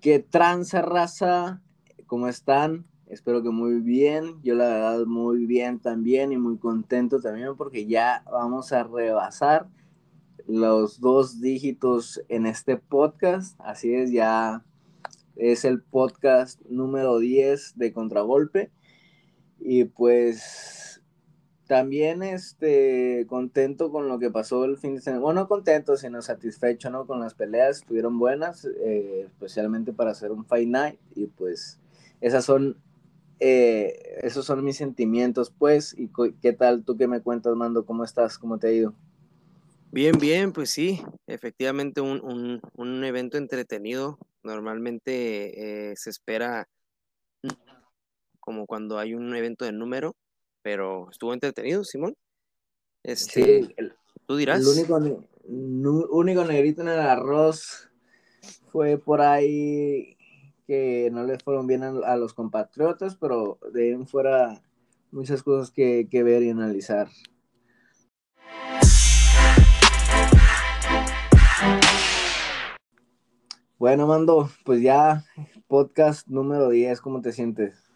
¿Qué 0.00 0.20
tranza 0.20 0.80
raza? 0.80 1.60
¿Cómo 2.06 2.28
están? 2.28 2.86
Espero 3.08 3.42
que 3.42 3.50
muy 3.50 3.80
bien. 3.80 4.40
Yo 4.44 4.54
la 4.54 4.68
verdad 4.68 5.06
muy 5.06 5.44
bien 5.44 5.80
también 5.80 6.30
y 6.30 6.36
muy 6.36 6.56
contento 6.56 7.20
también 7.20 7.56
porque 7.56 7.84
ya 7.84 8.22
vamos 8.30 8.72
a 8.72 8.84
rebasar 8.84 9.66
los 10.46 11.00
dos 11.00 11.40
dígitos 11.40 12.22
en 12.28 12.46
este 12.46 12.76
podcast. 12.76 13.58
Así 13.60 13.92
es, 13.92 14.12
ya 14.12 14.64
es 15.34 15.64
el 15.64 15.82
podcast 15.82 16.60
número 16.68 17.18
10 17.18 17.76
de 17.76 17.92
Contragolpe. 17.92 18.70
Y 19.58 19.82
pues 19.86 20.77
también 21.68 22.22
este, 22.22 23.26
contento 23.28 23.92
con 23.92 24.08
lo 24.08 24.18
que 24.18 24.30
pasó 24.30 24.64
el 24.64 24.78
fin 24.78 24.96
de 24.96 25.02
semana. 25.02 25.22
Bueno, 25.22 25.42
no 25.42 25.48
contento, 25.48 25.96
sino 25.96 26.22
satisfecho, 26.22 26.90
¿no? 26.90 27.06
Con 27.06 27.20
las 27.20 27.34
peleas, 27.34 27.78
estuvieron 27.78 28.18
buenas, 28.18 28.64
eh, 28.64 29.26
especialmente 29.26 29.92
para 29.92 30.10
hacer 30.10 30.32
un 30.32 30.44
Fight 30.46 30.68
Night. 30.68 30.98
Y 31.14 31.26
pues 31.26 31.78
esas 32.20 32.44
son, 32.44 32.78
eh, 33.38 34.18
esos 34.22 34.46
son 34.46 34.64
mis 34.64 34.78
sentimientos, 34.78 35.52
pues. 35.56 35.94
¿Y 35.96 36.10
qué 36.40 36.52
tal 36.54 36.82
tú 36.82 36.96
que 36.96 37.06
me 37.06 37.20
cuentas, 37.20 37.54
Mando? 37.54 37.84
¿Cómo 37.84 38.02
estás? 38.02 38.38
¿Cómo 38.38 38.58
te 38.58 38.68
ha 38.68 38.72
ido? 38.72 38.94
Bien, 39.92 40.18
bien, 40.18 40.52
pues 40.52 40.70
sí, 40.70 41.02
efectivamente 41.26 42.00
un, 42.00 42.20
un, 42.24 42.60
un 42.74 43.04
evento 43.04 43.36
entretenido. 43.38 44.18
Normalmente 44.42 45.90
eh, 45.90 45.96
se 45.96 46.10
espera 46.10 46.66
como 48.40 48.66
cuando 48.66 48.98
hay 48.98 49.12
un 49.12 49.34
evento 49.34 49.66
de 49.66 49.72
número, 49.72 50.16
pero 50.68 51.08
estuvo 51.10 51.32
entretenido, 51.32 51.82
Simón. 51.82 52.14
Este, 53.02 53.62
sí, 53.62 53.74
tú 54.26 54.36
dirás. 54.36 54.60
El 54.60 54.66
único, 54.66 55.24
único 56.10 56.44
negrito 56.44 56.82
en 56.82 56.88
el 56.88 57.00
arroz 57.00 57.88
fue 58.70 58.98
por 58.98 59.22
ahí 59.22 60.18
que 60.66 61.08
no 61.10 61.24
les 61.24 61.42
fueron 61.42 61.66
bien 61.66 61.84
a, 61.84 62.16
los 62.16 62.34
compatriotas, 62.34 63.16
pero 63.16 63.58
de 63.72 63.94
ahí 63.94 64.04
fuera 64.04 64.62
muchas 65.10 65.42
cosas 65.42 65.70
que, 65.70 66.06
que 66.10 66.22
ver 66.22 66.42
y 66.42 66.50
analizar. 66.50 67.08
Bueno, 73.78 74.06
Mando, 74.06 74.50
pues 74.66 74.82
ya 74.82 75.24
podcast 75.66 76.28
número 76.28 76.68
10, 76.68 77.00
¿cómo 77.00 77.22
te 77.22 77.32
sientes? 77.32 77.87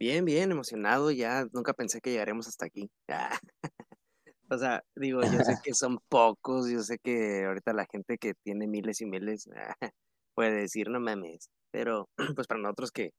Bien, 0.00 0.24
bien, 0.24 0.50
emocionado, 0.50 1.10
ya 1.10 1.46
nunca 1.52 1.74
pensé 1.74 2.00
que 2.00 2.10
llegaremos 2.10 2.48
hasta 2.48 2.64
aquí. 2.64 2.90
o 4.48 4.56
sea, 4.56 4.82
digo, 4.96 5.20
yo 5.20 5.44
sé 5.44 5.52
que 5.62 5.74
son 5.74 5.98
pocos, 6.08 6.70
yo 6.70 6.80
sé 6.80 6.98
que 6.98 7.44
ahorita 7.44 7.74
la 7.74 7.84
gente 7.84 8.16
que 8.16 8.32
tiene 8.42 8.66
miles 8.66 9.02
y 9.02 9.04
miles 9.04 9.46
puede 10.34 10.62
decir, 10.62 10.88
no 10.88 11.00
mames, 11.00 11.50
pero 11.70 12.08
pues 12.34 12.46
para 12.46 12.62
nosotros 12.62 12.90
que 12.92 13.10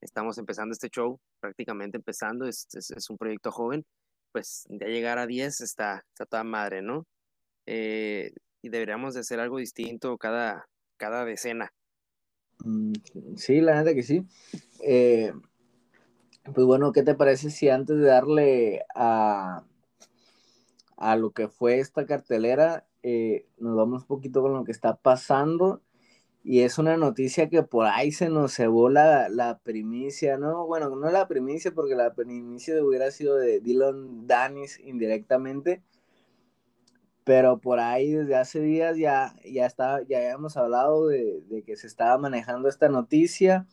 estamos 0.00 0.38
empezando 0.38 0.74
este 0.74 0.90
show, 0.90 1.18
prácticamente 1.40 1.96
empezando, 1.96 2.46
es, 2.46 2.68
es, 2.72 3.10
un 3.10 3.18
proyecto 3.18 3.50
joven, 3.50 3.84
pues 4.30 4.64
ya 4.68 4.86
llegar 4.86 5.18
a 5.18 5.26
10 5.26 5.60
está, 5.60 6.04
está 6.12 6.24
toda 6.24 6.44
madre, 6.44 6.82
¿no? 6.82 7.04
Eh, 7.66 8.30
y 8.62 8.68
deberíamos 8.68 9.14
de 9.14 9.20
hacer 9.20 9.40
algo 9.40 9.58
distinto 9.58 10.16
cada, 10.16 10.68
cada 10.98 11.24
decena. 11.24 11.72
Mm, 12.60 12.92
sí, 13.34 13.60
la 13.60 13.82
neta 13.82 13.92
que 13.92 14.04
sí. 14.04 14.22
Eh, 14.84 15.32
pues 16.54 16.66
bueno, 16.66 16.92
¿qué 16.92 17.02
te 17.02 17.14
parece 17.14 17.50
si 17.50 17.68
antes 17.68 17.98
de 17.98 18.06
darle 18.06 18.84
a, 18.94 19.64
a 20.96 21.16
lo 21.16 21.30
que 21.32 21.48
fue 21.48 21.78
esta 21.78 22.06
cartelera, 22.06 22.86
eh, 23.02 23.46
nos 23.58 23.76
vamos 23.76 24.02
un 24.02 24.08
poquito 24.08 24.42
con 24.42 24.54
lo 24.54 24.64
que 24.64 24.72
está 24.72 24.96
pasando? 24.96 25.82
Y 26.44 26.60
es 26.60 26.78
una 26.78 26.96
noticia 26.96 27.48
que 27.50 27.62
por 27.62 27.86
ahí 27.86 28.12
se 28.12 28.30
nos 28.30 28.54
cebó 28.54 28.88
la, 28.88 29.28
la 29.28 29.58
primicia, 29.58 30.38
¿no? 30.38 30.66
Bueno, 30.66 30.94
no 30.96 31.10
la 31.10 31.28
primicia, 31.28 31.72
porque 31.72 31.94
la 31.94 32.14
primicia 32.14 32.82
hubiera 32.82 33.10
sido 33.10 33.36
de 33.36 33.60
Dylan 33.60 34.26
Danis 34.26 34.80
indirectamente, 34.80 35.82
pero 37.24 37.60
por 37.60 37.80
ahí 37.80 38.12
desde 38.12 38.36
hace 38.36 38.60
días 38.60 38.96
ya, 38.96 39.34
ya, 39.44 39.66
estaba, 39.66 40.02
ya 40.02 40.18
habíamos 40.18 40.56
hablado 40.56 41.08
de, 41.08 41.42
de 41.48 41.62
que 41.62 41.76
se 41.76 41.86
estaba 41.86 42.16
manejando 42.18 42.68
esta 42.68 42.88
noticia 42.88 43.66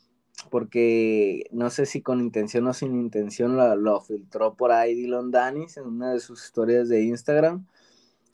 porque 0.50 1.48
no 1.52 1.70
sé 1.70 1.86
si 1.86 2.02
con 2.02 2.20
intención 2.20 2.68
o 2.68 2.74
sin 2.74 2.96
intención 2.96 3.58
lo, 3.58 4.02
filtró 4.02 4.56
por 4.56 4.72
ahí 4.72 4.94
Dylan 4.94 5.32
Danis 5.32 5.78
en 5.78 5.86
una 5.86 6.14
de 6.14 6.20
sus 6.20 6.44
historias 6.44 6.90
de 6.90 7.04
Instagram. 7.04 7.66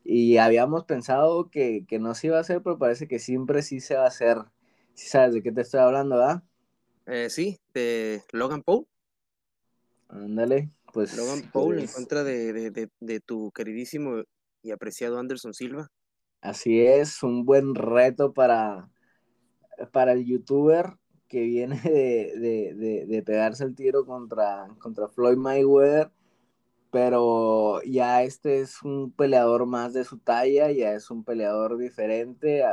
Y 0.04 0.38
habíamos 0.38 0.86
pensado 0.86 1.50
que, 1.50 1.86
no 2.00 2.16
se 2.16 2.28
iba 2.28 2.38
a 2.38 2.42
hacer, 2.42 2.62
pero 2.64 2.78
parece 2.78 3.08
que 3.08 3.20
siempre 3.20 3.62
sí 3.62 3.80
se 3.80 3.96
va 3.96 4.06
a 4.06 4.08
hacer. 4.08 4.38
¿Sí 4.96 5.08
sabes 5.08 5.34
de 5.34 5.44
qué 5.44 5.52
te 5.52 5.62
estoy 5.62 5.80
hablando, 5.80 6.18
verdad? 6.18 6.44
Eh, 7.06 7.30
sí, 7.30 7.60
de 7.74 8.24
Logan 8.32 8.64
Paul. 8.64 8.88
Ándale, 10.10 10.72
pues. 10.92 11.16
Logan 11.16 11.50
Paul 11.52 11.76
en 11.76 11.80
pues 11.82 11.96
contra 11.96 12.24
de, 12.24 13.22
tu 13.26 13.52
queridísimo 13.52 14.24
y 14.64 14.72
apreciado 14.72 15.20
Anderson 15.20 15.54
Silva. 15.54 15.90
Así 16.42 16.82
es, 16.82 17.22
un 17.22 17.46
buen 17.46 17.76
reto 17.76 18.34
para, 18.34 18.90
para 19.92 20.14
el 20.14 20.26
youtuber 20.26 20.96
que 21.32 21.44
viene 21.44 21.80
de, 21.82 23.24
pegarse 23.26 23.64
el 23.64 23.74
tiro 23.74 24.06
contra, 24.06 24.68
contra 24.80 25.08
Floyd 25.08 25.38
Mayweather, 25.38 26.12
pero 26.92 27.82
ya 27.84 28.22
este 28.24 28.60
es 28.60 28.84
un 28.84 29.14
peleador 29.14 29.66
más 29.66 29.94
de 29.94 30.04
su 30.04 30.18
talla, 30.20 30.70
ya 30.72 30.94
es 30.94 31.10
un 31.10 31.24
peleador 31.24 31.78
diferente, 31.78 32.64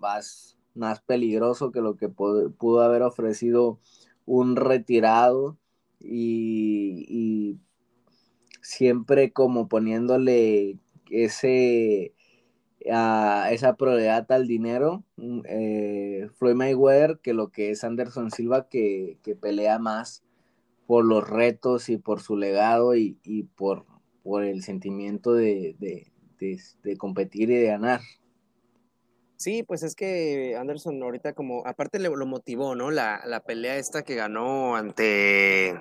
más, 0.00 0.58
más 0.74 1.00
peligroso 1.02 1.70
que 1.70 1.80
lo 1.80 1.96
que 1.96 2.08
pudo, 2.08 2.82
haber 2.82 3.02
ofrecido 3.02 3.78
un 4.26 4.56
retirado 4.56 5.56
y, 6.00 7.06
y 7.08 7.60
siempre 8.60 9.32
como 9.32 9.68
poniéndole 9.68 10.80
ese 11.10 12.14
a 12.90 13.48
esa 13.52 13.74
probabilidad 13.74 14.30
al 14.32 14.46
dinero, 14.46 15.04
mm, 15.16 15.40
eh, 15.46 16.28
Floyd 16.36 16.54
Mayweather, 16.54 17.18
que 17.22 17.34
lo 17.34 17.48
que 17.48 17.70
es 17.70 17.84
Anderson 17.84 18.30
Silva, 18.30 18.68
que, 18.68 19.18
pelea 19.40 19.78
más 19.78 20.22
por 20.86 21.04
los 21.04 21.28
retos 21.28 21.88
y 21.88 21.98
por 21.98 22.20
su 22.20 22.36
legado 22.36 22.94
y, 22.96 23.14
por, 23.56 23.84
por 24.22 24.44
el 24.44 24.62
sentimiento 24.62 25.34
de, 25.34 25.76
competir 26.98 27.50
y 27.50 27.56
de 27.56 27.66
ganar. 27.66 28.00
Sí, 29.36 29.62
pues 29.62 29.82
es 29.82 29.94
que 29.94 30.56
Anderson 30.58 31.02
ahorita 31.02 31.32
como, 31.32 31.66
aparte 31.66 31.98
le, 31.98 32.10
lo 32.10 32.26
motivó, 32.26 32.74
¿no? 32.74 32.90
La, 32.90 33.22
la 33.24 33.40
pelea 33.40 33.76
esta 33.76 34.02
que 34.02 34.14
ganó 34.14 34.76
ante 34.76 35.80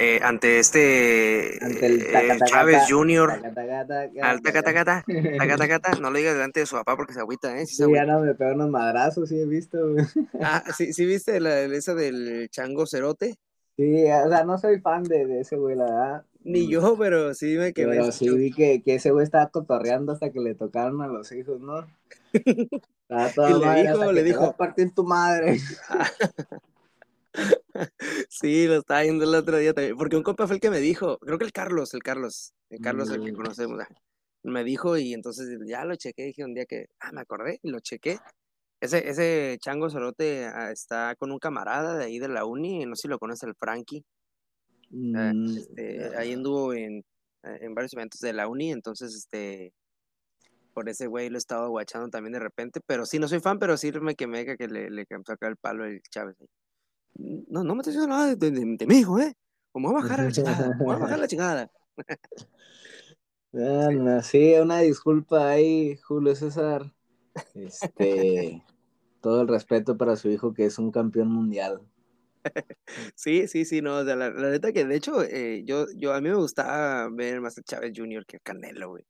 eh, 0.00 0.20
ante 0.22 0.60
este 0.60 1.58
ante 1.60 2.44
Chávez 2.46 2.82
Jr. 2.88 3.42
Al 4.22 4.42
tacatacata, 4.42 5.04
no 6.00 6.10
lo 6.10 6.18
digas 6.18 6.34
delante 6.34 6.60
de 6.60 6.66
su 6.66 6.76
papá 6.76 6.96
porque 6.96 7.12
se 7.12 7.20
agüita, 7.20 7.58
¿eh? 7.58 7.66
Sí, 7.66 7.84
ya 7.92 8.04
no 8.04 8.20
me 8.20 8.32
pegó 8.34 8.52
unos 8.52 8.70
madrazos, 8.70 9.28
sí 9.28 9.40
he 9.40 9.46
visto. 9.46 9.78
Ah, 10.40 10.62
¿sí, 10.76 10.92
sí 10.92 11.04
viste 11.04 11.40
la, 11.40 11.62
esa 11.62 11.94
del 11.94 12.48
chango 12.50 12.86
cerote? 12.86 13.38
Sí, 13.76 14.04
o 14.04 14.28
sea, 14.28 14.44
no 14.44 14.56
soy 14.58 14.80
fan 14.80 15.02
de, 15.02 15.40
ese 15.40 15.56
güey, 15.56 15.76
la 15.76 15.84
verdad. 15.84 16.24
Ni 16.44 16.68
yo, 16.68 16.96
pero 16.96 17.34
sí 17.34 17.56
me 17.56 17.72
quedé. 17.72 17.90
Pero 17.90 18.12
sí 18.12 18.28
vi 18.30 18.52
que, 18.52 18.82
que, 18.82 18.94
ese 18.94 19.10
güey 19.10 19.24
estaba 19.24 19.48
cotorreando 19.48 20.12
hasta 20.12 20.30
que 20.30 20.40
le 20.40 20.54
tocaron 20.54 21.02
a 21.02 21.08
los 21.08 21.32
hijos, 21.32 21.60
¿no? 21.60 21.86
y 22.32 22.68
le 23.64 23.82
dijo, 23.82 24.12
le 24.12 24.22
dijo. 24.22 24.56
partir 24.56 24.94
tu 24.94 25.02
madre. 25.04 25.58
Sí, 28.28 28.66
lo 28.66 28.76
estaba 28.76 29.02
viendo 29.02 29.24
el 29.24 29.34
otro 29.34 29.56
día 29.58 29.72
también, 29.72 29.96
porque 29.96 30.16
un 30.16 30.22
compa 30.22 30.46
fue 30.46 30.56
el 30.56 30.60
que 30.60 30.70
me 30.70 30.80
dijo, 30.80 31.18
creo 31.18 31.38
que 31.38 31.44
el 31.44 31.52
Carlos, 31.52 31.94
el 31.94 32.02
Carlos, 32.02 32.54
el 32.70 32.80
Carlos 32.80 33.10
el 33.10 33.24
que 33.24 33.32
mm. 33.32 33.36
conocemos, 33.36 33.80
ah, 33.80 33.88
me 34.42 34.64
dijo 34.64 34.96
y 34.96 35.14
entonces 35.14 35.58
ya 35.66 35.84
lo 35.84 35.96
chequé, 35.96 36.24
dije 36.24 36.44
un 36.44 36.54
día 36.54 36.66
que, 36.66 36.86
ah, 37.00 37.12
me 37.12 37.20
acordé 37.20 37.60
y 37.62 37.70
lo 37.70 37.80
chequé. 37.80 38.18
Ese, 38.80 39.08
ese 39.08 39.58
chango 39.60 39.90
sorote 39.90 40.46
ah, 40.46 40.70
está 40.70 41.14
con 41.16 41.32
un 41.32 41.38
camarada 41.38 41.96
de 41.96 42.04
ahí 42.04 42.18
de 42.18 42.28
la 42.28 42.44
uni, 42.44 42.86
no 42.86 42.94
sé 42.94 43.02
si 43.02 43.08
lo 43.08 43.18
conoce, 43.18 43.46
el 43.46 43.54
Frankie. 43.54 44.04
Ah, 45.14 45.32
mm, 45.34 45.56
este, 45.56 46.16
ahí 46.16 46.32
anduvo 46.32 46.72
en, 46.74 47.04
en 47.42 47.74
varios 47.74 47.92
eventos 47.94 48.20
de 48.20 48.32
la 48.32 48.48
uni, 48.48 48.72
entonces, 48.72 49.14
este, 49.14 49.72
por 50.72 50.88
ese 50.88 51.08
güey 51.08 51.28
lo 51.28 51.36
he 51.36 51.38
estado 51.38 51.70
guachando 51.70 52.08
también 52.08 52.32
de 52.32 52.38
repente, 52.38 52.80
pero 52.86 53.04
sí, 53.04 53.18
no 53.18 53.26
soy 53.26 53.40
fan, 53.40 53.58
pero 53.58 53.76
sí 53.76 53.90
me 54.00 54.14
quemé 54.14 54.46
que 54.56 54.68
le, 54.68 54.90
le 54.90 55.06
sacar 55.26 55.50
el 55.50 55.56
palo 55.56 55.84
el 55.84 56.00
Chávez. 56.02 56.36
No, 57.18 57.64
no 57.64 57.74
me 57.74 57.80
estoy 57.80 57.94
diciendo 57.94 58.14
nada 58.14 58.34
de, 58.34 58.50
de, 58.50 58.86
mi 58.86 58.98
hijo, 58.98 59.18
¿eh? 59.18 59.34
Como 59.72 59.92
va 59.92 59.98
a 59.98 60.02
bajar 60.02 60.24
la 60.24 60.30
chingada, 60.30 60.78
como 60.78 60.90
va 60.90 60.94
a 60.94 60.98
bajar 60.98 61.18
la 61.18 61.28
chingada. 61.28 61.70
sí, 64.22 64.54
una 64.54 64.78
disculpa 64.78 65.50
ahí, 65.50 65.96
Julio 65.96 66.34
César. 66.36 66.92
Este, 67.54 68.64
todo 69.20 69.42
el 69.42 69.48
respeto 69.48 69.96
para 69.96 70.16
su 70.16 70.30
hijo 70.30 70.54
que 70.54 70.66
es 70.66 70.78
un 70.78 70.92
campeón 70.92 71.28
mundial. 71.28 71.80
Sí, 73.14 73.46
sí, 73.48 73.64
sí, 73.66 73.82
no, 73.82 74.02
la, 74.04 74.16
la 74.16 74.50
neta 74.50 74.72
que 74.72 74.86
de 74.86 74.96
hecho 74.96 75.22
eh, 75.22 75.64
yo, 75.66 75.86
yo 75.96 76.14
a 76.14 76.20
mí 76.20 76.30
me 76.30 76.36
gustaba 76.36 77.08
ver 77.10 77.42
más 77.42 77.58
a 77.58 77.62
Chávez 77.62 77.92
Jr. 77.94 78.24
que 78.24 78.36
a 78.36 78.40
Canelo, 78.40 78.90
güey. 78.90 79.04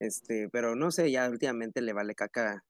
Este, 0.00 0.48
pero 0.50 0.74
no 0.74 0.90
sé, 0.90 1.10
ya 1.10 1.28
últimamente 1.28 1.82
le 1.82 1.92
vale 1.92 2.14
caca, 2.14 2.64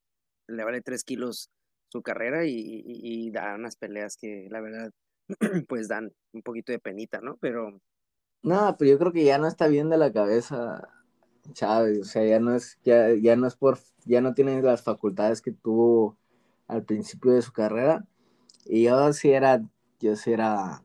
le 0.47 0.63
vale 0.63 0.81
tres 0.81 1.03
kilos 1.03 1.49
su 1.91 2.01
carrera 2.01 2.45
y, 2.45 2.83
y, 2.85 3.31
da 3.31 3.55
unas 3.55 3.75
peleas 3.75 4.15
que 4.15 4.47
la 4.49 4.61
verdad 4.61 4.91
pues 5.67 5.87
dan 5.89 6.11
un 6.31 6.41
poquito 6.41 6.71
de 6.71 6.79
penita, 6.79 7.19
¿no? 7.21 7.37
Pero... 7.37 7.81
No, 8.43 8.75
pero 8.77 8.91
yo 8.91 8.97
creo 8.97 9.11
que 9.11 9.25
ya 9.25 9.37
no 9.37 9.47
está 9.47 9.67
bien 9.67 9.89
de 9.89 9.97
la 9.97 10.11
cabeza 10.11 10.87
Chávez, 11.53 11.99
o 11.99 12.03
sea, 12.05 12.25
ya 12.25 12.39
no 12.39 12.55
es, 12.55 12.79
ya, 12.83 13.13
ya 13.13 13.35
no 13.35 13.47
es 13.47 13.55
por, 13.55 13.77
ya 14.05 14.21
no 14.21 14.33
tiene 14.33 14.61
las 14.61 14.83
facultades 14.83 15.41
que 15.41 15.51
tuvo 15.51 16.17
al 16.67 16.83
principio 16.85 17.33
de 17.33 17.41
su 17.41 17.51
carrera. 17.51 18.05
Y 18.65 18.83
yo 18.83 19.13
sí 19.13 19.31
era, 19.31 19.61
yo 19.99 20.15
sí 20.15 20.31
era 20.31 20.83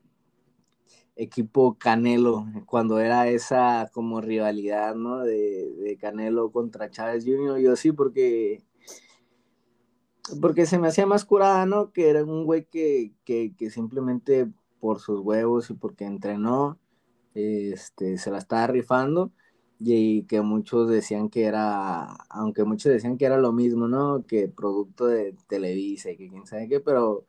equipo 1.15 1.77
Canelo, 1.77 2.45
cuando 2.65 2.99
era 2.99 3.27
esa 3.27 3.89
como 3.93 4.21
rivalidad, 4.21 4.95
¿no? 4.95 5.19
De, 5.19 5.73
de 5.79 5.97
Canelo 5.97 6.51
contra 6.51 6.89
Chávez 6.89 7.25
Jr., 7.25 7.59
yo 7.59 7.75
sí, 7.75 7.91
porque 7.91 8.63
porque 10.41 10.65
se 10.65 10.79
me 10.79 10.87
hacía 10.87 11.05
más 11.05 11.25
curada, 11.25 11.65
¿no? 11.65 11.91
Que 11.91 12.09
era 12.09 12.23
un 12.23 12.45
güey 12.45 12.65
que, 12.65 13.13
que, 13.23 13.53
que, 13.57 13.69
simplemente 13.69 14.49
por 14.79 14.99
sus 14.99 15.19
huevos 15.21 15.69
y 15.69 15.73
porque 15.73 16.05
entrenó, 16.05 16.79
este, 17.33 18.17
se 18.17 18.31
la 18.31 18.37
estaba 18.39 18.67
rifando 18.67 19.31
y 19.79 20.23
que 20.23 20.41
muchos 20.41 20.89
decían 20.89 21.29
que 21.29 21.45
era, 21.45 22.05
aunque 22.29 22.63
muchos 22.63 22.91
decían 22.91 23.17
que 23.17 23.25
era 23.25 23.37
lo 23.37 23.53
mismo, 23.53 23.87
¿no? 23.87 24.25
Que 24.25 24.47
producto 24.49 25.07
de 25.07 25.35
Televisa 25.47 26.11
y 26.11 26.17
que 26.17 26.29
quién 26.29 26.45
sabe 26.47 26.67
qué, 26.67 26.79
pero, 26.79 27.25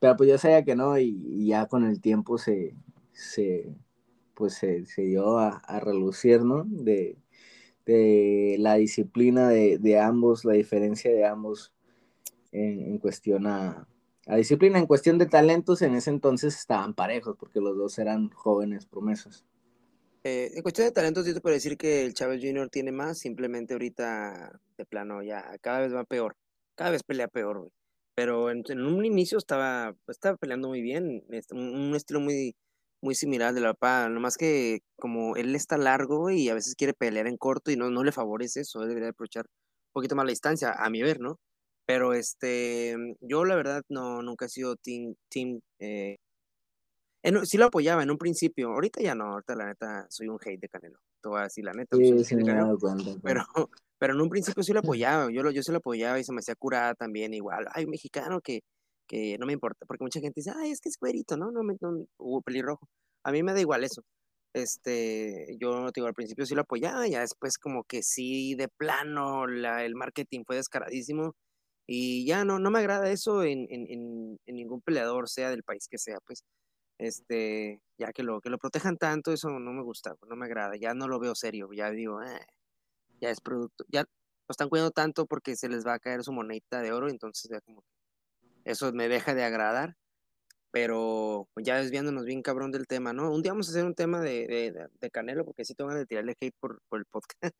pero 0.00 0.16
pues 0.16 0.28
yo 0.30 0.38
sabía 0.38 0.64
que 0.64 0.76
no 0.76 0.98
y, 0.98 1.46
ya 1.46 1.66
con 1.66 1.84
el 1.84 2.00
tiempo 2.00 2.38
se, 2.38 2.74
se 3.12 3.74
pues 4.34 4.54
se, 4.54 4.86
se 4.86 5.02
dio 5.02 5.38
a, 5.38 5.58
a, 5.58 5.80
relucir, 5.80 6.42
¿no? 6.44 6.64
De, 6.66 7.18
de 7.86 8.56
la 8.58 8.74
disciplina 8.76 9.48
de, 9.48 9.78
de, 9.78 10.00
ambos, 10.00 10.44
la 10.44 10.54
diferencia 10.54 11.12
de 11.12 11.24
ambos 11.26 11.73
en, 12.54 12.98
cuestión 12.98 13.46
a, 13.46 13.86
a 14.26 14.36
disciplina, 14.36 14.78
en 14.78 14.86
cuestión 14.86 15.18
de 15.18 15.26
talentos, 15.26 15.82
en 15.82 15.94
ese 15.94 16.10
entonces 16.10 16.56
estaban 16.56 16.94
parejos 16.94 17.36
porque 17.38 17.60
los 17.60 17.76
dos 17.76 17.98
eran 17.98 18.30
jóvenes 18.30 18.86
promesas. 18.86 19.44
Eh, 20.22 20.52
en 20.54 20.62
cuestión 20.62 20.86
de 20.86 20.92
talentos, 20.92 21.26
yo 21.26 21.34
te 21.34 21.40
puedo 21.42 21.54
decir 21.54 21.76
que 21.76 22.04
el 22.04 22.14
Chávez 22.14 22.40
Jr. 22.42 22.70
tiene 22.70 22.92
más, 22.92 23.18
simplemente 23.18 23.74
ahorita 23.74 24.58
de 24.78 24.86
plano 24.86 25.22
ya 25.22 25.44
cada 25.60 25.80
vez 25.80 25.94
va 25.94 26.04
peor, 26.04 26.36
cada 26.76 26.90
vez 26.90 27.02
pelea 27.02 27.28
peor. 27.28 27.68
Pero 28.14 28.50
en, 28.50 28.64
un 28.80 29.04
inicio 29.04 29.38
estaba, 29.38 29.94
estaba 30.08 30.36
peleando 30.36 30.68
muy 30.68 30.80
bien, 30.80 31.24
este, 31.30 31.54
un, 31.54 31.94
estilo 31.94 32.20
muy, 32.20 32.56
muy 33.02 33.14
similar 33.14 33.52
de 33.52 33.60
la 33.60 33.74
papá, 33.74 34.08
nomás 34.08 34.36
que 34.36 34.80
como 34.96 35.36
él 35.36 35.54
está 35.54 35.76
largo 35.76 36.30
y 36.30 36.48
a 36.48 36.54
veces 36.54 36.74
quiere 36.76 36.94
pelear 36.94 37.26
en 37.26 37.36
corto 37.36 37.70
y 37.70 37.76
no, 37.76 37.90
no 37.90 38.04
le 38.04 38.12
favorece 38.12 38.60
eso, 38.60 38.80
debería 38.80 39.10
aprovechar 39.10 39.44
un 39.46 39.92
poquito 39.92 40.16
más 40.16 40.24
la 40.24 40.30
distancia, 40.30 40.72
a 40.72 40.88
mi 40.90 41.02
ver, 41.02 41.20
¿no? 41.20 41.38
Pero 41.86 42.14
este, 42.14 42.96
yo 43.20 43.44
la 43.44 43.56
verdad 43.56 43.82
no, 43.88 44.22
nunca 44.22 44.46
he 44.46 44.48
sido 44.48 44.76
team, 44.76 45.14
team 45.28 45.60
eh, 45.78 46.16
sí 47.44 47.58
lo 47.58 47.66
apoyaba 47.66 48.02
en 48.02 48.10
un 48.10 48.18
principio, 48.18 48.70
ahorita 48.70 49.02
ya 49.02 49.14
no, 49.14 49.32
ahorita 49.32 49.54
la 49.54 49.66
neta 49.66 50.06
soy 50.08 50.28
un 50.28 50.38
hate 50.40 50.60
de 50.60 50.68
Canelo, 50.68 50.98
te 51.22 51.28
voy 51.28 51.40
a 51.40 51.44
decir 51.44 51.64
la 51.64 51.72
neta. 51.72 51.96
Sí, 51.96 52.24
sí, 52.24 52.36
me 52.36 52.44
Canelo, 52.44 52.78
cuenta, 52.78 53.10
pero, 53.22 53.44
pero 53.98 54.14
en 54.14 54.20
un 54.20 54.28
principio 54.30 54.62
sí 54.62 54.72
lo 54.72 54.80
apoyaba, 54.96 55.30
yo, 55.30 55.42
lo, 55.42 55.50
yo 55.50 55.62
sí 55.62 55.72
lo 55.72 55.78
apoyaba 55.78 56.18
y 56.18 56.24
se 56.24 56.32
me 56.32 56.38
hacía 56.38 56.54
curada 56.54 56.94
también 56.94 57.34
igual, 57.34 57.66
hay 57.72 57.84
un 57.84 57.90
mexicano 57.90 58.40
que, 58.40 58.60
que 59.06 59.36
no 59.38 59.46
me 59.46 59.52
importa, 59.52 59.84
porque 59.86 60.04
mucha 60.04 60.20
gente 60.20 60.40
dice, 60.40 60.52
ay, 60.56 60.70
es 60.70 60.80
que 60.80 60.88
es 60.88 60.96
güerito, 60.98 61.36
¿no? 61.36 61.50
No, 61.50 61.62
no, 61.62 61.76
no 61.80 62.06
hubo 62.18 62.40
pelirrojo. 62.40 62.88
A 63.22 63.32
mí 63.32 63.42
me 63.42 63.52
da 63.52 63.60
igual 63.60 63.84
eso. 63.84 64.02
Este, 64.54 65.56
yo 65.58 65.90
digo, 65.94 66.06
al 66.06 66.14
principio 66.14 66.46
sí 66.46 66.54
lo 66.54 66.62
apoyaba, 66.62 67.06
ya 67.08 67.20
después 67.20 67.58
como 67.58 67.84
que 67.84 68.02
sí, 68.02 68.54
de 68.54 68.68
plano, 68.68 69.46
la, 69.46 69.84
el 69.84 69.94
marketing 69.94 70.44
fue 70.46 70.56
descaradísimo 70.56 71.34
y 71.86 72.26
ya 72.26 72.44
no, 72.44 72.58
no 72.58 72.70
me 72.70 72.78
agrada 72.78 73.10
eso 73.10 73.42
en, 73.42 73.66
en, 73.70 73.86
en, 73.90 74.40
en 74.46 74.56
ningún 74.56 74.80
peleador, 74.80 75.28
sea 75.28 75.50
del 75.50 75.62
país 75.62 75.86
que 75.88 75.98
sea, 75.98 76.18
pues 76.26 76.44
este, 76.98 77.80
ya 77.98 78.12
que 78.12 78.22
lo, 78.22 78.40
que 78.40 78.50
lo 78.50 78.58
protejan 78.58 78.96
tanto, 78.96 79.32
eso 79.32 79.50
no 79.50 79.72
me 79.72 79.82
gusta, 79.82 80.14
no 80.28 80.36
me 80.36 80.46
agrada, 80.46 80.76
ya 80.76 80.94
no 80.94 81.08
lo 81.08 81.18
veo 81.18 81.34
serio, 81.34 81.68
ya 81.72 81.90
digo, 81.90 82.22
eh, 82.22 82.46
ya 83.20 83.30
es 83.30 83.40
producto, 83.40 83.84
ya 83.88 84.02
lo 84.02 84.52
están 84.52 84.68
cuidando 84.68 84.90
tanto 84.90 85.26
porque 85.26 85.56
se 85.56 85.68
les 85.68 85.86
va 85.86 85.94
a 85.94 85.98
caer 85.98 86.22
su 86.22 86.32
monedita 86.32 86.80
de 86.80 86.92
oro, 86.92 87.08
entonces 87.08 87.50
ya 87.50 87.60
como 87.60 87.84
eso 88.64 88.92
me 88.92 89.08
deja 89.08 89.34
de 89.34 89.44
agradar, 89.44 89.96
pero 90.70 91.48
ya 91.56 91.76
desviándonos 91.76 92.24
bien 92.24 92.42
cabrón 92.42 92.72
del 92.72 92.86
tema, 92.86 93.12
¿no? 93.12 93.30
Un 93.30 93.42
día 93.42 93.52
vamos 93.52 93.68
a 93.68 93.70
hacer 93.70 93.84
un 93.84 93.94
tema 93.94 94.20
de, 94.20 94.88
de, 95.00 95.10
Canelo, 95.10 95.44
porque 95.44 95.64
sí 95.64 95.74
tengo 95.74 95.90
que 95.90 96.06
tirarle 96.06 96.34
hate 96.40 96.54
por, 96.58 96.80
por 96.88 96.98
el 96.98 97.04
podcast. 97.06 97.54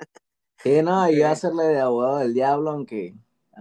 Sí, 0.62 0.82
no, 0.82 1.08
y 1.10 1.22
hacerle 1.22 1.64
de 1.64 1.80
abogado 1.80 2.18
del 2.18 2.34
diablo, 2.34 2.70
aunque... 2.70 3.14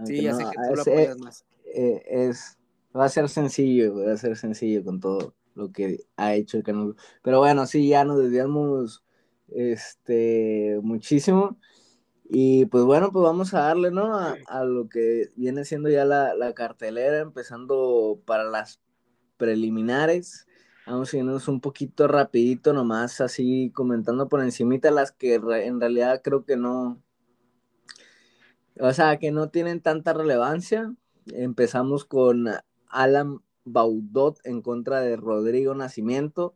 sí, 0.04 0.22
ya 0.22 0.34
sé 0.34 0.44
que 0.44 0.68
tú 0.68 0.74
lo 0.74 0.82
apoyas 0.82 1.18
más. 1.18 1.44
Eh, 1.66 2.02
es, 2.06 2.58
va 2.96 3.06
a 3.06 3.08
ser 3.08 3.28
sencillo, 3.28 3.94
va 3.96 4.12
a 4.12 4.16
ser 4.16 4.36
sencillo 4.36 4.84
con 4.84 5.00
todo 5.00 5.34
lo 5.54 5.72
que 5.72 6.04
ha 6.16 6.34
hecho 6.34 6.56
el 6.56 6.62
canal. 6.62 6.96
Pero 7.22 7.38
bueno, 7.38 7.66
sí, 7.66 7.88
ya 7.88 8.04
nos 8.04 8.18
desviamos 8.18 9.04
este, 9.48 10.78
muchísimo. 10.82 11.58
Y 12.28 12.66
pues 12.66 12.84
bueno, 12.84 13.12
pues 13.12 13.22
vamos 13.22 13.54
a 13.54 13.60
darle, 13.60 13.90
¿no? 13.90 14.16
A, 14.16 14.64
lo 14.64 14.88
que 14.88 15.30
viene 15.36 15.64
siendo 15.64 15.90
ya 15.90 16.04
la, 16.04 16.34
la, 16.34 16.54
cartelera, 16.54 17.20
empezando 17.20 18.20
para 18.24 18.44
las 18.44 18.80
preliminares. 19.36 20.46
Vamos 20.86 21.12
a 21.12 21.16
irnos 21.18 21.48
un 21.48 21.60
poquito 21.60 22.08
rapidito 22.08 22.72
nomás, 22.72 23.20
así 23.20 23.70
comentando 23.74 24.28
por 24.28 24.42
encimita 24.42 24.90
las 24.90 25.12
que 25.12 25.34
en 25.34 25.80
realidad 25.80 26.20
creo 26.22 26.44
que 26.44 26.56
no, 26.56 27.02
o 28.80 28.92
sea, 28.92 29.18
que 29.18 29.30
no 29.30 29.48
tienen 29.50 29.80
tanta 29.80 30.12
relevancia. 30.12 30.94
Empezamos 31.26 32.04
con 32.04 32.48
Alan 32.88 33.40
Baudot 33.64 34.38
en 34.44 34.62
contra 34.62 35.00
de 35.00 35.16
Rodrigo 35.16 35.74
Nacimiento. 35.74 36.54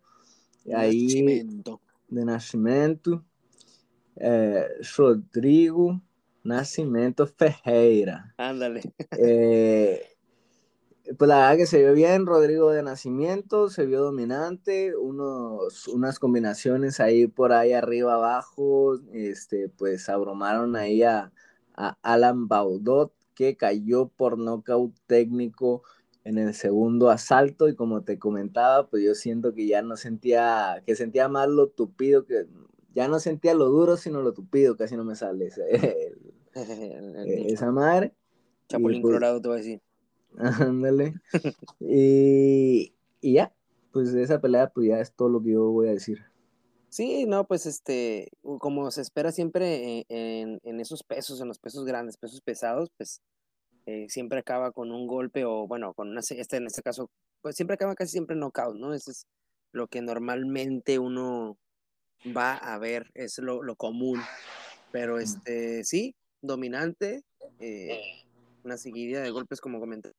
Ahí, 0.75 1.45
de 2.09 2.25
Nascimento. 2.25 3.25
Eh, 4.17 4.67
Rodrigo 4.97 6.03
Nascimento 6.43 7.27
Ferreira. 7.27 8.35
Ándale. 8.37 8.83
Eh, 9.17 10.03
pues 11.17 11.29
la 11.29 11.39
verdad 11.39 11.57
que 11.57 11.67
se 11.67 11.79
vio 11.79 11.95
bien, 11.95 12.27
Rodrigo 12.27 12.71
de 12.71 12.83
Nacimiento, 12.83 13.71
se 13.71 13.87
vio 13.87 14.03
dominante, 14.03 14.95
unos, 14.95 15.89
unas 15.89 16.19
combinaciones 16.19 17.01
ahí 17.01 17.27
por 17.27 17.53
ahí 17.53 17.73
arriba 17.73 18.15
abajo, 18.15 18.99
este, 19.13 19.71
pues 19.71 20.11
abrumaron 20.11 20.77
ahí 20.77 21.03
a, 21.03 21.33
a 21.79 21.97
Alan 22.03 22.49
Baudot, 22.49 23.13
que 23.35 23.57
cayó 23.57 24.09
por 24.09 24.37
nocaut 24.37 24.93
técnico 25.07 25.83
en 26.25 26.37
el 26.39 26.53
segundo 26.53 27.09
asalto 27.09 27.69
y 27.69 27.77
como 27.77 28.03
te 28.03 28.19
comentaba, 28.19 28.89
pues 28.89 29.05
yo 29.05 29.15
siento 29.15 29.55
que 29.55 29.67
ya 29.67 29.81
no 29.81 29.97
sentía, 29.97 30.83
que 30.85 30.97
sentía 30.97 31.29
más 31.29 31.49
lo 31.49 31.69
tupido, 31.69 32.27
que 32.27 32.47
ya 32.95 33.07
no 33.07 33.21
sentía 33.21 33.55
lo 33.55 33.67
duro, 33.67 33.97
sino 33.97 34.21
lo 34.23 34.33
tupido, 34.35 34.77
casi 34.77 34.97
no 34.97 35.05
me 35.05 35.15
sale 35.15 35.51
esa 36.55 37.71
madre. 37.71 38.13
Chapulín 38.69 39.01
pues, 39.01 39.13
colorado 39.13 39.41
te 39.41 39.49
voy 39.49 39.55
a 39.55 39.59
decir. 39.59 39.81
Ándale. 40.37 41.15
y, 41.81 42.93
y 43.21 43.33
ya, 43.35 43.55
pues 43.93 44.13
de 44.13 44.23
esa 44.23 44.41
pelea, 44.41 44.71
pues 44.71 44.89
ya 44.89 45.01
es 45.01 45.13
todo 45.13 45.29
lo 45.29 45.41
que 45.41 45.53
yo 45.53 45.71
voy 45.71 45.89
a 45.89 45.93
decir. 45.93 46.28
Sí, 46.91 47.27
no, 47.27 47.47
pues 47.47 47.67
este, 47.67 48.31
como 48.59 48.91
se 48.91 49.03
espera 49.03 49.31
siempre 49.31 50.07
en, 50.09 50.59
en, 50.63 50.81
esos 50.81 51.03
pesos, 51.03 51.41
en 51.41 51.49
los 51.49 51.59
pesos 51.59 51.85
grandes, 51.85 52.17
pesos 52.17 52.41
pesados, 52.41 52.91
pues 52.97 53.21
eh, 53.87 54.07
siempre 54.09 54.39
acaba 54.39 54.73
con 54.73 54.91
un 54.91 55.07
golpe 55.07 55.45
o, 55.45 55.67
bueno, 55.67 55.93
con 55.95 56.09
una, 56.09 56.21
este, 56.21 56.57
en 56.57 56.67
este 56.67 56.83
caso, 56.83 57.11
pues 57.43 57.57
siempre 57.57 57.75
acaba 57.75 57.95
casi 57.95 58.13
siempre 58.13 58.35
en 58.35 58.41
knockout, 58.41 58.77
¿no? 58.77 58.95
Eso 58.95 59.11
es 59.11 59.27
lo 59.73 59.87
que 59.87 60.01
normalmente 60.01 60.99
uno 60.99 61.59
va 62.37 62.55
a 62.55 62.79
ver, 62.79 63.11
es 63.15 63.39
lo, 63.39 63.63
lo 63.63 63.77
común. 63.77 64.21
Pero 64.91 65.19
este, 65.19 65.85
sí, 65.85 66.15
dominante, 66.41 67.23
eh, 67.61 68.01
una 68.65 68.77
seguidilla 68.77 69.21
de 69.21 69.31
golpes 69.31 69.61
como 69.61 69.81
comenté. 69.81 70.13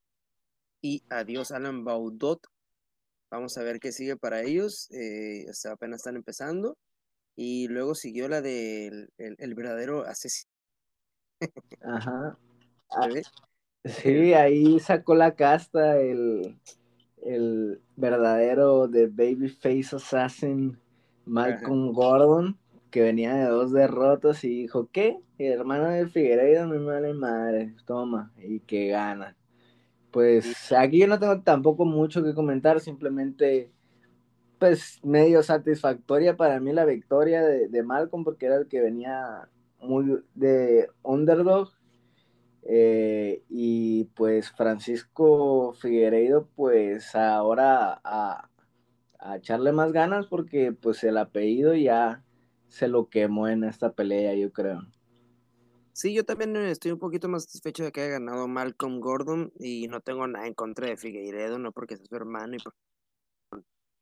Y 0.81 1.03
adiós 1.09 1.51
Alan 1.51 1.83
Baudot. 1.83 2.45
Vamos 3.31 3.57
a 3.57 3.63
ver 3.63 3.79
qué 3.79 3.91
sigue 3.91 4.17
para 4.17 4.41
ellos. 4.41 4.89
Eh, 4.91 5.45
apenas 5.71 5.99
están 5.99 6.15
empezando. 6.15 6.77
Y 7.35 7.67
luego 7.67 7.95
siguió 7.95 8.27
la 8.27 8.41
del 8.41 9.09
el, 9.17 9.55
verdadero 9.55 10.05
asesino. 10.05 10.51
Ajá. 11.81 12.37
Sí, 13.85 14.33
ahí 14.33 14.77
sacó 14.81 15.15
la 15.15 15.35
casta 15.35 16.01
el, 16.01 16.59
el 17.23 17.81
verdadero 17.95 18.89
de 18.89 19.07
Babyface 19.07 19.95
Assassin 19.95 20.77
Malcolm 21.25 21.93
Gordon, 21.93 22.57
que 22.91 23.01
venía 23.01 23.35
de 23.35 23.45
dos 23.45 23.71
derrotas 23.71 24.43
y 24.43 24.49
dijo, 24.49 24.89
¿qué? 24.91 25.17
El 25.37 25.53
hermano 25.53 25.89
de 25.89 26.07
Figueiredo 26.07 26.67
me 26.67 26.79
vale 26.79 27.13
madre, 27.13 27.73
toma, 27.85 28.33
y 28.37 28.59
que 28.59 28.87
gana. 28.87 29.37
Pues 30.11 30.71
aquí 30.71 30.99
yo 30.99 31.07
no 31.07 31.19
tengo 31.19 31.41
tampoco 31.41 31.85
mucho 31.85 32.23
que 32.23 32.33
comentar, 32.33 32.79
simplemente 32.79 33.71
pues 34.57 34.99
medio 35.03 35.41
satisfactoria 35.41 36.35
para 36.35 36.59
mí 36.59 36.73
la 36.73 36.83
victoria 36.83 37.41
de, 37.43 37.69
de 37.69 37.83
Malcolm 37.83 38.25
porque 38.25 38.47
era 38.47 38.57
el 38.57 38.67
que 38.67 38.81
venía 38.81 39.47
muy 39.79 40.21
de 40.35 40.89
underdog 41.01 41.69
eh, 42.63 43.43
y 43.49 44.05
pues 44.15 44.51
Francisco 44.51 45.73
Figueiredo, 45.73 46.47
pues 46.55 47.15
ahora 47.15 47.99
a, 48.03 48.49
a, 49.17 49.37
echarle 49.37 49.71
más 49.71 49.91
ganas 49.91 50.27
porque 50.27 50.71
pues 50.73 51.03
el 51.03 51.17
apellido 51.17 51.73
ya 51.73 52.23
se 52.67 52.87
lo 52.87 53.09
quemó 53.09 53.47
en 53.47 53.63
esta 53.63 53.93
pelea, 53.93 54.35
yo 54.35 54.51
creo. 54.51 54.81
Sí, 55.99 56.13
yo 56.13 56.23
también 56.23 56.55
estoy 56.55 56.91
un 56.93 56.99
poquito 56.99 57.27
más 57.27 57.43
satisfecho 57.43 57.83
de 57.83 57.91
que 57.91 57.99
haya 57.99 58.11
ganado 58.11 58.47
Malcolm 58.47 59.01
Gordon 59.01 59.51
y 59.59 59.89
no 59.89 59.99
tengo 59.99 60.25
nada 60.27 60.47
en 60.47 60.53
contra 60.53 60.87
de 60.87 60.95
Figueiredo, 60.95 61.59
no 61.59 61.73
porque 61.73 61.97
sea 61.97 62.05
su 62.05 62.15
hermano 62.15 62.55
y 62.55 62.59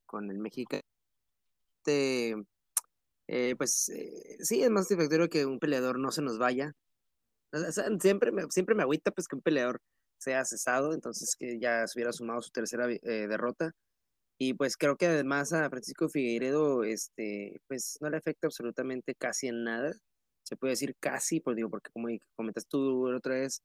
con, 0.05 0.29
el 0.29 0.37
mexicano. 0.37 0.83
Este, 1.77 2.35
eh, 3.27 3.55
pues 3.57 3.89
eh, 3.89 4.37
sí, 4.41 4.61
es 4.61 4.69
más 4.69 4.83
satisfactorio 4.83 5.27
que 5.27 5.47
un 5.47 5.57
peleador 5.57 5.97
no 5.97 6.11
se 6.11 6.21
nos 6.21 6.37
vaya. 6.37 6.75
siempre, 7.99 8.31
me, 8.31 8.43
siempre 8.51 8.75
me 8.75 8.83
agüita 8.83 9.09
pues 9.09 9.27
que 9.27 9.35
un 9.35 9.41
peleador 9.41 9.81
sea 10.19 10.45
cesado, 10.45 10.93
entonces 10.93 11.35
que 11.35 11.59
ya 11.59 11.87
se 11.87 11.97
hubiera 11.97 12.13
sumado 12.13 12.43
su 12.43 12.51
tercera 12.51 12.87
eh, 12.91 13.27
derrota. 13.27 13.71
Y 14.37 14.53
pues 14.53 14.77
creo 14.77 14.97
que 14.97 15.07
además 15.07 15.51
a 15.51 15.67
Francisco 15.71 16.09
Figueiredo, 16.09 16.83
este, 16.83 17.59
pues 17.67 17.97
no 18.01 18.09
le 18.11 18.17
afecta 18.17 18.45
absolutamente 18.45 19.15
casi 19.15 19.47
en 19.47 19.63
nada. 19.63 19.95
Se 20.47 20.55
puede 20.55 20.71
decir 20.73 20.95
casi, 20.99 21.39
pues 21.39 21.55
digo, 21.55 21.69
porque 21.69 21.91
como 21.91 22.07
comentas 22.35 22.67
tú 22.67 23.07
otra 23.13 23.35
vez, 23.35 23.61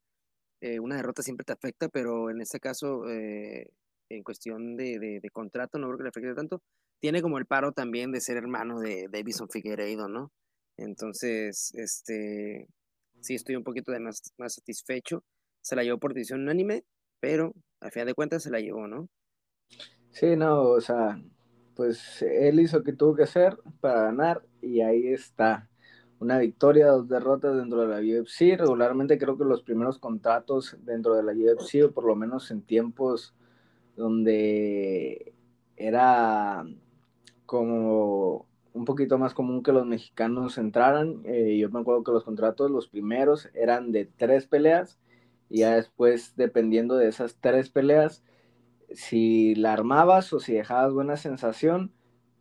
una 0.80 0.96
derrota 0.96 1.22
siempre 1.22 1.44
te 1.44 1.52
afecta, 1.52 1.88
pero 1.88 2.30
en 2.30 2.40
este 2.40 2.60
caso, 2.60 3.04
en 3.08 4.22
cuestión 4.24 4.76
de, 4.76 5.20
de, 5.22 5.30
contrato, 5.30 5.78
no 5.78 5.86
creo 5.88 5.98
que 5.98 6.02
le 6.04 6.08
afecte 6.10 6.34
tanto 6.34 6.62
tiene 7.02 7.20
como 7.20 7.38
el 7.38 7.46
paro 7.46 7.72
también 7.72 8.12
de 8.12 8.20
ser 8.20 8.36
hermano 8.36 8.78
de 8.78 9.08
Davison 9.10 9.48
Figueiredo, 9.48 10.08
¿no? 10.08 10.30
Entonces, 10.76 11.74
este, 11.74 12.68
sí 13.20 13.34
estoy 13.34 13.56
un 13.56 13.64
poquito 13.64 13.90
de 13.90 13.98
más, 13.98 14.32
más 14.38 14.54
satisfecho. 14.54 15.24
Se 15.62 15.74
la 15.74 15.82
llevó 15.82 15.98
por 15.98 16.14
decisión 16.14 16.42
unánime, 16.42 16.84
pero 17.18 17.54
al 17.80 17.90
final 17.90 18.06
de 18.06 18.14
cuentas 18.14 18.44
se 18.44 18.50
la 18.50 18.60
llevó, 18.60 18.86
¿no? 18.86 19.08
Sí, 20.12 20.36
no, 20.36 20.62
o 20.62 20.80
sea, 20.80 21.20
pues 21.74 22.22
él 22.22 22.60
hizo 22.60 22.78
lo 22.78 22.84
que 22.84 22.92
tuvo 22.92 23.16
que 23.16 23.24
hacer 23.24 23.58
para 23.80 24.02
ganar 24.02 24.46
y 24.60 24.80
ahí 24.80 25.08
está. 25.08 25.68
Una 26.22 26.38
victoria, 26.38 26.86
dos 26.86 27.08
derrotas 27.08 27.56
dentro 27.56 27.80
de 27.80 27.88
la 27.88 27.98
UFC. 27.98 28.56
Regularmente 28.56 29.18
creo 29.18 29.36
que 29.36 29.44
los 29.44 29.64
primeros 29.64 29.98
contratos 29.98 30.76
dentro 30.84 31.16
de 31.16 31.24
la 31.24 31.32
UFC, 31.32 31.84
o 31.84 31.90
por 31.90 32.04
lo 32.04 32.14
menos 32.14 32.52
en 32.52 32.62
tiempos 32.62 33.34
donde 33.96 35.34
era 35.76 36.64
como 37.44 38.46
un 38.72 38.84
poquito 38.84 39.18
más 39.18 39.34
común 39.34 39.64
que 39.64 39.72
los 39.72 39.84
mexicanos 39.84 40.58
entraran. 40.58 41.22
Eh, 41.24 41.58
yo 41.58 41.68
me 41.70 41.80
acuerdo 41.80 42.04
que 42.04 42.12
los 42.12 42.22
contratos, 42.22 42.70
los 42.70 42.86
primeros, 42.86 43.50
eran 43.52 43.90
de 43.90 44.04
tres 44.04 44.46
peleas 44.46 45.00
y 45.50 45.58
ya 45.58 45.74
después, 45.74 46.34
dependiendo 46.36 46.94
de 46.94 47.08
esas 47.08 47.34
tres 47.40 47.68
peleas, 47.68 48.22
si 48.92 49.56
la 49.56 49.72
armabas 49.72 50.32
o 50.32 50.38
si 50.38 50.52
dejabas 50.52 50.92
buena 50.92 51.16
sensación, 51.16 51.90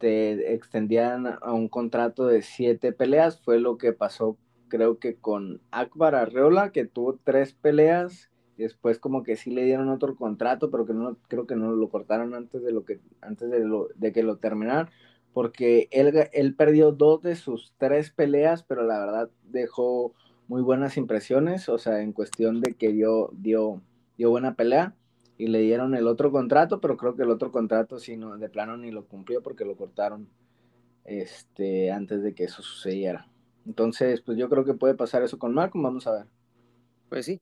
te 0.01 0.53
extendían 0.53 1.27
a 1.27 1.53
un 1.53 1.69
contrato 1.69 2.25
de 2.25 2.41
siete 2.41 2.91
peleas. 2.91 3.39
Fue 3.39 3.59
lo 3.59 3.77
que 3.77 3.93
pasó, 3.93 4.37
creo 4.67 4.97
que 4.99 5.15
con 5.15 5.61
Akbar 5.71 6.15
Arreola, 6.15 6.71
que 6.71 6.85
tuvo 6.85 7.19
tres 7.23 7.53
peleas. 7.53 8.29
Después 8.57 8.99
como 8.99 9.23
que 9.23 9.37
sí 9.37 9.51
le 9.51 9.63
dieron 9.63 9.89
otro 9.89 10.15
contrato, 10.15 10.71
pero 10.71 10.85
que 10.85 10.93
no 10.93 11.17
creo 11.27 11.47
que 11.47 11.55
no 11.55 11.71
lo 11.71 11.89
cortaron 11.89 12.33
antes 12.33 12.61
de 12.63 12.71
lo 12.71 12.83
que 12.83 12.99
antes 13.21 13.49
de, 13.49 13.59
lo, 13.59 13.87
de 13.95 14.11
que 14.11 14.23
lo 14.23 14.37
terminaran 14.37 14.89
porque 15.33 15.87
él, 15.91 16.29
él 16.33 16.55
perdió 16.55 16.91
dos 16.91 17.21
de 17.21 17.37
sus 17.37 17.73
tres 17.77 18.11
peleas, 18.11 18.63
pero 18.63 18.83
la 18.83 18.99
verdad 18.99 19.29
dejó 19.43 20.13
muy 20.49 20.61
buenas 20.61 20.97
impresiones, 20.97 21.69
o 21.69 21.77
sea, 21.77 22.01
en 22.01 22.11
cuestión 22.11 22.59
de 22.59 22.73
que 22.73 22.91
dio, 22.91 23.29
dio, 23.33 23.81
dio 24.17 24.29
buena 24.29 24.55
pelea 24.55 24.93
y 25.41 25.47
le 25.47 25.61
dieron 25.61 25.95
el 25.95 26.05
otro 26.05 26.31
contrato, 26.31 26.79
pero 26.79 26.97
creo 26.97 27.15
que 27.15 27.23
el 27.23 27.31
otro 27.31 27.51
contrato 27.51 27.97
sí 27.97 28.15
no, 28.15 28.37
de 28.37 28.47
plano 28.47 28.77
ni 28.77 28.91
lo 28.91 29.07
cumplió 29.07 29.41
porque 29.41 29.65
lo 29.65 29.75
cortaron 29.75 30.29
este, 31.03 31.91
antes 31.91 32.21
de 32.21 32.35
que 32.35 32.43
eso 32.43 32.61
sucediera. 32.61 33.27
Entonces, 33.65 34.21
pues 34.21 34.37
yo 34.37 34.49
creo 34.49 34.65
que 34.65 34.75
puede 34.75 34.93
pasar 34.93 35.23
eso 35.23 35.39
con 35.39 35.55
Malcolm, 35.55 35.83
vamos 35.83 36.05
a 36.05 36.11
ver. 36.11 36.27
Pues 37.09 37.25
sí. 37.25 37.41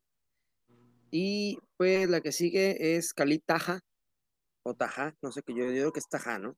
Y 1.11 1.59
pues 1.75 2.09
la 2.09 2.21
que 2.21 2.31
sigue 2.31 2.95
es 2.95 3.13
Khalid 3.13 3.41
Taja, 3.45 3.81
o 4.63 4.73
Taja, 4.75 5.17
no 5.21 5.33
sé 5.33 5.41
qué, 5.45 5.53
yo, 5.53 5.65
yo 5.65 5.71
digo 5.71 5.91
que 5.91 5.99
es 5.99 6.07
Taja, 6.07 6.39
¿no? 6.39 6.55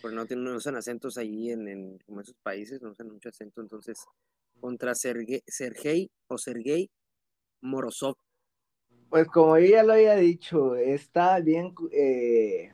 porque 0.00 0.16
no, 0.16 0.24
tienen, 0.26 0.44
no 0.44 0.56
usan 0.56 0.76
acentos 0.76 1.18
ahí 1.18 1.50
en, 1.50 1.68
en 1.68 1.98
como 2.06 2.22
esos 2.22 2.36
países, 2.42 2.80
no 2.80 2.92
usan 2.92 3.08
mucho 3.08 3.28
acento, 3.28 3.60
entonces 3.60 3.98
contra 4.60 4.94
Sergei, 4.94 5.42
Sergei 5.46 6.10
o 6.28 6.38
Sergei 6.38 6.90
Morozov. 7.60 8.14
Pues 9.10 9.28
como 9.28 9.56
ya 9.58 9.82
lo 9.82 9.92
había 9.92 10.16
dicho, 10.16 10.74
está 10.74 11.38
bien 11.40 11.74
eh, 11.92 12.72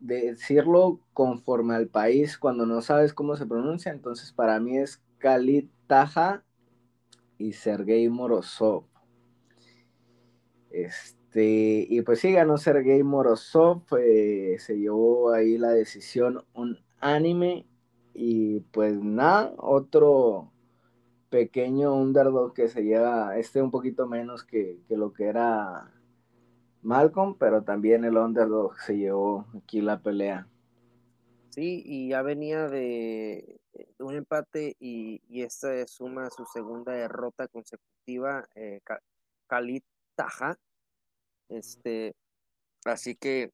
decirlo 0.00 1.00
conforme 1.12 1.74
al 1.74 1.88
país 1.88 2.36
cuando 2.36 2.66
no 2.66 2.82
sabes 2.82 3.14
cómo 3.14 3.36
se 3.36 3.46
pronuncia, 3.46 3.90
entonces 3.90 4.32
para 4.32 4.60
mí 4.60 4.76
es 4.76 5.02
Khalid 5.18 5.68
Taja 5.86 6.44
y 7.38 7.52
Sergei 7.52 8.08
Morozov. 8.08 8.84
Este, 10.70 11.86
y 11.88 12.02
pues 12.02 12.20
sí, 12.20 12.32
ganó 12.32 12.58
Sergei 12.58 13.02
Morozov, 13.02 13.82
eh, 13.98 14.56
se 14.58 14.78
llevó 14.78 15.32
ahí 15.32 15.56
la 15.56 15.70
decisión 15.70 16.44
un 16.52 16.78
anime 17.00 17.66
y 18.12 18.60
pues 18.60 19.00
nada, 19.00 19.54
otro 19.56 20.52
pequeño 21.28 21.94
underdog 21.94 22.54
que 22.54 22.68
se 22.68 22.84
lleva, 22.84 23.36
este 23.38 23.62
un 23.62 23.70
poquito 23.70 24.06
menos 24.06 24.44
que, 24.44 24.78
lo 24.88 25.12
que 25.12 25.24
era 25.24 25.92
Malcolm, 26.82 27.36
pero 27.38 27.62
también 27.62 28.04
el 28.04 28.16
underdog 28.16 28.78
se 28.78 28.96
llevó 28.96 29.46
aquí 29.56 29.80
la 29.80 30.00
pelea. 30.00 30.48
Sí, 31.50 31.82
y 31.84 32.10
ya 32.10 32.22
venía 32.22 32.68
de 32.68 33.58
un 33.98 34.14
empate 34.14 34.76
y, 34.78 35.20
esta 35.42 35.86
suma 35.86 36.30
su 36.30 36.44
segunda 36.46 36.92
derrota 36.92 37.48
consecutiva, 37.48 38.46
eh, 38.54 38.80
Khalid 39.48 39.82
Taja, 40.14 40.58
este, 41.48 42.14
así 42.84 43.14
que, 43.16 43.52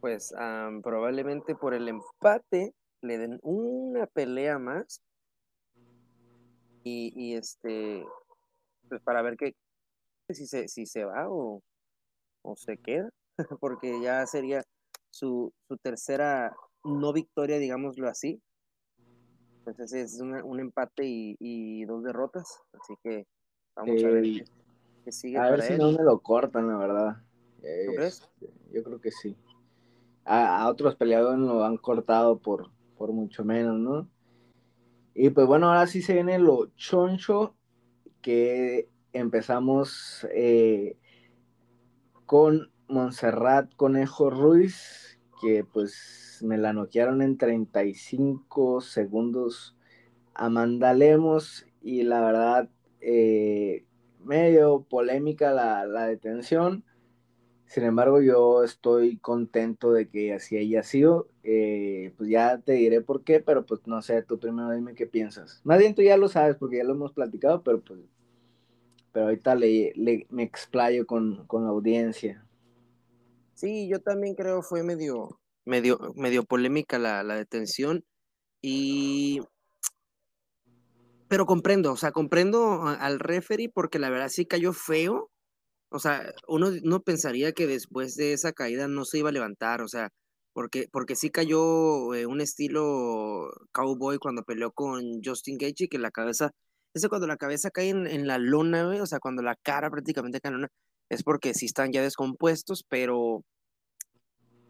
pues 0.00 0.34
probablemente 0.82 1.54
por 1.54 1.74
el 1.74 1.88
empate 1.88 2.74
le 3.00 3.18
den 3.18 3.38
una 3.42 4.06
pelea 4.06 4.58
más. 4.58 5.02
Y, 6.84 7.34
este, 7.34 8.04
pues 8.88 9.00
para 9.02 9.22
ver 9.22 9.36
qué, 9.36 9.54
si 10.30 10.46
se, 10.46 10.68
si 10.68 10.86
se 10.86 11.04
va 11.04 11.28
o, 11.28 11.62
o 12.42 12.56
se 12.56 12.76
queda, 12.78 13.08
porque 13.60 14.00
ya 14.02 14.26
sería 14.26 14.62
su, 15.10 15.52
su 15.68 15.76
tercera 15.78 16.54
no 16.84 17.12
victoria, 17.12 17.58
digámoslo 17.58 18.08
así. 18.08 18.40
Entonces 19.58 19.92
es 19.92 20.20
un 20.20 20.58
empate 20.58 21.04
y, 21.04 21.84
dos 21.84 22.02
derrotas, 22.02 22.60
así 22.72 22.94
que 23.02 23.26
vamos 23.76 24.02
a 24.02 24.08
ver 24.08 24.44
a 25.36 25.50
ver 25.50 25.62
si 25.62 25.76
no 25.76 25.92
me 25.92 26.02
lo 26.02 26.18
cortan, 26.20 26.68
la 26.68 26.76
verdad. 26.76 27.16
Este, 27.62 28.50
yo 28.72 28.82
creo 28.82 29.00
que 29.00 29.10
sí. 29.10 29.36
A, 30.24 30.68
otros 30.68 30.96
peleadores 30.96 31.38
lo 31.38 31.64
han 31.64 31.76
cortado 31.76 32.38
por, 32.38 32.70
por 32.96 33.12
mucho 33.12 33.44
menos, 33.44 33.78
¿no? 33.78 34.08
Y 35.14 35.30
pues 35.30 35.46
bueno, 35.46 35.68
ahora 35.68 35.86
sí 35.86 36.02
se 36.02 36.14
viene 36.14 36.38
lo 36.38 36.66
choncho, 36.76 37.54
que 38.22 38.88
empezamos 39.12 40.26
eh, 40.34 40.96
con 42.24 42.70
Montserrat 42.88 43.74
Conejo 43.76 44.30
Ruiz, 44.30 45.18
que 45.40 45.64
pues 45.64 46.40
me 46.42 46.56
la 46.56 46.72
noquearon 46.72 47.20
en 47.20 47.36
35 47.36 48.80
segundos 48.80 49.76
a 50.34 50.48
Mandalemos 50.48 51.66
y 51.82 52.04
la 52.04 52.20
verdad 52.20 52.70
eh, 53.00 53.84
medio 54.24 54.86
polémica 54.88 55.52
la, 55.52 56.06
detención. 56.06 56.84
Sin 57.72 57.84
embargo, 57.84 58.20
yo 58.20 58.64
estoy 58.64 59.16
contento 59.16 59.92
de 59.92 60.06
que 60.06 60.34
así 60.34 60.58
haya 60.58 60.82
sido. 60.82 61.28
Eh, 61.42 62.12
pues 62.18 62.28
ya 62.28 62.58
te 62.58 62.72
diré 62.72 63.00
por 63.00 63.24
qué, 63.24 63.40
pero 63.40 63.64
pues 63.64 63.80
no 63.86 64.02
sé, 64.02 64.22
tú 64.22 64.38
primero 64.38 64.70
dime 64.72 64.94
qué 64.94 65.06
piensas. 65.06 65.62
Más 65.64 65.78
bien 65.78 65.94
tú 65.94 66.02
ya 66.02 66.18
lo 66.18 66.28
sabes 66.28 66.56
porque 66.56 66.76
ya 66.76 66.84
lo 66.84 66.92
hemos 66.92 67.14
platicado, 67.14 67.62
pero 67.62 67.80
pues 67.80 68.00
pero 69.10 69.24
ahorita 69.24 69.54
le, 69.54 69.94
me 70.28 70.42
explayo 70.42 71.06
con, 71.06 71.46
la 71.50 71.68
audiencia. 71.70 72.44
Sí, 73.54 73.88
yo 73.88 74.00
también 74.00 74.34
creo 74.34 74.60
fue 74.60 74.82
medio, 74.82 75.40
medio, 75.64 75.98
medio 76.14 76.44
polémica 76.44 76.98
la, 76.98 77.22
la 77.22 77.36
detención 77.36 78.04
y 78.60 79.40
pero 81.26 81.46
comprendo, 81.46 81.92
o 81.92 81.96
sea, 81.96 82.12
comprendo 82.12 82.82
al 82.86 83.18
referee 83.18 83.70
porque 83.70 83.98
la 83.98 84.10
verdad 84.10 84.28
sí 84.28 84.44
cayó 84.44 84.74
feo. 84.74 85.30
O 85.92 85.98
sea, 85.98 86.32
uno 86.48 86.70
no 86.82 87.02
pensaría 87.02 87.52
que 87.52 87.66
después 87.66 88.16
de 88.16 88.32
esa 88.32 88.52
caída 88.52 88.88
no 88.88 89.04
se 89.04 89.18
iba 89.18 89.28
a 89.28 89.32
levantar, 89.32 89.82
o 89.82 89.88
sea, 89.88 90.10
porque, 90.54 90.88
porque 90.92 91.16
sí 91.16 91.30
cayó 91.30 92.14
eh, 92.14 92.26
un 92.26 92.40
estilo 92.40 93.50
cowboy 93.72 94.18
cuando 94.18 94.42
peleó 94.44 94.72
con 94.72 95.22
Justin 95.24 95.58
Gaethje, 95.58 95.88
que 95.88 95.98
la 95.98 96.10
cabeza, 96.10 96.50
ese 96.94 97.08
cuando 97.08 97.26
la 97.26 97.36
cabeza 97.36 97.70
cae 97.70 97.90
en, 97.90 98.26
la 98.26 98.38
lona, 98.38 98.86
o 99.02 99.06
sea, 99.06 99.18
cuando 99.20 99.42
la 99.42 99.56
cara 99.56 99.90
prácticamente 99.90 100.40
cae 100.40 100.50
en 100.50 100.54
la 100.54 100.58
lona, 100.60 100.72
es 101.10 101.22
porque 101.22 101.54
sí 101.54 101.66
están 101.66 101.92
ya 101.92 102.02
descompuestos, 102.02 102.84
pero, 102.88 103.44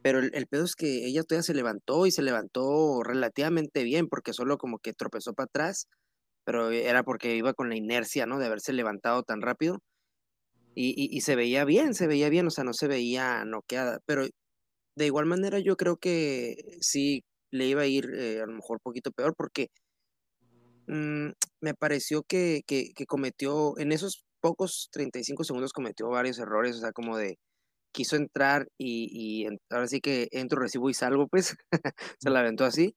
pero 0.02 0.18
el, 0.20 0.30
el 0.34 0.46
pedo 0.48 0.64
es 0.64 0.74
que 0.76 1.06
ella 1.06 1.22
todavía 1.24 1.42
se 1.44 1.54
levantó 1.54 2.06
y 2.06 2.10
se 2.12 2.22
levantó 2.22 3.02
relativamente 3.04 3.84
bien, 3.84 4.08
porque 4.08 4.32
solo 4.32 4.58
como 4.58 4.78
que 4.78 4.92
tropezó 4.92 5.34
para 5.34 5.46
atrás, 5.46 5.88
pero 6.44 6.70
era 6.70 7.04
porque 7.04 7.36
iba 7.36 7.54
con 7.54 7.68
la 7.68 7.76
inercia, 7.76 8.26
¿no? 8.26 8.38
De 8.38 8.46
haberse 8.46 8.72
levantado 8.72 9.22
tan 9.22 9.42
rápido. 9.42 9.80
Y, 10.74 10.90
y, 10.90 11.16
y, 11.16 11.20
se 11.22 11.36
veía 11.36 11.64
bien, 11.64 11.94
se 11.94 12.06
veía 12.06 12.28
bien, 12.30 12.46
o 12.46 12.50
sea, 12.50 12.64
no 12.64 12.72
se 12.72 12.88
veía 12.88 13.44
noqueada, 13.44 14.00
pero 14.06 14.26
de 14.96 15.06
igual 15.06 15.26
manera 15.26 15.58
yo 15.58 15.76
creo 15.76 15.96
que 15.98 16.56
sí 16.80 17.24
le 17.50 17.66
iba 17.66 17.82
a 17.82 17.86
ir 17.86 18.10
eh, 18.14 18.40
a 18.42 18.46
lo 18.46 18.54
mejor 18.54 18.76
un 18.78 18.82
poquito 18.82 19.12
peor 19.12 19.34
porque 19.36 19.68
mmm, 20.86 21.30
me 21.60 21.74
pareció 21.74 22.22
que, 22.22 22.62
que, 22.66 22.92
que, 22.94 23.06
cometió, 23.06 23.78
en 23.78 23.92
esos 23.92 24.24
pocos 24.40 24.88
35 24.92 25.44
segundos 25.44 25.72
cometió 25.72 26.08
varios 26.08 26.38
errores, 26.38 26.76
o 26.76 26.80
sea, 26.80 26.92
como 26.92 27.16
de 27.16 27.38
quiso 27.92 28.16
entrar 28.16 28.68
y, 28.78 29.08
y 29.44 29.46
ahora 29.70 29.88
sí 29.88 30.00
que 30.00 30.28
entro, 30.32 30.60
recibo 30.60 30.90
y 30.90 30.94
salgo, 30.94 31.28
pues 31.28 31.56
se 32.20 32.30
la 32.30 32.40
aventó 32.40 32.64
así. 32.64 32.94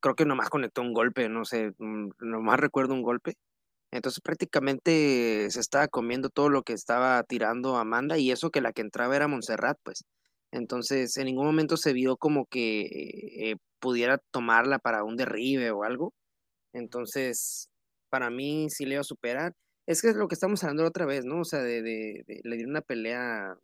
Creo 0.00 0.14
que 0.16 0.26
nomás 0.26 0.50
conectó 0.50 0.82
un 0.82 0.94
golpe, 0.94 1.28
no 1.28 1.44
sé, 1.44 1.72
mm, 1.78 2.10
nomás 2.20 2.60
recuerdo 2.60 2.94
un 2.94 3.02
golpe. 3.02 3.34
Entonces 3.90 4.20
prácticamente 4.22 5.48
se 5.50 5.60
estaba 5.60 5.88
comiendo 5.88 6.28
todo 6.30 6.48
lo 6.50 6.62
que 6.62 6.74
estaba 6.74 7.22
tirando 7.24 7.76
Amanda 7.76 8.18
y 8.18 8.30
eso 8.30 8.50
que 8.50 8.60
la 8.60 8.72
que 8.72 8.82
entraba 8.82 9.16
era 9.16 9.28
Montserrat, 9.28 9.78
pues. 9.82 10.04
Entonces 10.52 11.16
en 11.16 11.26
ningún 11.26 11.46
momento 11.46 11.76
se 11.76 11.92
vio 11.92 12.16
como 12.16 12.46
que 12.46 12.82
eh, 13.50 13.56
pudiera 13.80 14.18
tomarla 14.30 14.78
para 14.78 15.04
un 15.04 15.16
derribe 15.16 15.70
o 15.70 15.84
algo. 15.84 16.14
Entonces, 16.72 17.70
para 18.10 18.30
mí 18.30 18.70
sí 18.70 18.84
le 18.86 18.94
iba 18.94 19.00
a 19.02 19.04
superar. 19.04 19.54
Es 19.86 20.02
que 20.02 20.08
es 20.10 20.16
lo 20.16 20.28
que 20.28 20.34
estamos 20.34 20.62
hablando 20.64 20.84
otra 20.86 21.06
vez, 21.06 21.24
¿no? 21.24 21.40
O 21.40 21.44
sea, 21.44 21.60
de, 21.62 21.82
de, 21.82 22.24
de 22.26 22.40
le 22.44 22.56
dieron 22.56 22.72
una 22.72 22.82
pelea. 22.82 23.56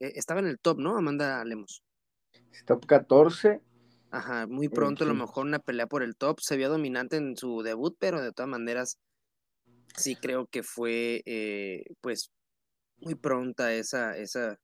eh, 0.00 0.12
estaba 0.16 0.40
en 0.40 0.46
el 0.46 0.58
top, 0.60 0.78
¿no? 0.80 0.96
Amanda 0.96 1.44
Lemos. 1.44 1.82
Top 2.66 2.86
14. 2.86 3.60
Ajá, 4.10 4.46
muy 4.46 4.68
pronto 4.68 5.04
a 5.04 5.06
lo 5.06 5.14
mejor 5.14 5.44
una 5.46 5.58
pelea 5.58 5.86
por 5.86 6.02
el 6.02 6.16
top. 6.16 6.40
Se 6.40 6.56
vio 6.56 6.68
dominante 6.68 7.16
en 7.16 7.36
su 7.36 7.62
debut, 7.62 7.96
pero 7.98 8.20
de 8.22 8.32
todas 8.32 8.48
maneras 8.48 8.98
sí 9.96 10.16
creo 10.16 10.46
que 10.46 10.62
fue 10.62 11.22
eh, 11.26 11.84
pues 12.00 12.30
muy 12.98 13.14
pronta 13.14 13.72
esa, 13.74 14.16
esa 14.16 14.58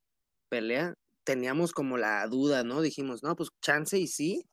pelea. 0.48 0.94
Teníamos 1.24 1.72
como 1.72 1.96
la 1.98 2.26
duda, 2.26 2.64
¿no? 2.64 2.80
Dijimos, 2.80 3.22
no, 3.22 3.36
pues 3.36 3.50
chance 3.62 3.98
y 3.98 4.06
sí, 4.06 4.46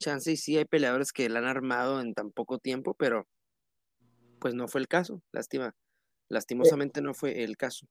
chance 0.00 0.30
y 0.32 0.36
sí 0.36 0.56
hay 0.56 0.64
peleadores 0.64 1.12
que 1.12 1.28
la 1.28 1.40
han 1.40 1.46
armado 1.46 2.00
en 2.00 2.14
tan 2.14 2.30
poco 2.30 2.58
tiempo, 2.58 2.94
pero 2.94 3.26
pues 4.40 4.54
no 4.54 4.68
fue 4.68 4.80
el 4.80 4.88
caso, 4.88 5.22
lástima. 5.32 5.74
Lastimosamente 6.28 7.02
no 7.02 7.14
fue 7.14 7.44
el 7.44 7.56
caso. 7.56 7.86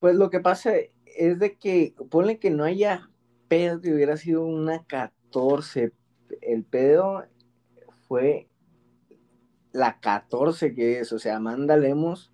Pues 0.00 0.16
lo 0.16 0.28
que 0.28 0.40
pasa 0.40 0.72
es 1.06 1.38
de 1.38 1.56
que, 1.56 1.94
ponle 2.10 2.38
que 2.38 2.50
no 2.50 2.64
haya 2.64 3.08
pedo 3.48 3.80
que 3.80 3.92
hubiera 3.92 4.16
sido 4.16 4.44
una 4.44 4.84
14. 4.84 5.92
El 6.40 6.64
pedo 6.64 7.24
fue 8.08 8.48
la 9.74 9.98
14 9.98 10.72
que 10.72 11.00
es, 11.00 11.12
o 11.12 11.18
sea, 11.18 11.36
Amanda 11.36 11.76
Lemos 11.76 12.30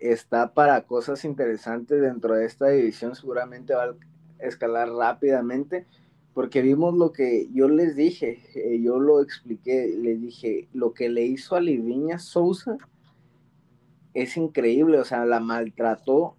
está 0.00 0.52
para 0.52 0.82
cosas 0.84 1.24
interesantes 1.24 2.00
dentro 2.00 2.34
de 2.34 2.44
esta 2.44 2.68
división, 2.68 3.14
seguramente 3.14 3.72
va 3.72 3.84
a 3.84 3.94
escalar 4.40 4.90
rápidamente, 4.90 5.86
porque 6.34 6.60
vimos 6.60 6.94
lo 6.94 7.12
que 7.12 7.48
yo 7.52 7.68
les 7.68 7.94
dije, 7.94 8.42
eh, 8.56 8.80
yo 8.82 8.98
lo 8.98 9.22
expliqué, 9.22 9.94
les 9.96 10.20
dije, 10.20 10.68
lo 10.72 10.92
que 10.92 11.08
le 11.08 11.22
hizo 11.22 11.54
a 11.54 11.60
Liviña 11.60 12.18
Sousa 12.18 12.78
es 14.12 14.36
increíble, 14.36 14.98
o 14.98 15.04
sea, 15.04 15.24
la 15.26 15.38
maltrató 15.38 16.34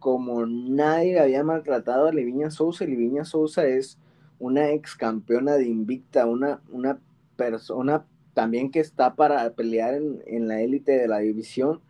como 0.00 0.46
nadie 0.46 1.20
había 1.20 1.44
maltratado 1.44 2.08
a 2.08 2.12
Liviña 2.12 2.50
Sousa, 2.50 2.86
Liviña 2.86 3.24
Sousa 3.24 3.68
es 3.68 4.00
una 4.40 4.70
ex 4.70 4.96
campeona 4.96 5.52
de 5.54 5.68
Invicta, 5.68 6.26
una, 6.26 6.60
una 6.70 6.98
persona 7.36 8.04
también 8.34 8.70
que 8.70 8.80
está 8.80 9.14
para 9.14 9.50
pelear 9.54 9.94
en, 9.94 10.22
en 10.26 10.48
la 10.48 10.60
élite 10.60 10.92
de 10.92 11.08
la 11.08 11.18
división, 11.18 11.80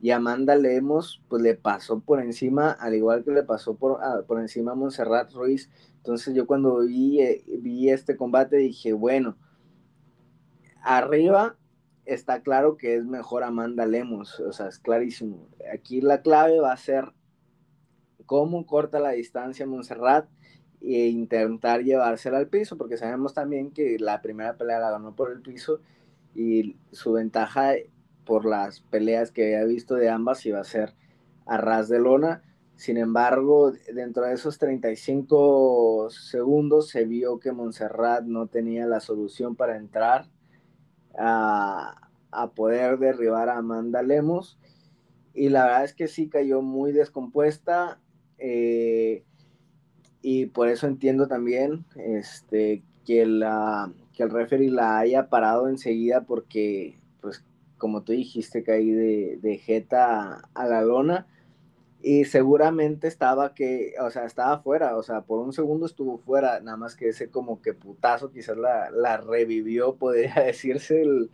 y 0.00 0.10
Amanda 0.10 0.56
Lemos, 0.56 1.22
pues 1.28 1.42
le 1.42 1.54
pasó 1.54 2.00
por 2.00 2.20
encima, 2.20 2.70
al 2.70 2.94
igual 2.94 3.24
que 3.24 3.30
le 3.30 3.42
pasó 3.42 3.76
por, 3.76 3.98
por 4.26 4.40
encima 4.40 4.72
a 4.72 4.74
Montserrat 4.74 5.32
Ruiz. 5.32 5.70
Entonces 5.96 6.34
yo 6.34 6.46
cuando 6.46 6.78
vi, 6.80 7.20
eh, 7.22 7.42
vi 7.60 7.88
este 7.88 8.16
combate 8.16 8.56
dije, 8.56 8.92
bueno, 8.92 9.36
arriba 10.82 11.56
está 12.04 12.42
claro 12.42 12.76
que 12.76 12.96
es 12.96 13.04
mejor 13.04 13.42
Amanda 13.42 13.86
Lemos, 13.86 14.38
o 14.40 14.52
sea, 14.52 14.68
es 14.68 14.78
clarísimo. 14.78 15.48
Aquí 15.72 16.00
la 16.00 16.20
clave 16.20 16.60
va 16.60 16.72
a 16.72 16.76
ser 16.76 17.12
cómo 18.26 18.66
corta 18.66 19.00
la 19.00 19.10
distancia 19.10 19.66
Montserrat 19.66 20.28
e 20.80 21.08
intentar 21.08 21.82
llevársela 21.82 22.38
al 22.38 22.48
piso, 22.48 22.76
porque 22.76 22.96
sabemos 22.96 23.34
también 23.34 23.70
que 23.70 23.98
la 23.98 24.22
primera 24.22 24.56
pelea 24.56 24.78
la 24.78 24.90
ganó 24.90 25.14
por 25.14 25.32
el 25.32 25.40
piso 25.40 25.80
y 26.34 26.76
su 26.92 27.12
ventaja 27.12 27.74
por 28.24 28.44
las 28.44 28.80
peleas 28.80 29.30
que 29.30 29.56
había 29.56 29.64
visto 29.64 29.94
de 29.94 30.10
ambas 30.10 30.44
iba 30.46 30.60
a 30.60 30.64
ser 30.64 30.94
a 31.46 31.56
ras 31.56 31.88
de 31.88 31.98
lona. 31.98 32.42
Sin 32.74 32.98
embargo, 32.98 33.72
dentro 33.94 34.24
de 34.24 34.34
esos 34.34 34.58
35 34.58 36.08
segundos 36.10 36.88
se 36.88 37.04
vio 37.04 37.38
que 37.38 37.52
Montserrat 37.52 38.24
no 38.24 38.48
tenía 38.48 38.86
la 38.86 39.00
solución 39.00 39.56
para 39.56 39.76
entrar 39.76 40.28
a, 41.18 42.10
a 42.30 42.50
poder 42.50 42.98
derribar 42.98 43.48
a 43.48 43.58
Amanda 43.58 44.02
Lemos. 44.02 44.58
Y 45.32 45.48
la 45.48 45.64
verdad 45.64 45.84
es 45.84 45.94
que 45.94 46.08
sí 46.08 46.28
cayó 46.28 46.60
muy 46.60 46.92
descompuesta. 46.92 48.00
Eh, 48.38 49.24
y 50.22 50.46
por 50.46 50.68
eso 50.68 50.86
entiendo 50.86 51.28
también 51.28 51.84
este, 51.96 52.82
que, 53.04 53.26
la, 53.26 53.92
que 54.14 54.22
el 54.24 54.30
referee 54.30 54.70
la 54.70 54.98
haya 54.98 55.28
parado 55.28 55.68
enseguida 55.68 56.22
porque 56.24 56.98
pues 57.20 57.44
como 57.78 58.02
tú 58.02 58.12
dijiste, 58.12 58.62
caí 58.62 58.90
de, 58.90 59.38
de 59.42 59.58
jeta 59.58 60.48
a, 60.54 60.66
la 60.66 60.82
lona. 60.82 61.26
Y 62.02 62.24
seguramente 62.24 63.08
estaba 63.08 63.54
que, 63.54 63.94
o 64.00 64.10
sea, 64.10 64.26
estaba 64.26 64.60
fuera, 64.60 64.96
o 64.96 65.02
sea, 65.02 65.22
por 65.22 65.40
un 65.40 65.52
segundo 65.52 65.86
estuvo 65.86 66.18
fuera, 66.18 66.60
nada 66.60 66.76
más 66.76 66.94
que 66.94 67.08
ese 67.08 67.30
como 67.30 67.60
que 67.62 67.74
putazo 67.74 68.30
quizás 68.30 68.56
la, 68.56 68.90
la 68.90 69.16
revivió, 69.16 69.96
podría 69.98 70.34
decirse, 70.34 71.02
el, 71.02 71.30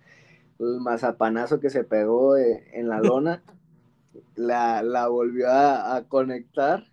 el, 0.59 0.81
mazapanazo 0.81 1.61
que 1.61 1.71
se 1.71 1.85
pegó 1.85 2.35
de, 2.35 2.65
en 2.73 2.89
la 2.89 3.01
lona, 3.01 3.43
la, 4.35 4.83
la 4.83 5.09
volvió 5.09 5.49
a, 5.51 6.05
conectar 6.09 6.87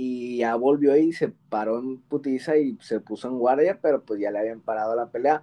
y 0.00 0.36
ya 0.36 0.54
volvió 0.54 0.96
y 0.96 1.12
se 1.12 1.32
paró 1.48 1.80
en 1.80 1.98
putiza 1.98 2.56
y 2.56 2.78
se 2.80 3.00
puso 3.00 3.26
en 3.26 3.36
guardia, 3.36 3.80
pero 3.82 4.04
pues 4.04 4.20
ya 4.20 4.30
le 4.30 4.38
habían 4.38 4.60
parado 4.60 4.94
la 4.94 5.10
pelea 5.10 5.42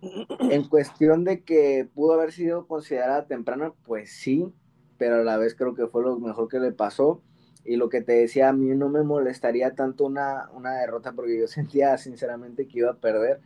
en 0.40 0.64
cuestión 0.68 1.24
de 1.24 1.42
que 1.42 1.86
pudo 1.94 2.14
haber 2.14 2.32
sido 2.32 2.66
considerada 2.66 3.26
temprana, 3.26 3.74
pues 3.84 4.10
sí, 4.10 4.50
pero 4.96 5.16
a 5.16 5.22
la 5.22 5.36
vez 5.36 5.54
creo 5.54 5.74
que 5.74 5.86
fue 5.86 6.02
lo 6.02 6.18
mejor 6.18 6.48
que 6.48 6.60
le 6.60 6.72
pasó. 6.72 7.20
Y 7.62 7.76
lo 7.76 7.90
que 7.90 8.00
te 8.00 8.12
decía, 8.12 8.48
a 8.48 8.52
mí 8.54 8.74
no 8.74 8.88
me 8.88 9.02
molestaría 9.02 9.74
tanto 9.74 10.06
una, 10.06 10.48
una 10.54 10.72
derrota 10.80 11.12
porque 11.12 11.38
yo 11.38 11.46
sentía 11.48 11.98
sinceramente 11.98 12.66
que 12.66 12.78
iba 12.78 12.90
a 12.90 12.96
perder. 12.96 13.42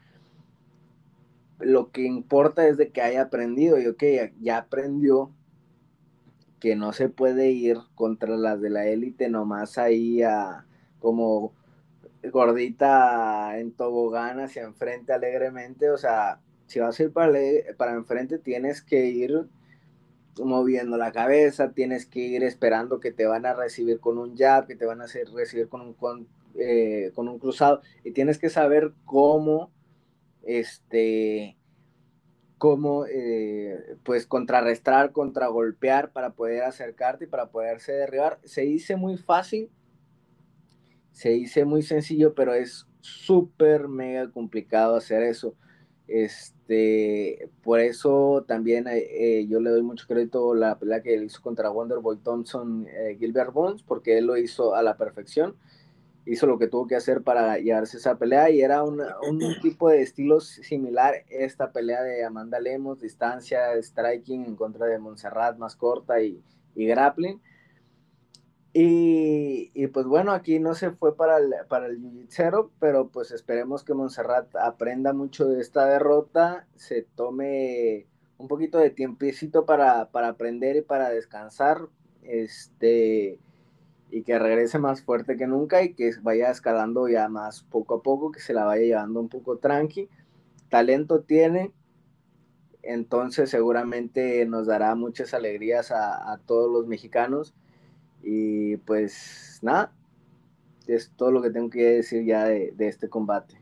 Lo 1.59 1.91
que 1.91 2.03
importa 2.03 2.69
es 2.69 2.77
de 2.77 2.91
que 2.91 3.03
haya 3.03 3.23
aprendido 3.23 3.77
y 3.81 3.89
ok, 3.89 4.05
ya 4.41 4.59
aprendió 4.59 5.33
que 6.61 6.77
no 6.77 6.93
se 6.93 7.09
puede 7.09 7.51
ir 7.51 7.79
contra 7.95 8.37
las 8.37 8.61
de 8.61 8.71
la 8.71 8.87
élite 8.87 9.29
nomás 9.29 9.79
ahí 9.79 10.23
a 10.23 10.67
como 10.99 11.53
gordita 12.25 13.59
en 13.59 13.73
tobogán 13.73 14.41
hacia 14.41 14.65
enfrente 14.65 15.13
alegremente, 15.13 15.91
o 15.91 15.99
sea, 15.99 16.41
si 16.67 16.81
vas 16.81 16.99
a 16.99 17.03
ir 17.05 17.13
para, 17.13 17.33
para 17.77 17.95
enfrente, 17.95 18.39
tienes 18.39 18.83
que 18.83 19.07
ir 19.07 19.49
moviendo 20.39 20.97
la 20.97 21.13
cabeza, 21.13 21.73
tienes 21.73 22.07
que 22.07 22.21
ir 22.21 22.45
esperando 22.45 23.01
que 23.01 23.13
te 23.13 23.27
van 23.27 23.47
a 23.47 23.55
recibir 23.55 24.01
con 24.01 24.19
un 24.19 24.37
jab, 24.37 24.67
que 24.67 24.77
te 24.77 24.87
van 24.87 25.01
a 25.01 25.05
hacer 25.05 25.29
recibir 25.31 25.69
con 25.69 25.81
un, 25.81 25.95
con, 25.95 26.29
eh, 26.57 27.11
con 27.15 27.29
un 27.29 27.39
cruzado, 27.39 27.83
y 28.05 28.13
tienes 28.13 28.39
que 28.39 28.51
saber 28.51 28.93
cómo, 29.05 29.71
este, 30.43 31.57
cómo, 32.59 33.07
eh, 33.07 33.97
pues, 34.05 34.27
contrarrestar, 34.27 35.13
contragolpear 35.13 36.13
para 36.13 36.31
poder 36.31 36.65
acercarte 36.65 37.25
y 37.25 37.29
para 37.29 37.51
poderse 37.51 37.93
derribar. 37.93 38.39
Se 38.45 38.63
dice 38.63 38.97
muy 38.97 39.17
fácil, 39.17 39.71
se 41.13 41.31
dice 41.31 41.65
muy 41.65 41.83
sencillo, 41.83 42.35
pero 42.35 42.55
es 42.55 42.87
súper 43.01 43.89
mega 43.89 44.31
complicado 44.31 44.97
hacer 44.97 45.23
eso. 45.23 45.55
Este, 46.09 47.51
por 47.63 47.81
eso 47.81 48.45
también 48.49 48.87
eh, 48.89 49.47
yo 49.47 49.61
le 49.61 49.71
doy 49.71 49.83
mucho 49.83 50.07
crédito 50.07 50.53
a 50.53 50.57
la 50.57 50.79
pelea 50.79 51.03
que 51.03 51.15
él 51.15 51.25
hizo 51.25 51.43
contra 51.43 51.71
Wonderboy 51.71 52.17
Thompson 52.19 52.87
eh, 52.89 53.17
Gilbert 53.19 53.53
Bones, 53.53 53.83
porque 53.83 54.19
él 54.19 54.27
lo 54.27 54.37
hizo 54.37 54.75
a 54.75 54.83
la 54.83 54.97
perfección, 54.97 55.55
hizo 56.27 56.47
lo 56.47 56.59
que 56.59 56.69
tuvo 56.69 56.87
que 56.87 56.97
hacer 56.97 57.23
para 57.23 57.59
llevarse 57.59 57.97
esa 57.97 58.19
pelea 58.19 58.51
y 58.51 58.61
era 58.61 58.83
una, 58.85 59.17
un 59.29 59.39
tipo 59.63 59.89
de 59.89 60.03
estilo 60.03 60.41
similar 60.41 61.25
esta 61.29 61.73
pelea 61.73 62.03
de 62.03 62.25
Amanda 62.25 62.61
Lemos, 62.61 63.01
distancia, 63.01 63.75
striking 63.81 64.45
en 64.45 64.57
contra 64.57 64.87
de 64.87 64.99
Montserrat 64.99 65.59
más 65.59 65.77
corta 65.77 66.21
y, 66.21 66.43
y 66.75 66.87
grappling. 66.87 67.41
Y, 68.75 69.71
y, 69.75 69.87
pues 69.89 70.07
bueno, 70.07 70.33
aquí 70.33 70.61
no 70.61 70.75
se 70.75 70.91
fue 70.91 71.17
para 71.17 71.39
el, 71.39 71.53
para 71.69 71.87
el 71.87 71.99
Jiu-Jitsu, 72.01 72.71
pero 72.79 73.09
pues 73.09 73.33
esperemos 73.33 73.83
que 73.83 73.95
Montserrat 73.95 74.55
aprenda 74.57 75.13
mucho 75.13 75.49
de 75.49 75.61
esta 75.61 75.87
derrota, 75.87 76.67
se 76.77 77.03
tome 77.03 78.07
un 78.37 78.47
poquito 78.47 78.79
de 78.79 78.91
tiempecito 78.91 79.67
para, 79.67 80.11
para 80.11 80.29
aprender 80.29 80.77
y 80.77 80.83
para 80.83 81.09
descansar, 81.09 81.89
este, 82.23 83.41
y 84.11 84.23
que 84.23 84.39
regrese 84.39 84.79
más 84.79 85.03
fuerte 85.03 85.37
que 85.37 85.47
nunca 85.47 85.83
y 85.83 85.95
que 85.95 86.13
vaya 86.23 86.51
escalando 86.51 87.09
ya 87.09 87.29
más 87.29 87.63
poco 87.63 87.97
a 87.97 88.03
poco, 88.03 88.31
que 88.31 88.41
se 88.41 88.55
la 88.55 88.65
vaya 88.65 88.83
llevando 88.83 89.21
un 89.21 89.29
poco 89.29 89.59
tranqui. 89.59 90.09
Talento 90.69 91.21
tiene, 91.21 91.73
entonces 92.83 93.51
seguramente 93.51 94.45
nos 94.47 94.67
dará 94.67 94.95
muchas 94.95 95.35
alegrías 95.35 95.91
a, 95.91 96.33
a 96.33 96.39
todos 96.39 96.71
los 96.71 96.87
mexicanos 96.87 97.55
y 98.23 98.77
pues 98.79 99.59
nada, 99.63 99.93
es 100.87 101.11
todo 101.17 101.31
lo 101.31 101.43
que 101.43 101.51
tengo 101.51 101.71
que 101.71 101.85
decir 101.85 102.25
ya 102.25 102.45
de, 102.45 102.73
de 102.75 102.89
este 102.89 103.09
combate. 103.09 103.61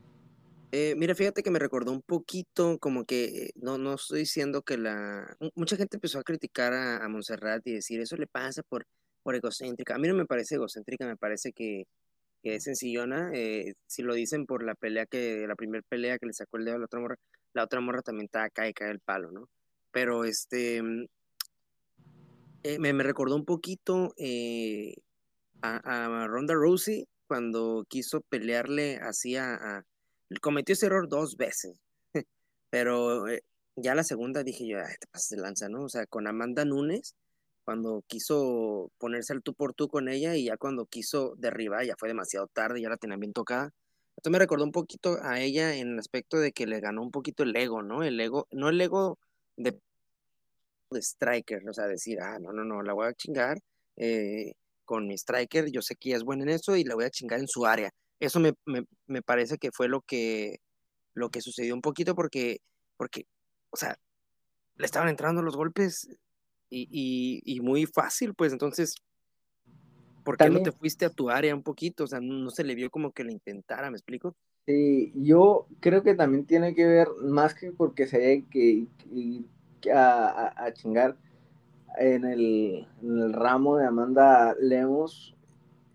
Eh, 0.73 0.95
mira, 0.97 1.15
fíjate 1.15 1.43
que 1.43 1.51
me 1.51 1.59
recordó 1.59 1.93
un 1.93 2.03
poquito, 2.03 2.79
como 2.79 3.05
que 3.05 3.51
no, 3.55 3.79
no 3.79 3.95
estoy 3.95 4.21
diciendo 4.21 4.63
que 4.63 4.77
la. 4.77 5.37
Mucha 5.55 5.77
gente 5.77 5.97
empezó 5.97 6.19
a 6.19 6.25
criticar 6.25 6.73
a, 6.73 7.05
a 7.05 7.09
Montserrat 7.09 7.67
y 7.67 7.75
decir 7.75 8.01
eso 8.01 8.17
le 8.17 8.27
pasa 8.27 8.63
por, 8.63 8.85
por 9.27 9.35
egocéntrica. 9.35 9.97
A 9.97 9.99
mí 9.99 10.07
no 10.07 10.15
me 10.15 10.25
parece 10.25 10.55
egocéntrica, 10.55 11.05
me 11.05 11.17
parece 11.17 11.53
que, 11.53 11.89
es 12.45 12.63
sencillona. 12.63 13.33
Eh, 13.35 13.75
si 13.89 14.03
lo 14.03 14.15
dicen 14.15 14.47
por 14.47 14.63
la 14.63 14.77
pelea 14.77 15.05
que, 15.05 15.47
la 15.49 15.57
primera 15.57 15.83
pelea 15.89 16.17
que 16.17 16.27
le 16.27 16.33
sacó 16.33 16.59
el 16.59 16.65
dedo 16.65 16.77
a 16.77 16.79
la 16.79 16.85
otra 16.85 17.01
morra, 17.01 17.17
la 17.53 17.65
otra 17.65 17.81
morra 17.81 18.03
también 18.03 18.27
está 18.27 18.45
acá 18.45 18.69
y 18.69 18.73
cae 18.73 18.93
el 18.93 19.01
palo, 19.01 19.33
¿no? 19.33 19.49
Pero 19.91 20.25
este. 20.25 20.81
Eh, 22.63 22.79
me, 22.79 22.93
me, 22.93 23.03
recordó 23.03 23.35
un 23.35 23.45
poquito 23.45 24.15
eh, 24.17 24.95
a, 25.61 26.23
a, 26.23 26.29
Ronda 26.29 26.55
Rousey 26.55 27.09
cuando 27.27 27.85
quiso 27.89 28.21
pelearle 28.21 28.99
así 28.99 29.35
a, 29.37 29.85
cometió 30.41 30.73
ese 30.75 30.87
error 30.87 31.09
dos 31.09 31.37
veces, 31.37 31.81
pero 32.71 33.25
ya 33.75 33.95
la 33.97 34.05
segunda 34.05 34.45
dije 34.45 34.69
yo, 34.69 34.79
Ay, 34.79 34.95
te 35.01 35.09
pasas 35.09 35.31
de 35.31 35.39
lanza, 35.39 35.69
¿no? 35.69 35.83
O 35.83 35.89
sea, 35.89 36.07
con 36.07 36.29
Amanda 36.29 36.65
Nunes, 36.65 37.17
cuando 37.67 38.05
quiso 38.07 38.93
ponerse 38.99 39.33
al 39.33 39.43
tú 39.43 39.53
por 39.53 39.75
tú 39.75 39.89
con 39.89 40.09
ella 40.09 40.37
y 40.37 40.45
ya 40.45 40.57
cuando 40.57 40.87
quiso 40.87 41.35
derribar, 41.37 41.85
ya 41.85 41.97
fue 41.99 42.09
demasiado 42.09 42.47
tarde, 42.47 42.81
ya 42.81 42.89
la 42.89 42.97
tenía 42.97 43.17
bien 43.17 43.33
tocada. 43.33 43.73
Esto 44.17 44.31
me 44.31 44.39
recordó 44.39 44.65
un 44.65 44.73
poquito 44.73 45.19
a 45.21 45.41
ella 45.41 45.75
en 45.75 45.89
el 45.95 45.99
aspecto 45.99 46.39
de 46.39 46.53
que 46.53 46.67
le 46.67 46.79
ganó 46.81 47.03
un 47.03 47.11
poquito 47.11 47.43
el 47.43 47.57
ego, 47.57 47.83
¿no? 47.83 48.05
El 48.05 48.21
ego, 48.21 48.47
no 48.53 48.69
el 48.69 48.81
ego 48.81 49.19
de 49.57 49.79
de 50.91 51.03
striker, 51.03 51.69
o 51.69 51.73
sea, 51.73 51.87
decir, 51.87 52.21
ah, 52.21 52.39
no, 52.39 52.53
no, 52.53 52.65
no, 52.65 52.83
la 52.83 52.93
voy 52.93 53.09
a 53.09 53.15
chingar 53.15 53.59
eh, 53.97 54.53
con 54.85 55.07
mi 55.09 55.15
striker, 55.15 55.71
yo 55.71 55.83
sé 55.83 55.97
que 55.97 56.11
ella 56.11 56.19
es 56.19 56.25
buena 56.25 56.45
en 56.45 56.51
eso 56.51 56.77
y 56.77 56.85
la 56.85 56.95
voy 56.95 57.05
a 57.05 57.11
chingar 57.11 57.41
en 57.41 57.49
su 57.49 57.67
área. 57.67 57.91
Eso 58.21 58.41
me, 58.41 58.55
me, 58.65 58.85
me, 59.07 59.23
parece 59.23 59.59
que 59.59 59.73
fue 59.73 59.89
lo 59.89 60.03
que, 60.03 60.61
lo 61.15 61.31
que 61.31 61.41
sucedió 61.41 61.75
un 61.75 61.83
poquito 61.83 62.15
porque, 62.15 62.61
porque, 62.97 63.27
o 63.71 63.77
sea, 63.77 63.99
le 64.77 64.87
estaban 64.87 65.09
entrando 65.09 65.43
los 65.43 65.57
golpes 65.57 66.09
y, 66.69 66.89
y, 66.91 67.57
y 67.57 67.61
muy 67.61 67.87
fácil, 67.87 68.35
pues 68.35 68.53
entonces, 68.53 68.97
¿por 70.25 70.37
qué 70.37 70.45
También, 70.45 70.65
no 70.65 70.71
te 70.71 70.77
fuiste 70.77 71.05
a 71.05 71.11
tu 71.11 71.31
área 71.31 71.55
un 71.55 71.63
poquito? 71.63 72.05
O 72.05 72.07
sea, 72.07 72.21
no, 72.21 72.35
no 72.35 72.51
se 72.51 72.65
le 72.65 72.75
vio 72.75 72.91
como 72.91 73.13
que 73.13 73.25
lo 73.25 73.31
intentara, 73.31 73.91
¿me 73.91 73.97
explico? 73.97 74.35
Sí, 74.67 75.13
yo 75.15 75.69
creo 75.81 76.03
que 76.03 76.15
también 76.15 76.45
tiene 76.45 76.75
que 76.75 76.87
ver, 76.87 77.09
más 77.23 77.55
que 77.55 77.71
porque 77.71 78.07
se 78.09 78.17
haya 78.17 78.45
que, 78.51 78.87
que 79.81 79.93
a, 79.93 80.27
a, 80.27 80.65
a 80.65 80.73
chingar 80.73 81.17
en 81.99 82.25
el, 82.25 82.87
en 83.01 83.19
el, 83.19 83.33
ramo 83.33 83.77
de 83.77 83.87
Amanda 83.87 84.55
Lemos 84.61 85.37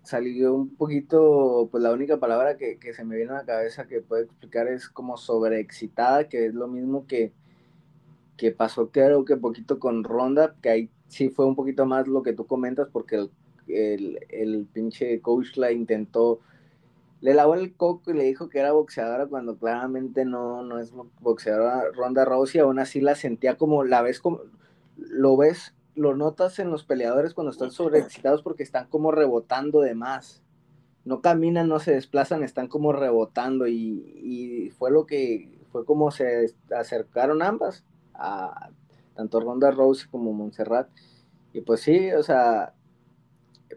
salió 0.04 0.54
un 0.54 0.76
poquito, 0.76 1.68
pues 1.72 1.84
la 1.84 1.92
única 1.92 2.18
palabra 2.18 2.58
que, 2.58 2.80
que, 2.80 2.94
se 2.94 3.04
me 3.04 3.16
viene 3.16 3.32
a 3.32 3.36
la 3.36 3.46
cabeza 3.46 3.88
que 3.88 4.02
puedo 4.02 4.24
explicar 4.24 4.68
es 4.68 4.90
como 4.90 5.18
sobreexcitada, 5.18 6.28
que 6.28 6.48
es 6.48 6.54
lo 6.54 6.68
mismo 6.68 7.06
que, 7.08 7.34
que 8.38 8.52
pasó 8.52 8.90
creo 8.90 9.26
que 9.26 9.38
poquito 9.38 9.80
con 9.80 10.04
Ronda, 10.04 10.56
que 10.62 10.70
ahí 10.70 10.90
sí 11.08 11.30
fue 11.30 11.46
un 11.46 11.56
poquito 11.56 11.86
más 11.86 12.08
lo 12.08 12.24
que 12.24 12.34
tú 12.34 12.48
comentas, 12.48 12.88
porque 12.92 13.28
el, 13.68 14.20
el, 14.30 14.68
pinche 14.72 15.22
coach 15.22 15.58
la 15.58 15.72
intentó 15.72 16.40
le 17.22 17.36
lavó 17.36 17.54
el 17.54 17.76
coco 17.76 18.12
y 18.12 18.16
le 18.16 18.24
dijo 18.24 18.50
que 18.50 18.60
era 18.60 18.72
boxeadora 18.72 19.28
cuando 19.28 19.56
claramente 19.56 20.26
no, 20.26 20.64
no 20.64 20.80
es 20.80 20.92
boxeadora 21.20 21.84
Ronda 21.94 22.26
Rousey, 22.26 22.62
aún 22.62 22.80
así 22.80 23.00
la 23.00 23.16
sentía 23.16 23.58
como, 23.58 23.84
la 23.84 24.02
ves 24.02 24.20
como, 24.20 24.42
lo 24.98 25.38
ves, 25.38 25.76
lo 25.96 26.16
notas 26.16 26.58
en 26.58 26.72
los 26.72 26.84
peleadores 26.84 27.36
cuando 27.36 27.52
están 27.52 27.70
sobreexcitados 27.70 28.42
porque 28.42 28.64
están 28.64 28.88
como 28.88 29.12
rebotando 29.12 29.82
de 29.82 29.94
más. 29.94 30.42
No 31.06 31.22
caminan, 31.22 31.68
no 31.68 31.80
se 31.80 31.94
desplazan, 31.94 32.44
están 32.44 32.68
como 32.68 32.92
rebotando 32.92 33.68
y, 33.68 34.04
y 34.24 34.70
fue 34.72 34.92
lo 34.92 35.06
que, 35.06 35.60
fue 35.72 35.86
como 35.86 36.12
se 36.12 36.54
acercaron 36.76 37.44
ambas, 37.44 37.86
tanto 39.16 39.40
Ronda 39.40 39.72
Rousey 39.72 40.10
como 40.10 40.34
Montserrat. 40.34 40.90
Y 41.54 41.62
pues 41.62 41.82
sí, 41.82 42.12
o 42.12 42.24
sea, 42.24 42.74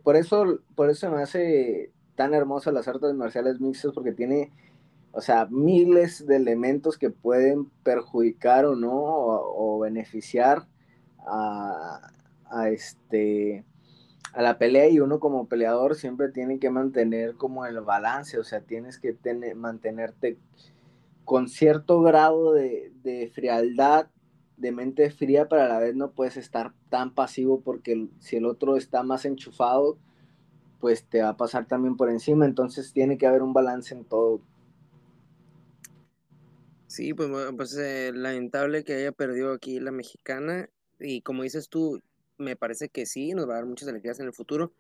por 0.03 0.17
eso, 0.17 0.61
por 0.75 0.91
eso 0.91 1.11
me 1.11 1.23
hace 1.23 1.93
tan 2.15 2.35
hermosa 2.35 2.73
las 2.73 2.89
artes 2.89 3.15
marciales 3.15 3.61
mixtas 3.61 3.93
porque 3.93 4.13
tiene, 4.13 4.53
o 5.13 5.21
sea, 5.21 5.47
miles 5.51 6.27
de 6.27 6.37
elementos 6.37 6.99
que 6.99 7.11
pueden 7.11 7.67
perjudicar 7.83 8.65
o 8.67 8.77
no, 8.77 8.93
o, 8.95 9.79
beneficiar 9.81 10.67
a, 11.27 12.13
a, 12.51 12.69
este 12.71 13.65
a 14.33 14.43
la 14.43 14.59
pelea 14.59 14.89
y 14.89 14.99
uno 14.99 15.21
como 15.21 15.47
peleador 15.47 15.95
siempre 15.95 16.29
tiene 16.29 16.59
que 16.59 16.71
mantener 16.71 17.35
como 17.37 17.67
el 17.67 17.81
balance, 17.81 18.39
o 18.39 18.45
sea, 18.45 18.61
tienes 18.61 18.99
que 18.99 19.13
tener, 19.13 19.55
mantenerte 19.55 20.39
con 21.25 21.49
cierto 21.49 22.03
grado 22.03 22.53
de 22.53 23.31
frialdad, 23.35 24.09
de 24.57 24.73
mente 24.73 25.11
fría, 25.11 25.49
pero 25.49 25.63
a 25.63 25.69
la 25.69 25.79
vez 25.79 25.95
no 25.95 26.13
puedes 26.13 26.37
estar 26.37 26.73
tan 26.89 27.15
pasivo 27.15 27.61
porque 27.61 28.09
si 28.21 28.37
el 28.37 28.47
otro 28.47 28.77
está 28.77 29.03
más 29.03 29.25
enchufado, 29.25 29.99
pues 30.81 31.05
te 31.05 31.23
va 31.23 31.31
a 31.31 31.37
pasar 31.37 31.67
también 31.67 31.97
por 31.97 32.11
encima, 32.11 32.45
entonces 32.45 32.93
tiene 32.93 33.19
que 33.19 33.27
haber 33.27 33.43
un 33.43 33.53
balance 33.53 33.95
en 33.95 34.05
todo. 34.05 34.41
Sí, 36.87 37.13
pues, 37.15 37.29
pues 37.57 37.77
eh, 37.77 38.13
lamentable 38.15 38.85
que 38.85 38.95
haya 38.95 39.11
perdido 39.11 39.53
aquí 39.53 39.81
la 39.81 39.91
mexicana 39.91 40.69
y 41.01 41.23
como 41.23 41.43
dices 41.43 41.69
tú, 41.69 42.01
me 42.39 42.57
parece 42.57 42.89
que 42.89 43.07
sí, 43.07 43.35
nos 43.35 43.49
va 43.49 43.55
a 43.55 43.57
dar 43.57 43.67
muchas 43.67 43.89
alegrías 43.89 44.21
en 44.21 44.27
el 44.27 44.33
futuro. 44.33 44.73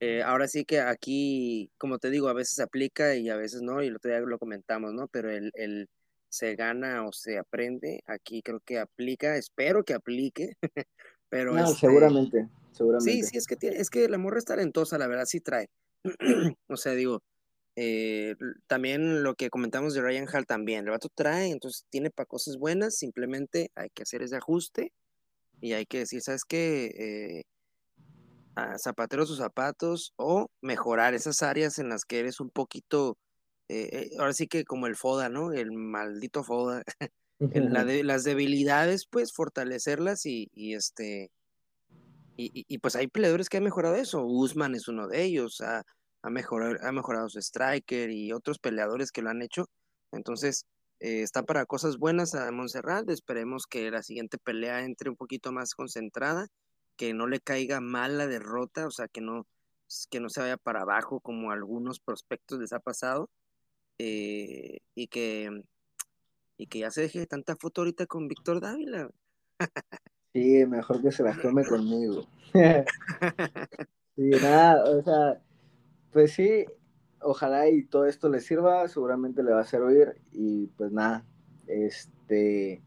Eh, 0.00 0.22
ahora 0.22 0.46
sí 0.46 0.64
que 0.64 0.80
aquí, 0.80 1.70
como 1.78 1.98
te 1.98 2.10
digo, 2.10 2.28
a 2.28 2.32
veces 2.34 2.60
aplica 2.60 3.16
y 3.16 3.30
a 3.30 3.36
veces 3.36 3.62
no, 3.62 3.82
y 3.82 3.88
el 3.88 3.96
otro 3.96 4.10
día 4.10 4.20
lo 4.20 4.38
comentamos, 4.38 4.92
¿no? 4.92 5.08
Pero 5.08 5.30
el, 5.30 5.50
el 5.54 5.88
se 6.28 6.54
gana 6.54 7.06
o 7.06 7.12
se 7.12 7.38
aprende, 7.38 8.02
aquí 8.06 8.42
creo 8.42 8.60
que 8.60 8.78
aplica, 8.78 9.36
espero 9.36 9.84
que 9.84 9.94
aplique, 9.94 10.52
pero 11.28 11.54
no, 11.54 11.64
este, 11.64 11.80
seguramente. 11.80 12.48
Seguramente. 12.72 13.12
Sí, 13.12 13.22
sí, 13.22 13.38
es 13.38 13.46
que, 13.46 13.56
tiene, 13.56 13.76
es 13.76 13.90
que 13.90 14.08
la 14.08 14.18
morra 14.18 14.38
es 14.38 14.44
talentosa, 14.44 14.98
la 14.98 15.06
verdad, 15.06 15.24
sí 15.26 15.40
trae. 15.40 15.68
o 16.68 16.76
sea, 16.76 16.92
digo, 16.92 17.22
eh, 17.76 18.34
también 18.66 19.22
lo 19.22 19.34
que 19.34 19.50
comentamos 19.50 19.94
de 19.94 20.02
Ryan 20.02 20.26
Hall 20.32 20.46
también, 20.46 20.84
el 20.84 20.90
vato 20.90 21.08
trae, 21.14 21.50
entonces 21.50 21.84
tiene 21.90 22.10
para 22.10 22.26
cosas 22.26 22.56
buenas, 22.56 22.96
simplemente 22.96 23.70
hay 23.74 23.88
que 23.90 24.02
hacer 24.02 24.22
ese 24.22 24.36
ajuste 24.36 24.92
y 25.60 25.72
hay 25.74 25.86
que 25.86 25.98
decir, 25.98 26.20
¿sabes 26.22 26.44
qué? 26.44 26.86
Eh, 26.86 27.42
a 28.56 28.76
zapatero 28.78 29.24
sus 29.26 29.38
zapatos 29.38 30.12
o 30.16 30.48
mejorar 30.60 31.14
esas 31.14 31.42
áreas 31.42 31.78
en 31.78 31.88
las 31.88 32.04
que 32.04 32.18
eres 32.18 32.40
un 32.40 32.50
poquito, 32.50 33.16
eh, 33.68 34.10
ahora 34.18 34.32
sí 34.32 34.46
que 34.46 34.64
como 34.64 34.86
el 34.86 34.96
FODA, 34.96 35.28
¿no? 35.28 35.52
El 35.52 35.72
maldito 35.72 36.44
FODA. 36.44 36.82
la 37.38 37.84
de, 37.84 38.02
las 38.04 38.24
debilidades, 38.24 39.06
pues 39.06 39.32
fortalecerlas 39.32 40.26
y, 40.26 40.50
y 40.54 40.74
este 40.74 41.30
y, 42.36 42.64
y, 42.68 42.78
pues 42.78 42.94
hay 42.94 43.08
peleadores 43.08 43.48
que 43.48 43.56
han 43.56 43.64
mejorado 43.64 43.96
eso. 43.96 44.24
Usman 44.24 44.76
es 44.76 44.86
uno 44.86 45.08
de 45.08 45.24
ellos. 45.24 45.60
Ha, 45.60 45.84
ha, 46.22 46.30
mejorado, 46.30 46.76
ha 46.82 46.92
mejorado 46.92 47.28
su 47.28 47.40
striker 47.40 48.10
y 48.10 48.32
otros 48.32 48.60
peleadores 48.60 49.10
que 49.10 49.22
lo 49.22 49.30
han 49.30 49.42
hecho. 49.42 49.68
Entonces, 50.12 50.64
eh, 51.00 51.22
está 51.22 51.42
para 51.42 51.66
cosas 51.66 51.98
buenas 51.98 52.36
a 52.36 52.50
Montserrat. 52.52 53.10
Esperemos 53.10 53.66
que 53.66 53.90
la 53.90 54.04
siguiente 54.04 54.38
pelea 54.38 54.84
entre 54.84 55.10
un 55.10 55.16
poquito 55.16 55.50
más 55.52 55.74
concentrada, 55.74 56.46
que 56.96 57.12
no 57.12 57.26
le 57.26 57.40
caiga 57.40 57.80
mal 57.80 58.18
la 58.18 58.28
derrota, 58.28 58.86
o 58.86 58.90
sea, 58.92 59.08
que 59.08 59.20
no, 59.20 59.46
que 60.10 60.20
no 60.20 60.28
se 60.28 60.40
vaya 60.40 60.56
para 60.56 60.82
abajo 60.82 61.20
como 61.20 61.50
algunos 61.50 62.00
prospectos 62.00 62.60
les 62.60 62.72
ha 62.72 62.80
pasado. 62.80 63.30
Eh, 63.98 64.78
y 64.94 65.08
que 65.08 65.62
y 66.56 66.66
que 66.66 66.80
ya 66.80 66.90
se 66.90 67.02
deje 67.02 67.26
tanta 67.26 67.56
foto 67.56 67.80
ahorita 67.80 68.06
con 68.06 68.28
Víctor 68.28 68.60
Dávila. 68.60 69.10
Sí, 70.34 70.66
mejor 70.66 71.00
que 71.00 71.12
se 71.12 71.22
las 71.22 71.40
tome 71.40 71.64
conmigo. 71.64 72.26
sí, 74.16 74.30
nada, 74.42 74.84
o 74.84 75.02
sea, 75.02 75.40
pues 76.12 76.32
sí, 76.32 76.66
ojalá 77.20 77.68
y 77.68 77.84
todo 77.84 78.06
esto 78.06 78.28
le 78.28 78.40
sirva, 78.40 78.88
seguramente 78.88 79.42
le 79.42 79.52
va 79.52 79.60
a 79.60 79.64
servir 79.64 80.20
y 80.32 80.66
pues 80.76 80.92
nada, 80.92 81.24
este, 81.66 82.82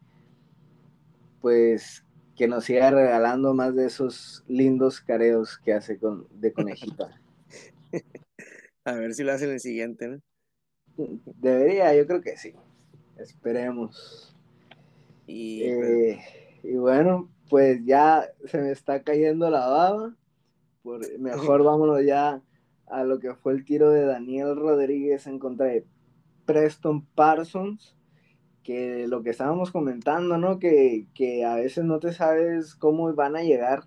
pues 1.40 2.04
que 2.36 2.46
nos 2.48 2.64
siga 2.64 2.90
regalando 2.90 3.54
más 3.54 3.74
de 3.74 3.86
esos 3.86 4.44
lindos 4.48 5.00
careos 5.00 5.58
que 5.58 5.72
hace 5.72 5.98
con, 5.98 6.26
de 6.30 6.52
conejita. 6.52 7.20
A 8.84 8.94
ver 8.94 9.14
si 9.14 9.22
lo 9.22 9.32
hace 9.32 9.44
en 9.44 9.52
el 9.52 9.60
siguiente, 9.60 10.08
¿no? 10.08 10.22
Debería, 10.96 11.94
yo 11.94 12.06
creo 12.06 12.20
que 12.20 12.36
sí. 12.36 12.54
Esperemos. 13.16 14.34
Y, 15.26 15.62
Eh, 15.62 16.18
y 16.62 16.74
bueno, 16.74 17.28
pues 17.48 17.84
ya 17.84 18.28
se 18.46 18.60
me 18.60 18.70
está 18.70 19.02
cayendo 19.02 19.50
la 19.50 19.66
baba. 19.66 20.16
Por, 20.82 21.18
mejor 21.18 21.62
vámonos 21.64 22.04
ya 22.04 22.42
a 22.86 23.04
lo 23.04 23.18
que 23.18 23.34
fue 23.34 23.52
el 23.52 23.64
tiro 23.64 23.90
de 23.90 24.04
Daniel 24.04 24.56
Rodríguez 24.56 25.26
en 25.26 25.38
contra 25.38 25.66
de 25.66 25.86
Preston 26.44 27.04
Parsons. 27.14 27.96
Que 28.62 29.08
lo 29.08 29.22
que 29.22 29.30
estábamos 29.30 29.72
comentando, 29.72 30.38
¿no? 30.38 30.60
Que, 30.60 31.06
que 31.14 31.44
a 31.44 31.56
veces 31.56 31.84
no 31.84 31.98
te 31.98 32.12
sabes 32.12 32.76
cómo 32.76 33.12
van 33.12 33.34
a 33.34 33.42
llegar 33.42 33.84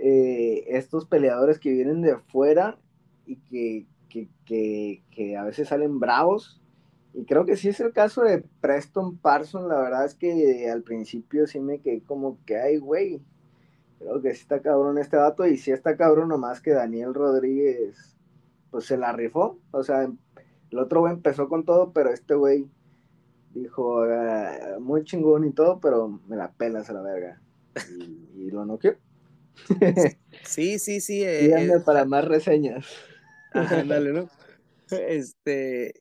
eh, 0.00 0.64
estos 0.68 1.06
peleadores 1.06 1.58
que 1.58 1.72
vienen 1.72 2.02
de 2.02 2.16
fuera 2.18 2.78
y 3.26 3.36
que, 3.36 3.86
que, 4.08 4.28
que, 4.44 5.02
que 5.10 5.36
a 5.36 5.44
veces 5.44 5.68
salen 5.68 6.00
bravos. 6.00 6.60
Y 7.14 7.24
creo 7.24 7.44
que 7.44 7.56
sí 7.56 7.68
es 7.68 7.80
el 7.80 7.92
caso 7.92 8.22
de 8.22 8.44
Preston 8.60 9.18
Parsons. 9.18 9.68
La 9.68 9.80
verdad 9.80 10.04
es 10.04 10.14
que 10.14 10.70
al 10.70 10.82
principio 10.82 11.46
sí 11.46 11.60
me 11.60 11.80
quedé 11.80 12.02
como 12.02 12.38
que, 12.44 12.58
ay, 12.58 12.78
güey. 12.78 13.20
Creo 13.98 14.22
que 14.22 14.34
sí 14.34 14.42
está 14.42 14.60
cabrón 14.60 14.98
este 14.98 15.16
dato. 15.16 15.46
Y 15.46 15.56
sí 15.56 15.70
está 15.70 15.96
cabrón 15.96 16.28
nomás 16.28 16.60
que 16.60 16.70
Daniel 16.70 17.14
Rodríguez, 17.14 18.16
pues 18.70 18.84
se 18.84 18.96
la 18.96 19.12
rifó. 19.12 19.58
O 19.72 19.82
sea, 19.82 20.10
el 20.70 20.78
otro 20.78 21.00
güey 21.00 21.14
empezó 21.14 21.48
con 21.48 21.64
todo, 21.64 21.92
pero 21.92 22.10
este 22.10 22.34
güey 22.34 22.66
dijo, 23.54 24.02
ah, 24.02 24.76
muy 24.80 25.04
chingón 25.04 25.44
y 25.46 25.52
todo, 25.52 25.80
pero 25.80 26.20
me 26.28 26.36
la 26.36 26.52
pelas 26.52 26.90
a 26.90 26.92
la 26.92 27.02
verga. 27.02 27.40
Y, 27.90 28.42
y 28.42 28.50
lo 28.50 28.64
noqueó. 28.64 28.94
sí, 30.44 30.78
sí, 30.78 31.00
sí. 31.00 31.22
eh, 31.24 31.54
eh, 31.54 31.80
para 31.84 32.04
más 32.04 32.24
reseñas. 32.24 32.86
Ajá, 33.52 33.82
¿no? 34.12 34.28
Este, 34.90 35.94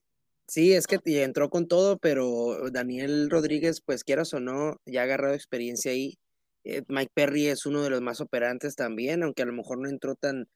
sí, 0.48 0.74
es 0.74 0.88
que 0.88 1.00
entró 1.24 1.50
con 1.50 1.68
todo, 1.68 1.98
pero 1.98 2.70
Daniel 2.72 3.30
Rodríguez, 3.30 3.82
pues 3.82 4.04
quieras 4.04 4.34
o 4.34 4.40
no, 4.40 4.78
ya 4.86 5.02
ha 5.02 5.04
agarrado 5.04 5.34
experiencia 5.34 5.92
ahí. 5.92 6.18
Eh, 6.64 6.84
Mike 6.88 7.12
Perry 7.14 7.48
es 7.48 7.66
uno 7.66 7.82
de 7.84 7.90
los 7.90 8.02
más 8.02 8.22
operantes 8.22 8.76
también, 8.76 9.24
aunque 9.24 9.44
a 9.44 9.46
lo 9.46 9.54
mejor 9.54 9.80
no 9.80 9.90
entró 9.90 10.16
tan, 10.16 10.48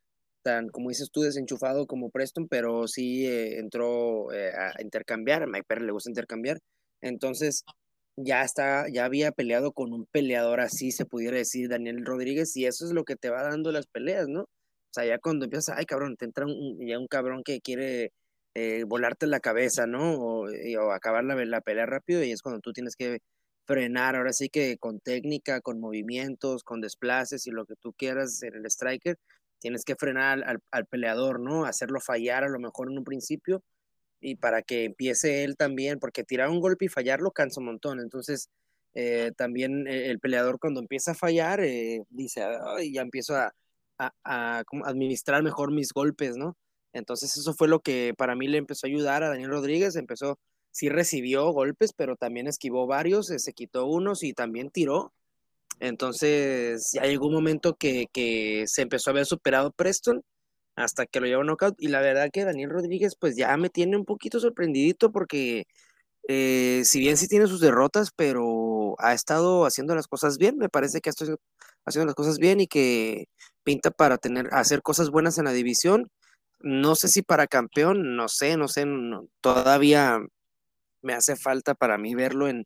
tan, 0.43 0.69
como 0.69 0.89
dices 0.89 1.09
tú, 1.11 1.21
desenchufado 1.21 1.87
como 1.87 2.09
Preston, 2.09 2.47
pero 2.47 2.87
sí 2.87 3.25
eh, 3.27 3.59
entró 3.59 4.31
eh, 4.33 4.51
a 4.51 4.81
intercambiar. 4.81 5.43
A 5.43 5.47
Mike 5.47 5.65
Perry 5.67 5.85
le 5.85 5.91
gusta 5.93 6.09
intercambiar. 6.09 6.59
Entonces, 7.01 7.63
ya 8.17 8.43
está, 8.43 8.87
ya 8.91 9.05
había 9.05 9.31
peleado 9.31 9.71
con 9.73 9.93
un 9.93 10.05
peleador 10.05 10.59
así, 10.59 10.91
se 10.91 11.05
pudiera 11.05 11.37
decir, 11.37 11.69
Daniel 11.69 12.05
Rodríguez, 12.05 12.55
y 12.57 12.65
eso 12.65 12.85
es 12.85 12.91
lo 12.91 13.03
que 13.05 13.15
te 13.15 13.29
va 13.29 13.43
dando 13.43 13.71
las 13.71 13.87
peleas, 13.87 14.27
¿no? 14.27 14.47
O 14.91 14.93
sea, 14.93 15.05
ya 15.05 15.19
cuando 15.19 15.45
empiezas, 15.45 15.77
ay 15.77 15.85
cabrón, 15.85 16.17
te 16.17 16.25
entra 16.25 16.45
ya 16.79 16.99
un 16.99 17.07
cabrón 17.07 17.43
que 17.43 17.61
quiere 17.61 18.11
eh, 18.55 18.83
volarte 18.85 19.25
la 19.27 19.39
cabeza, 19.39 19.87
¿no? 19.87 20.15
O, 20.15 20.47
o 20.49 20.91
acabar 20.91 21.23
la, 21.23 21.35
la 21.45 21.61
pelea 21.61 21.85
rápido 21.85 22.23
y 22.23 22.31
es 22.31 22.41
cuando 22.41 22.59
tú 22.59 22.73
tienes 22.73 22.95
que 22.97 23.19
frenar, 23.65 24.15
ahora 24.17 24.33
sí 24.33 24.49
que 24.49 24.77
con 24.77 24.99
técnica, 24.99 25.61
con 25.61 25.79
movimientos, 25.79 26.63
con 26.63 26.81
desplaces 26.81 27.47
y 27.47 27.51
lo 27.51 27.65
que 27.65 27.75
tú 27.77 27.93
quieras 27.93 28.43
en 28.43 28.55
el 28.55 28.65
striker, 28.65 29.17
tienes 29.59 29.85
que 29.85 29.95
frenar 29.95 30.43
al, 30.43 30.59
al, 30.71 30.85
peleador, 30.87 31.39
¿no? 31.39 31.65
Hacerlo 31.65 32.01
fallar 32.01 32.43
a 32.43 32.49
lo 32.49 32.59
mejor 32.59 32.91
en 32.91 32.97
un 32.97 33.03
principio 33.05 33.63
y 34.19 34.35
para 34.35 34.61
que 34.63 34.85
empiece 34.85 35.43
él 35.45 35.57
también, 35.57 35.99
porque 35.99 36.23
tirar 36.25 36.49
un 36.49 36.59
golpe 36.59 36.85
y 36.85 36.89
fallarlo 36.89 37.31
cansa 37.31 37.61
un 37.61 37.67
montón, 37.67 37.99
entonces 38.01 38.49
eh, 38.93 39.31
también 39.37 39.87
eh, 39.87 40.11
el 40.11 40.19
peleador 40.19 40.59
cuando 40.59 40.81
empieza 40.81 41.11
a 41.11 41.15
fallar 41.15 41.61
dice, 42.09 42.43
"Ay, 42.43 42.93
ya 42.93 43.01
empiezo 43.01 43.35
a, 43.37 43.53
a, 44.23 44.63
administrar 44.85 45.43
mejor 45.43 45.71
mis 45.71 45.89
golpes, 45.93 46.37
¿no? 46.37 46.57
Entonces 46.93 47.37
eso 47.37 47.53
fue 47.53 47.67
lo 47.67 47.79
que 47.79 48.13
para 48.17 48.35
mí 48.35 48.47
le 48.47 48.57
empezó 48.57 48.87
a 48.87 48.89
ayudar 48.89 49.23
a 49.23 49.29
Daniel 49.29 49.51
Rodríguez, 49.51 49.95
empezó, 49.95 50.39
sí 50.71 50.89
recibió 50.89 51.51
golpes, 51.51 51.93
pero 51.93 52.15
también 52.15 52.47
esquivó 52.47 52.87
varios, 52.87 53.29
eh, 53.31 53.39
se 53.39 53.53
quitó 53.53 53.85
unos 53.85 54.23
y 54.23 54.33
también 54.33 54.69
tiró. 54.71 55.13
Entonces 55.79 56.91
ya 56.93 57.03
llegó 57.03 57.27
un 57.27 57.33
momento 57.33 57.75
que, 57.75 58.07
se 58.67 58.81
empezó 58.81 59.11
a 59.11 59.13
ver 59.13 59.25
superado 59.25 59.71
Preston 59.71 60.23
hasta 60.75 61.05
que 61.05 61.19
lo 61.19 61.27
llevó 61.27 61.41
a 61.41 61.45
knockout. 61.45 61.75
Y 61.79 61.87
la 61.89 62.01
verdad 62.01 62.29
que 62.31 62.45
Daniel 62.45 62.69
Rodríguez 62.71 63.15
pues 63.19 63.35
ya 63.35 63.55
me 63.57 63.69
tiene 63.69 63.97
un 63.97 64.05
poquito 64.05 64.39
sorprendidito 64.39 65.11
porque 65.11 65.65
eh, 66.27 66.83
si 66.85 66.99
bien 66.99 67.17
sí 67.17 67.27
tiene 67.27 67.47
sus 67.47 67.61
derrotas, 67.61 68.11
pero 68.15 68.95
ha 68.99 69.13
estado 69.13 69.65
haciendo 69.65 69.95
las 69.95 70.07
cosas 70.07 70.37
bien, 70.37 70.57
me 70.57 70.69
parece 70.69 71.01
que 71.01 71.09
estoy 71.09 71.35
haciendo 71.85 72.05
las 72.07 72.15
cosas 72.15 72.37
bien 72.37 72.61
y 72.61 72.67
que 72.67 73.25
pinta 73.63 73.91
para 73.91 74.17
tener, 74.17 74.49
hacer 74.51 74.81
cosas 74.81 75.09
buenas 75.09 75.37
en 75.37 75.45
la 75.45 75.53
división. 75.53 76.09
No 76.59 76.95
sé 76.95 77.07
si 77.07 77.21
para 77.21 77.47
campeón, 77.47 78.15
no 78.15 78.27
sé, 78.27 78.57
no 78.57 78.67
sé, 78.67 78.85
no, 78.85 79.27
todavía 79.41 80.19
me 81.01 81.13
hace 81.13 81.35
falta 81.35 81.73
para 81.73 81.97
mí 81.97 82.13
verlo 82.15 82.47
en, 82.47 82.65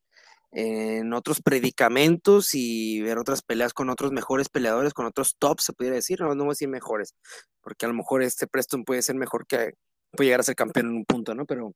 en 0.52 1.14
otros 1.14 1.42
predicamentos 1.42 2.54
y 2.54 3.02
ver 3.02 3.18
otras 3.18 3.42
peleas 3.42 3.74
con 3.74 3.90
otros 3.90 4.12
mejores 4.12 4.50
peleadores, 4.50 4.94
con 4.94 5.06
otros 5.06 5.36
tops, 5.38 5.66
se 5.66 5.74
pudiera 5.74 5.96
decir, 5.96 6.22
no, 6.22 6.34
no 6.36 6.44
voy 6.46 6.52
a 6.52 6.54
decir 6.54 6.70
mejores, 6.70 7.14
porque 7.62 7.86
a 7.86 7.90
lo 7.90 7.96
mejor 7.96 8.24
este 8.24 8.48
Preston 8.48 8.86
puede 8.86 9.02
ser 9.02 9.16
mejor 9.16 9.48
que, 9.48 9.74
puede 10.16 10.28
llegar 10.28 10.40
a 10.40 10.44
ser 10.44 10.56
campeón 10.56 10.88
en 10.88 10.96
un 10.96 11.06
punto, 11.06 11.36
¿no? 11.36 11.46
Pero, 11.46 11.74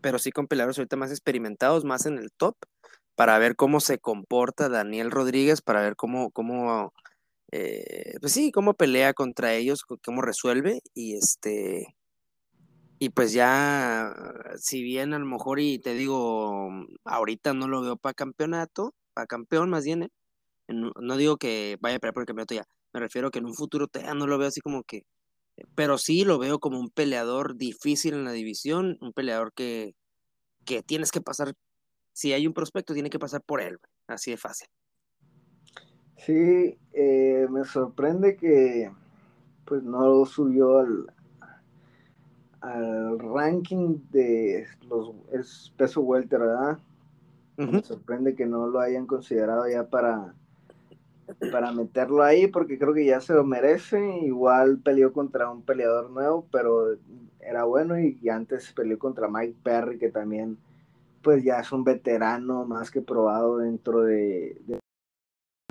pero 0.00 0.18
sí 0.18 0.32
con 0.32 0.48
peleadores 0.48 0.78
ahorita 0.78 0.96
más 0.96 1.10
experimentados, 1.10 1.84
más 1.84 2.06
en 2.06 2.18
el 2.18 2.32
top, 2.32 2.56
para 3.14 3.38
ver 3.38 3.56
cómo 3.56 3.80
se 3.80 3.98
comporta 3.98 4.68
Daniel 4.68 5.10
Rodríguez, 5.10 5.62
para 5.62 5.80
ver 5.80 5.96
cómo, 5.96 6.30
cómo 6.30 6.92
eh, 7.52 8.14
pues 8.20 8.32
sí, 8.32 8.52
cómo 8.52 8.74
pelea 8.74 9.14
contra 9.14 9.54
ellos, 9.54 9.84
cómo 10.04 10.22
resuelve, 10.22 10.80
y 10.94 11.16
este, 11.16 11.96
y 13.00 13.10
pues 13.10 13.32
ya, 13.32 14.12
si 14.58 14.82
bien 14.82 15.14
a 15.14 15.18
lo 15.20 15.26
mejor, 15.26 15.60
y 15.60 15.78
te 15.78 15.94
digo, 15.94 16.68
ahorita 17.04 17.54
no 17.54 17.68
lo 17.68 17.80
veo 17.82 17.96
para 17.96 18.14
campeonato, 18.14 18.92
para 19.14 19.26
campeón 19.26 19.70
más 19.70 19.84
bien, 19.84 20.04
¿eh? 20.04 20.08
No 20.68 21.16
digo 21.16 21.38
que 21.38 21.78
vaya 21.80 21.96
a 21.96 22.00
pelear 22.00 22.14
por 22.14 22.22
el 22.22 22.26
campeonato 22.28 22.54
ya, 22.54 22.64
me 22.94 23.00
refiero 23.00 23.30
que 23.30 23.38
en 23.40 23.46
un 23.46 23.54
futuro 23.54 23.88
te- 23.88 24.02
no 24.14 24.26
lo 24.26 24.38
veo 24.38 24.48
así 24.48 24.60
como 24.62 24.84
que, 24.84 25.02
pero 25.76 25.98
sí 25.98 26.24
lo 26.24 26.38
veo 26.38 26.60
como 26.60 26.80
un 26.80 26.90
peleador 26.90 27.56
difícil 27.58 28.14
en 28.14 28.24
la 28.24 28.32
división, 28.32 28.98
un 29.02 29.12
peleador 29.14 29.52
que, 29.54 29.94
que 30.66 30.82
tienes 30.82 31.12
que 31.12 31.20
pasar, 31.22 31.54
si 32.14 32.32
hay 32.34 32.46
un 32.46 32.54
prospecto, 32.54 32.94
tiene 32.94 33.10
que 33.10 33.18
pasar 33.20 33.42
por 33.44 33.62
él, 33.62 33.78
así 34.08 34.30
de 34.32 34.38
fácil. 34.38 34.68
Sí, 36.18 36.78
eh, 36.92 37.46
me 37.48 37.64
sorprende 37.64 38.36
que 38.36 38.90
pues 39.64 39.82
no 39.82 40.24
subió 40.24 40.78
al, 40.78 41.12
al 42.60 43.18
ranking 43.18 43.98
de 44.10 44.66
los 44.88 45.12
es 45.32 45.72
peso 45.76 46.00
welter, 46.00 46.40
¿verdad? 46.40 46.78
Me 47.56 47.82
sorprende 47.82 48.34
que 48.34 48.46
no 48.46 48.68
lo 48.68 48.78
hayan 48.78 49.06
considerado 49.06 49.68
ya 49.68 49.88
para, 49.88 50.32
para 51.50 51.72
meterlo 51.72 52.22
ahí, 52.22 52.46
porque 52.46 52.78
creo 52.78 52.94
que 52.94 53.04
ya 53.04 53.20
se 53.20 53.34
lo 53.34 53.44
merece. 53.44 54.00
Igual 54.20 54.78
peleó 54.78 55.12
contra 55.12 55.50
un 55.50 55.62
peleador 55.62 56.10
nuevo, 56.10 56.46
pero 56.52 56.96
era 57.40 57.64
bueno 57.64 57.98
y, 57.98 58.18
y 58.22 58.28
antes 58.28 58.72
peleó 58.72 58.98
contra 58.98 59.28
Mike 59.28 59.56
Perry, 59.62 59.98
que 59.98 60.10
también 60.10 60.56
pues 61.22 61.42
ya 61.42 61.58
es 61.60 61.72
un 61.72 61.82
veterano 61.82 62.64
más 62.64 62.90
que 62.92 63.02
probado 63.02 63.58
dentro 63.58 64.02
de, 64.02 64.56
de 64.66 64.78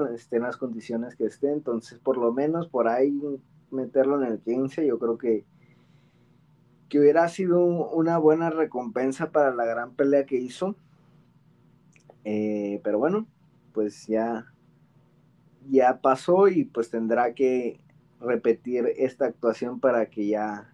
esté 0.06 0.38
en 0.38 0.44
las 0.44 0.58
condiciones 0.58 1.16
que 1.16 1.26
esté. 1.26 1.52
Entonces, 1.52 2.00
por 2.00 2.18
lo 2.18 2.32
menos 2.32 2.68
por 2.68 2.88
ahí 2.88 3.20
meterlo 3.72 4.22
en 4.22 4.32
el 4.32 4.40
15, 4.40 4.86
yo 4.86 5.00
creo 5.00 5.18
que, 5.18 5.46
que 6.88 7.00
hubiera 7.00 7.28
sido 7.30 7.60
una 7.66 8.18
buena 8.20 8.50
recompensa 8.50 9.32
para 9.32 9.54
la 9.54 9.66
gran 9.66 9.96
pelea 9.96 10.26
que 10.26 10.38
hizo. 10.38 10.76
Eh, 12.26 12.80
pero 12.84 13.00
bueno, 13.00 13.26
pues 13.74 14.06
ya, 14.06 14.54
ya 15.68 16.00
pasó 16.00 16.48
y 16.48 16.66
pues 16.66 16.92
tendrá 16.92 17.34
que 17.34 17.80
repetir 18.20 18.94
esta 18.98 19.26
actuación 19.26 19.80
para 19.80 20.08
que 20.08 20.28
ya 20.28 20.74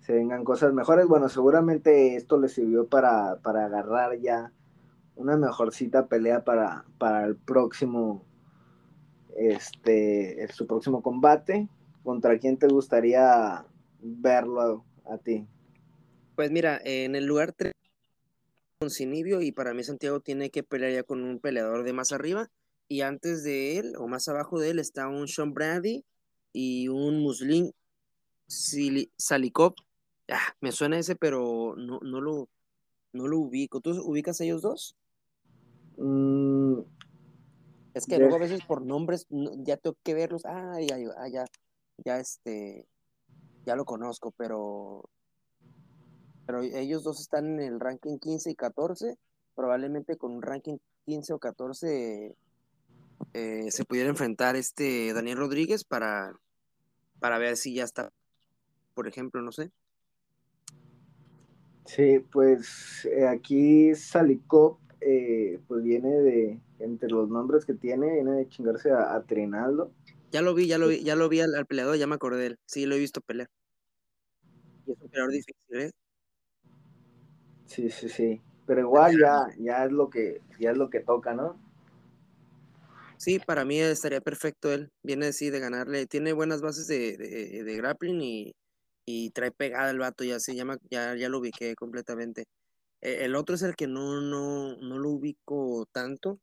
se 0.00 0.14
vengan 0.14 0.42
cosas 0.42 0.72
mejores. 0.74 1.06
Bueno, 1.06 1.28
seguramente 1.28 2.16
esto 2.16 2.40
le 2.40 2.48
sirvió 2.48 2.88
para, 2.88 3.36
para 3.36 3.66
agarrar 3.66 4.18
ya 4.18 4.52
una 5.16 5.36
mejorcita 5.36 6.06
pelea 6.06 6.44
para, 6.44 6.84
para 6.98 7.24
el 7.24 7.36
próximo, 7.36 8.24
este, 9.36 10.46
su 10.52 10.66
próximo 10.66 11.02
combate. 11.02 11.68
¿Contra 12.02 12.38
quién 12.38 12.58
te 12.58 12.68
gustaría 12.68 13.64
verlo 14.00 14.84
a, 15.06 15.14
a 15.14 15.18
ti? 15.18 15.46
Pues 16.36 16.50
mira, 16.50 16.80
en 16.84 17.14
el 17.14 17.24
lugar 17.24 17.52
3 17.52 17.72
con 18.78 18.90
Cinibio 18.90 19.40
y 19.40 19.52
para 19.52 19.72
mí 19.72 19.84
Santiago 19.84 20.20
tiene 20.20 20.50
que 20.50 20.62
pelear 20.62 20.92
ya 20.92 21.02
con 21.04 21.22
un 21.22 21.38
peleador 21.38 21.84
de 21.84 21.92
más 21.92 22.12
arriba 22.12 22.50
y 22.88 23.00
antes 23.00 23.42
de 23.44 23.78
él 23.78 23.94
o 23.96 24.08
más 24.08 24.28
abajo 24.28 24.60
de 24.60 24.70
él 24.70 24.78
está 24.78 25.08
un 25.08 25.28
Sean 25.28 25.54
Brady 25.54 26.04
y 26.52 26.88
un 26.88 27.20
Muslin 27.20 27.72
Salikov. 28.46 29.74
Ah, 30.28 30.54
me 30.60 30.72
suena 30.72 30.98
ese, 30.98 31.16
pero 31.16 31.74
no, 31.76 31.98
no, 32.02 32.20
lo, 32.20 32.48
no 33.12 33.28
lo 33.28 33.38
ubico. 33.38 33.80
¿Tú 33.80 33.90
ubicas 34.02 34.40
a 34.40 34.44
ellos 34.44 34.62
dos? 34.62 34.96
Mm, 35.96 36.80
Es 37.94 38.06
que 38.06 38.18
luego 38.18 38.36
a 38.36 38.40
veces 38.40 38.60
por 38.66 38.84
nombres 38.84 39.26
ya 39.30 39.76
tengo 39.76 39.96
que 40.02 40.14
verlos. 40.14 40.44
Ah, 40.44 40.78
ya, 40.80 40.98
ya, 41.30 41.44
ya, 42.04 42.18
este, 42.18 42.86
ya 43.64 43.76
lo 43.76 43.84
conozco, 43.84 44.32
pero, 44.36 45.08
pero 46.44 46.60
ellos 46.62 47.04
dos 47.04 47.20
están 47.20 47.60
en 47.60 47.60
el 47.60 47.80
ranking 47.80 48.18
15 48.18 48.50
y 48.50 48.54
14. 48.56 49.16
Probablemente 49.54 50.16
con 50.16 50.32
un 50.32 50.42
ranking 50.42 50.78
15 51.06 51.34
o 51.34 51.38
14 51.38 52.34
eh, 53.32 53.70
se 53.70 53.84
pudiera 53.84 54.08
enfrentar 54.08 54.56
este 54.56 55.12
Daniel 55.12 55.38
Rodríguez 55.38 55.84
para, 55.84 56.34
para 57.20 57.38
ver 57.38 57.56
si 57.56 57.74
ya 57.74 57.84
está, 57.84 58.12
por 58.94 59.08
ejemplo, 59.08 59.40
no 59.42 59.52
sé. 59.52 59.70
Sí, 61.86 62.18
pues 62.32 63.04
eh, 63.04 63.26
aquí 63.26 63.94
Salicop 63.94 64.78
eh, 65.00 65.60
pues 65.68 65.82
viene 65.82 66.10
de, 66.10 66.60
entre 66.84 67.08
los 67.08 67.28
nombres 67.28 67.64
que 67.64 67.74
tiene, 67.74 68.12
viene 68.12 68.32
de 68.32 68.48
chingarse 68.48 68.90
a, 68.92 69.20
Trinaldo. 69.22 69.90
Ya 70.30 70.42
lo 70.42 70.54
vi, 70.54 70.66
ya 70.66 70.78
lo 70.78 70.88
vi, 70.88 71.02
ya 71.02 71.16
lo 71.16 71.28
vi 71.28 71.40
al, 71.40 71.66
peleador, 71.66 71.96
ya 71.96 72.06
me 72.06 72.14
acordé 72.14 72.40
de 72.40 72.46
él. 72.48 72.58
Sí, 72.66 72.86
lo 72.86 72.94
he 72.94 72.98
visto 72.98 73.20
pelear. 73.20 73.48
Y 74.86 74.92
es 74.92 75.00
un 75.00 75.08
peleador 75.08 75.32
difícil, 75.32 75.80
¿eh? 75.80 75.90
Sí, 77.66 77.90
sí, 77.90 78.08
sí. 78.08 78.40
Pero 78.66 78.80
igual 78.80 79.18
ya, 79.18 79.46
ya 79.58 79.84
es 79.84 79.92
lo 79.92 80.10
que, 80.10 80.40
ya 80.58 80.70
es 80.70 80.76
lo 80.76 80.90
que 80.90 81.00
toca, 81.00 81.34
¿no? 81.34 81.58
Sí, 83.16 83.38
para 83.38 83.64
mí 83.64 83.80
estaría 83.80 84.20
perfecto 84.20 84.72
él. 84.72 84.90
Viene 85.02 85.26
así 85.26 85.50
de 85.50 85.60
ganarle. 85.60 86.06
Tiene 86.06 86.32
buenas 86.32 86.60
bases 86.60 86.86
de, 86.86 87.16
de, 87.16 87.76
grappling 87.76 88.20
y, 88.20 88.54
y, 89.06 89.30
trae 89.30 89.50
pegada 89.50 89.90
el 89.90 89.98
vato. 89.98 90.24
Ya 90.24 90.40
se 90.40 90.54
llama, 90.54 90.76
ya, 90.90 91.14
ya 91.14 91.28
lo 91.28 91.38
ubiqué 91.38 91.74
completamente. 91.74 92.44
E, 93.00 93.24
el 93.24 93.36
otro 93.36 93.54
es 93.54 93.62
el 93.62 93.76
que 93.76 93.86
no, 93.86 94.20
no, 94.20 94.76
no 94.76 94.98
lo 94.98 95.10
ubico 95.10 95.86
tanto. 95.92 96.38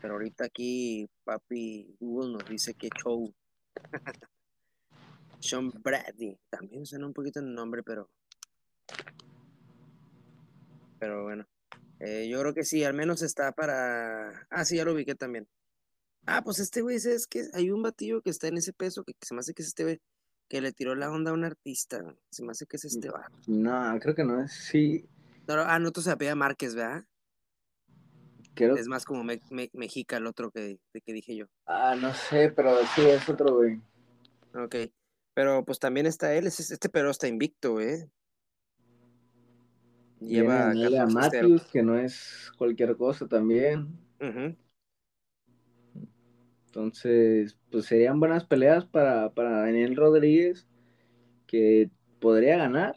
Pero 0.00 0.14
ahorita 0.14 0.44
aquí 0.44 1.08
papi 1.24 1.96
Google 2.00 2.32
nos 2.32 2.48
dice 2.48 2.74
que 2.74 2.88
show. 3.02 3.32
Sean 5.40 5.70
Bradley. 5.70 6.38
También 6.50 6.86
suena 6.86 7.06
un 7.06 7.14
poquito 7.14 7.40
el 7.40 7.54
nombre, 7.54 7.82
pero. 7.82 8.10
Pero 10.98 11.24
bueno. 11.24 11.46
Eh, 12.00 12.28
yo 12.28 12.40
creo 12.40 12.54
que 12.54 12.64
sí, 12.64 12.84
al 12.84 12.94
menos 12.94 13.22
está 13.22 13.52
para. 13.52 14.46
Ah, 14.50 14.64
sí, 14.64 14.76
ya 14.76 14.84
lo 14.84 14.92
ubiqué 14.92 15.14
también. 15.14 15.48
Ah, 16.26 16.42
pues 16.42 16.58
este 16.58 16.82
güey, 16.82 16.96
es 16.96 17.26
que 17.26 17.48
hay 17.54 17.70
un 17.70 17.82
batillo 17.82 18.20
que 18.20 18.30
está 18.30 18.48
en 18.48 18.58
ese 18.58 18.72
peso 18.72 19.02
que, 19.04 19.14
se 19.20 19.34
me 19.34 19.40
hace 19.40 19.54
que 19.54 19.62
es 19.62 19.68
este 19.68 19.84
güey 19.84 20.00
que 20.48 20.60
le 20.60 20.72
tiró 20.72 20.94
la 20.94 21.10
onda 21.10 21.30
a 21.30 21.34
un 21.34 21.44
artista. 21.44 22.02
Se 22.30 22.44
me 22.44 22.52
hace 22.52 22.66
que 22.66 22.76
es 22.76 22.84
este 22.84 23.10
va. 23.10 23.30
No, 23.46 23.98
creo 24.00 24.14
que 24.14 24.24
no 24.24 24.42
es. 24.42 24.52
Sí. 24.52 25.08
No, 25.46 25.54
ah, 25.54 25.78
no, 25.78 25.90
tú 25.90 26.02
se 26.02 26.10
apela 26.10 26.34
Márquez, 26.34 26.74
¿verdad? 26.74 27.04
Es 28.58 28.88
más 28.88 29.04
como 29.04 29.24
Mexica 29.24 30.16
el 30.16 30.26
otro 30.26 30.50
que, 30.50 30.78
que 31.04 31.12
dije 31.12 31.36
yo. 31.36 31.46
Ah, 31.66 31.96
no 32.00 32.12
sé, 32.12 32.50
pero 32.54 32.76
sí 32.94 33.02
es 33.02 33.28
otro 33.28 33.56
güey. 33.56 33.80
Ok. 34.54 34.76
Pero 35.34 35.64
pues 35.64 35.78
también 35.78 36.06
está 36.06 36.34
él, 36.34 36.46
este 36.46 36.88
pero 36.88 37.10
está 37.10 37.28
invicto, 37.28 37.80
¿eh? 37.80 38.10
Lleva 40.20 40.70
a 40.70 41.06
Matthews, 41.06 41.62
que 41.70 41.82
no 41.82 41.96
es 41.96 42.50
cualquier 42.58 42.96
cosa 42.96 43.28
también. 43.28 43.96
Entonces, 46.66 47.56
pues 47.70 47.86
serían 47.86 48.18
buenas 48.18 48.44
peleas 48.44 48.84
para, 48.84 49.30
Daniel 49.30 49.96
Rodríguez, 49.96 50.66
que 51.46 51.90
podría 52.20 52.56
ganar. 52.56 52.96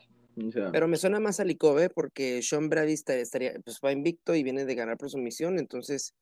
Pero 0.72 0.88
me 0.88 0.98
suena 0.98 1.20
más 1.20 1.40
a 1.40 1.46
Licove 1.46 1.90
porque 1.90 2.42
Sean 2.42 2.70
Brady 2.70 2.94
estaría, 2.94 3.54
pues 3.64 3.80
va 3.84 3.92
invicto 3.92 4.36
y 4.36 4.44
viene 4.44 4.66
de 4.66 4.76
ganar 4.76 4.98
por 4.98 5.10
sumisión, 5.10 5.60
entonces 5.60 6.14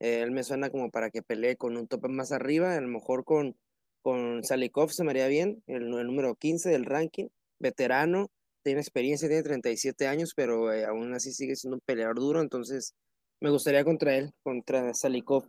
eh, 0.00 0.20
él 0.22 0.30
me 0.30 0.42
suena 0.42 0.70
como 0.70 0.90
para 0.90 1.10
que 1.10 1.22
pelee 1.22 1.56
con 1.56 1.76
un 1.76 1.86
tope 1.86 2.08
más 2.08 2.32
arriba, 2.32 2.76
a 2.76 2.80
lo 2.80 2.88
mejor 2.88 3.24
con, 3.24 3.56
con 4.02 4.44
Salikov 4.44 4.90
se 4.90 5.04
me 5.04 5.10
haría 5.10 5.28
bien, 5.28 5.62
el, 5.66 5.88
número 5.88 6.34
15 6.34 6.70
del 6.70 6.84
ranking, 6.84 7.28
veterano, 7.58 8.30
tiene 8.62 8.80
experiencia, 8.80 9.28
tiene 9.28 9.42
37 9.42 10.06
años, 10.06 10.32
pero 10.34 10.72
eh, 10.72 10.84
aún 10.84 11.14
así 11.14 11.32
sigue 11.32 11.56
siendo 11.56 11.76
un 11.76 11.82
peleador 11.84 12.16
duro, 12.16 12.40
entonces 12.40 12.94
me 13.40 13.50
gustaría 13.50 13.84
contra 13.84 14.16
él, 14.16 14.32
contra 14.42 14.94
Salikov 14.94 15.48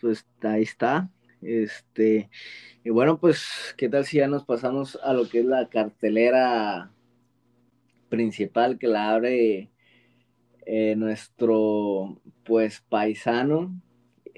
pues 0.00 0.24
ahí 0.42 0.62
está. 0.62 1.10
Este, 1.42 2.30
y 2.84 2.90
bueno, 2.90 3.18
pues, 3.18 3.46
¿qué 3.76 3.88
tal 3.88 4.04
si 4.04 4.18
ya 4.18 4.28
nos 4.28 4.44
pasamos 4.44 4.98
a 5.02 5.12
lo 5.12 5.28
que 5.28 5.40
es 5.40 5.44
la 5.44 5.68
cartelera 5.68 6.90
principal 8.08 8.78
que 8.78 8.88
la 8.88 9.10
abre 9.10 9.70
eh, 10.66 10.96
nuestro, 10.96 12.20
pues, 12.44 12.82
paisano 12.88 13.80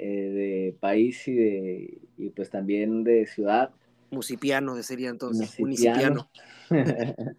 eh, 0.02 0.30
de 0.30 0.76
país 0.80 1.28
y 1.28 1.34
de, 1.34 1.98
y 2.16 2.30
pues 2.30 2.48
también 2.48 3.04
de 3.04 3.26
ciudad. 3.26 3.70
Musipiano, 4.10 4.82
sería 4.82 5.10
entonces, 5.10 5.58
municipiano. 5.60 6.30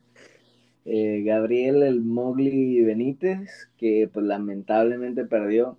Eh, 0.84 1.21
Gabriel 1.24 1.84
el 1.84 2.02
Mogli 2.02 2.82
Benítez, 2.82 3.69
que 3.78 4.10
pues 4.12 4.26
lamentablemente 4.26 5.26
perdió 5.26 5.78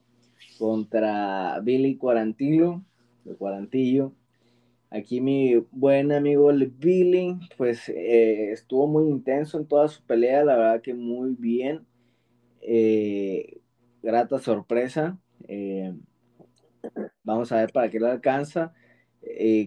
contra 0.61 1.59
Billy 1.59 1.97
Cuarantillo, 1.97 2.85
de 3.24 3.35
Cuarantillo. 3.35 4.12
Aquí 4.90 5.20
mi 5.20 5.56
buen 5.70 6.12
amigo 6.12 6.50
el 6.50 6.66
Billy, 6.66 7.38
pues 7.56 7.88
eh, 7.88 8.52
estuvo 8.52 8.87
muy 8.87 9.08
intenso 9.08 9.58
en 9.58 9.66
toda 9.66 9.88
su 9.88 10.02
pelea, 10.04 10.44
la 10.44 10.56
verdad 10.56 10.82
que 10.82 10.94
muy 10.94 11.35
bien. 11.38 11.87
Eh, 12.61 13.61
grata 14.02 14.38
sorpresa. 14.38 15.18
Eh, 15.48 15.94
vamos 17.24 17.52
a 17.52 17.56
ver 17.56 17.72
para 17.72 17.90
qué 17.90 17.98
le 17.98 18.08
alcanza. 18.08 18.74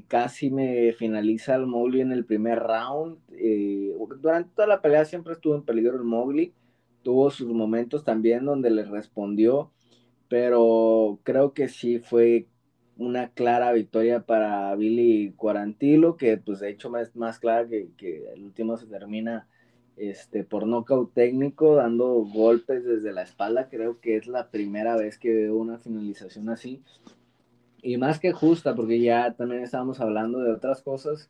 casi 0.07 0.51
me 0.51 0.93
finaliza 0.93 1.55
el 1.55 1.65
Mowgli 1.65 2.01
en 2.01 2.11
el 2.11 2.25
primer 2.25 2.59
round. 2.59 3.17
durante 4.21 4.51
toda 4.55 4.67
la 4.67 4.81
pelea 4.81 5.05
siempre 5.05 5.33
estuvo 5.33 5.55
en 5.55 5.63
peligro 5.63 5.95
el 5.97 6.03
Mowgli. 6.03 6.53
Tuvo 7.01 7.31
sus 7.31 7.47
momentos 7.51 8.03
también 8.03 8.45
donde 8.45 8.69
le 8.69 8.83
respondió 8.83 9.71
pero 10.27 11.19
creo 11.23 11.53
que 11.53 11.69
sí 11.69 11.99
fue 11.99 12.47
una 12.97 13.29
clara 13.29 13.71
victoria 13.73 14.21
para 14.21 14.73
Billy 14.75 15.33
Cuarantilo, 15.35 16.15
que 16.17 16.37
pues 16.37 16.59
de 16.59 16.69
hecho 16.69 16.95
es 16.97 17.15
más 17.15 17.39
clara 17.39 17.67
que, 17.67 18.31
el 18.33 18.43
último 18.43 18.77
se 18.77 18.87
termina 18.87 19.47
este, 19.97 20.43
por 20.43 20.65
nocaut 20.67 21.13
técnico, 21.13 21.75
dando 21.75 22.07
golpes 22.25 22.85
desde 22.85 23.11
la 23.11 23.23
espalda, 23.23 23.69
creo 23.69 23.99
que 23.99 24.17
es 24.17 24.27
la 24.27 24.49
primera 24.49 24.95
vez 24.95 25.17
que 25.17 25.33
veo 25.33 25.57
una 25.57 25.77
finalización 25.77 26.49
así. 26.49 26.81
Y 27.81 27.97
más 27.97 28.19
que 28.19 28.31
justa, 28.31 28.75
porque 28.75 28.99
ya 28.99 29.33
también 29.33 29.61
estábamos 29.61 29.99
hablando 29.99 30.39
de 30.39 30.51
otras 30.51 30.81
cosas. 30.81 31.29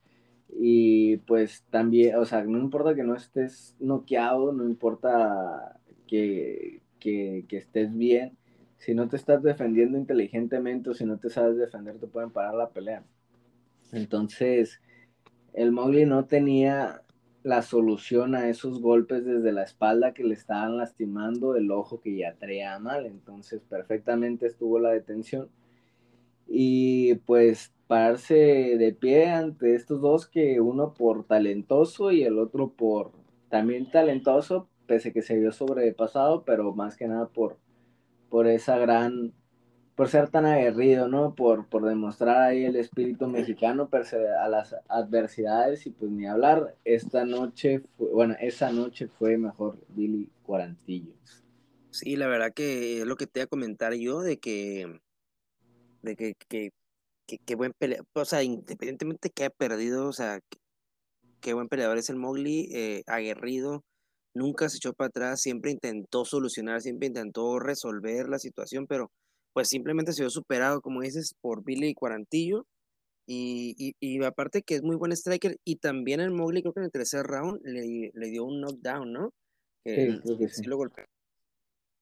Y 0.58 1.18
pues 1.18 1.66
también, 1.70 2.16
o 2.16 2.26
sea, 2.26 2.44
no 2.46 2.58
importa 2.60 2.96
que 2.96 3.04
no 3.04 3.16
estés 3.16 3.76
noqueado, 3.80 4.54
no 4.54 4.64
importa 4.64 5.80
que, 6.08 6.82
que, 7.00 7.46
que 7.50 7.58
estés 7.58 7.94
bien, 7.96 8.38
si 8.78 8.94
no 8.94 9.08
te 9.08 9.16
estás 9.16 9.42
defendiendo 9.42 9.98
inteligentemente 9.98 10.90
o 10.90 10.94
si 10.94 11.06
no 11.06 11.18
te 11.18 11.30
sabes 11.30 11.58
defender, 11.58 12.00
te 12.00 12.08
pueden 12.08 12.32
parar 12.32 12.54
la 12.56 12.70
pelea. 12.70 13.04
Entonces, 13.92 14.82
el 15.54 15.72
Mowgli 15.72 16.06
no 16.06 16.26
tenía 16.26 17.02
la 17.44 17.62
solución 17.62 18.36
a 18.36 18.50
esos 18.50 18.82
golpes 18.82 19.24
desde 19.24 19.52
la 19.52 19.64
espalda 19.64 20.14
que 20.14 20.24
le 20.24 20.34
estaban 20.34 20.78
lastimando 20.78 21.56
el 21.56 21.72
ojo 21.72 22.02
que 22.02 22.18
ya 22.18 22.36
traía 22.36 22.78
mal. 22.80 23.06
Entonces, 23.06 23.62
perfectamente 23.62 24.48
estuvo 24.48 24.80
la 24.80 24.90
detención. 24.90 25.50
Y 26.48 27.16
pues 27.26 27.74
pararse 27.88 28.36
de 28.36 28.94
pie 28.94 29.28
ante 29.28 29.76
estos 29.76 30.02
dos 30.02 30.28
que 30.28 30.60
uno 30.60 30.94
por 30.94 31.26
talentoso 31.26 32.12
y 32.12 32.24
el 32.24 32.40
otro 32.40 32.72
por 32.72 33.12
también 33.50 33.90
talentoso, 33.92 34.68
pese 34.88 35.14
que 35.14 35.22
se 35.22 35.38
vio 35.38 35.52
sobrepasado, 35.52 36.44
pero 36.46 36.74
más 36.74 36.98
que 36.98 37.08
nada 37.08 37.28
por 37.28 37.58
por 38.30 38.48
esa 38.48 38.78
gran, 38.78 39.34
por 39.96 40.10
ser 40.10 40.30
tan 40.30 40.46
aguerrido, 40.46 41.08
¿no? 41.08 41.36
Por, 41.36 41.68
por 41.68 41.86
demostrar 41.86 42.38
ahí 42.38 42.66
el 42.66 42.76
espíritu 42.76 43.28
mexicano 43.28 43.90
a 43.92 44.50
las 44.50 44.76
adversidades 44.88 45.86
y 45.88 45.92
pues 45.92 46.12
ni 46.12 46.28
hablar, 46.28 46.76
esta 46.84 47.26
noche, 47.26 47.82
bueno, 47.98 48.36
esa 48.40 48.72
noche 48.72 49.08
fue 49.08 49.38
mejor 49.38 49.78
Billy 49.90 50.30
Cuarantillo. 50.44 51.14
Sí, 51.92 52.18
la 52.18 52.28
verdad 52.28 52.52
que 52.54 53.00
es 53.00 53.08
lo 53.08 53.16
que 53.16 53.26
te 53.26 53.40
iba 53.40 53.46
a 53.46 53.48
comentar 53.48 53.94
yo 53.94 54.20
de 54.20 54.38
que, 54.38 55.00
de 56.02 56.16
que, 56.18 56.34
que, 56.50 56.72
que, 57.26 57.56
buen 57.56 57.72
peleador, 57.72 58.06
o 58.14 58.26
sea, 58.26 58.44
independientemente 58.44 59.30
que 59.30 59.44
haya 59.44 59.50
perdido, 59.50 60.08
o 60.08 60.12
sea, 60.12 60.42
qué 61.40 61.54
buen 61.54 61.70
peleador 61.70 61.98
es 61.98 62.10
el 62.10 62.18
Mowgli, 62.18 62.70
eh, 62.74 63.04
aguerrido, 63.08 63.86
nunca 64.36 64.70
se 64.70 64.78
echó 64.78 64.94
para 64.94 65.08
atrás, 65.08 65.42
siempre 65.42 65.72
intentó 65.72 66.26
solucionar, 66.26 66.82
siempre 66.82 67.08
intentó 67.08 67.60
resolver 67.60 68.30
la 68.30 68.38
situación, 68.38 68.86
pero 68.88 69.12
pues 69.54 69.70
simplemente 69.70 70.14
se 70.14 70.22
vio 70.22 70.30
superado, 70.30 70.82
como 70.82 71.02
dices, 71.02 71.34
por 71.42 71.64
Billy 71.64 71.94
Cuarantillo. 71.96 72.68
Y, 73.28 73.96
y, 74.00 74.24
aparte 74.24 74.62
que 74.62 74.76
es 74.76 74.84
muy 74.84 74.98
buen 74.98 75.12
striker, 75.12 75.58
y 75.64 75.78
también 75.78 76.20
el 76.20 76.30
Mowgli 76.30 76.62
creo 76.62 76.74
que 76.74 76.82
en 76.82 76.86
el 76.86 76.92
tercer 76.92 77.26
round 77.26 77.60
le, 77.64 78.12
le 78.14 78.30
dio 78.30 78.44
un 78.44 78.62
knockdown, 78.62 79.12
¿no? 79.12 79.34
sí, 79.84 80.20
creo 80.24 80.38
que 80.38 80.50
sí. 80.50 80.64
lo 80.66 80.78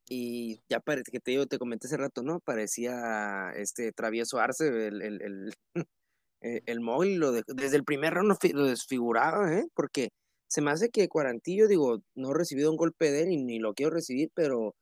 y 0.09 0.61
ya 0.69 0.79
parece 0.79 1.11
que 1.11 1.19
te 1.19 1.31
digo, 1.31 1.45
te 1.45 1.57
comenté 1.57 1.87
hace 1.87 1.97
rato, 1.97 2.23
¿no? 2.23 2.39
Parecía 2.39 3.51
este 3.55 3.91
travieso 3.93 4.39
Arce, 4.39 4.67
el, 4.67 5.01
el, 5.01 5.21
el, 5.21 5.53
el 6.41 6.81
móvil, 6.81 7.19
lo 7.19 7.31
desde 7.31 7.77
el 7.77 7.83
primer 7.83 8.13
round 8.13 8.37
lo 8.53 8.65
desfiguraba, 8.65 9.53
¿eh? 9.53 9.65
Porque 9.73 10.09
se 10.53 10.61
me 10.61 10.69
hace 10.69 10.91
que 10.91 11.09
Cuarantillo, 11.09 11.67
digo, 11.67 12.03
no 12.13 12.29
he 12.29 12.33
recibido 12.35 12.69
un 12.69 12.77
golpe 12.77 13.11
de 13.11 13.23
él 13.23 13.31
y 13.31 13.37
ni 13.37 13.57
lo 13.57 13.73
quiero 13.73 13.91
recibir, 13.91 14.29
pero, 14.35 14.75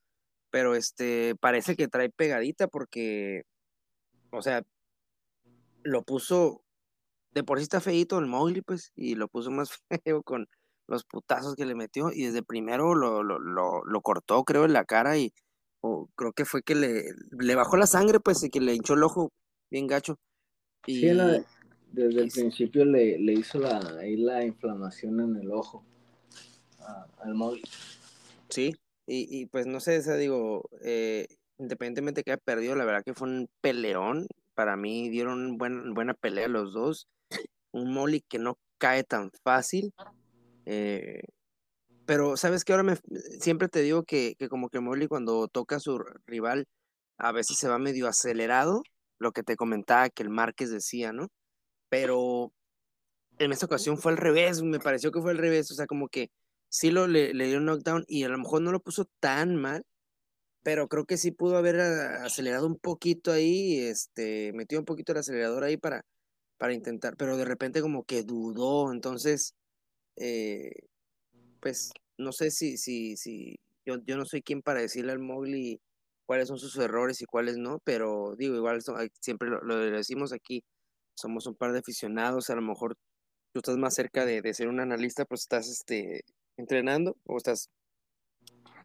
pero 0.49 0.75
este, 0.75 1.33
parece 1.39 1.77
que 1.77 1.87
trae 1.87 2.09
pegadita 2.09 2.67
porque, 2.67 3.43
o 4.31 4.41
sea, 4.41 4.63
lo 5.83 6.03
puso, 6.03 6.61
de 7.31 7.45
por 7.45 7.57
sí 7.57 7.63
está 7.63 7.79
feito 7.79 8.19
el 8.19 8.25
móvil, 8.25 8.63
pues, 8.63 8.91
y 8.95 9.15
lo 9.15 9.29
puso 9.29 9.49
más 9.49 9.69
feo 10.03 10.23
con 10.23 10.49
los 10.87 11.05
putazos 11.05 11.55
que 11.55 11.65
le 11.65 11.73
metió 11.73 12.11
y 12.11 12.25
desde 12.25 12.43
primero 12.43 12.93
lo, 12.93 13.23
lo, 13.23 13.39
lo, 13.39 13.81
lo 13.85 14.01
cortó, 14.01 14.43
creo, 14.43 14.65
en 14.65 14.73
la 14.73 14.83
cara 14.83 15.17
y 15.17 15.33
o 15.79 16.09
creo 16.17 16.33
que 16.33 16.43
fue 16.43 16.63
que 16.63 16.75
le, 16.75 17.05
le 17.39 17.55
bajó 17.55 17.77
la 17.77 17.87
sangre, 17.87 18.19
pues, 18.19 18.43
y 18.43 18.49
que 18.49 18.59
le 18.59 18.75
hinchó 18.75 18.95
el 18.95 19.03
ojo 19.03 19.31
bien 19.69 19.87
gacho. 19.87 20.19
Y, 20.85 20.99
sí, 20.99 21.11
desde 21.91 22.21
el 22.21 22.29
principio 22.29 22.85
le, 22.85 23.19
le 23.19 23.33
hizo 23.33 23.59
la, 23.59 23.79
ahí 23.99 24.17
la 24.17 24.45
inflamación 24.45 25.19
en 25.19 25.35
el 25.37 25.51
ojo 25.51 25.85
al 27.19 27.35
móvil. 27.35 27.63
Sí, 28.49 28.75
y, 29.05 29.27
y, 29.29 29.45
pues 29.45 29.65
no 29.65 29.79
sé, 29.79 29.95
esa 29.95 30.15
digo, 30.15 30.69
eh, 30.83 31.27
independientemente 31.57 32.23
que 32.23 32.31
haya 32.31 32.41
perdido, 32.43 32.75
la 32.75 32.85
verdad 32.85 33.03
que 33.03 33.13
fue 33.13 33.27
un 33.29 33.49
peleón. 33.61 34.27
Para 34.53 34.75
mí 34.75 35.09
dieron 35.09 35.57
buen, 35.57 35.93
buena 35.93 36.13
pelea 36.13 36.47
los 36.47 36.73
dos. 36.73 37.07
Un 37.71 37.93
Molly 37.93 38.21
que 38.21 38.39
no 38.39 38.57
cae 38.77 39.03
tan 39.03 39.31
fácil. 39.43 39.93
Eh, 40.65 41.21
pero, 42.05 42.35
¿sabes 42.35 42.65
qué? 42.65 42.73
Ahora 42.73 42.83
me, 42.83 42.97
siempre 43.39 43.69
te 43.69 43.81
digo 43.81 44.03
que, 44.03 44.35
que 44.37 44.49
como 44.49 44.69
que 44.69 44.79
Molly 44.79 45.07
cuando 45.07 45.47
toca 45.47 45.77
a 45.77 45.79
su 45.79 46.03
rival, 46.25 46.67
a 47.17 47.31
veces 47.31 47.57
se 47.57 47.69
va 47.69 47.77
medio 47.77 48.07
acelerado, 48.07 48.83
lo 49.19 49.31
que 49.31 49.43
te 49.43 49.55
comentaba 49.55 50.09
que 50.09 50.23
el 50.23 50.29
Márquez 50.29 50.71
decía, 50.71 51.13
¿no? 51.13 51.29
Pero 51.91 52.53
en 53.39 53.51
esta 53.51 53.65
ocasión 53.67 53.97
fue 53.97 54.13
al 54.13 54.17
revés, 54.17 54.61
me 54.63 54.79
pareció 54.79 55.11
que 55.11 55.21
fue 55.21 55.31
al 55.31 55.37
revés, 55.37 55.71
o 55.71 55.75
sea, 55.75 55.87
como 55.87 56.09
que 56.09 56.31
sí 56.69 56.91
lo, 56.91 57.07
le, 57.07 57.33
dio 57.33 57.57
un 57.57 57.65
knockdown 57.65 58.05
y 58.07 58.23
a 58.23 58.29
lo 58.29 58.37
mejor 58.37 58.61
no 58.61 58.71
lo 58.71 58.81
puso 58.81 59.05
tan 59.19 59.57
mal, 59.57 59.85
pero 60.63 60.87
creo 60.87 61.05
que 61.05 61.17
sí 61.17 61.31
pudo 61.31 61.57
haber 61.57 61.79
acelerado 61.81 62.67
un 62.67 62.77
poquito 62.77 63.31
ahí, 63.33 63.79
este, 63.79 64.53
metió 64.53 64.79
un 64.79 64.85
poquito 64.85 65.11
el 65.11 65.19
acelerador 65.19 65.63
ahí 65.65 65.77
para, 65.77 66.05
para 66.57 66.73
intentar, 66.73 67.17
pero 67.17 67.37
de 67.37 67.45
repente 67.45 67.81
como 67.81 68.05
que 68.05 68.23
dudó, 68.23 68.93
entonces, 68.93 69.55
eh, 70.17 70.71
pues 71.61 71.91
no 72.17 72.31
sé 72.31 72.51
si, 72.51 72.77
si, 72.77 73.17
si, 73.17 73.59
yo, 73.85 73.97
yo 74.05 74.17
no 74.17 74.25
soy 74.25 74.41
quien 74.41 74.61
para 74.61 74.81
decirle 74.81 75.11
al 75.11 75.19
Mowgli 75.19 75.81
cuáles 76.25 76.47
son 76.47 76.59
sus 76.59 76.77
errores 76.77 77.21
y 77.21 77.25
cuáles 77.25 77.57
no, 77.57 77.79
pero 77.83 78.35
digo, 78.37 78.55
igual 78.55 78.81
siempre 79.19 79.49
lo, 79.49 79.61
lo, 79.61 79.77
decimos 79.77 80.31
aquí, 80.33 80.63
somos 81.21 81.45
un 81.47 81.55
par 81.55 81.71
de 81.71 81.79
aficionados, 81.79 82.49
a 82.49 82.55
lo 82.55 82.61
mejor 82.61 82.95
tú 83.53 83.59
estás 83.59 83.77
más 83.77 83.93
cerca 83.93 84.25
de, 84.25 84.41
de 84.41 84.53
ser 84.53 84.67
un 84.67 84.79
analista, 84.79 85.25
pues 85.25 85.41
estás 85.41 85.69
este, 85.69 86.21
entrenando 86.57 87.15
o 87.25 87.37
estás 87.37 87.69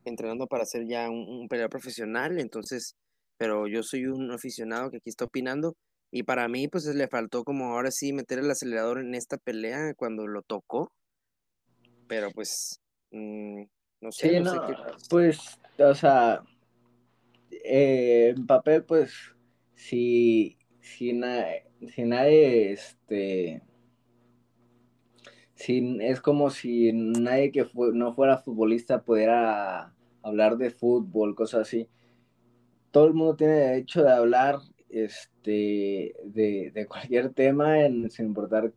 entrenando 0.04 0.46
para 0.46 0.64
ser 0.64 0.86
ya 0.86 1.08
un, 1.10 1.28
un 1.28 1.48
peleador 1.48 1.70
profesional, 1.70 2.38
entonces, 2.38 2.94
pero 3.38 3.66
yo 3.66 3.82
soy 3.82 4.06
un 4.06 4.30
aficionado 4.30 4.90
que 4.90 4.98
aquí 4.98 5.10
está 5.10 5.24
opinando 5.24 5.74
y 6.10 6.22
para 6.22 6.48
mí 6.48 6.68
pues 6.68 6.86
le 6.86 7.08
faltó 7.08 7.44
como 7.44 7.74
ahora 7.74 7.90
sí 7.90 8.12
meter 8.12 8.38
el 8.38 8.50
acelerador 8.50 9.00
en 9.00 9.14
esta 9.14 9.36
pelea 9.36 9.94
cuando 9.94 10.26
lo 10.26 10.42
tocó, 10.42 10.92
pero 12.06 12.30
pues 12.30 12.80
mmm, 13.10 13.64
no 14.00 14.12
sé, 14.12 14.28
sí, 14.28 14.40
no, 14.40 14.54
no 14.54 14.66
sé 14.66 14.74
qué... 14.74 14.82
pues, 15.10 15.38
o 15.78 15.94
sea, 15.94 16.42
eh, 17.50 18.34
en 18.36 18.46
papel 18.46 18.84
pues 18.84 19.12
si, 19.74 20.55
si, 20.86 21.12
na 21.12 21.44
si 21.88 22.04
nadie, 22.04 22.72
este, 22.72 23.62
es 25.56 26.20
como 26.20 26.50
si 26.50 26.92
nadie 26.92 27.50
que 27.50 27.66
no 27.74 28.12
fuera 28.14 28.38
futbolista 28.38 29.02
pudiera 29.02 29.92
hablar 30.22 30.56
de 30.56 30.70
fútbol, 30.70 31.34
cosas 31.34 31.62
así. 31.62 31.88
Todo 32.92 33.06
el 33.06 33.14
mundo 33.14 33.36
tiene 33.36 33.54
derecho 33.54 34.02
de 34.02 34.12
hablar 34.12 34.58
este, 34.88 36.14
de, 36.24 36.70
de 36.72 36.86
cualquier 36.86 37.30
tema, 37.34 37.84
en, 37.84 38.08
sin 38.10 38.26
importar 38.26 38.72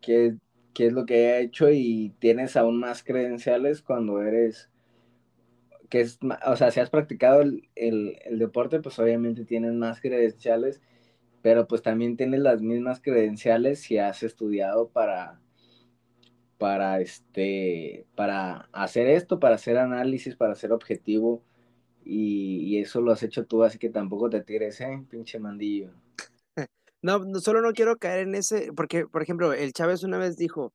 qué, 0.00 0.36
qué, 0.74 0.86
es 0.86 0.92
lo 0.92 1.06
que 1.06 1.14
haya 1.14 1.38
hecho, 1.40 1.70
y 1.70 2.12
tienes 2.18 2.56
aún 2.56 2.80
más 2.80 3.04
credenciales 3.04 3.82
cuando 3.82 4.20
eres, 4.20 4.68
que 5.88 6.00
es, 6.00 6.18
o 6.46 6.56
sea, 6.56 6.70
si 6.70 6.80
has 6.80 6.90
practicado 6.90 7.40
el, 7.40 7.68
el, 7.76 8.18
el 8.24 8.38
deporte, 8.38 8.80
pues 8.80 8.98
obviamente 8.98 9.44
tienes 9.44 9.74
más 9.74 10.00
credenciales, 10.00 10.80
pero 11.42 11.66
pues 11.66 11.82
también 11.82 12.16
tienes 12.16 12.40
las 12.40 12.62
mismas 12.62 13.00
credenciales 13.00 13.80
si 13.80 13.98
has 13.98 14.22
estudiado 14.22 14.88
para 14.88 15.40
para 16.58 17.00
este 17.00 18.06
para 18.14 18.68
hacer 18.72 19.08
esto, 19.08 19.40
para 19.40 19.56
hacer 19.56 19.78
análisis, 19.78 20.36
para 20.36 20.54
ser 20.54 20.72
objetivo 20.72 21.42
y, 22.04 22.78
eso 22.80 23.00
lo 23.00 23.12
has 23.12 23.22
hecho 23.22 23.46
tú, 23.46 23.62
así 23.62 23.78
que 23.78 23.90
tampoco 23.90 24.28
te 24.30 24.40
tires, 24.42 24.80
eh, 24.80 25.04
pinche 25.08 25.38
mandillo. 25.38 25.92
No, 27.04 27.20
solo 27.40 27.60
no 27.62 27.72
quiero 27.72 27.96
caer 27.96 28.28
en 28.28 28.36
ese, 28.36 28.72
porque, 28.76 29.06
por 29.06 29.22
ejemplo, 29.22 29.52
el 29.52 29.72
Chávez 29.72 30.04
una 30.04 30.18
vez 30.18 30.36
dijo, 30.36 30.72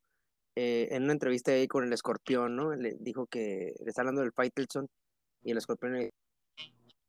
eh, 0.56 0.88
en 0.90 1.04
una 1.04 1.14
entrevista 1.14 1.52
ahí 1.52 1.66
con 1.66 1.84
el 1.84 1.92
escorpión, 1.94 2.54
¿no? 2.54 2.74
Le 2.74 2.96
dijo 3.00 3.26
que 3.26 3.72
le 3.82 3.88
está 3.88 4.02
hablando 4.02 4.20
del 4.20 4.32
Faitelson 4.32 4.88
y 5.42 5.52
el 5.52 5.56
escorpión 5.56 6.10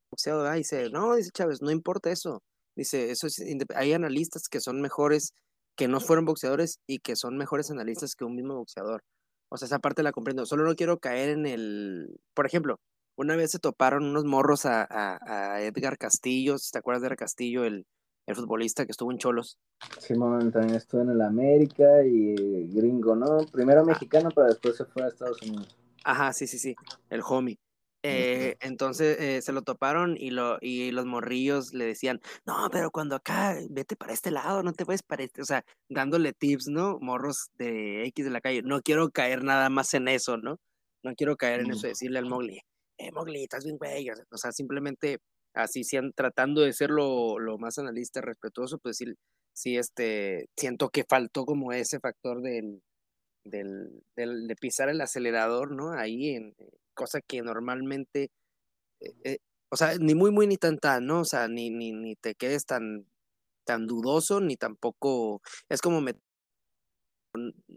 boxeado, 0.09 0.47
ah, 0.47 0.53
dice, 0.53 0.89
no, 0.89 1.15
dice 1.15 1.31
Chávez, 1.33 1.61
no 1.61 1.69
importa 1.69 2.11
eso. 2.11 2.41
Dice, 2.75 3.11
eso 3.11 3.27
es, 3.27 3.43
hay 3.75 3.93
analistas 3.93 4.47
que 4.49 4.59
son 4.59 4.81
mejores 4.81 5.33
que 5.75 5.87
no 5.87 6.01
fueron 6.01 6.25
boxeadores 6.25 6.79
y 6.87 6.99
que 6.99 7.15
son 7.15 7.37
mejores 7.37 7.71
analistas 7.71 8.15
que 8.15 8.25
un 8.25 8.35
mismo 8.35 8.55
boxeador. 8.55 9.01
O 9.49 9.57
sea, 9.57 9.65
esa 9.65 9.79
parte 9.79 10.03
la 10.03 10.11
comprendo. 10.11 10.45
Solo 10.45 10.65
no 10.65 10.75
quiero 10.75 10.99
caer 10.99 11.29
en 11.29 11.45
el. 11.45 12.19
Por 12.33 12.45
ejemplo, 12.45 12.79
una 13.17 13.35
vez 13.35 13.51
se 13.51 13.59
toparon 13.59 14.03
unos 14.03 14.25
morros 14.25 14.65
a, 14.65 14.83
a, 14.83 15.17
a 15.25 15.61
Edgar 15.63 15.97
Castillo. 15.97 16.57
¿Te 16.71 16.77
acuerdas 16.77 17.01
de 17.01 17.07
Edgar 17.07 17.17
Castillo, 17.17 17.63
el, 17.63 17.85
el 18.27 18.35
futbolista 18.35 18.85
que 18.85 18.91
estuvo 18.91 19.11
en 19.11 19.17
Cholos? 19.17 19.57
Sí, 19.99 20.13
también 20.15 20.75
estuvo 20.75 21.01
en 21.01 21.11
el 21.11 21.21
América 21.21 22.03
y 22.05 22.67
gringo, 22.67 23.15
¿no? 23.15 23.45
Primero 23.51 23.85
mexicano, 23.85 24.29
pero 24.35 24.47
después 24.47 24.75
se 24.75 24.85
fue 24.85 25.03
a 25.03 25.07
Estados 25.07 25.41
Unidos. 25.41 25.75
Ajá, 26.03 26.33
sí, 26.33 26.45
sí, 26.45 26.59
sí. 26.59 26.75
El 27.09 27.21
homie. 27.27 27.57
Eh, 28.01 28.55
entonces 28.61 29.19
eh, 29.19 29.41
se 29.41 29.51
lo 29.51 29.61
toparon 29.61 30.15
y, 30.17 30.29
lo, 30.29 30.57
y 30.61 30.91
los 30.91 31.05
morrillos 31.05 31.73
le 31.73 31.85
decían, 31.85 32.21
no, 32.45 32.69
pero 32.71 32.91
cuando 32.91 33.15
acá, 33.15 33.57
vete 33.69 33.97
para 33.97 34.13
este 34.13 34.31
lado, 34.31 34.63
no 34.63 34.71
te 34.71 34.85
vayas 34.85 35.03
para 35.03 35.23
este, 35.23 35.41
o 35.41 35.45
sea, 35.45 35.65
dándole 35.89 36.31
tips, 36.31 36.67
¿no? 36.69 36.97
Morros 37.01 37.49
de 37.57 38.05
X 38.07 38.23
de 38.25 38.31
la 38.31 38.39
calle, 38.39 38.61
no 38.63 38.81
quiero 38.81 39.09
caer 39.09 39.43
nada 39.43 39.69
más 39.69 39.93
en 39.93 40.07
eso, 40.07 40.37
¿no? 40.37 40.59
No 41.03 41.13
quiero 41.15 41.35
caer 41.35 41.61
en 41.61 41.71
eso 41.71 41.83
de 41.83 41.89
decirle 41.89 42.19
al 42.19 42.25
Mowgli, 42.25 42.61
eh, 42.97 43.11
Mowgli, 43.11 43.43
estás 43.43 43.65
bien 43.65 43.77
güey, 43.77 44.09
o 44.09 44.37
sea, 44.37 44.51
simplemente 44.53 45.19
así 45.53 45.83
sean, 45.83 46.13
tratando 46.13 46.61
de 46.61 46.73
ser 46.73 46.91
lo, 46.91 47.37
lo 47.39 47.57
más 47.57 47.77
analista, 47.79 48.21
respetuoso, 48.21 48.77
pues 48.79 48.97
sí, 48.97 49.05
sí, 49.53 49.77
este, 49.77 50.47
siento 50.57 50.89
que 50.89 51.03
faltó 51.07 51.45
como 51.45 51.73
ese 51.73 51.99
factor 51.99 52.41
del, 52.41 52.81
del, 53.45 54.03
del 54.15 54.47
de 54.47 54.55
pisar 54.55 54.89
el 54.89 55.01
acelerador, 55.01 55.71
¿no? 55.71 55.91
Ahí 55.93 56.29
en 56.35 56.55
cosa 56.99 57.21
que 57.21 57.41
normalmente, 57.41 58.29
eh, 58.99 59.13
eh, 59.23 59.37
o 59.71 59.77
sea, 59.77 59.95
ni 59.97 60.15
muy, 60.15 60.31
muy, 60.31 60.47
ni 60.47 60.57
tan, 60.57 60.77
tan, 60.77 61.05
¿no? 61.05 61.21
O 61.21 61.25
sea, 61.25 61.47
ni, 61.47 61.69
ni, 61.69 61.93
ni 61.93 62.15
te 62.17 62.35
quedes 62.35 62.65
tan, 62.65 63.05
tan 63.65 63.87
dudoso, 63.87 64.41
ni 64.41 64.57
tampoco, 64.57 65.41
es 65.69 65.79
como, 65.81 66.01
me, 66.01 66.15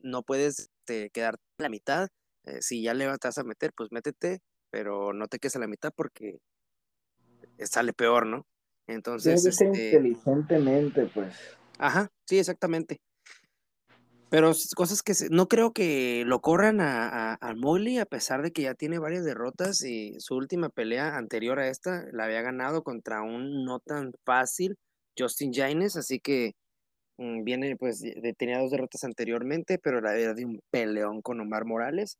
no 0.02 0.22
puedes 0.24 0.70
te, 0.84 1.10
quedar 1.10 1.34
a 1.34 1.62
la 1.62 1.68
mitad, 1.68 2.08
eh, 2.46 2.60
si 2.62 2.82
ya 2.82 2.94
le 2.94 3.06
vas 3.06 3.38
a 3.38 3.44
meter, 3.44 3.72
pues 3.76 3.92
métete, 3.92 4.40
pero 4.70 5.12
no 5.12 5.28
te 5.28 5.38
quedes 5.38 5.54
a 5.54 5.60
la 5.60 5.68
mitad 5.68 5.92
porque 5.94 6.40
sale 7.60 7.92
peor, 7.92 8.26
¿no? 8.26 8.44
Entonces... 8.88 9.46
Este, 9.46 9.66
inteligentemente, 9.66 11.06
pues. 11.14 11.32
Ajá, 11.78 12.10
sí, 12.26 12.40
exactamente. 12.40 13.00
Pero 14.32 14.50
cosas 14.74 15.02
que 15.02 15.12
se, 15.12 15.28
no 15.28 15.46
creo 15.46 15.74
que 15.74 16.24
lo 16.24 16.40
corran 16.40 16.80
a, 16.80 17.34
a, 17.34 17.34
a 17.34 17.50
a 18.00 18.06
pesar 18.06 18.40
de 18.40 18.50
que 18.50 18.62
ya 18.62 18.72
tiene 18.72 18.98
varias 18.98 19.26
derrotas 19.26 19.84
y 19.84 20.18
su 20.20 20.34
última 20.36 20.70
pelea 20.70 21.18
anterior 21.18 21.58
a 21.58 21.68
esta 21.68 22.06
la 22.12 22.24
había 22.24 22.40
ganado 22.40 22.82
contra 22.82 23.20
un 23.20 23.66
no 23.66 23.78
tan 23.80 24.14
fácil 24.24 24.78
Justin 25.18 25.52
Jaines, 25.52 25.98
así 25.98 26.18
que 26.18 26.52
mmm, 27.18 27.44
viene, 27.44 27.76
pues, 27.76 28.02
tenía 28.38 28.58
dos 28.60 28.70
derrotas 28.70 29.04
anteriormente, 29.04 29.78
pero 29.78 30.00
la 30.00 30.16
era 30.16 30.32
de 30.34 30.46
un 30.46 30.60
peleón 30.70 31.20
con 31.22 31.38
Omar 31.40 31.66
Morales 31.66 32.16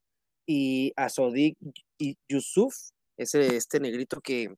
y 0.46 0.92
a 0.96 1.08
Sodik 1.08 1.56
y 1.98 2.16
Yusuf, 2.28 2.74
ese, 3.16 3.56
este 3.56 3.80
negrito 3.80 4.20
que, 4.20 4.54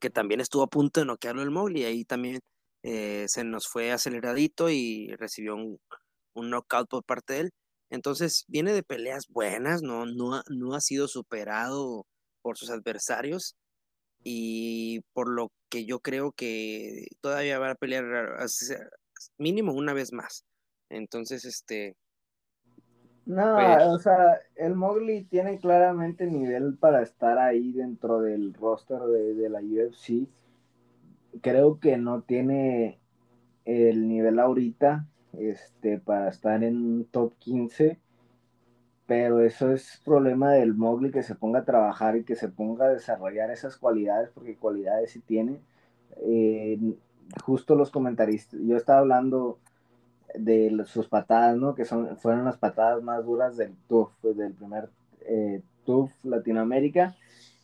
que 0.00 0.10
también 0.10 0.40
estuvo 0.40 0.62
a 0.62 0.68
punto 0.68 1.00
de 1.00 1.06
noquearlo 1.06 1.42
el 1.42 1.50
Mowgli, 1.50 1.84
ahí 1.84 2.04
también 2.04 2.40
eh, 2.84 3.26
se 3.28 3.44
nos 3.44 3.66
fue 3.68 3.92
aceleradito 3.92 4.70
y 4.70 5.08
recibió 5.18 5.56
un 5.56 5.78
un 6.36 6.50
knockout 6.50 6.88
por 6.88 7.04
parte 7.04 7.34
de 7.34 7.40
él. 7.40 7.50
Entonces 7.90 8.44
viene 8.48 8.72
de 8.72 8.82
peleas 8.82 9.26
buenas, 9.28 9.82
no, 9.82 10.06
no, 10.06 10.42
no 10.48 10.74
ha 10.74 10.80
sido 10.80 11.08
superado 11.08 12.06
por 12.42 12.56
sus 12.58 12.70
adversarios. 12.70 13.56
y 14.24 15.00
por 15.12 15.28
lo 15.28 15.50
que 15.68 15.84
yo 15.86 16.00
creo 16.00 16.32
que 16.32 17.06
todavía 17.20 17.58
va 17.60 17.70
a 17.70 17.74
pelear 17.76 18.04
mínimo 19.38 19.72
una 19.72 19.94
vez 19.94 20.12
más. 20.12 20.44
Entonces, 20.90 21.44
este... 21.44 21.96
No, 23.24 23.54
pues 23.54 23.86
o 23.88 23.98
sea, 23.98 24.40
el 24.54 24.76
Mowgli 24.76 25.24
tiene 25.24 25.58
claramente 25.58 26.26
nivel 26.26 26.76
para 26.78 27.02
estar 27.02 27.38
ahí 27.38 27.72
dentro 27.72 28.20
del 28.20 28.54
roster 28.54 29.00
de, 29.00 29.34
de 29.34 29.48
la 29.48 29.60
UFC. 29.60 30.28
Creo 31.40 31.80
que 31.80 31.96
no 31.96 32.22
tiene 32.22 33.00
el 33.64 34.08
nivel 34.08 34.38
ahorita 34.38 35.06
este, 35.38 35.98
para 35.98 36.28
estar 36.28 36.62
en 36.64 37.06
top 37.10 37.34
15 37.38 37.98
pero 39.06 39.40
eso 39.40 39.72
es 39.72 40.00
problema 40.04 40.52
del 40.52 40.74
Mowgli 40.74 41.12
que 41.12 41.22
se 41.22 41.36
ponga 41.36 41.60
a 41.60 41.64
trabajar 41.64 42.16
y 42.16 42.24
que 42.24 42.34
se 42.34 42.48
ponga 42.48 42.86
a 42.86 42.90
desarrollar 42.90 43.50
esas 43.50 43.76
cualidades, 43.76 44.30
porque 44.34 44.56
cualidades 44.56 45.12
sí 45.12 45.20
tiene. 45.20 45.60
Eh, 46.22 46.78
justo 47.44 47.76
los 47.76 47.90
comentaristas, 47.90 48.60
yo 48.60 48.76
estaba 48.76 49.00
hablando 49.00 49.58
de 50.34 50.82
sus 50.86 51.08
patadas, 51.08 51.56
¿no? 51.56 51.74
Que 51.74 51.84
son, 51.84 52.16
fueron 52.16 52.44
las 52.44 52.58
patadas 52.58 53.02
más 53.02 53.24
duras 53.24 53.56
del 53.56 53.76
TUF, 53.88 54.10
pues, 54.20 54.36
del 54.36 54.54
primer 54.54 54.90
eh, 55.20 55.62
TUF 55.84 56.12
Latinoamérica. 56.24 57.16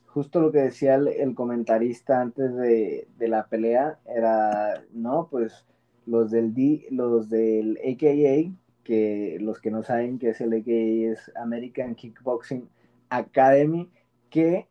Justo 0.06 0.40
lo 0.40 0.52
que 0.52 0.60
decía 0.60 0.94
el, 0.94 1.34
comentarista 1.34 2.20
antes 2.20 2.54
de, 2.54 3.08
de, 3.18 3.28
la 3.28 3.46
pelea 3.46 3.98
era, 4.06 4.82
no, 4.92 5.26
pues 5.30 5.64
los 6.06 6.30
del, 6.30 6.54
D, 6.54 6.86
los 6.90 7.28
del 7.28 7.78
AKA 7.78 8.56
que 8.84 9.38
los 9.40 9.60
que 9.60 9.70
no 9.70 9.82
saben 9.82 10.18
que 10.18 10.30
es 10.30 10.40
el 10.40 10.52
AKA 10.52 11.12
es 11.12 11.32
American 11.36 11.94
Kickboxing 11.94 12.68
Academy, 13.08 13.90
que 14.30 14.68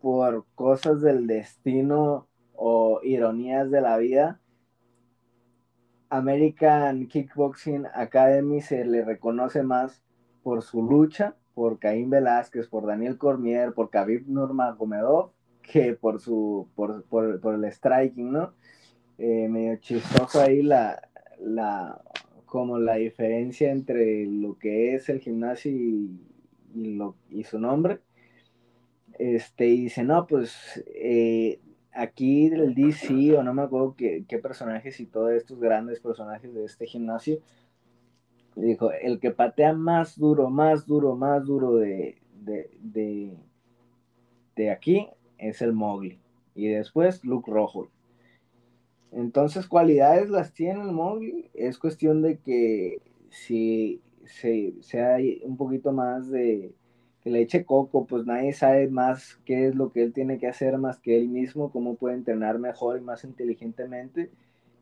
por 0.00 0.46
cosas 0.54 1.00
del 1.00 1.26
destino 1.26 2.28
o 2.54 3.00
ironías 3.02 3.70
de 3.70 3.80
la 3.80 3.96
vida, 3.98 4.40
American 6.10 7.06
Kickboxing 7.06 7.86
Academy 7.94 8.60
se 8.60 8.84
le 8.84 9.04
reconoce 9.04 9.62
más 9.62 10.02
por 10.42 10.62
su 10.62 10.82
lucha, 10.82 11.36
por 11.54 11.78
Caín 11.78 12.08
Velázquez, 12.08 12.68
por 12.68 12.86
Daniel 12.86 13.18
Cormier, 13.18 13.74
por 13.74 13.90
Khabib 13.90 14.26
Nurmagomedov, 14.28 15.32
que 15.62 15.94
por 15.94 16.20
su 16.20 16.68
por, 16.74 17.04
por, 17.04 17.54
el 17.54 17.64
striking, 17.72 18.32
¿no? 18.32 18.54
Eh, 19.18 19.48
medio 19.48 19.76
chistoso 19.76 20.40
ahí 20.40 20.62
la, 20.62 21.02
la 21.40 22.00
como 22.46 22.78
la 22.78 22.94
diferencia 22.94 23.70
entre 23.70 24.24
lo 24.26 24.58
que 24.58 24.94
es 24.94 25.08
el 25.08 25.20
gimnasio 25.20 25.70
y, 25.70 26.18
lo, 26.74 27.16
y 27.28 27.44
su 27.44 27.58
nombre. 27.58 28.00
Este, 29.18 29.66
y 29.66 29.82
dice, 29.82 30.04
no, 30.04 30.26
pues 30.26 30.82
eh, 30.94 31.60
aquí 31.92 32.46
el 32.46 32.74
DC, 32.74 33.36
o 33.36 33.42
no 33.42 33.52
me 33.52 33.62
acuerdo 33.62 33.94
qué, 33.96 34.24
personajes 34.40 35.00
y 35.00 35.06
todos 35.06 35.32
estos 35.32 35.58
grandes 35.58 36.00
personajes 36.00 36.54
de 36.54 36.64
este 36.64 36.86
gimnasio, 36.86 37.40
dijo, 38.54 38.92
el 38.92 39.18
que 39.20 39.32
patea 39.32 39.72
más 39.72 40.16
duro, 40.16 40.48
más 40.48 40.86
duro, 40.86 41.16
más 41.16 41.44
duro 41.44 41.76
de, 41.76 42.22
de, 42.40 43.36
de 44.56 44.70
aquí 44.70 45.08
es 45.36 45.60
el 45.60 45.72
Mowgli. 45.72 46.20
Y 46.54 46.68
después 46.68 47.24
Luke 47.24 47.50
Rojo. 47.50 47.90
Entonces, 49.12 49.66
cualidades 49.66 50.28
las 50.30 50.52
tiene 50.52 50.82
el 50.82 50.92
Mowgli. 50.92 51.50
Es 51.54 51.78
cuestión 51.78 52.22
de 52.22 52.38
que 52.38 52.98
si 53.30 54.00
se, 54.24 54.74
sea 54.80 55.16
un 55.44 55.56
poquito 55.56 55.92
más 55.92 56.30
de 56.30 56.72
que 57.22 57.30
le 57.30 57.40
eche 57.42 57.64
coco, 57.64 58.06
pues 58.06 58.26
nadie 58.26 58.52
sabe 58.52 58.88
más 58.88 59.40
qué 59.44 59.68
es 59.68 59.74
lo 59.74 59.90
que 59.92 60.02
él 60.02 60.12
tiene 60.12 60.38
que 60.38 60.46
hacer 60.46 60.78
más 60.78 61.00
que 61.00 61.18
él 61.18 61.28
mismo, 61.28 61.72
cómo 61.72 61.96
puede 61.96 62.14
entrenar 62.14 62.58
mejor 62.58 62.98
y 62.98 63.00
más 63.00 63.24
inteligentemente. 63.24 64.30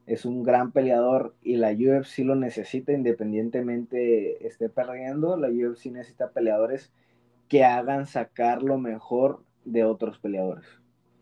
Es 0.07 0.25
un 0.25 0.43
gran 0.43 0.71
peleador 0.73 1.35
y 1.43 1.57
la 1.57 1.73
UFC 1.73 2.19
lo 2.19 2.37
necesita 2.37 2.93
independientemente 2.93 4.47
esté 4.47 4.69
perdiendo. 4.69 5.37
La 5.37 5.49
UFC 5.49 5.87
necesita 5.87 6.31
peleadores 6.31 6.93
que 7.49 7.65
hagan 7.65 8.07
sacar 8.07 8.63
lo 8.63 8.79
mejor 8.79 9.41
de 9.65 9.85
otros 9.85 10.19
peleadores. 10.19 10.67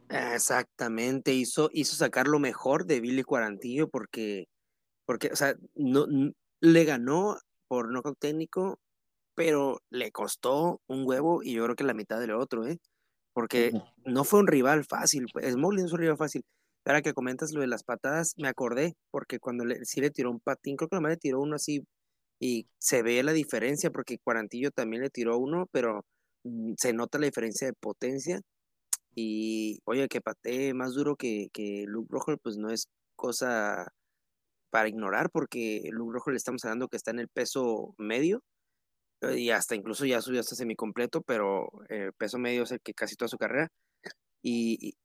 Exactamente, 0.09 1.33
hizo, 1.33 1.71
hizo 1.73 1.97
sacar 1.97 2.29
lo 2.29 2.39
mejor 2.39 2.85
de 2.87 3.01
Billy 3.01 3.23
Cuarantillo 3.23 3.89
porque, 3.89 4.47
porque, 5.07 5.31
o 5.33 5.37
sea, 5.37 5.55
no, 5.75 6.07
le 6.61 6.85
ganó 6.85 7.39
por 7.69 7.93
nocaut 7.93 8.19
técnico, 8.19 8.81
pero 9.35 9.81
le 9.91 10.13
costó 10.13 10.81
un 10.89 11.05
huevo 11.07 11.43
y 11.43 11.55
yo 11.55 11.65
creo 11.65 11.77
que 11.77 11.85
la 11.85 11.95
mitad 11.95 12.21
del 12.21 12.33
otro, 12.33 12.67
¿eh? 12.67 12.79
Porque 13.35 13.73
no 14.07 14.25
fue 14.25 14.41
un 14.41 14.49
rival 14.49 14.85
fácil, 14.85 15.27
pues, 15.33 15.53
Smolin 15.55 15.83
no 15.83 15.87
es 15.89 15.93
un 15.95 16.01
rival 16.01 16.19
fácil. 16.19 16.45
Ahora 16.87 17.03
que 17.03 17.15
comentas 17.15 17.53
lo 17.53 17.61
de 17.63 17.69
las 17.69 17.85
patadas, 17.85 18.35
me 18.39 18.49
acordé, 18.49 18.95
porque 19.11 19.41
cuando 19.41 19.65
le, 19.67 19.85
sí 19.85 20.01
le 20.01 20.11
tiró 20.11 20.31
un 20.31 20.41
patín, 20.41 20.77
creo 20.77 20.89
que 20.89 20.97
nomás 20.97 21.13
le 21.13 21.17
tiró 21.19 21.41
uno 21.41 21.57
así, 21.57 21.85
y 22.41 22.69
se 22.79 23.03
ve 23.03 23.23
la 23.23 23.33
diferencia, 23.33 23.91
porque 23.91 24.19
Cuarantillo 24.19 24.71
también 24.73 25.03
le 25.03 25.11
tiró 25.11 25.39
uno, 25.39 25.69
pero 25.73 26.05
mm, 26.45 26.75
se 26.79 26.93
nota 26.95 27.19
la 27.19 27.27
diferencia 27.27 27.67
de 27.69 27.75
potencia 27.75 28.41
y 29.15 29.81
oye, 29.85 30.09
que 30.09 30.21
patee 30.21 30.75
más 30.75 30.95
duro 30.95 31.17
que, 31.17 31.49
que 31.53 31.85
Luke 31.87 32.09
Rojo, 32.11 32.37
pues 32.39 32.57
no 32.57 32.71
es 32.71 32.89
cosa 33.17 33.93
para 34.71 34.89
ignorar, 34.89 35.31
porque 35.31 35.89
Luke 35.93 36.15
Rojo 36.15 36.31
le 36.31 36.37
estamos 36.37 36.65
hablando 36.65 36.89
que 36.89 36.97
está 36.97 37.13
en 37.13 37.21
el 37.21 37.29
peso 37.29 37.95
medio, 37.99 38.43
eh, 39.23 39.39
y 39.39 39.51
hasta 39.51 39.77
incluso 39.77 40.05
ya 40.07 40.21
subió 40.21 40.41
hasta 40.41 40.57
semicompleto, 40.57 41.23
pero 41.23 41.71
el 41.89 42.13
peso 42.15 42.39
medio 42.39 42.65
es 42.65 42.73
el 42.73 42.81
que 42.81 42.95
casi 42.95 43.17
toda 43.17 43.29
su 43.29 43.39
carrera. 43.39 43.69
Y, 44.43 44.97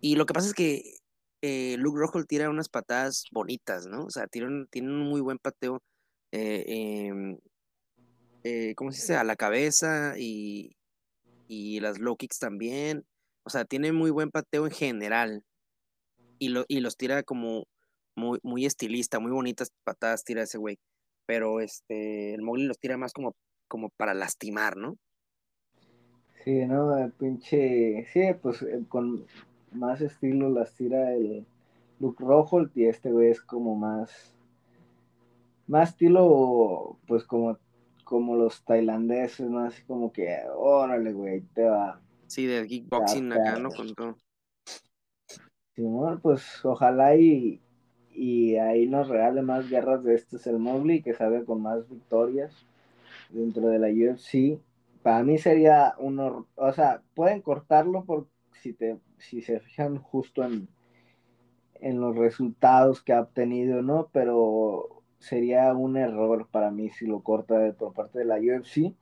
y, 0.00 0.16
lo 0.16 0.26
que 0.26 0.34
pasa 0.34 0.48
es 0.48 0.54
que 0.54 0.98
eh, 1.42 1.76
Luke 1.78 1.98
Rojo 1.98 2.24
tira 2.24 2.48
unas 2.50 2.68
patadas 2.68 3.24
bonitas, 3.32 3.86
¿no? 3.86 4.04
O 4.06 4.10
sea, 4.10 4.26
tiene 4.28 4.48
un, 4.48 4.66
tiene 4.68 4.88
un 4.88 5.00
muy 5.00 5.20
buen 5.20 5.38
pateo, 5.38 5.82
eh, 6.32 6.64
em, 6.66 7.38
eh, 8.44 8.74
¿cómo 8.76 8.92
se 8.92 9.00
dice? 9.00 9.16
A 9.16 9.24
la 9.24 9.36
cabeza 9.36 10.14
y, 10.18 10.76
y 11.48 11.80
las 11.80 11.98
low 11.98 12.16
kicks 12.16 12.38
también. 12.38 13.04
O 13.44 13.50
sea, 13.50 13.64
tiene 13.64 13.92
muy 13.92 14.10
buen 14.10 14.30
pateo 14.30 14.66
en 14.66 14.72
general. 14.72 15.44
Y, 16.38 16.48
lo, 16.48 16.64
y 16.66 16.80
los 16.80 16.96
tira 16.96 17.22
como 17.22 17.64
muy, 18.16 18.38
muy 18.42 18.64
estilista, 18.64 19.20
muy 19.20 19.30
bonitas 19.30 19.70
patadas 19.84 20.24
tira 20.24 20.42
ese 20.42 20.58
güey. 20.58 20.78
Pero 21.26 21.60
este, 21.60 22.34
el 22.34 22.42
Mowgli 22.42 22.64
los 22.64 22.78
tira 22.78 22.96
más 22.96 23.12
como, 23.12 23.34
como 23.68 23.90
para 23.96 24.14
lastimar, 24.14 24.76
¿no? 24.76 24.96
Sí, 26.44 26.66
¿no? 26.66 26.96
El 26.98 27.12
pinche. 27.12 28.06
Sí, 28.12 28.20
pues 28.42 28.62
eh, 28.62 28.84
con 28.88 29.26
más 29.72 30.00
estilo 30.00 30.50
las 30.50 30.74
tira 30.74 31.12
el 31.14 31.46
look 32.00 32.20
rojo 32.20 32.66
y 32.74 32.84
este 32.84 33.10
güey 33.10 33.30
es 33.30 33.40
como 33.40 33.76
más. 33.76 34.34
Más 35.66 35.90
estilo, 35.90 36.98
pues 37.06 37.24
como, 37.24 37.58
como 38.04 38.36
los 38.36 38.62
tailandeses, 38.64 39.48
¿no? 39.48 39.60
Así 39.60 39.82
como 39.84 40.12
que, 40.12 40.38
órale, 40.54 41.12
güey, 41.14 41.40
te 41.54 41.64
va 41.64 42.00
Sí, 42.26 42.46
de 42.46 42.66
kickboxing 42.66 43.32
acá, 43.32 43.58
¿no? 43.58 43.70
Con 43.70 43.94
todo. 43.94 44.16
Simón, 45.74 46.20
pues 46.20 46.64
ojalá 46.64 47.16
y, 47.16 47.60
y 48.10 48.56
ahí 48.56 48.86
nos 48.86 49.08
regale 49.08 49.42
más 49.42 49.68
guerras 49.68 50.04
de 50.04 50.14
estos 50.14 50.46
el 50.46 50.58
Mowgli, 50.58 51.02
que 51.02 51.14
salga 51.14 51.44
con 51.44 51.62
más 51.62 51.88
victorias 51.88 52.66
dentro 53.30 53.68
de 53.68 53.78
la 53.78 53.88
UFC. 53.88 54.60
Para 55.02 55.22
mí 55.22 55.38
sería 55.38 55.94
un 55.98 56.18
o 56.20 56.72
sea, 56.72 57.02
pueden 57.14 57.42
cortarlo 57.42 58.04
por 58.04 58.28
si 58.52 58.72
te 58.72 58.98
si 59.18 59.42
se 59.42 59.60
fijan 59.60 59.98
justo 59.98 60.44
en, 60.44 60.68
en 61.74 62.00
los 62.00 62.16
resultados 62.16 63.02
que 63.02 63.12
ha 63.12 63.20
obtenido, 63.20 63.82
¿no? 63.82 64.08
Pero 64.12 65.02
sería 65.18 65.74
un 65.74 65.96
error 65.96 66.48
para 66.50 66.70
mí 66.70 66.90
si 66.90 67.06
lo 67.06 67.22
corta 67.22 67.72
por 67.78 67.92
parte 67.94 68.20
de 68.20 68.24
la 68.26 68.36
UFC. 68.36 68.94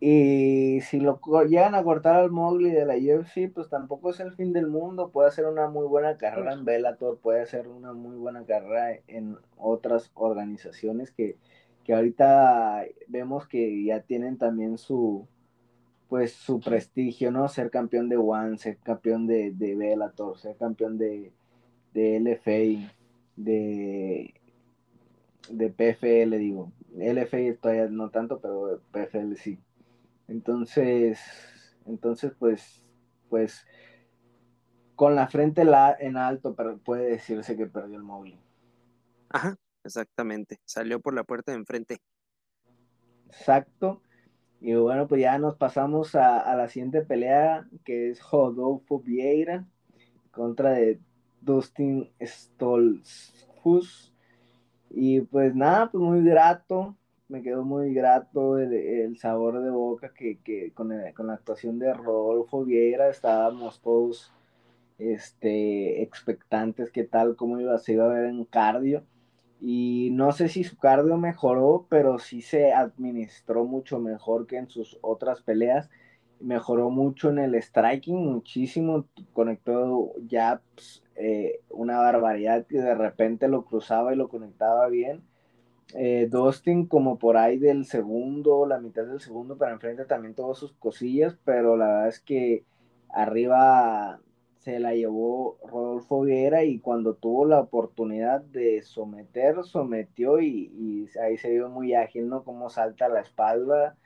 Y 0.00 0.80
si 0.82 1.00
lo 1.00 1.20
llegan 1.44 1.74
a 1.74 1.82
cortar 1.82 2.16
al 2.16 2.30
Mowgli 2.30 2.70
de 2.70 2.86
la 2.86 2.94
UFC, 2.94 3.52
pues 3.52 3.68
tampoco 3.68 4.10
es 4.10 4.20
el 4.20 4.32
fin 4.32 4.52
del 4.52 4.68
mundo. 4.68 5.10
Puede 5.10 5.28
hacer 5.28 5.46
una 5.46 5.68
muy 5.68 5.86
buena 5.86 6.16
carrera 6.16 6.52
en 6.52 6.64
Bellator, 6.64 7.18
puede 7.18 7.42
hacer 7.42 7.66
una 7.68 7.92
muy 7.92 8.16
buena 8.16 8.44
carrera 8.44 9.00
en 9.08 9.36
otras 9.56 10.10
organizaciones 10.14 11.10
que, 11.10 11.36
que 11.84 11.94
ahorita 11.94 12.84
vemos 13.08 13.48
que 13.48 13.84
ya 13.84 14.00
tienen 14.02 14.38
también 14.38 14.78
su 14.78 15.26
pues 16.08 16.32
su 16.32 16.60
prestigio, 16.60 17.30
¿no? 17.30 17.48
Ser 17.48 17.70
campeón 17.70 18.08
de 18.08 18.16
One, 18.16 18.58
ser 18.58 18.78
campeón 18.78 19.26
de, 19.26 19.52
de 19.52 19.74
Bellator, 19.76 20.38
ser 20.38 20.56
campeón 20.56 20.96
de, 20.98 21.32
de 21.92 22.20
LFA, 22.20 22.92
de, 23.36 24.34
de 25.50 25.70
PFL, 25.70 26.38
digo. 26.38 26.72
LFA 26.96 27.38
todavía 27.60 27.88
no 27.88 28.10
tanto, 28.10 28.40
pero 28.40 28.80
PFL 28.90 29.34
sí. 29.36 29.58
Entonces, 30.28 31.18
entonces 31.86 32.32
pues, 32.38 32.84
pues, 33.28 33.66
con 34.94 35.14
la 35.14 35.28
frente 35.28 35.62
en 35.62 36.16
alto, 36.16 36.54
pero 36.54 36.78
puede 36.78 37.10
decirse 37.10 37.56
que 37.56 37.66
perdió 37.66 37.96
el 37.96 38.02
móvil. 38.02 38.38
Ajá, 39.30 39.56
exactamente. 39.84 40.58
Salió 40.64 41.00
por 41.00 41.14
la 41.14 41.24
puerta 41.24 41.52
de 41.52 41.58
enfrente. 41.58 41.98
Exacto. 43.26 44.02
Y 44.60 44.74
bueno, 44.74 45.06
pues 45.06 45.20
ya 45.20 45.38
nos 45.38 45.56
pasamos 45.56 46.14
a, 46.14 46.54
la 46.56 46.68
siguiente 46.68 47.02
pelea, 47.02 47.68
que 47.84 48.10
es 48.10 48.20
Rodolfo 48.30 49.00
Vieira 49.00 49.66
contra 50.32 50.72
de 50.72 51.00
Dustin 51.40 52.10
Stolzfus. 52.20 54.12
Y 54.90 55.20
pues 55.20 55.54
nada, 55.54 55.90
pues 55.90 56.02
muy 56.02 56.24
grato, 56.24 56.96
me 57.28 57.42
quedó 57.42 57.64
muy 57.64 57.92
grato 57.94 58.58
el, 58.58 59.16
sabor 59.18 59.62
de 59.62 59.70
boca 59.70 60.12
que, 60.14 60.38
que 60.38 60.72
con, 60.72 60.92
con, 61.14 61.26
la 61.28 61.34
actuación 61.34 61.78
de 61.78 61.92
Rodolfo 61.92 62.64
Vieira 62.64 63.08
estábamos 63.08 63.80
todos 63.80 64.32
este, 64.98 66.02
expectantes 66.02 66.90
qué 66.90 67.04
tal, 67.04 67.36
cómo 67.36 67.60
iba, 67.60 67.78
se 67.78 67.92
iba 67.92 68.04
a 68.04 68.08
ver 68.08 68.26
en 68.26 68.44
cardio. 68.44 69.04
Y 69.60 70.10
no 70.12 70.32
sé 70.32 70.48
si 70.48 70.62
su 70.64 70.76
cardio 70.76 71.16
mejoró, 71.16 71.86
pero 71.88 72.18
sí 72.18 72.42
se 72.42 72.72
administró 72.72 73.64
mucho 73.64 73.98
mejor 73.98 74.46
que 74.46 74.56
en 74.56 74.68
sus 74.68 74.98
otras 75.00 75.42
peleas. 75.42 75.90
Mejoró 76.40 76.90
mucho 76.90 77.30
en 77.30 77.40
el 77.40 77.60
striking, 77.60 78.16
muchísimo. 78.16 79.06
Conectó 79.32 80.12
ya 80.26 80.62
pues, 80.74 81.02
eh, 81.16 81.60
una 81.70 81.98
barbaridad 81.98 82.66
que 82.66 82.78
de 82.78 82.94
repente 82.94 83.48
lo 83.48 83.64
cruzaba 83.64 84.12
y 84.12 84.16
lo 84.16 84.28
conectaba 84.28 84.88
bien. 84.88 85.22
Eh, 85.94 86.28
Dustin 86.30 86.86
como 86.86 87.18
por 87.18 87.36
ahí 87.36 87.58
del 87.58 87.86
segundo, 87.86 88.66
la 88.66 88.78
mitad 88.78 89.04
del 89.06 89.20
segundo 89.20 89.56
para 89.56 89.72
enfrente 89.72 90.04
también 90.04 90.34
todas 90.34 90.58
sus 90.58 90.72
cosillas, 90.74 91.38
pero 91.44 91.76
la 91.76 91.86
verdad 91.86 92.08
es 92.08 92.20
que 92.20 92.64
arriba 93.08 94.20
se 94.58 94.80
la 94.80 94.94
llevó 94.94 95.58
Rodolfo 95.66 96.22
Vieira 96.22 96.64
y 96.64 96.78
cuando 96.80 97.14
tuvo 97.14 97.46
la 97.46 97.60
oportunidad 97.60 98.42
de 98.42 98.82
someter, 98.82 99.64
sometió 99.64 100.40
y, 100.40 101.08
ahí 101.22 101.38
se 101.38 101.50
vio 101.50 101.70
muy 101.70 101.94
ágil, 101.94 102.28
¿no? 102.28 102.44
Cómo 102.44 102.68
salta 102.68 103.08
la 103.08 103.20
espalda 103.20 103.96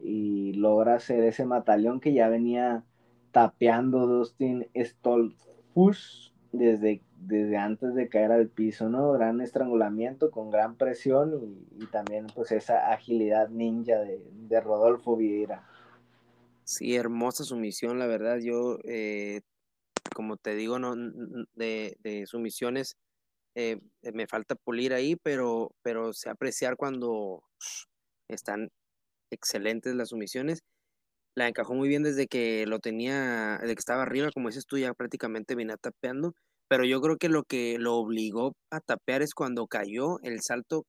y 0.00 0.54
logra 0.54 0.94
hacer 0.96 1.22
ese 1.24 1.44
mataleón 1.44 2.00
que 2.00 2.12
ya 2.12 2.28
venía 2.28 2.84
tapeando 3.30 4.06
Dustin 4.08 4.66
Stolfus 4.74 6.29
desde, 6.52 7.02
desde 7.16 7.56
antes 7.56 7.94
de 7.94 8.08
caer 8.08 8.32
al 8.32 8.48
piso, 8.48 8.88
¿no? 8.88 9.12
Gran 9.12 9.40
estrangulamiento 9.40 10.30
con 10.30 10.50
gran 10.50 10.76
presión 10.76 11.56
y, 11.78 11.86
también 11.86 12.26
pues 12.34 12.52
esa 12.52 12.92
agilidad 12.92 13.48
ninja 13.48 13.98
de, 13.98 14.20
de 14.32 14.60
Rodolfo 14.60 15.16
Vieira. 15.16 15.66
Sí, 16.64 16.94
hermosa 16.94 17.44
sumisión, 17.44 17.98
la 17.98 18.06
verdad. 18.06 18.38
Yo 18.38 18.78
eh, 18.84 19.40
como 20.14 20.36
te 20.36 20.54
digo, 20.54 20.78
no, 20.78 20.94
de, 21.54 21.96
de 22.00 22.26
sumisiones 22.26 22.96
eh, 23.54 23.80
eh, 24.02 24.12
me 24.12 24.26
falta 24.26 24.54
pulir 24.54 24.92
ahí, 24.92 25.16
pero, 25.16 25.74
pero 25.82 26.12
sé 26.12 26.30
apreciar 26.30 26.76
cuando 26.76 27.42
están 28.28 28.70
excelentes 29.30 29.94
las 29.94 30.10
sumisiones. 30.10 30.62
La 31.34 31.48
encajó 31.48 31.74
muy 31.74 31.88
bien 31.88 32.02
desde 32.02 32.26
que 32.26 32.66
lo 32.66 32.80
tenía, 32.80 33.58
desde 33.60 33.74
que 33.74 33.80
estaba 33.80 34.02
arriba, 34.02 34.30
como 34.32 34.48
dices 34.48 34.66
tú, 34.66 34.78
ya 34.78 34.94
prácticamente 34.94 35.54
venía 35.54 35.76
tapeando, 35.76 36.34
pero 36.68 36.84
yo 36.84 37.00
creo 37.00 37.16
que 37.16 37.28
lo 37.28 37.44
que 37.44 37.78
lo 37.78 37.96
obligó 37.96 38.54
a 38.70 38.80
tapear 38.80 39.22
es 39.22 39.34
cuando 39.34 39.66
cayó 39.66 40.18
el 40.22 40.40
salto, 40.42 40.86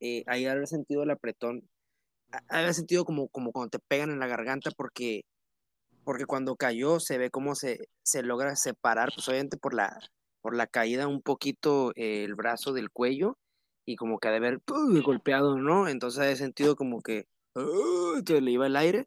eh, 0.00 0.24
ahí 0.26 0.46
haber 0.46 0.66
sentido 0.66 1.02
el 1.02 1.10
apretón, 1.10 1.68
haber 2.48 2.74
sentido 2.74 3.04
como, 3.04 3.28
como 3.28 3.52
cuando 3.52 3.70
te 3.70 3.78
pegan 3.88 4.10
en 4.10 4.20
la 4.20 4.26
garganta, 4.26 4.70
porque 4.76 5.22
porque 6.08 6.24
cuando 6.24 6.56
cayó 6.56 7.00
se 7.00 7.18
ve 7.18 7.30
cómo 7.30 7.54
se, 7.54 7.80
se 8.02 8.22
logra 8.22 8.56
separar, 8.56 9.10
pues 9.14 9.28
obviamente 9.28 9.58
por 9.58 9.74
la, 9.74 9.94
por 10.40 10.56
la 10.56 10.66
caída 10.66 11.06
un 11.06 11.20
poquito 11.20 11.92
el 11.96 12.34
brazo 12.34 12.72
del 12.72 12.90
cuello 12.90 13.36
y 13.84 13.96
como 13.96 14.18
que 14.18 14.28
ha 14.28 14.30
de 14.30 14.38
haber 14.38 14.60
golpeado, 15.04 15.58
¿no? 15.58 15.86
Entonces 15.86 16.24
he 16.24 16.36
sentido 16.36 16.76
como 16.76 17.02
que, 17.02 17.26
que 18.24 18.40
le 18.40 18.50
iba 18.50 18.66
el 18.66 18.76
aire 18.76 19.06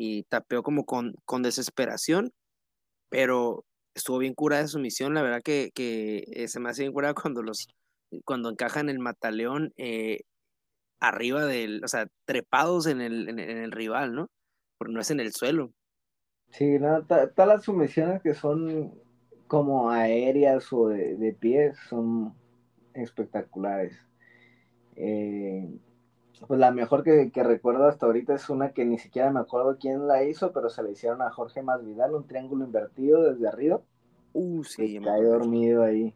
y 0.00 0.22
tapeó 0.24 0.62
como 0.62 0.84
con, 0.84 1.14
con 1.24 1.42
desesperación, 1.42 2.32
pero 3.08 3.64
estuvo 3.94 4.18
bien 4.18 4.34
curada 4.34 4.68
su 4.68 4.78
misión, 4.78 5.12
la 5.12 5.22
verdad 5.22 5.42
que, 5.42 5.70
que 5.74 6.24
eh, 6.32 6.46
se 6.46 6.60
me 6.60 6.70
hace 6.70 6.82
bien 6.82 6.92
curada 6.92 7.14
cuando 7.14 7.42
los 7.42 7.66
cuando 8.24 8.48
encajan 8.48 8.88
el 8.88 9.00
mataleón 9.00 9.72
eh, 9.76 10.20
arriba 11.00 11.44
del, 11.44 11.84
o 11.84 11.88
sea, 11.88 12.06
trepados 12.24 12.86
en 12.86 13.00
el, 13.00 13.28
en 13.28 13.38
el 13.38 13.72
rival, 13.72 14.14
¿no? 14.14 14.30
Porque 14.78 14.94
no 14.94 15.00
es 15.00 15.10
en 15.10 15.20
el 15.20 15.32
suelo. 15.32 15.72
Sí, 16.50 16.78
no, 16.78 17.04
todas 17.04 17.48
las 17.48 17.64
sumisiones 17.64 18.22
que 18.22 18.34
son 18.34 18.94
como 19.46 19.90
aéreas 19.90 20.72
o 20.72 20.88
de, 20.88 21.16
de 21.16 21.32
pie 21.34 21.74
son 21.88 22.34
espectaculares. 22.94 23.98
Eh, 24.96 25.68
pues 26.46 26.60
la 26.60 26.70
mejor 26.70 27.02
que, 27.02 27.30
recuerdo 27.34 27.86
hasta 27.86 28.06
ahorita 28.06 28.34
es 28.34 28.48
una 28.50 28.72
que 28.72 28.84
ni 28.84 28.98
siquiera 28.98 29.30
me 29.30 29.40
acuerdo 29.40 29.78
quién 29.78 30.06
la 30.06 30.24
hizo, 30.24 30.52
pero 30.52 30.68
se 30.68 30.82
la 30.82 30.90
hicieron 30.90 31.22
a 31.22 31.30
Jorge 31.30 31.62
Masvidal, 31.62 32.14
un 32.14 32.26
triángulo 32.26 32.64
invertido 32.64 33.22
desde 33.22 33.48
arriba. 33.48 33.80
Uh, 34.32 34.62
sí. 34.64 35.00
cae 35.02 35.24
dormido 35.24 35.82
ahí. 35.82 36.14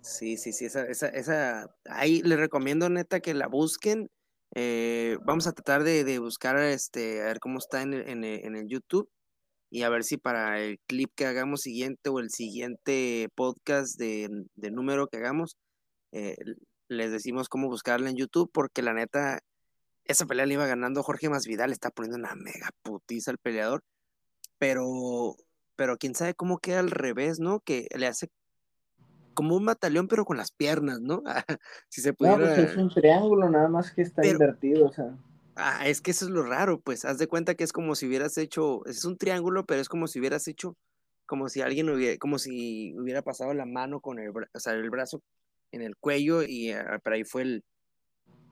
Sí, 0.00 0.36
sí, 0.36 0.52
sí, 0.52 0.66
esa, 0.66 0.82
esa, 0.84 1.08
esa, 1.08 1.74
ahí 1.86 2.22
les 2.22 2.38
recomiendo 2.38 2.88
neta 2.88 3.20
que 3.20 3.34
la 3.34 3.46
busquen. 3.46 4.10
Eh, 4.54 5.16
vamos 5.24 5.46
a 5.46 5.52
tratar 5.52 5.84
de, 5.84 6.18
buscar 6.18 6.58
este, 6.58 7.22
a 7.22 7.26
ver 7.26 7.40
cómo 7.40 7.58
está 7.58 7.82
en 7.82 7.94
en 7.94 8.56
el 8.56 8.68
YouTube 8.68 9.08
y 9.72 9.84
a 9.84 9.88
ver 9.88 10.04
si 10.04 10.18
para 10.18 10.60
el 10.60 10.78
clip 10.86 11.10
que 11.16 11.24
hagamos 11.24 11.62
siguiente 11.62 12.10
o 12.10 12.18
el 12.20 12.28
siguiente 12.30 13.30
podcast 13.34 13.98
de, 13.98 14.28
número 14.70 15.08
que 15.08 15.16
hagamos, 15.16 15.56
eh, 16.12 16.36
les 16.88 17.10
decimos 17.10 17.48
cómo 17.48 17.68
buscarla 17.68 18.10
en 18.10 18.16
YouTube, 18.16 18.50
porque 18.52 18.82
la 18.82 18.92
neta, 18.92 19.40
esa 20.04 20.26
pelea 20.26 20.46
le 20.46 20.54
iba 20.54 20.66
ganando 20.66 21.02
Jorge 21.02 21.28
Masvidal, 21.28 21.72
está 21.72 21.90
poniendo 21.90 22.18
una 22.18 22.34
mega 22.34 22.70
putiza 22.82 23.30
al 23.30 23.38
peleador, 23.38 23.82
pero, 24.58 25.36
pero 25.76 25.96
quién 25.96 26.14
sabe 26.14 26.34
cómo 26.34 26.58
queda 26.58 26.80
al 26.80 26.90
revés, 26.90 27.40
¿no? 27.40 27.60
Que 27.60 27.88
le 27.96 28.06
hace 28.06 28.28
como 29.34 29.56
un 29.56 29.64
mataleón, 29.64 30.08
pero 30.08 30.24
con 30.24 30.36
las 30.36 30.52
piernas, 30.52 31.00
¿no? 31.00 31.22
si 31.88 32.00
se 32.00 32.12
pudiera... 32.12 32.38
No, 32.38 32.44
pues 32.44 32.58
es 32.70 32.76
un 32.76 32.90
triángulo, 32.90 33.48
nada 33.48 33.68
más 33.68 33.92
que 33.92 34.02
está 34.02 34.26
invertido, 34.26 34.86
o 34.86 34.92
sea. 34.92 35.16
Ah, 35.56 35.86
es 35.86 36.00
que 36.00 36.12
eso 36.12 36.26
es 36.26 36.30
lo 36.30 36.42
raro, 36.42 36.80
pues, 36.80 37.04
haz 37.04 37.18
de 37.18 37.26
cuenta 37.26 37.54
que 37.54 37.64
es 37.64 37.72
como 37.72 37.94
si 37.94 38.06
hubieras 38.06 38.38
hecho, 38.38 38.84
es 38.86 39.04
un 39.04 39.18
triángulo, 39.18 39.66
pero 39.66 39.80
es 39.80 39.88
como 39.88 40.06
si 40.06 40.18
hubieras 40.18 40.48
hecho, 40.48 40.76
como 41.26 41.48
si 41.48 41.60
alguien 41.60 41.90
hubiera, 41.90 42.16
como 42.18 42.38
si 42.38 42.94
hubiera 42.98 43.22
pasado 43.22 43.52
la 43.52 43.66
mano 43.66 44.00
con 44.00 44.18
el, 44.18 44.30
o 44.30 44.60
sea, 44.60 44.72
el 44.72 44.90
brazo 44.90 45.22
en 45.70 45.82
el 45.82 45.96
cuello 45.96 46.42
y 46.42 46.72
uh, 46.72 47.00
por 47.02 47.12
ahí 47.12 47.24
fue 47.24 47.42
el, 47.42 47.64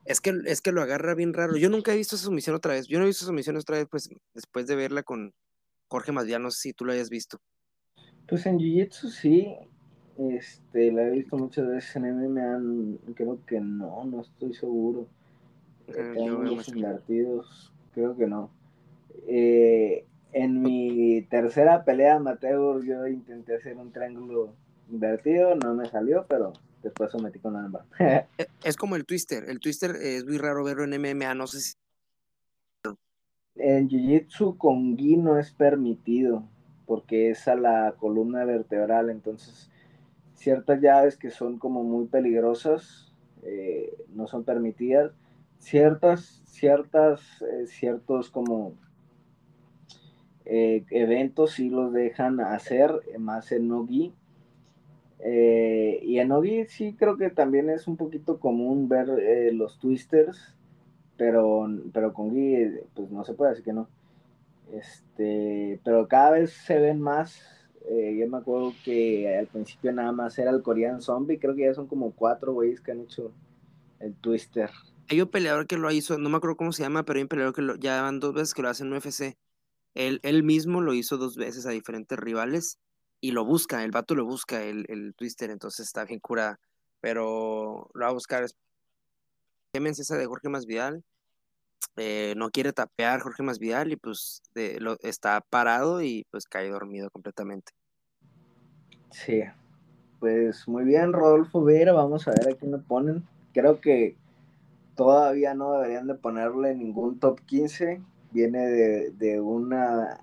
es 0.05 0.21
que, 0.21 0.33
es 0.45 0.61
que 0.61 0.71
lo 0.71 0.81
agarra 0.81 1.15
bien 1.15 1.33
raro. 1.33 1.55
Yo 1.57 1.69
nunca 1.69 1.93
he 1.93 1.97
visto 1.97 2.15
esa 2.15 2.25
sumisión 2.25 2.55
otra 2.55 2.73
vez, 2.73 2.87
yo 2.87 2.97
no 2.97 3.05
he 3.05 3.07
visto 3.07 3.23
esa 3.23 3.31
sumisión 3.31 3.57
otra 3.57 3.77
vez, 3.77 3.87
pues, 3.89 4.09
después 4.33 4.67
de 4.67 4.75
verla 4.75 5.03
con 5.03 5.33
Jorge 5.87 6.11
Masvidal, 6.11 6.43
no 6.43 6.51
sé 6.51 6.61
si 6.61 6.73
tú 6.73 6.85
lo 6.85 6.93
hayas 6.93 7.09
visto. 7.09 7.37
Pues 8.27 8.45
en 8.45 8.57
Jiu-Jitsu 8.57 9.09
sí, 9.09 9.55
este, 10.17 10.91
la 10.91 11.03
he 11.03 11.11
visto 11.11 11.37
muchas 11.37 11.67
veces 11.67 11.95
en 11.95 12.05
MMA, 12.05 13.13
creo 13.15 13.39
que 13.45 13.59
no, 13.59 14.05
no 14.05 14.21
estoy 14.21 14.53
seguro 14.53 15.07
invertidos, 16.67 17.73
creo 17.93 18.15
que 18.15 18.27
no. 18.27 18.49
Eh, 19.27 20.05
en 20.33 20.61
mi 20.61 21.21
tercera 21.23 21.83
pelea 21.83 22.15
amateur 22.15 22.83
yo 22.83 23.07
intenté 23.07 23.55
hacer 23.55 23.75
un 23.77 23.91
triángulo 23.91 24.53
invertido, 24.89 25.55
no 25.55 25.73
me 25.75 25.85
salió, 25.85 26.25
pero 26.27 26.53
después 26.81 27.11
sometí 27.11 27.39
con 27.39 27.55
ambas. 27.55 27.85
E, 27.99 28.47
es 28.63 28.75
como 28.75 28.95
el 28.95 29.05
twister, 29.05 29.49
el 29.49 29.59
twister 29.59 29.95
es 29.95 30.25
muy 30.25 30.37
raro 30.37 30.63
verlo 30.63 30.83
en 30.83 30.99
MMA, 30.99 31.35
no 31.35 31.47
sé 31.47 31.59
si... 31.59 31.73
En 33.55 33.89
Jiu-Jitsu 33.89 34.57
con 34.57 34.97
gi 34.97 35.17
no 35.17 35.37
es 35.37 35.51
permitido, 35.51 36.47
porque 36.85 37.31
es 37.31 37.47
a 37.47 37.55
la 37.55 37.95
columna 37.97 38.45
vertebral, 38.45 39.09
entonces 39.09 39.69
ciertas 40.33 40.81
llaves 40.81 41.17
que 41.17 41.29
son 41.29 41.59
como 41.59 41.83
muy 41.83 42.07
peligrosas 42.07 43.13
eh, 43.43 43.93
no 44.09 44.27
son 44.27 44.43
permitidas 44.43 45.11
ciertas, 45.61 46.41
ciertas, 46.45 47.21
eh, 47.41 47.67
ciertos 47.67 48.29
como 48.29 48.75
eh, 50.45 50.83
eventos 50.89 51.53
sí 51.53 51.69
los 51.69 51.93
dejan 51.93 52.39
hacer, 52.41 52.91
más 53.19 53.51
en 53.51 53.67
Nogi. 53.67 54.13
Eh, 55.23 55.99
y 56.03 56.19
en 56.19 56.29
Nogi 56.29 56.65
sí 56.65 56.95
creo 56.97 57.15
que 57.17 57.29
también 57.29 57.69
es 57.69 57.87
un 57.87 57.95
poquito 57.95 58.39
común 58.39 58.89
ver 58.89 59.07
los 59.53 59.77
twisters, 59.77 60.55
pero, 61.17 61.67
pero 61.93 62.13
con 62.13 62.29
Gui 62.29 62.79
pues 62.95 63.11
no 63.11 63.23
se 63.23 63.33
puede, 63.33 63.51
así 63.51 63.61
que 63.61 63.73
no. 63.73 63.87
Este, 64.73 65.79
pero 65.83 66.07
cada 66.07 66.31
vez 66.31 66.51
se 66.51 66.79
ven 66.79 66.99
más. 66.99 67.39
yo 67.87 68.27
me 68.27 68.37
acuerdo 68.37 68.73
que 68.83 69.37
al 69.37 69.47
principio 69.47 69.91
nada 69.91 70.11
más 70.11 70.39
era 70.39 70.51
el 70.51 70.63
Korean 70.63 71.01
Zombie, 71.01 71.39
creo 71.39 71.55
que 71.55 71.63
ya 71.63 71.73
son 71.73 71.87
como 71.87 72.11
cuatro 72.11 72.53
güeyes 72.53 72.81
que 72.81 72.91
han 72.91 73.01
hecho 73.01 73.31
el 73.99 74.15
twister. 74.15 74.71
Hay 75.09 75.21
un 75.21 75.27
peleador 75.27 75.67
que 75.67 75.77
lo 75.77 75.91
hizo, 75.91 76.17
no 76.17 76.29
me 76.29 76.37
acuerdo 76.37 76.57
cómo 76.57 76.71
se 76.71 76.83
llama, 76.83 77.03
pero 77.03 77.17
hay 77.17 77.23
un 77.23 77.27
peleador 77.27 77.53
que 77.53 77.61
lo, 77.61 77.75
ya 77.75 78.01
van 78.01 78.19
dos 78.19 78.33
veces 78.33 78.53
que 78.53 78.61
lo 78.61 78.69
hace 78.69 78.83
en 78.83 78.93
UFC. 78.93 79.37
Él, 79.93 80.19
él 80.23 80.41
mismo 80.43 80.81
lo 80.81 80.93
hizo 80.93 81.17
dos 81.17 81.35
veces 81.35 81.65
a 81.65 81.71
diferentes 81.71 82.17
rivales 82.17 82.79
y 83.21 83.31
lo 83.31 83.45
busca, 83.45 83.83
el 83.83 83.91
vato 83.91 84.15
lo 84.15 84.25
busca, 84.25 84.63
el, 84.63 84.85
el 84.89 85.13
Twister, 85.15 85.51
entonces 85.51 85.85
está 85.85 86.05
bien 86.05 86.19
curada. 86.19 86.59
Pero 86.99 87.89
lo 87.93 88.05
va 88.05 88.09
a 88.09 88.13
buscar. 88.13 88.45
Clemens, 89.73 89.99
esa 89.99 90.17
de 90.17 90.25
Jorge 90.25 90.49
Masvidal. 90.49 91.03
eh, 91.95 92.33
no 92.35 92.49
quiere 92.49 92.73
tapear 92.73 93.21
Jorge 93.21 93.43
Masvidal 93.43 93.91
y 93.91 93.95
pues 93.95 94.41
lo, 94.79 94.97
está 95.01 95.41
parado 95.49 96.01
y 96.01 96.25
pues 96.31 96.45
cae 96.45 96.69
dormido 96.69 97.09
completamente. 97.09 97.71
Sí, 99.11 99.43
pues 100.19 100.67
muy 100.67 100.83
bien, 100.83 101.13
Rodolfo 101.13 101.63
Vera, 101.63 101.93
vamos 101.93 102.27
a 102.27 102.31
ver 102.31 102.53
a 102.53 102.55
quién 102.57 102.71
le 102.71 102.77
ponen. 102.77 103.23
Creo 103.53 103.81
que 103.81 104.15
todavía 104.95 105.53
no 105.53 105.73
deberían 105.73 106.07
de 106.07 106.15
ponerle 106.15 106.75
ningún 106.75 107.19
top 107.19 107.41
15. 107.41 108.01
Viene 108.31 108.67
de, 108.67 109.41
una, 109.41 110.21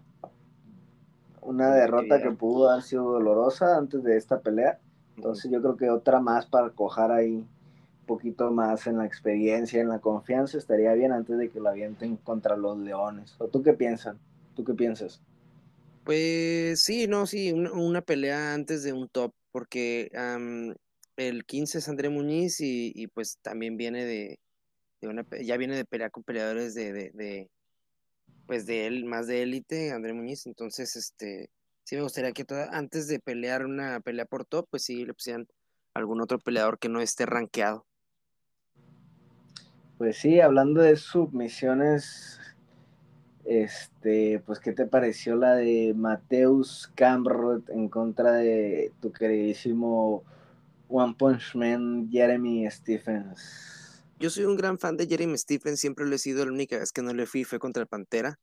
una 1.49 1.75
derrota 1.75 2.21
que 2.21 2.31
pudo 2.31 2.69
haber 2.69 2.83
sido 2.83 3.05
dolorosa 3.05 3.79
antes 3.79 4.03
de 4.03 4.19
esta 4.19 4.41
pelea. 4.41 4.79
Entonces 5.17 5.51
yo 5.51 5.63
creo 5.63 5.77
que 5.77 5.89
otra 5.89 6.21
más 6.21 6.45
para 6.45 6.71
cojar 6.71 7.11
ahí 7.11 7.37
un 7.37 8.07
poquito 8.07 8.51
más 8.51 8.87
en 8.87 8.99
la 8.99 9.07
experiencia, 9.07 9.81
en 9.81 9.89
la 9.89 9.99
confianza, 9.99 10.59
estaría 10.59 10.93
bien 10.93 11.11
antes 11.11 11.39
de 11.39 11.49
que 11.49 11.59
lo 11.59 11.71
avienten 11.71 12.17
contra 12.19 12.55
los 12.57 12.79
Leones. 12.79 13.35
¿O 13.39 13.49
tú 13.49 13.63
qué 13.63 13.73
piensas? 13.73 14.17
¿Tú 14.55 14.63
qué 14.63 14.75
piensas? 14.75 15.23
Pues 16.05 16.83
sí, 16.83 17.07
no, 17.07 17.27
sí, 17.27 17.53
una, 17.53 18.03
pelea 18.03 18.53
antes 18.53 18.83
de 18.83 18.93
un 18.93 19.09
top, 19.09 19.33
porque 19.51 20.11
el 21.17 21.45
15 21.47 21.79
es 21.79 21.89
André 21.89 22.11
Muñiz 22.11 22.61
y, 22.61 23.07
pues 23.09 23.39
también 23.41 23.79
viene 23.79 24.05
de, 24.05 24.39
una, 25.01 25.27
ya 25.43 25.57
viene 25.57 25.77
de 25.77 25.85
pelear 25.87 26.11
con 26.11 26.25
peleadores 26.25 26.75
de, 26.75 26.93
de, 26.93 27.51
pues 28.49 28.67
de 28.67 28.87
él, 28.87 29.05
más 29.05 29.27
de 29.27 29.43
élite, 29.43 29.93
André 29.93 30.15
Muñiz, 30.15 30.47
entonces, 30.47 30.97
este, 30.97 31.51
sí 31.85 31.95
me 31.95 32.03
gustaría 32.03 32.33
que 32.33 32.45
antes 32.73 33.07
de 33.07 33.21
pelear 33.21 33.65
una 33.65 34.01
pelea 34.01 34.25
por 34.25 34.47
top, 34.47 34.67
pues 34.71 34.85
sí 34.85 35.05
le 35.05 35.13
pusieran 35.13 35.47
algún 35.95 36.21
otro 36.21 36.39
peleador 36.39 36.79
que 36.79 36.89
no 36.89 37.01
esté 37.01 37.27
rankeado. 37.27 37.87
Pues 39.99 40.17
sí, 40.17 40.41
hablando 40.41 40.81
de 40.81 40.97
submisiones 40.97 42.41
este, 43.45 44.41
pues, 44.41 44.61
¿qué 44.61 44.73
te 44.73 44.87
pareció 44.87 45.35
la 45.37 45.55
de 45.55 45.95
Mateus 45.97 46.91
Camrod 46.95 47.69
en 47.71 47.89
contra 47.89 48.33
de 48.33 48.93
tu 49.01 49.13
queridísimo 49.13 50.23
One 50.89 51.15
Punch 51.19 51.55
Man 51.55 52.11
Jeremy 52.11 52.71
Stephens? 52.71 53.78
Yo 54.19 54.31
soy 54.31 54.45
un 54.47 54.57
gran 54.57 54.79
fan 54.79 54.97
de 54.97 55.07
Jeremy 55.07 55.39
Stephens, 55.39 55.79
siempre 55.79 56.05
lo 56.05 56.15
he 56.15 56.19
sido, 56.19 56.45
la 56.45 56.51
única 56.51 56.77
vez 56.77 56.91
que 56.91 57.03
no 57.03 57.13
le 57.15 57.27
fui 57.27 57.45
fue 57.45 57.61
contra 57.61 57.83
el 57.83 57.89
Pantera, 57.89 58.41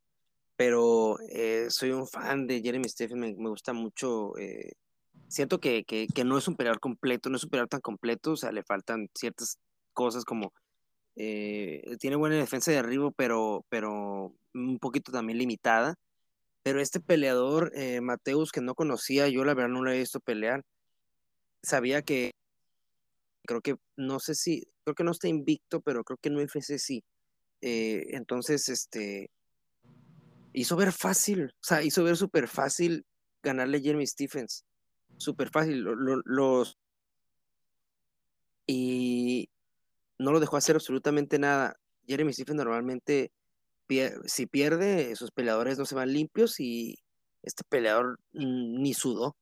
pero 0.55 1.17
eh, 1.29 1.67
soy 1.69 1.91
un 1.91 2.07
fan 2.07 2.47
de 2.47 2.61
Jeremy 2.61 2.87
Stephens, 2.87 3.37
me, 3.37 3.49
gusta 3.49 3.73
mucho. 3.73 4.37
Eh, 4.37 4.71
siento 5.27 5.59
que, 5.59 5.83
que, 5.83 6.23
no 6.23 6.37
es 6.37 6.47
un 6.47 6.55
peleador 6.55 6.79
completo, 6.79 7.29
no 7.29 7.37
es 7.37 7.43
un 7.43 7.49
peleador 7.49 7.69
tan 7.69 7.81
completo, 7.81 8.31
o 8.33 8.37
sea, 8.37 8.53
le 8.53 8.63
faltan 8.63 9.09
ciertas 9.15 9.59
cosas 9.93 10.23
como 10.25 10.53
eh, 11.17 11.97
tiene 11.99 12.15
buena 12.15 12.35
defensa 12.37 12.71
de 12.71 12.77
arriba, 12.77 13.11
pero, 13.11 13.65
pero 13.69 14.33
un 14.53 14.79
poquito 14.79 15.11
también 15.11 15.39
limitada. 15.39 15.95
Pero 16.63 16.81
este 16.81 16.99
peleador, 17.01 17.71
Mateus, 18.01 18.51
que 18.51 18.61
no 18.61 18.75
conocía, 18.75 19.27
yo 19.29 19.45
la 19.45 19.53
verdad 19.53 19.69
no 19.69 19.83
lo 19.83 19.91
he 19.91 19.99
visto 19.99 20.19
pelear. 20.19 20.63
Sabía 21.63 22.01
que, 22.01 22.33
creo 23.45 23.61
que, 23.61 23.75
no 23.97 24.19
sé 24.19 24.35
si, 24.35 24.67
creo 24.83 24.95
que 24.95 25.03
no 25.03 25.11
está 25.11 25.27
invicto, 25.27 25.81
pero 25.81 26.03
creo 26.03 26.17
que 26.21 26.29
no 26.29 26.41
UFC 26.41 26.77
sí. 26.77 27.03
Eh, 27.61 28.07
entonces, 28.11 28.69
este, 28.69 29.29
hizo 30.53 30.75
ver 30.75 30.91
fácil, 30.91 31.45
o 31.45 31.63
sea, 31.63 31.83
hizo 31.83 32.03
ver 32.03 32.17
súper 32.17 32.47
fácil 32.47 33.05
ganarle 33.43 33.77
a 33.77 33.81
Jeremy 33.81 34.05
Stephens. 34.07 34.65
Súper 35.17 35.49
fácil. 35.49 35.83
los. 35.83 36.77
Y, 38.67 39.49
no 40.17 40.31
lo 40.31 40.39
dejó 40.39 40.57
hacer 40.57 40.75
absolutamente 40.75 41.39
nada. 41.39 41.77
Jeremy 42.07 42.33
Stephens 42.33 42.57
normalmente, 42.57 43.31
si 44.25 44.45
pierde, 44.45 45.15
sus 45.15 45.31
peleadores 45.31 45.77
no 45.77 45.85
se 45.85 45.95
van 45.95 46.13
limpios 46.13 46.59
y 46.59 46.99
este 47.43 47.63
peleador 47.67 48.19
ni 48.31 48.93
sudó. 48.93 49.35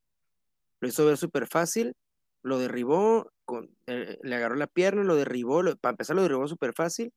Lo 0.80 0.88
hizo 0.88 1.06
ver 1.06 1.18
súper 1.18 1.48
fácil, 1.48 1.96
lo 2.44 2.60
derribó, 2.60 3.32
con, 3.46 3.70
eh, 3.88 4.20
le 4.22 4.36
agarró 4.36 4.56
la 4.56 4.68
pierna, 4.68 5.04
lo 5.04 5.16
derribó, 5.16 5.64
para 5.82 5.92
empezar 5.92 6.16
lo 6.16 6.22
derribó 6.22 6.48
súper 6.48 6.74
fácil, 6.74 7.12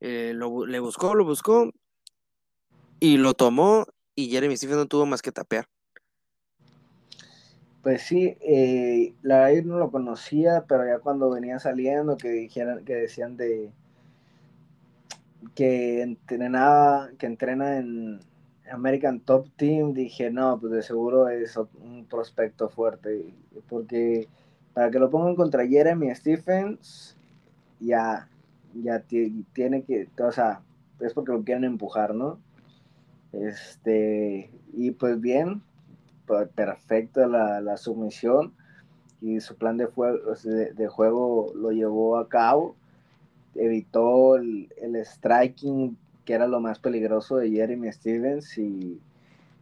eh, 0.00 0.34
le 0.34 0.78
buscó, 0.80 1.14
lo 1.14 1.24
buscó 1.24 1.70
y 3.00 3.16
lo 3.16 3.34
tomó 3.34 3.86
y 4.14 4.30
Jeremy 4.30 4.56
Stephens 4.56 4.78
no 4.78 4.86
tuvo 4.86 5.06
más 5.06 5.22
que 5.22 5.32
tapear. 5.32 5.66
Pues 7.82 8.02
sí, 8.02 8.36
eh, 8.40 9.14
la 9.22 9.44
verdad 9.44 9.62
no 9.64 9.78
lo 9.78 9.90
conocía, 9.90 10.64
pero 10.68 10.84
ya 10.86 10.98
cuando 10.98 11.30
venía 11.30 11.58
saliendo, 11.58 12.16
que 12.16 12.30
dijeran, 12.30 12.84
que 12.84 12.94
decían 12.94 13.36
de 13.36 13.70
que 15.54 16.02
entrenaba, 16.02 17.10
que 17.18 17.26
entrena 17.26 17.78
en 17.78 18.20
American 18.70 19.20
Top 19.20 19.48
Team, 19.56 19.92
dije, 19.92 20.30
no, 20.30 20.58
pues 20.58 20.72
de 20.72 20.82
seguro 20.82 21.28
es 21.28 21.56
un 21.56 22.06
prospecto 22.10 22.68
fuerte, 22.68 23.32
porque 23.68 24.28
para 24.76 24.90
que 24.90 24.98
lo 24.98 25.08
pongan 25.08 25.36
contra 25.36 25.66
Jeremy 25.66 26.14
Stephens, 26.14 27.16
ya, 27.80 28.28
ya 28.74 29.00
tiene 29.54 29.84
que, 29.84 30.06
o 30.22 30.30
sea, 30.30 30.60
es 31.00 31.14
porque 31.14 31.32
lo 31.32 31.42
quieren 31.42 31.64
empujar, 31.64 32.14
¿no? 32.14 32.38
Este, 33.32 34.50
y 34.74 34.90
pues 34.90 35.18
bien, 35.18 35.62
perfecta 36.54 37.26
la, 37.26 37.62
la 37.62 37.78
sumisión 37.78 38.52
y 39.22 39.40
su 39.40 39.56
plan 39.56 39.78
de, 39.78 39.88
de, 40.76 40.88
juego 40.88 41.54
lo 41.54 41.72
llevó 41.72 42.18
a 42.18 42.28
cabo. 42.28 42.76
Evitó 43.54 44.36
el, 44.36 44.68
el, 44.76 44.96
striking, 45.06 45.96
que 46.26 46.34
era 46.34 46.46
lo 46.46 46.60
más 46.60 46.80
peligroso 46.80 47.38
de 47.38 47.50
Jeremy 47.50 47.90
Stevens, 47.92 48.58
y, 48.58 49.00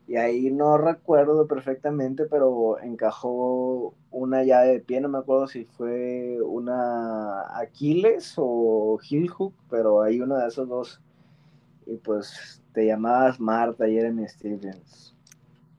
y, 0.06 0.16
ahí 0.16 0.50
no 0.50 0.78
recuerdo 0.78 1.46
perfectamente, 1.46 2.26
pero 2.26 2.78
encajó 2.80 3.94
una 4.10 4.44
llave 4.44 4.68
de 4.74 4.80
pie, 4.80 5.00
no 5.00 5.08
me 5.08 5.18
acuerdo 5.18 5.48
si 5.48 5.64
fue 5.64 6.38
una 6.42 7.58
Aquiles 7.58 8.34
o 8.36 8.98
heel 9.08 9.28
hook, 9.28 9.54
pero 9.70 10.02
hay 10.02 10.20
uno 10.20 10.36
de 10.36 10.48
esos 10.48 10.68
dos. 10.68 11.00
Y 11.86 11.96
pues 11.96 12.62
te 12.72 12.86
llamabas 12.86 13.40
Marta 13.40 13.86
Jeremy 13.86 14.26
Stevens. 14.28 15.14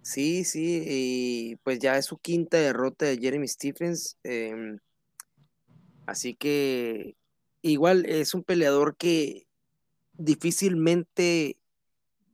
Sí, 0.01 0.43
sí, 0.43 0.83
y 0.87 1.55
pues 1.63 1.79
ya 1.79 1.97
es 1.97 2.05
su 2.05 2.17
quinta 2.19 2.57
derrota 2.57 3.05
de 3.05 3.17
Jeremy 3.17 3.47
Stephens. 3.47 4.17
Em, 4.23 4.77
así 6.05 6.35
que 6.35 7.15
igual 7.63 8.05
es 8.05 8.35
un 8.35 8.43
peleador 8.43 8.95
que 8.97 9.47
difícilmente 10.13 11.57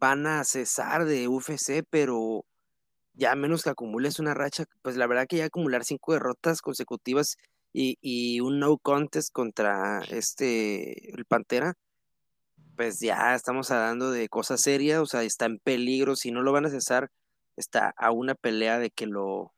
van 0.02 0.28
a 0.28 0.44
cesar 0.44 1.06
de 1.06 1.30
UFC, 1.30 1.84
pero 1.90 2.46
ya 3.14 3.36
menos 3.36 3.64
que 3.64 3.70
acumules 3.72 4.20
una 4.20 4.34
racha, 4.34 4.66
pues 4.82 4.98
la 4.98 5.08
verdad 5.08 5.28
que 5.28 5.38
ya 5.38 5.46
acumular 5.46 5.86
cinco 5.86 6.14
derrotas 6.14 6.62
consecutivas 6.62 7.38
y, 7.74 7.98
y 8.02 8.42
un 8.42 8.60
no 8.60 8.78
contest 8.78 9.32
contra 9.34 10.02
este 10.10 11.14
el 11.16 11.26
Pantera, 11.26 11.76
pues 12.76 13.00
ya 13.00 13.36
estamos 13.36 13.72
hablando 13.72 14.12
de 14.12 14.30
cosas 14.30 14.62
serias, 14.62 15.00
o 15.00 15.06
sea, 15.06 15.24
está 15.24 15.46
en 15.46 15.60
peligro, 15.60 16.16
si 16.16 16.32
no 16.32 16.42
lo 16.42 16.52
van 16.52 16.66
a 16.66 16.70
cesar 16.70 17.12
está 17.58 17.94
a 17.98 18.12
una 18.12 18.36
pelea 18.36 18.80
de 18.80 18.92
que 18.92 19.08
lo, 19.08 19.54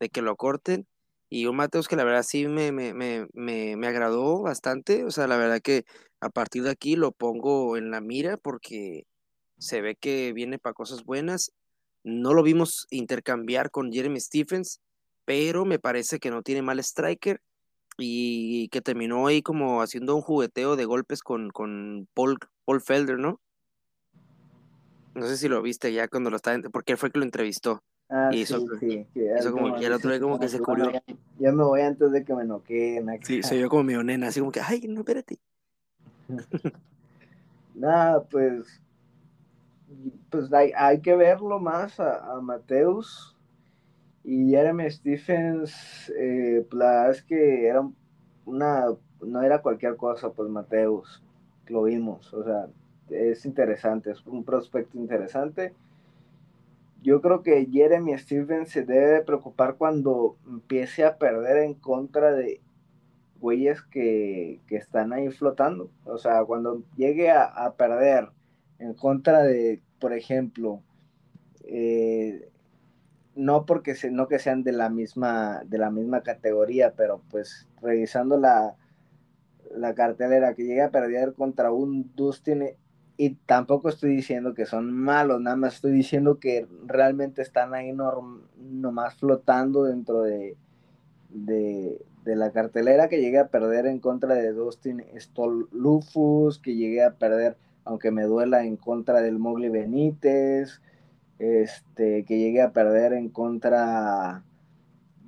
de 0.00 0.10
que 0.10 0.22
lo 0.22 0.36
corten. 0.36 0.86
Y 1.30 1.46
un 1.46 1.56
Mateos 1.56 1.88
que 1.88 1.96
la 1.96 2.04
verdad 2.04 2.22
sí 2.22 2.46
me, 2.46 2.70
me, 2.72 2.94
me, 2.94 3.26
me, 3.32 3.86
agradó 3.86 4.42
bastante. 4.42 5.04
O 5.04 5.10
sea, 5.10 5.26
la 5.26 5.36
verdad 5.36 5.60
que 5.62 5.84
a 6.20 6.30
partir 6.30 6.62
de 6.64 6.70
aquí 6.70 6.96
lo 6.96 7.12
pongo 7.12 7.76
en 7.76 7.90
la 7.90 8.00
mira 8.00 8.36
porque 8.36 9.06
se 9.58 9.80
ve 9.80 9.96
que 9.96 10.32
viene 10.32 10.58
para 10.58 10.74
cosas 10.74 11.04
buenas. 11.04 11.52
No 12.02 12.34
lo 12.34 12.42
vimos 12.42 12.86
intercambiar 12.90 13.70
con 13.70 13.92
Jeremy 13.92 14.20
Stephens, 14.20 14.80
pero 15.24 15.64
me 15.64 15.78
parece 15.78 16.18
que 16.18 16.30
no 16.30 16.42
tiene 16.42 16.62
mal 16.62 16.78
striker 16.78 17.40
y 17.96 18.68
que 18.68 18.80
terminó 18.80 19.26
ahí 19.26 19.42
como 19.42 19.80
haciendo 19.80 20.16
un 20.16 20.22
jugueteo 20.22 20.76
de 20.76 20.84
golpes 20.84 21.22
con, 21.22 21.50
con 21.50 22.08
Paul, 22.14 22.38
Paul 22.64 22.80
Felder, 22.80 23.18
¿no? 23.18 23.40
No 25.14 25.26
sé 25.26 25.36
si 25.36 25.48
lo 25.48 25.62
viste 25.62 25.92
ya 25.92 26.08
cuando 26.08 26.30
lo 26.30 26.36
estaba, 26.36 26.58
porque 26.72 26.92
él 26.92 26.98
fue 26.98 27.10
que 27.10 27.18
lo 27.18 27.24
entrevistó. 27.24 27.82
Ah, 28.08 28.30
y 28.32 28.42
eso, 28.42 28.60
sí, 28.80 29.06
sí. 29.14 29.20
Eso 29.20 29.52
como, 29.52 29.78
y 29.78 29.84
el 29.84 29.92
otro 29.92 30.10
día 30.10 30.20
como 30.20 30.38
que 30.38 30.48
se 30.48 30.58
cubrió. 30.58 30.92
Ya 31.38 31.52
me 31.52 31.62
voy 31.62 31.80
antes 31.80 32.12
de 32.12 32.24
que 32.24 32.34
me 32.34 32.44
noqueen. 32.44 33.08
Sí, 33.22 33.42
se 33.42 33.56
vio 33.56 33.68
como 33.68 33.84
mi 33.84 33.94
nena, 33.94 34.28
así 34.28 34.40
como 34.40 34.52
que, 34.52 34.60
ay, 34.60 34.80
no, 34.88 35.00
espérate. 35.00 35.38
Nada, 37.74 38.22
pues, 38.24 38.80
pues 40.30 40.52
hay, 40.52 40.72
hay 40.76 41.00
que 41.00 41.16
verlo 41.16 41.58
más 41.58 42.00
a, 42.00 42.32
a 42.32 42.40
Mateus 42.40 43.34
y 44.24 44.48
Jeremy 44.48 44.90
Stephens, 44.90 46.10
eh, 46.18 46.66
pues, 46.68 46.78
la 46.78 46.86
verdad 46.86 47.10
es 47.10 47.22
que 47.22 47.66
era 47.66 47.86
una, 48.46 48.86
no 49.20 49.42
era 49.42 49.60
cualquier 49.60 49.96
cosa, 49.96 50.30
pues 50.30 50.48
Mateus, 50.48 51.22
lo 51.66 51.82
vimos, 51.82 52.32
o 52.32 52.42
sea, 52.42 52.68
es 53.10 53.44
interesante, 53.44 54.10
es 54.12 54.26
un 54.26 54.42
prospecto 54.42 54.96
interesante. 54.96 55.74
Yo 57.02 57.20
creo 57.20 57.42
que 57.42 57.68
Jeremy 57.70 58.16
Stevens 58.16 58.70
se 58.70 58.82
debe 58.82 59.20
preocupar 59.20 59.76
cuando 59.76 60.38
empiece 60.46 61.04
a 61.04 61.18
perder 61.18 61.58
en 61.58 61.74
contra 61.74 62.32
de 62.32 62.62
güeyes 63.40 63.82
que, 63.82 64.62
están 64.70 65.12
ahí 65.12 65.28
flotando. 65.28 65.90
O 66.06 66.16
sea, 66.16 66.42
cuando 66.46 66.82
llegue 66.96 67.30
a, 67.30 67.74
perder 67.76 68.30
en 68.78 68.94
contra 68.94 69.42
de, 69.42 69.80
por 69.98 70.12
ejemplo, 70.12 70.82
eh, 71.64 72.48
no 73.34 73.66
porque 73.66 73.94
se, 73.94 74.10
no 74.10 74.28
que 74.28 74.38
sean 74.38 74.62
de 74.62 74.72
la 74.72 74.88
misma, 74.88 75.62
de 75.66 75.78
la 75.78 75.90
misma 75.90 76.22
categoría, 76.22 76.92
pero 76.96 77.20
pues 77.30 77.66
revisando 77.82 78.38
la, 78.38 78.76
la 79.74 79.94
cartelera, 79.94 80.54
que 80.54 80.64
llegue 80.64 80.82
a 80.82 80.90
perder 80.90 81.34
contra 81.34 81.72
un 81.72 82.12
Dustin 82.14 82.64
y 83.16 83.30
tampoco 83.46 83.88
estoy 83.88 84.16
diciendo 84.16 84.54
que 84.54 84.66
son 84.66 84.92
malos, 84.92 85.40
nada 85.40 85.56
más 85.56 85.76
estoy 85.76 85.92
diciendo 85.92 86.38
que 86.40 86.66
realmente 86.86 87.42
están 87.42 87.74
ahí 87.74 87.92
nomás 87.92 89.14
flotando 89.14 89.84
dentro 89.84 90.22
de, 90.22 90.56
de, 91.28 92.00
la 92.24 92.50
cartelera, 92.50 93.08
que 93.08 93.20
llegue 93.20 93.38
a 93.38 93.48
perder 93.48 93.86
en 93.86 94.00
contra 94.00 94.34
de 94.34 94.52
Dustin 94.52 95.04
Stolufus, 95.16 96.58
que 96.58 96.74
llegue 96.74 97.04
a 97.04 97.14
perder, 97.14 97.56
aunque 97.84 98.10
me 98.10 98.24
duela, 98.24 98.64
en 98.64 98.76
contra 98.76 99.20
del 99.20 99.38
Mowgli 99.38 99.68
Benítez, 99.68 100.80
este, 101.38 102.24
que 102.24 102.38
llegue 102.38 102.62
a 102.62 102.72
perder 102.72 103.12
en 103.12 103.28
contra 103.28 104.42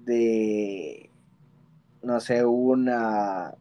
de, 0.05 1.11
no 2.03 2.21
sé, 2.21 2.45
una 2.45 3.55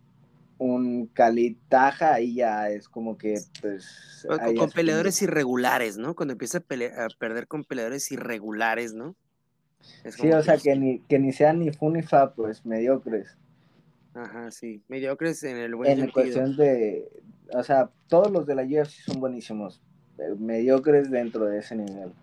un 0.58 1.08
calitaja, 1.08 2.14
ahí 2.14 2.36
ya 2.36 2.70
es 2.70 2.88
como 2.88 3.18
que, 3.18 3.36
pues... 3.62 4.26
Con, 4.58 4.70
peleadores 4.72 5.22
irregulares, 5.22 5.98
¿no? 5.98 6.16
Cuando 6.16 6.34
empieza 6.34 6.60
a, 6.60 7.08
perder 7.20 7.48
con 7.48 7.64
peleadores 7.64 8.12
irregulares, 8.12 8.94
¿no? 8.94 9.16
sí, 10.06 10.32
o 10.32 10.42
sea, 10.42 10.58
que 10.58 10.76
ni, 10.76 11.00
que 11.00 11.20
ni 11.20 11.32
sean 11.32 11.60
ni 11.60 11.72
Funifa, 11.72 12.34
pues, 12.34 12.66
mediocres. 12.66 13.38
Ajá, 14.14 14.50
sí, 14.50 14.82
mediocres 14.88 15.44
en 15.44 15.58
el 15.58 15.76
buen 15.76 16.00
En 16.00 16.10
cuestión 16.10 16.56
de, 16.56 17.08
o 17.54 17.64
sea, 17.64 17.90
todos 18.08 18.32
los 18.32 18.46
de 18.46 18.56
la 18.56 18.64
UFC 18.64 19.04
son 19.06 19.20
buenísimos, 19.20 19.82
mediocres 20.38 21.10
dentro 21.12 21.46
de 21.46 21.60
ese 21.60 21.76
nivel. 21.76 22.14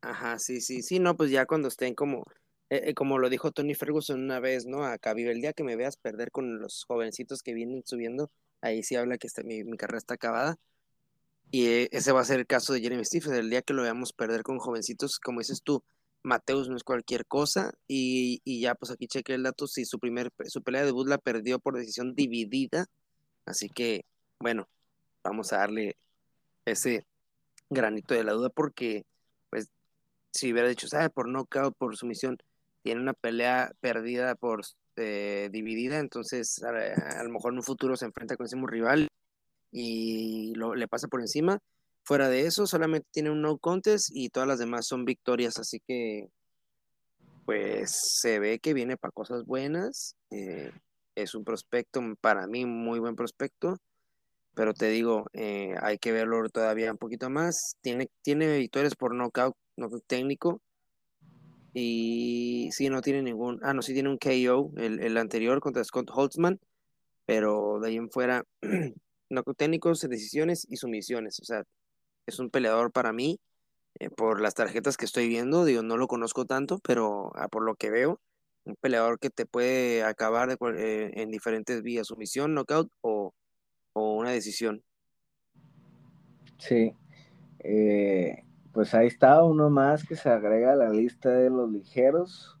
Ajá, 0.00 0.38
sí, 0.38 0.60
sí, 0.60 0.82
sí, 0.82 0.98
no, 0.98 1.16
pues 1.16 1.30
ya 1.30 1.46
cuando 1.46 1.68
estén 1.68 1.94
como 1.94 2.24
eh, 2.68 2.90
eh, 2.90 2.94
como 2.94 3.18
lo 3.18 3.30
dijo 3.30 3.52
Tony 3.52 3.74
Ferguson 3.74 4.20
una 4.24 4.40
vez, 4.40 4.66
¿no? 4.66 4.84
Acá 4.84 5.14
vive 5.14 5.30
el 5.32 5.40
día 5.40 5.52
que 5.52 5.62
me 5.62 5.76
veas 5.76 5.96
perder 5.96 6.32
con 6.32 6.58
los 6.58 6.84
jovencitos 6.84 7.42
que 7.42 7.54
vienen 7.54 7.82
subiendo, 7.86 8.30
ahí 8.60 8.82
sí 8.82 8.96
habla 8.96 9.18
que 9.18 9.28
mi, 9.44 9.64
carrera 9.76 9.98
está 9.98 10.14
acabada. 10.14 10.58
Y 11.50 11.66
eh, 11.66 11.88
ese 11.92 12.12
va 12.12 12.20
a 12.22 12.24
ser 12.24 12.40
el 12.40 12.46
caso 12.46 12.72
de 12.72 12.80
Jeremy 12.80 13.04
Stephens, 13.04 13.36
el 13.36 13.50
día 13.50 13.62
que 13.62 13.74
lo 13.74 13.82
veamos 13.82 14.12
perder 14.12 14.42
con 14.42 14.58
jovencitos, 14.58 15.20
como 15.20 15.40
dices 15.40 15.62
tú, 15.62 15.84
Mateus 16.22 16.68
no 16.68 16.76
es 16.76 16.84
cualquier 16.84 17.26
cosa, 17.26 17.72
y, 17.88 18.40
ya 18.60 18.74
pues 18.74 18.90
aquí 18.92 19.06
cheque 19.06 19.34
el 19.34 19.44
dato, 19.44 19.68
si 19.68 19.84
su 19.84 20.00
primer, 20.00 20.32
su 20.46 20.62
pelea 20.62 20.82
de 20.82 20.86
debut 20.88 21.08
la 21.08 21.18
perdió 21.18 21.60
por 21.60 21.76
decisión 21.76 22.14
dividida, 22.16 22.86
así 23.46 23.68
que, 23.68 24.04
bueno, 24.38 24.68
vamos 25.24 25.52
a 25.52 25.58
darle 25.58 25.96
ese 26.64 27.06
granito 27.70 28.14
de 28.14 28.24
la 28.24 28.32
duda 28.32 28.50
porque, 28.50 29.04
pues, 29.50 29.68
si 30.32 30.52
hubiera 30.52 30.68
dicho, 30.68 30.88
¿sabe? 30.88 31.10
Por 31.10 31.28
knockout, 31.28 31.76
por 31.76 31.96
sumisión, 31.96 32.38
tiene 32.82 33.00
una 33.00 33.14
pelea 33.14 33.72
perdida 33.80 34.34
por 34.34 34.62
eh, 34.96 35.48
dividida, 35.52 35.98
entonces 35.98 36.62
a, 36.62 37.22
lo 37.24 37.30
mejor 37.30 37.52
en 37.52 37.58
un 37.58 37.64
futuro 37.64 37.96
se 37.96 38.06
enfrenta 38.06 38.36
con 38.36 38.46
ese 38.46 38.56
mismo 38.56 38.68
rival 38.68 39.08
y 39.72 40.54
lo, 40.54 40.74
le 40.74 40.88
pasa 40.88 41.08
por 41.08 41.20
encima. 41.20 41.58
Fuera 42.04 42.28
de 42.28 42.46
eso, 42.46 42.66
solamente 42.66 43.08
tiene 43.10 43.30
un 43.30 43.42
no 43.42 43.58
contest 43.58 44.10
y 44.12 44.30
todas 44.30 44.48
las 44.48 44.58
demás 44.58 44.86
son 44.86 45.04
victorias, 45.04 45.58
así 45.58 45.80
que 45.86 46.28
pues 47.44 48.18
se 48.20 48.38
ve 48.38 48.58
que 48.58 48.74
viene 48.74 48.96
para 48.96 49.12
cosas 49.12 49.44
buenas. 49.44 50.16
Eh, 50.30 50.72
es 51.14 51.34
un 51.34 51.44
prospecto, 51.44 52.00
para 52.20 52.46
mí, 52.46 52.66
muy 52.66 52.98
buen 52.98 53.16
prospecto, 53.16 53.78
pero 54.56 54.74
te 54.74 54.88
digo, 54.88 55.26
eh, 55.34 55.74
hay 55.82 55.98
que 55.98 56.12
verlo 56.12 56.48
todavía 56.48 56.90
un 56.90 56.98
poquito 56.98 57.30
más. 57.30 57.76
Tiene, 57.82 58.08
tiene 58.22 58.58
victorias 58.58 58.96
por 58.96 59.14
knockout, 59.14 59.54
knockout 59.76 60.04
técnico, 60.06 60.62
y 61.74 62.70
sí, 62.72 62.88
no 62.88 63.02
tiene 63.02 63.22
ningún. 63.22 63.60
Ah, 63.62 63.74
no, 63.74 63.82
sí 63.82 63.92
tiene 63.92 64.08
un 64.08 64.16
KO, 64.16 64.72
el, 64.78 65.16
anterior 65.18 65.60
contra 65.60 65.84
Scott 65.84 66.10
Holtzman. 66.10 66.58
Pero 67.26 67.80
de 67.80 67.88
ahí 67.88 67.96
en 67.96 68.10
fuera, 68.10 68.44
no 69.30 69.42
técnicos, 69.56 70.00
decisiones 70.00 70.66
y 70.70 70.78
sumisiones. 70.78 71.38
O 71.40 71.44
sea, 71.44 71.64
es 72.26 72.38
un 72.38 72.50
peleador 72.50 72.92
para 72.92 73.12
mí. 73.12 73.40
Eh, 74.00 74.10
por 74.10 74.40
las 74.40 74.54
tarjetas 74.54 74.96
que 74.96 75.04
estoy 75.04 75.28
viendo, 75.28 75.66
digo, 75.66 75.82
no 75.82 75.98
lo 75.98 76.08
conozco 76.08 76.46
tanto, 76.46 76.78
pero 76.80 77.32
ah, 77.36 77.48
por 77.48 77.62
lo 77.64 77.76
que 77.76 77.90
veo, 77.90 78.20
un 78.64 78.76
peleador 78.76 79.18
que 79.18 79.30
te 79.30 79.46
puede 79.46 80.02
acabar 80.04 80.48
de, 80.48 80.56
eh, 80.78 81.12
en 81.14 81.30
diferentes 81.30 81.82
vías, 81.82 82.06
sumisión, 82.08 82.54
knockout 82.54 82.90
o, 83.02 83.34
o 83.96 84.12
una 84.14 84.30
decisión. 84.30 84.82
Sí. 86.58 86.94
Eh, 87.60 88.44
pues 88.72 88.92
ahí 88.94 89.06
está 89.06 89.42
uno 89.42 89.70
más 89.70 90.04
que 90.04 90.16
se 90.16 90.28
agrega 90.28 90.72
a 90.72 90.76
la 90.76 90.90
lista 90.90 91.30
de 91.30 91.48
los 91.48 91.70
ligeros. 91.70 92.58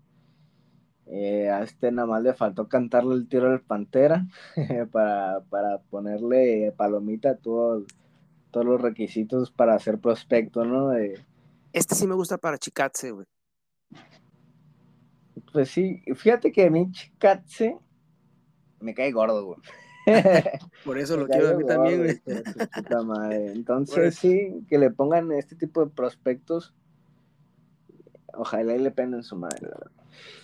Eh, 1.04 1.50
a 1.50 1.62
este 1.62 1.92
nada 1.92 2.08
más 2.08 2.22
le 2.22 2.32
faltó 2.32 2.68
cantarle 2.68 3.14
el 3.14 3.28
tiro 3.28 3.50
del 3.50 3.60
Pantera 3.60 4.26
para, 4.92 5.42
ponerle 5.90 6.72
palomita 6.74 7.30
a 7.32 7.36
todos 7.36 7.84
los 8.54 8.80
requisitos 8.80 9.50
para 9.50 9.78
ser 9.78 9.98
prospecto, 9.98 10.64
¿no? 10.64 10.94
Este 11.74 11.94
sí 11.94 12.06
me 12.06 12.14
gusta 12.14 12.38
para 12.38 12.56
Chikatse, 12.56 13.10
güey. 13.10 13.26
Pues 15.52 15.68
sí, 15.68 16.02
fíjate 16.14 16.50
que 16.50 16.64
a 16.64 16.70
mí 16.70 16.90
Chikatse 16.90 17.76
me 18.80 18.94
cae 18.94 19.12
gordo, 19.12 19.44
güey. 19.44 19.58
Por 20.84 20.98
eso 20.98 21.16
lo 21.16 21.26
quiero 21.26 21.50
a 21.50 21.54
mí 21.54 21.64
también, 21.64 22.22
Entonces, 23.54 24.14
sí, 24.16 24.64
que 24.68 24.78
le 24.78 24.90
pongan 24.90 25.32
este 25.32 25.56
tipo 25.56 25.84
de 25.84 25.90
prospectos. 25.90 26.74
Ojalá 28.32 28.76
y 28.76 28.78
le 28.78 28.90
penden 28.90 29.22
su 29.22 29.36
madre, 29.36 29.68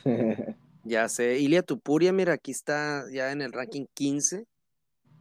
ya 0.85 1.09
sé. 1.09 1.39
Ilia 1.39 1.63
Tupuria, 1.63 2.13
mira, 2.13 2.33
aquí 2.35 2.51
está 2.51 3.05
ya 3.13 3.33
en 3.33 3.43
el 3.43 3.53
ranking 3.53 3.87
15. 3.95 4.47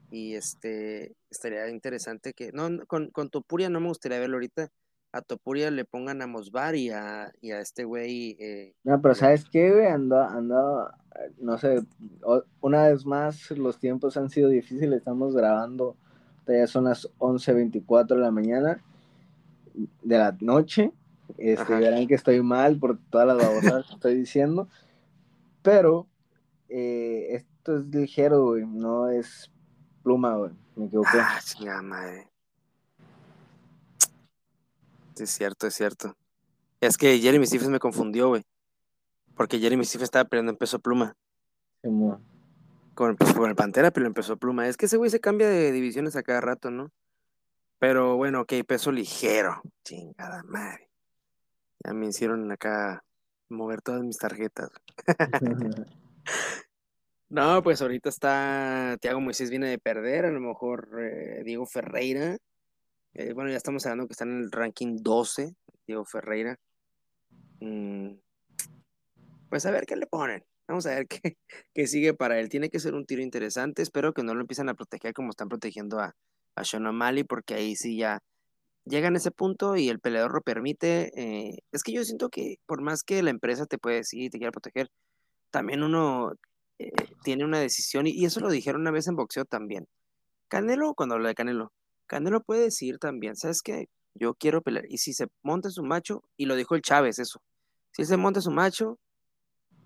Y 0.10 0.36
este 0.36 1.14
estaría 1.30 1.70
interesante 1.70 2.34
que. 2.34 2.52
No, 2.52 2.70
con, 2.88 3.10
con 3.12 3.30
Tupuria 3.30 3.70
no 3.70 3.80
me 3.80 3.88
gustaría 3.88 4.20
verlo 4.20 4.38
ahorita. 4.38 4.70
A 5.14 5.22
Topuria 5.22 5.72
le 5.72 5.86
pongan 5.86 6.22
a 6.22 6.28
Mosbar 6.28 6.76
y 6.76 6.90
a, 6.90 7.32
y 7.42 7.52
a 7.52 7.60
este 7.60 7.84
güey. 7.84 8.38
Eh, 8.40 8.74
no, 8.84 9.02
pero 9.02 9.14
¿sabes 9.14 9.44
qué, 9.50 9.72
güey? 9.72 9.88
Ando, 9.88 10.22
ando 10.22 10.90
no 11.40 11.58
sé, 11.58 11.84
una 12.62 12.88
vez 12.88 13.06
más 13.06 13.52
los 13.52 13.80
tiempos 13.80 14.18
han 14.18 14.30
sido 14.30 14.50
difíciles, 14.50 15.00
estamos 15.00 15.36
grabando, 15.36 15.96
ya 16.48 16.68
son 16.68 16.86
las 16.86 17.08
11.24 17.20 18.08
de 18.08 18.22
la 18.22 18.32
mañana 18.32 18.82
de 19.74 20.18
la 20.18 20.36
noche, 20.42 20.92
este, 21.38 21.76
verán 21.76 22.08
que 22.08 22.16
estoy 22.16 22.42
mal 22.42 22.78
por 22.78 22.98
todas 23.10 23.28
las 23.28 23.38
babosadas 23.38 23.88
que 23.88 23.94
estoy 23.94 24.16
diciendo, 24.16 24.68
pero 25.62 26.08
eh, 26.68 27.28
esto 27.32 27.78
es 27.78 27.86
ligero, 27.86 28.46
güey, 28.46 28.66
no 28.66 29.10
es 29.10 29.52
pluma, 30.04 30.36
güey, 30.36 30.52
me 30.76 30.86
equivoqué. 30.86 31.20
Ah, 31.20 31.82
madre. 31.82 32.31
Es 35.22 35.30
cierto, 35.30 35.68
es 35.68 35.76
cierto. 35.76 36.18
Es 36.80 36.98
que 36.98 37.20
Jeremy 37.20 37.46
Stephens 37.46 37.70
me 37.70 37.80
confundió, 37.80 38.30
güey. 38.30 38.44
Porque 39.36 39.60
Jeremy 39.60 39.86
Stephen 39.86 40.06
estaba 40.06 40.26
peleando 40.26 40.52
en 40.52 40.58
peso 40.58 40.80
pluma. 40.80 41.16
con, 41.82 43.16
pues, 43.16 43.34
con 43.34 43.50
el 43.50 43.56
Pantera, 43.56 43.92
pero 43.92 44.08
en 44.08 44.14
peso 44.14 44.38
pluma. 44.38 44.68
Es 44.68 44.78
que 44.78 44.88
ese 44.88 44.98
güey 44.98 45.12
se 45.12 45.20
cambia 45.20 45.48
de 45.48 45.72
divisiones 45.72 46.16
a 46.16 46.24
cada 46.24 46.42
rato, 46.42 46.72
¿no? 46.72 46.92
Pero 47.78 48.18
bueno, 48.18 48.42
ok, 48.42 48.54
peso 48.68 48.92
ligero. 48.92 49.62
Chingada 49.84 50.44
madre. 50.44 50.90
Ya 51.84 51.94
me 51.94 52.08
hicieron 52.08 52.52
acá 52.52 53.04
mover 53.50 53.82
todas 53.82 54.02
mis 54.04 54.18
tarjetas. 54.18 54.72
no, 57.30 57.62
pues 57.64 57.82
ahorita 57.82 58.10
está 58.10 58.98
Tiago 59.00 59.20
Moisés 59.20 59.50
viene 59.50 59.70
de 59.70 59.80
perder, 59.80 60.26
a 60.26 60.32
lo 60.32 60.40
mejor 60.40 60.90
eh, 61.00 61.44
Diego 61.44 61.66
Ferreira. 61.66 62.38
Eh, 63.14 63.34
bueno, 63.34 63.50
ya 63.50 63.58
estamos 63.58 63.86
hablando 63.86 64.08
que 64.08 64.14
está 64.14 64.24
en 64.24 64.40
el 64.40 64.52
ranking 64.52 64.98
12, 65.02 65.56
Diego 65.86 66.06
Ferreira. 66.06 66.58
Mm, 67.60 68.14
pues 69.50 69.66
a 69.66 69.72
ver 69.72 69.86
qué 69.86 69.96
le 69.96 70.08
ponen. 70.08 70.44
Vamos 70.68 70.86
a 70.86 70.92
ver 70.96 71.08
qué, 71.74 71.88
sigue 71.88 72.14
para 72.14 72.40
él. 72.40 72.50
Tiene 72.50 72.70
que 72.70 72.80
ser 72.80 72.94
un 72.94 73.06
tiro 73.06 73.22
interesante. 73.22 73.82
Espero 73.82 74.14
que 74.14 74.24
no 74.24 74.34
lo 74.34 74.42
empiecen 74.42 74.70
a 74.70 74.74
proteger 74.74 75.14
como 75.14 75.32
están 75.32 75.50
protegiendo 75.50 76.00
a, 76.00 76.16
a 76.56 76.64
Sean 76.64 76.86
porque 77.28 77.56
ahí 77.56 77.76
sí 77.76 77.98
ya 77.98 78.20
llegan 78.86 79.16
a 79.16 79.18
ese 79.18 79.32
punto 79.32 79.76
y 79.76 79.90
el 79.90 80.00
peleador 80.00 80.34
lo 80.34 80.42
permite. 80.42 81.12
Eh, 81.16 81.58
es 81.72 81.84
que 81.84 81.92
yo 81.92 82.04
siento 82.04 82.30
que 82.30 82.58
por 82.66 82.82
más 82.82 83.04
que 83.04 83.22
la 83.24 83.30
empresa 83.30 83.66
te 83.66 83.78
puede 83.78 83.98
decir 83.98 84.24
y 84.24 84.30
te 84.30 84.38
quiera 84.38 84.52
proteger, 84.52 84.90
también 85.52 85.84
uno 85.84 86.34
eh, 86.80 86.92
tiene 87.24 87.46
una 87.46 87.60
decisión, 87.60 88.08
y, 88.08 88.26
eso 88.26 88.40
lo 88.40 88.50
dijeron 88.50 88.82
una 88.82 88.92
vez 88.92 89.08
en 89.08 89.16
boxeo 89.16 89.46
también. 89.46 89.88
Canelo, 90.48 90.94
cuando 90.96 91.16
habla 91.16 91.30
de 91.30 91.36
Canelo, 91.36 91.74
Canelo 92.12 92.42
puede 92.42 92.64
decir 92.64 93.00
también, 93.00 93.38
¿sabes 93.38 93.62
qué? 93.62 93.88
Yo 94.16 94.34
quiero 94.34 94.62
pelear. 94.62 94.84
Y 94.90 94.98
si 94.98 95.14
se 95.14 95.28
monta 95.44 95.70
su 95.70 95.82
macho, 95.82 96.26
y 96.36 96.46
lo 96.46 96.58
dijo 96.58 96.76
el 96.76 96.82
Chávez 96.82 97.20
eso, 97.20 97.42
si 97.94 98.04
se 98.04 98.18
monta 98.18 98.42
su 98.42 98.52
macho, 98.52 99.00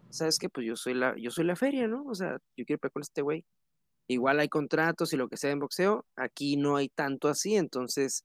¿sabes 0.09 0.39
qué? 0.39 0.49
Pues 0.49 0.65
yo 0.65 0.75
soy 0.75 0.95
la, 0.95 1.13
yo 1.19 1.29
soy 1.29 1.45
la 1.45 1.55
feria, 1.55 1.87
¿no? 1.87 2.03
O 2.07 2.15
sea, 2.15 2.39
yo 2.57 2.65
quiero 2.65 2.79
pelear 2.79 2.93
con 2.93 3.03
este 3.03 3.21
güey. 3.21 3.45
Igual 4.07 4.39
hay 4.39 4.49
contratos 4.49 5.13
y 5.13 5.17
lo 5.17 5.27
que 5.27 5.37
sea 5.37 5.51
en 5.51 5.59
boxeo, 5.59 6.03
aquí 6.15 6.57
no 6.57 6.77
hay 6.77 6.89
tanto 6.89 7.27
así, 7.27 7.57
entonces 7.57 8.23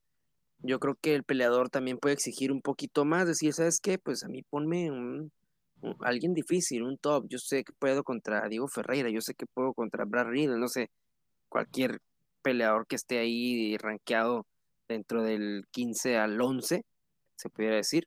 yo 0.61 0.79
creo 0.81 0.97
que 0.99 1.15
el 1.15 1.25
peleador 1.25 1.69
también 1.69 1.99
puede 1.99 2.15
exigir 2.15 2.53
un 2.53 2.63
poquito 2.63 3.05
más, 3.05 3.27
decir, 3.27 3.53
¿sabes 3.53 3.81
qué? 3.81 3.99
Pues 3.99 4.25
a 4.25 4.29
mí 4.29 4.43
ponme 4.49 4.91
un, 4.91 5.31
alguien 6.01 6.33
difícil, 6.33 6.85
un 6.85 6.97
top, 6.97 7.27
yo 7.29 7.39
sé 7.39 7.65
que 7.65 7.75
puedo 7.79 8.03
contra 8.03 8.49
Diego 8.49 8.67
Ferreira, 8.67 9.11
yo 9.11 9.21
sé 9.21 9.35
que 9.35 9.45
puedo 9.45 9.75
contra 9.75 10.07
Brad 10.07 10.29
Riddle, 10.29 10.59
no 10.59 10.69
sé, 10.69 10.91
cualquier 11.51 12.01
peleador 12.43 12.87
que 12.87 12.97
esté 12.97 13.19
ahí 13.19 13.77
rankeado 13.79 14.47
dentro 14.89 15.23
del 15.23 15.65
15 15.71 16.17
al 16.17 16.41
11, 16.41 16.85
se 17.37 17.49
pudiera 17.51 17.77
decir. 17.77 18.07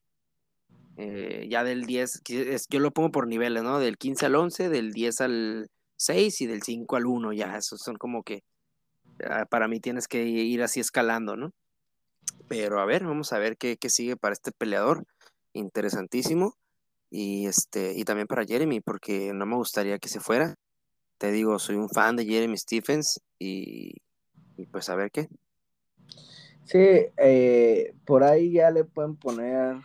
Eh, 0.97 1.47
ya 1.49 1.63
del 1.63 1.85
10, 1.85 2.21
yo 2.69 2.79
lo 2.79 2.91
pongo 2.91 3.11
por 3.11 3.27
niveles, 3.27 3.63
¿no? 3.63 3.79
Del 3.79 3.97
15 3.97 4.27
al 4.27 4.35
11, 4.35 4.69
del 4.69 4.91
10 4.91 5.21
al 5.21 5.71
6 5.97 6.41
y 6.41 6.45
del 6.45 6.61
5 6.61 6.95
al 6.95 7.05
1, 7.05 7.33
ya, 7.33 7.57
esos 7.57 7.81
son 7.81 7.95
como 7.95 8.23
que 8.23 8.43
ah, 9.27 9.45
para 9.49 9.67
mí 9.67 9.79
tienes 9.79 10.07
que 10.07 10.23
ir 10.23 10.61
así 10.61 10.79
escalando, 10.79 11.35
¿no? 11.35 11.51
Pero 12.47 12.79
a 12.79 12.85
ver, 12.85 13.05
vamos 13.05 13.33
a 13.33 13.39
ver 13.39 13.57
qué, 13.57 13.77
qué 13.77 13.89
sigue 13.89 14.17
para 14.17 14.33
este 14.33 14.51
peleador, 14.51 15.05
interesantísimo. 15.53 16.55
Y, 17.09 17.45
este, 17.45 17.93
y 17.95 18.05
también 18.05 18.27
para 18.27 18.43
Jeremy, 18.43 18.81
porque 18.81 19.33
no 19.33 19.45
me 19.45 19.55
gustaría 19.55 19.99
que 19.99 20.09
se 20.09 20.19
fuera. 20.19 20.55
Te 21.19 21.31
digo, 21.31 21.59
soy 21.59 21.75
un 21.75 21.87
fan 21.89 22.15
de 22.15 22.25
Jeremy 22.25 22.57
Stephens 22.57 23.21
y, 23.37 23.93
y 24.57 24.65
pues 24.65 24.89
a 24.89 24.95
ver 24.95 25.11
qué. 25.11 25.29
Sí, 26.63 26.79
eh, 27.17 27.93
por 28.05 28.23
ahí 28.23 28.53
ya 28.53 28.71
le 28.71 28.85
pueden 28.85 29.15
poner, 29.15 29.77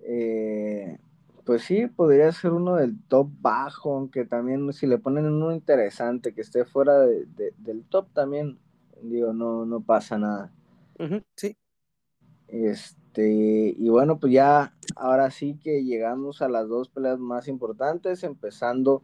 eh, 0.00 0.98
pues 1.44 1.62
sí, 1.62 1.86
podría 1.88 2.32
ser 2.32 2.52
uno 2.52 2.76
del 2.76 2.98
top 3.08 3.28
bajo, 3.40 3.94
aunque 3.94 4.24
también 4.24 4.72
si 4.72 4.86
le 4.86 4.98
ponen 4.98 5.26
uno 5.26 5.52
interesante 5.52 6.34
que 6.34 6.40
esté 6.40 6.64
fuera 6.64 7.00
del 7.00 7.84
top 7.88 8.08
también, 8.12 8.58
digo, 9.02 9.32
no, 9.32 9.66
no 9.66 9.80
pasa 9.82 10.18
nada. 10.18 10.52
sí. 11.36 11.56
Este, 12.48 13.74
y 13.78 13.88
bueno, 13.88 14.18
pues 14.18 14.32
ya 14.32 14.74
ahora 14.96 15.30
sí 15.30 15.58
que 15.62 15.84
llegamos 15.84 16.42
a 16.42 16.48
las 16.48 16.68
dos 16.68 16.88
peleas 16.88 17.18
más 17.18 17.48
importantes, 17.48 18.24
empezando 18.24 19.02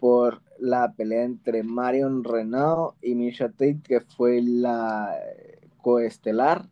por 0.00 0.42
la 0.58 0.92
pelea 0.92 1.24
entre 1.24 1.62
Marion 1.62 2.24
Renaud 2.24 2.94
y 3.02 3.14
Misha 3.14 3.48
Tate, 3.48 3.80
que 3.82 4.00
fue 4.00 4.40
la 4.42 5.16
coestelar. 5.82 6.68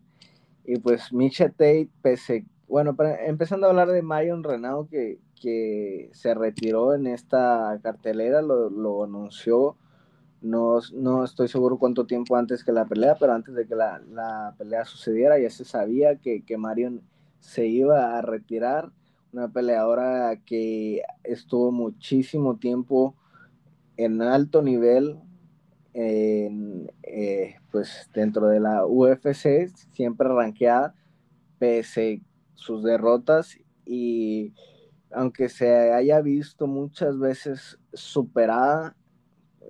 Y 0.64 0.78
pues 0.78 1.12
Misha 1.12 1.48
Tate, 1.48 1.88
pese, 2.02 2.44
bueno, 2.68 2.96
empezando 3.24 3.66
a 3.66 3.70
hablar 3.70 3.88
de 3.88 4.02
Marion 4.02 4.42
Renaud, 4.42 4.88
que, 4.88 5.20
que 5.40 6.10
se 6.12 6.34
retiró 6.34 6.94
en 6.94 7.06
esta 7.06 7.78
cartelera, 7.82 8.42
lo, 8.42 8.70
lo 8.70 9.04
anunció 9.04 9.76
no, 10.46 10.78
no, 10.94 11.24
estoy 11.24 11.48
seguro 11.48 11.78
cuánto 11.78 12.06
tiempo 12.06 12.36
antes 12.36 12.62
que 12.62 12.72
la 12.72 12.84
pelea, 12.84 13.16
pero 13.18 13.32
antes 13.32 13.54
de 13.54 13.66
que 13.66 13.74
la, 13.74 14.00
la 14.10 14.54
pelea 14.58 14.84
sucediera 14.84 15.38
ya 15.38 15.50
se 15.50 15.64
sabía 15.64 16.16
que, 16.16 16.44
que, 16.44 16.56
Marion 16.56 17.02
se 17.40 17.66
iba 17.66 18.16
a 18.16 18.22
retirar. 18.22 18.90
Una 19.36 19.48
peleadora 19.48 20.40
que 20.46 21.02
estuvo 21.22 21.70
muchísimo 21.70 22.56
tiempo 22.56 23.14
en 23.98 24.22
alto 24.22 24.62
nivel, 24.62 25.20
en, 25.92 26.90
eh, 27.02 27.56
pues 27.70 28.08
dentro 28.14 28.46
de 28.46 28.60
la 28.60 28.86
UFC, 28.86 29.68
siempre 29.92 30.26
ranqueada, 30.26 30.94
pese 31.58 32.22
sus 32.54 32.82
derrotas 32.82 33.58
y 33.84 34.54
aunque 35.10 35.50
se 35.50 35.92
haya 35.92 36.22
visto 36.22 36.66
muchas 36.66 37.18
veces 37.18 37.78
superada 37.92 38.96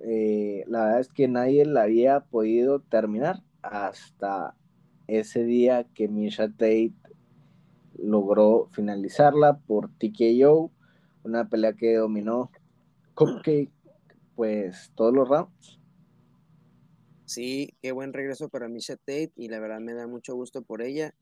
eh, 0.05 0.63
la 0.67 0.85
verdad 0.85 0.99
es 1.01 1.09
que 1.09 1.27
nadie 1.27 1.65
la 1.65 1.81
había 1.81 2.21
podido 2.21 2.79
terminar 2.79 3.43
hasta 3.61 4.55
ese 5.07 5.43
día 5.43 5.85
que 5.93 6.07
Misha 6.07 6.47
Tate 6.47 6.93
logró 7.97 8.69
finalizarla 8.71 9.57
por 9.57 9.89
TKO, 9.97 10.71
una 11.23 11.49
pelea 11.49 11.73
que 11.73 11.95
dominó 11.95 12.51
Cupcake, 13.13 13.71
pues 14.35 14.91
todos 14.95 15.13
los 15.13 15.27
rounds. 15.27 15.79
Sí, 17.25 17.73
qué 17.81 17.91
buen 17.91 18.13
regreso 18.13 18.47
para 18.47 18.69
Misha 18.69 18.95
Tate 18.95 19.33
y 19.35 19.49
la 19.49 19.59
verdad 19.59 19.81
me 19.81 19.93
da 19.93 20.07
mucho 20.07 20.33
gusto 20.35 20.61
por 20.61 20.81
ella. 20.81 21.13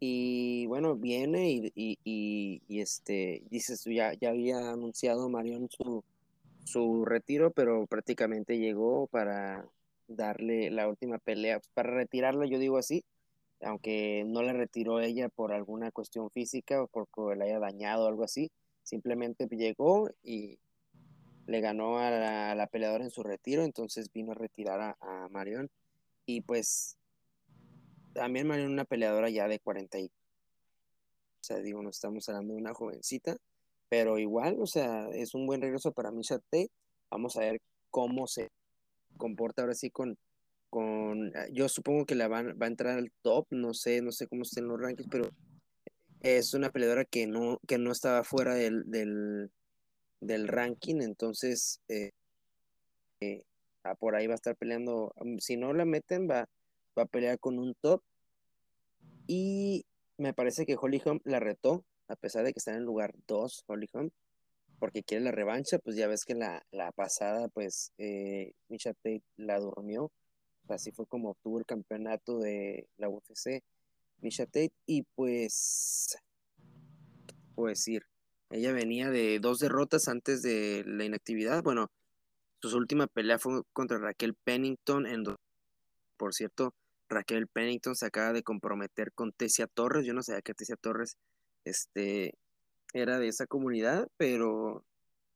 Y 0.00 0.66
bueno, 0.66 0.96
viene 0.96 1.50
y, 1.50 1.72
y, 1.74 2.60
y, 2.66 2.80
este, 2.80 3.42
dices, 3.48 3.84
ya, 3.84 4.12
ya 4.14 4.30
había 4.30 4.70
anunciado 4.70 5.28
Marion 5.28 5.68
su, 5.70 6.04
su 6.64 7.04
retiro, 7.04 7.50
pero 7.52 7.86
prácticamente 7.86 8.58
llegó 8.58 9.06
para 9.06 9.66
darle 10.08 10.70
la 10.70 10.88
última 10.88 11.18
pelea, 11.18 11.58
pues, 11.60 11.70
para 11.72 11.94
retirarlo, 11.94 12.44
yo 12.44 12.58
digo 12.58 12.76
así, 12.76 13.04
aunque 13.62 14.24
no 14.26 14.42
le 14.42 14.52
retiró 14.52 15.00
ella 15.00 15.28
por 15.28 15.52
alguna 15.52 15.90
cuestión 15.90 16.30
física 16.30 16.82
o 16.82 16.88
porque 16.88 17.36
le 17.36 17.44
haya 17.44 17.58
dañado 17.58 18.04
o 18.04 18.08
algo 18.08 18.24
así, 18.24 18.50
simplemente 18.82 19.46
llegó 19.46 20.10
y 20.22 20.58
le 21.46 21.60
ganó 21.60 21.98
a 21.98 22.10
la, 22.54 22.66
peleadora 22.66 23.04
en 23.04 23.10
su 23.10 23.22
retiro, 23.22 23.62
entonces 23.62 24.12
vino 24.12 24.32
a 24.32 24.34
retirar 24.34 24.96
a, 25.00 25.28
Marion 25.30 25.70
y 26.24 26.40
pues 26.40 26.96
también 28.14 28.46
Marion 28.46 28.72
una 28.72 28.84
peleadora 28.84 29.30
ya 29.30 29.46
de 29.48 29.60
40 29.60 29.98
y, 30.00 30.06
o 30.06 30.10
sea, 31.40 31.58
digo, 31.58 31.82
no 31.82 31.90
estamos 31.90 32.28
hablando 32.28 32.54
de 32.54 32.60
una 32.60 32.74
jovencita, 32.74 33.36
pero 33.88 34.18
igual, 34.18 34.56
o 34.60 34.66
sea, 34.66 35.08
es 35.10 35.34
un 35.34 35.46
buen 35.46 35.60
regreso 35.60 35.92
para 35.92 36.10
Misha 36.10 36.38
Tate. 36.38 36.70
Vamos 37.10 37.36
a 37.36 37.40
ver 37.40 37.60
cómo 37.90 38.26
se 38.26 38.50
comporta 39.16 39.62
ahora 39.62 39.74
sí 39.74 39.90
con, 39.90 40.18
con 40.70 41.32
ah, 41.36 41.46
yo 41.52 41.68
supongo 41.68 42.06
que 42.06 42.14
la 42.14 42.28
van, 42.28 42.58
va 42.60 42.66
a 42.66 42.68
entrar 42.68 42.98
al 42.98 43.10
top, 43.22 43.46
no 43.50 43.74
sé, 43.74 44.02
no 44.02 44.12
sé 44.12 44.26
cómo 44.26 44.42
estén 44.42 44.68
los 44.68 44.80
rankings, 44.80 45.08
pero 45.10 45.30
es 46.20 46.54
una 46.54 46.70
peleadora 46.70 47.04
que 47.04 47.26
no, 47.26 47.60
que 47.66 47.78
no 47.78 47.92
estaba 47.92 48.24
fuera 48.24 48.54
del, 48.54 48.84
del, 48.86 49.50
del 50.20 50.48
ranking, 50.48 51.02
entonces 51.02 51.80
eh, 51.88 52.10
eh, 53.20 53.42
ah, 53.84 53.94
por 53.94 54.16
ahí 54.16 54.26
va 54.26 54.34
a 54.34 54.36
estar 54.36 54.56
peleando, 54.56 55.12
mm, 55.20 55.38
si 55.38 55.56
no 55.56 55.72
la 55.72 55.84
meten, 55.84 56.28
va, 56.28 56.48
va 56.98 57.02
a 57.04 57.06
pelear 57.06 57.38
con 57.38 57.58
un 57.58 57.74
top. 57.80 58.02
Y 59.26 59.84
me 60.18 60.34
parece 60.34 60.66
que 60.66 60.76
Holly 60.80 61.02
Holm 61.04 61.20
la 61.24 61.40
retó 61.40 61.84
a 62.08 62.16
pesar 62.16 62.44
de 62.44 62.52
que 62.52 62.58
está 62.58 62.72
en 62.72 62.78
el 62.78 62.84
lugar 62.84 63.14
2, 63.26 63.64
Holly 63.66 63.88
Holm, 63.92 64.10
porque 64.78 65.02
quiere 65.02 65.24
la 65.24 65.32
revancha, 65.32 65.78
pues 65.78 65.96
ya 65.96 66.06
ves 66.06 66.24
que 66.24 66.34
la, 66.34 66.64
la 66.70 66.92
pasada, 66.92 67.48
pues 67.48 67.92
eh, 67.98 68.52
Tate 68.68 69.22
la 69.36 69.58
durmió, 69.58 70.10
así 70.68 70.92
fue 70.92 71.06
como 71.06 71.30
obtuvo 71.30 71.58
el 71.58 71.66
campeonato 71.66 72.38
de 72.38 72.88
la 72.96 73.08
UFC 73.08 73.62
Misha 74.20 74.46
Tate, 74.46 74.72
y 74.86 75.02
pues, 75.14 76.16
puedo 77.54 77.68
decir, 77.68 78.04
ella 78.50 78.72
venía 78.72 79.10
de 79.10 79.38
dos 79.40 79.58
derrotas 79.58 80.08
antes 80.08 80.42
de 80.42 80.84
la 80.86 81.04
inactividad, 81.04 81.62
bueno, 81.62 81.90
su 82.62 82.76
última 82.76 83.06
pelea 83.06 83.38
fue 83.38 83.62
contra 83.72 83.98
Raquel 83.98 84.34
Pennington, 84.34 85.06
en 85.06 85.24
por 86.16 86.34
cierto, 86.34 86.74
Raquel 87.08 87.46
Pennington 87.46 87.94
se 87.94 88.06
acaba 88.06 88.32
de 88.32 88.42
comprometer 88.42 89.12
con 89.12 89.32
Tessia 89.32 89.66
Torres, 89.66 90.06
yo 90.06 90.14
no 90.14 90.22
sabía 90.22 90.42
que 90.42 90.54
Tessia 90.54 90.76
Torres 90.76 91.16
este, 91.64 92.34
era 92.92 93.18
de 93.18 93.28
esa 93.28 93.46
comunidad, 93.46 94.08
pero 94.16 94.84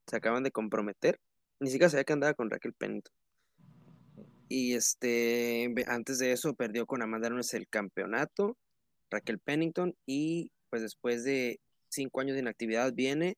se 0.07 0.16
acaban 0.16 0.43
de 0.43 0.51
comprometer. 0.51 1.20
Ni 1.61 1.70
siquiera 1.70 1.91
sabía 1.91 2.05
que 2.05 2.12
andaba 2.12 2.35
con 2.35 2.51
Raquel 2.51 2.72
Pennington. 2.72 3.12
Y 4.53 4.74
este, 4.74 5.72
antes 5.86 6.18
de 6.18 6.32
eso 6.32 6.55
perdió 6.55 6.84
con 6.84 7.03
Amanda 7.03 7.30
Nunes 7.30 7.55
el 7.55 7.68
campeonato, 7.68 8.57
Raquel 9.09 9.38
Pennington, 9.38 9.94
y 10.07 10.51
pues 10.70 10.82
después 10.82 11.22
de 11.22 11.61
cinco 11.88 12.20
años 12.20 12.34
de 12.34 12.40
inactividad 12.40 12.92
viene 12.92 13.36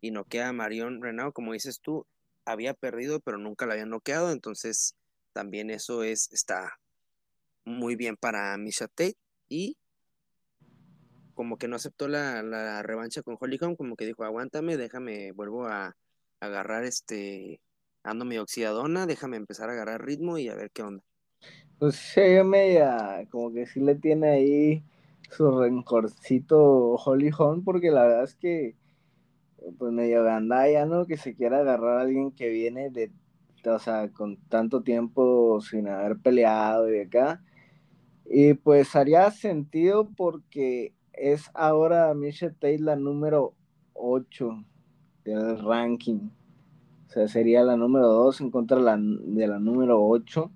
y 0.00 0.10
noquea 0.10 0.48
a 0.48 0.52
Marion 0.54 1.02
Renaud, 1.02 1.34
como 1.34 1.52
dices 1.52 1.80
tú, 1.80 2.06
había 2.46 2.72
perdido, 2.72 3.20
pero 3.20 3.36
nunca 3.36 3.66
la 3.66 3.74
había 3.74 3.84
noqueado, 3.84 4.32
entonces 4.32 4.94
también 5.34 5.68
eso 5.68 6.02
es, 6.02 6.32
está 6.32 6.78
muy 7.66 7.94
bien 7.94 8.16
para 8.16 8.56
Misha 8.56 8.88
Tate. 8.88 9.18
Y 9.50 9.76
como 11.34 11.58
que 11.58 11.68
no 11.68 11.76
aceptó 11.76 12.08
la, 12.08 12.82
revancha 12.82 13.20
con 13.20 13.36
Holly 13.38 13.58
como 13.58 13.96
que 13.96 14.06
dijo, 14.06 14.24
aguántame, 14.24 14.78
déjame, 14.78 15.32
vuelvo 15.32 15.66
a, 15.66 15.94
agarrar 16.40 16.84
este, 16.84 17.60
ando 18.04 18.24
medio 18.24 18.42
oxidadona, 18.42 19.06
déjame 19.06 19.36
empezar 19.36 19.68
a 19.70 19.72
agarrar 19.72 20.04
ritmo 20.04 20.38
y 20.38 20.48
a 20.48 20.54
ver 20.54 20.70
qué 20.70 20.82
onda. 20.82 21.02
Pues 21.78 21.96
sí, 21.96 22.20
media, 22.44 23.26
como 23.30 23.52
que 23.52 23.66
sí 23.66 23.80
le 23.80 23.96
tiene 23.96 24.28
ahí 24.28 24.84
su 25.30 25.58
rencorcito 25.58 26.94
Holly 26.94 27.30
porque 27.64 27.90
la 27.90 28.02
verdad 28.04 28.24
es 28.24 28.36
que, 28.36 28.76
pues 29.78 29.92
medio 29.92 30.22
gandaya, 30.22 30.86
¿no? 30.86 31.06
Que 31.06 31.16
se 31.16 31.34
quiera 31.34 31.58
agarrar 31.58 31.98
a 31.98 32.02
alguien 32.02 32.30
que 32.30 32.48
viene 32.50 32.90
de, 32.90 33.10
o 33.66 33.78
sea, 33.78 34.08
con 34.10 34.36
tanto 34.48 34.82
tiempo 34.82 35.60
sin 35.60 35.88
haber 35.88 36.18
peleado 36.18 36.94
y 36.94 37.00
acá. 37.00 37.42
Y 38.26 38.54
pues 38.54 38.94
haría 38.94 39.30
sentido 39.30 40.08
porque 40.16 40.94
es 41.12 41.50
ahora 41.54 42.14
Misha 42.14 42.50
Tate 42.50 42.78
la 42.78 42.96
número 42.96 43.54
8 43.94 44.64
del 45.24 45.58
ranking. 45.64 46.30
O 47.14 47.16
sea, 47.16 47.28
sería 47.28 47.62
la 47.62 47.76
número 47.76 48.08
2 48.08 48.40
en 48.40 48.50
contra 48.50 48.76
de 48.76 48.82
la, 48.82 48.98
de 48.98 49.46
la 49.46 49.60
número 49.60 50.04
8. 50.04 50.50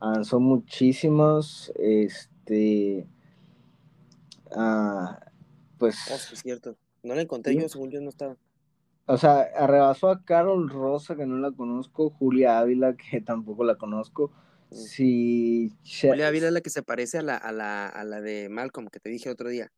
Avanzó 0.00 0.40
muchísimos. 0.40 1.70
Este. 1.76 3.06
Ah, 4.50 5.20
pues. 5.76 5.96
Ah, 6.10 6.16
sí, 6.16 6.32
es 6.32 6.40
cierto. 6.40 6.74
No 7.02 7.14
la 7.14 7.20
encontré 7.20 7.54
yo, 7.54 7.68
según 7.68 7.90
yo 7.90 8.00
no 8.00 8.08
estaba. 8.08 8.38
O 9.04 9.18
sea, 9.18 9.40
arrebasó 9.54 10.08
a 10.08 10.24
Carol 10.24 10.70
Rosa, 10.70 11.16
que 11.16 11.26
no 11.26 11.36
la 11.36 11.52
conozco, 11.52 12.08
Julia 12.08 12.60
Ávila, 12.60 12.96
que 13.10 13.20
tampoco 13.20 13.64
la 13.64 13.74
conozco. 13.74 14.32
Mm. 14.70 14.74
Si 14.74 15.74
Julia 15.84 16.28
Ávila 16.28 16.46
es 16.46 16.54
la 16.54 16.62
que 16.62 16.70
se 16.70 16.82
parece 16.82 17.18
a 17.18 17.22
la, 17.22 17.36
a 17.36 17.52
la, 17.52 17.86
a 17.88 18.04
la 18.04 18.22
de 18.22 18.48
Malcolm, 18.48 18.88
que 18.88 19.00
te 19.00 19.10
dije 19.10 19.28
otro 19.28 19.50
día. 19.50 19.70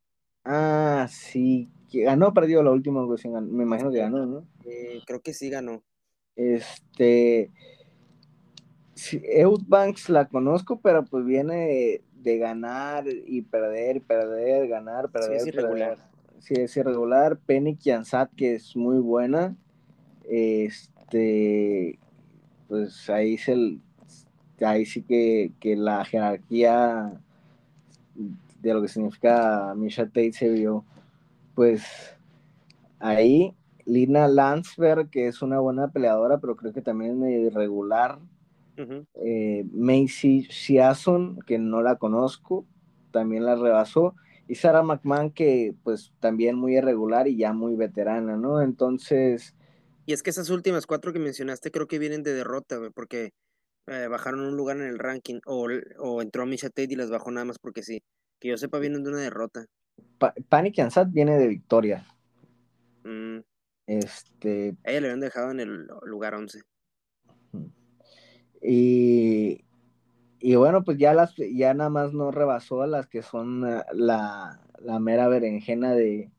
Ah, 0.44 1.08
sí, 1.10 1.68
ganó, 1.92 2.32
perdió 2.32 2.62
la 2.62 2.70
última 2.70 3.02
ocasión, 3.04 3.52
me 3.52 3.64
imagino 3.64 3.90
que 3.90 3.98
ganó, 3.98 4.24
¿no? 4.24 4.46
Eh, 4.64 5.00
creo 5.04 5.20
que 5.20 5.34
sí 5.34 5.50
ganó. 5.50 5.82
Este, 6.36 7.50
Eud 9.12 9.62
Banks 9.66 10.08
la 10.08 10.26
conozco, 10.26 10.80
pero 10.80 11.04
pues 11.04 11.24
viene 11.24 12.00
de 12.22 12.38
ganar 12.38 13.04
y 13.08 13.42
perder, 13.42 14.00
perder, 14.02 14.68
ganar, 14.68 15.10
perder, 15.10 15.40
Sí, 15.40 15.48
es 15.48 15.54
irregular. 15.54 15.90
perder. 15.96 16.12
Sí, 16.38 16.54
es 16.54 16.76
irregular. 16.76 17.38
Penny 17.38 17.76
Kiansat, 17.76 18.30
que 18.34 18.54
es 18.54 18.76
muy 18.76 18.98
buena. 18.98 19.56
Este, 20.28 21.98
pues 22.68 23.08
ahí 23.10 23.36
se, 23.38 23.78
ahí 24.60 24.86
sí 24.86 25.02
que, 25.02 25.52
que 25.60 25.76
la 25.76 26.04
jerarquía 26.04 27.20
de 28.60 28.74
lo 28.74 28.82
que 28.82 28.88
significa 28.88 29.74
Misha 29.76 30.06
Tate 30.06 30.32
se 30.32 30.48
vio. 30.48 30.84
Pues 31.54 31.84
ahí 32.98 33.54
Lina 33.86 34.28
Landsberg, 34.28 35.10
que 35.10 35.28
es 35.28 35.42
una 35.42 35.60
buena 35.60 35.88
peleadora, 35.90 36.38
pero 36.38 36.56
creo 36.56 36.72
que 36.72 36.82
también 36.82 37.12
es 37.12 37.16
medio 37.16 37.46
irregular. 37.46 38.18
Ujú. 38.78 39.06
Eh, 39.14 39.64
Macy 39.72 40.42
Shiason, 40.48 41.40
que 41.46 41.58
no 41.58 41.82
la 41.82 41.96
conozco, 41.96 42.66
también 43.10 43.44
la 43.44 43.54
rebasó. 43.56 44.14
Y 44.48 44.56
Sarah 44.56 44.82
McMahon, 44.82 45.30
que 45.30 45.74
pues 45.82 46.12
también 46.20 46.56
muy 46.56 46.76
irregular 46.76 47.28
y 47.28 47.36
ya 47.36 47.52
muy 47.52 47.76
veterana, 47.76 48.36
¿no? 48.36 48.60
Entonces, 48.60 49.54
Y 50.06 50.12
es 50.12 50.22
que 50.22 50.30
esas 50.30 50.50
últimas 50.50 50.86
cuatro 50.86 51.12
que 51.12 51.18
mencionaste 51.18 51.70
creo 51.70 51.86
que 51.86 51.98
vienen 51.98 52.22
de 52.22 52.34
derrota, 52.34 52.76
güey, 52.76 52.90
porque 52.90 53.30
eh, 53.86 54.08
bajaron 54.08 54.40
un 54.40 54.56
lugar 54.56 54.76
en 54.76 54.84
el 54.84 54.98
ranking, 54.98 55.40
o, 55.46 55.68
o 55.98 56.22
entró 56.22 56.46
Misha 56.46 56.68
Tate 56.68 56.92
y 56.92 56.96
las 56.96 57.10
bajó 57.10 57.30
nada 57.30 57.44
más 57.46 57.58
porque 57.58 57.82
sí. 57.82 58.02
Que 58.40 58.48
yo 58.48 58.56
sepa, 58.56 58.78
vienen 58.78 59.04
de 59.04 59.10
una 59.10 59.20
derrota. 59.20 59.66
Pa 60.18 60.32
Panic 60.48 60.78
Ansat 60.78 61.12
viene 61.12 61.36
de 61.38 61.48
victoria. 61.48 62.06
Mm, 63.04 63.40
Este, 63.86 64.76
a 64.84 64.90
ella 64.90 65.00
le 65.00 65.06
habían 65.08 65.20
dejado 65.20 65.50
en 65.50 65.60
el 65.60 65.86
lugar 66.04 66.34
11. 66.34 66.60
y, 68.62 69.64
y 70.38 70.54
bueno, 70.54 70.84
pues 70.84 70.98
ya 70.98 71.14
las 71.14 71.34
ya 71.36 71.74
nada 71.74 71.90
más 71.90 72.12
no 72.12 72.30
rebasó 72.30 72.82
a 72.82 72.86
las 72.86 73.06
que 73.08 73.22
son 73.22 73.64
uh, 73.64 73.82
la, 73.92 74.60
la 74.80 74.98
mera 75.00 75.28
berenjena 75.28 75.92
de, 75.94 76.30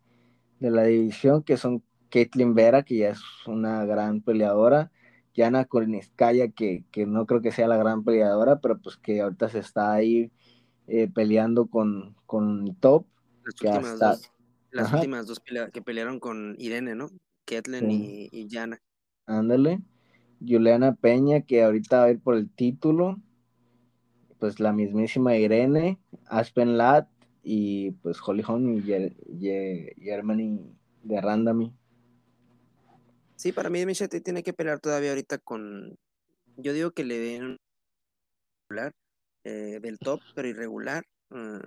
de 0.59 0.71
la 0.71 0.83
división, 0.83 1.43
que 1.43 1.57
son 1.57 1.83
Caitlin 2.09 2.53
Vera, 2.53 2.83
que 2.83 2.97
ya 2.97 3.09
es 3.09 3.21
una 3.47 3.85
gran 3.85 4.21
peleadora, 4.21 4.91
Yana 5.33 5.65
Korniskaya, 5.65 6.49
que, 6.49 6.85
que 6.91 7.05
no 7.05 7.25
creo 7.25 7.41
que 7.41 7.51
sea 7.51 7.67
la 7.67 7.77
gran 7.77 8.03
peleadora, 8.03 8.59
pero 8.59 8.79
pues 8.79 8.97
que 8.97 9.21
ahorita 9.21 9.49
se 9.49 9.59
está 9.59 9.93
ahí 9.93 10.31
eh, 10.87 11.09
peleando 11.13 11.65
con, 11.67 12.15
con 12.25 12.75
top. 12.75 13.05
Las 13.43 13.55
que 13.55 13.67
últimas 13.67 13.93
hasta- 13.93 14.09
dos, 14.11 14.31
las 14.71 14.87
Ajá. 14.87 14.95
últimas 14.97 15.27
dos 15.27 15.39
pelea- 15.39 15.69
que 15.71 15.81
pelearon 15.81 16.19
con 16.19 16.55
Irene, 16.59 16.95
¿no? 16.95 17.09
Ketlin 17.45 17.89
Sí. 17.89 18.29
y, 18.31 18.39
y 18.41 18.49
Jana. 18.49 18.79
Ándale. 19.25 19.81
Juliana 20.45 20.95
Peña, 20.95 21.41
que 21.41 21.63
ahorita 21.63 21.99
va 21.99 22.03
a 22.05 22.11
ir 22.11 22.19
por 22.19 22.35
el 22.35 22.49
título. 22.49 23.21
Pues 24.39 24.59
la 24.59 24.73
mismísima 24.73 25.37
Irene, 25.37 25.99
Aspen 26.25 26.77
Lat 26.77 27.07
y 27.43 27.91
pues 27.91 28.17
Holly 28.25 28.43
Holm 28.45 28.77
y 28.77 28.81
Ger- 28.81 29.15
Ger- 29.39 29.95
Germany 29.97 30.59
de 31.03 31.21
Randami. 31.21 31.73
Sí, 33.35 33.51
para 33.51 33.69
mí 33.69 33.83
Tate 33.93 34.21
tiene 34.21 34.43
que 34.43 34.53
pelear 34.53 34.79
todavía 34.79 35.09
ahorita 35.09 35.37
con. 35.37 35.97
Yo 36.57 36.71
digo 36.71 36.91
que 36.91 37.03
le 37.03 37.19
den 37.19 37.43
un 37.43 37.57
regular 38.69 38.93
eh, 39.43 39.79
del 39.81 39.97
top, 39.99 40.21
pero 40.35 40.47
irregular. 40.47 41.03
Uh, 41.29 41.59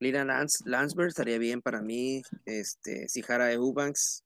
Lina 0.00 0.24
Lance, 0.24 0.68
Landsberg 0.68 1.08
estaría 1.08 1.38
bien 1.38 1.62
para 1.62 1.82
mí. 1.82 2.22
Este, 2.46 3.08
Sihara 3.08 3.52
Eubanks. 3.52 4.23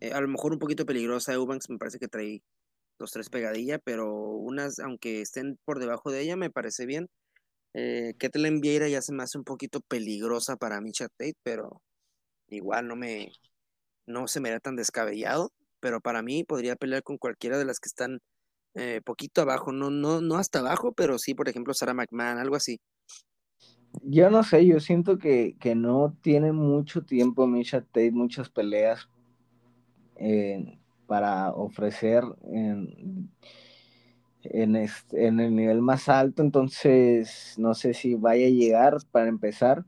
Eh, 0.00 0.12
a 0.12 0.20
lo 0.20 0.28
mejor 0.28 0.52
un 0.52 0.58
poquito 0.58 0.86
peligrosa 0.86 1.32
Eubanks, 1.32 1.70
me 1.70 1.78
parece 1.78 1.98
que 1.98 2.08
trae 2.08 2.42
dos, 2.98 3.12
tres 3.12 3.30
pegadillas, 3.30 3.80
pero 3.84 4.12
unas, 4.12 4.78
aunque 4.78 5.20
estén 5.20 5.58
por 5.64 5.78
debajo 5.78 6.10
de 6.10 6.20
ella, 6.22 6.36
me 6.36 6.50
parece 6.50 6.86
bien. 6.86 7.08
Eh, 7.74 8.14
Ketlin 8.18 8.60
Vieira 8.60 8.88
ya 8.88 9.02
se 9.02 9.12
me 9.12 9.22
hace 9.22 9.38
un 9.38 9.44
poquito 9.44 9.80
peligrosa 9.80 10.56
para 10.56 10.80
Misha 10.80 11.08
Tate, 11.08 11.34
pero 11.42 11.82
igual 12.48 12.88
no 12.88 12.96
me, 12.96 13.30
no 14.06 14.28
se 14.28 14.40
me 14.40 14.50
da 14.50 14.60
tan 14.60 14.76
descabellado, 14.76 15.50
pero 15.80 16.00
para 16.00 16.22
mí 16.22 16.44
podría 16.44 16.76
pelear 16.76 17.02
con 17.02 17.18
cualquiera 17.18 17.58
de 17.58 17.64
las 17.64 17.78
que 17.80 17.88
están 17.88 18.20
eh, 18.74 19.00
poquito 19.04 19.42
abajo, 19.42 19.72
no, 19.72 19.90
no, 19.90 20.20
no 20.20 20.36
hasta 20.36 20.60
abajo, 20.60 20.92
pero 20.92 21.18
sí, 21.18 21.34
por 21.34 21.48
ejemplo, 21.48 21.74
Sarah 21.74 21.94
McMahon, 21.94 22.38
algo 22.38 22.56
así. 22.56 22.80
Yo 24.02 24.30
no 24.30 24.44
sé, 24.44 24.66
yo 24.66 24.80
siento 24.80 25.18
que, 25.18 25.56
que 25.58 25.74
no 25.74 26.16
tiene 26.22 26.52
mucho 26.52 27.02
tiempo 27.02 27.46
Misha 27.46 27.80
Tate, 27.80 28.12
muchas 28.12 28.50
peleas 28.50 29.08
para 31.06 31.52
ofrecer 31.52 32.22
en, 32.52 33.30
en, 34.42 35.40
el 35.40 35.54
nivel 35.54 35.80
más 35.80 36.08
alto, 36.08 36.42
entonces 36.42 37.54
no 37.58 37.74
sé 37.74 37.94
si 37.94 38.14
vaya 38.14 38.46
a 38.46 38.50
llegar 38.50 38.96
para 39.10 39.28
empezar, 39.28 39.84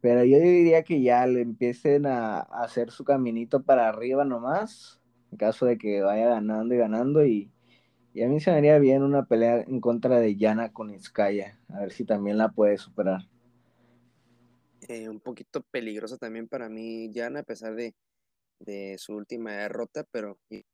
pero 0.00 0.24
yo 0.24 0.38
diría 0.38 0.82
que 0.82 1.02
ya 1.02 1.26
le 1.26 1.40
empiecen 1.40 2.06
a, 2.06 2.40
hacer 2.40 2.90
su 2.90 3.04
caminito 3.04 3.62
para 3.62 3.88
arriba 3.88 4.24
nomás, 4.24 5.00
en 5.30 5.38
caso 5.38 5.66
de 5.66 5.78
que 5.78 6.02
vaya 6.02 6.28
ganando 6.28 6.74
y 6.74 6.78
ganando, 6.78 7.24
y, 7.24 7.50
a 8.22 8.28
mí 8.28 8.40
se 8.40 8.50
me 8.50 8.56
haría 8.56 8.78
bien 8.78 9.02
una 9.02 9.26
pelea 9.26 9.60
en 9.60 9.78
contra 9.78 10.18
de 10.18 10.36
Yana 10.36 10.72
con 10.72 10.90
Iskaya, 10.90 11.58
a 11.68 11.80
ver 11.80 11.92
si 11.92 12.04
también 12.04 12.38
la 12.38 12.48
puede 12.48 12.78
superar. 12.78 13.20
Eh, 14.88 15.08
un 15.08 15.20
poquito 15.20 15.62
peligrosa 15.70 16.16
también 16.16 16.48
para 16.48 16.70
mí, 16.70 17.10
Jana, 17.14 17.40
a 17.40 17.42
pesar 17.42 17.74
de, 17.74 17.94
de 18.60 18.96
su 18.98 19.14
última 19.14 19.52
derrota, 19.52 20.04
pero 20.10 20.38
y- 20.50 20.64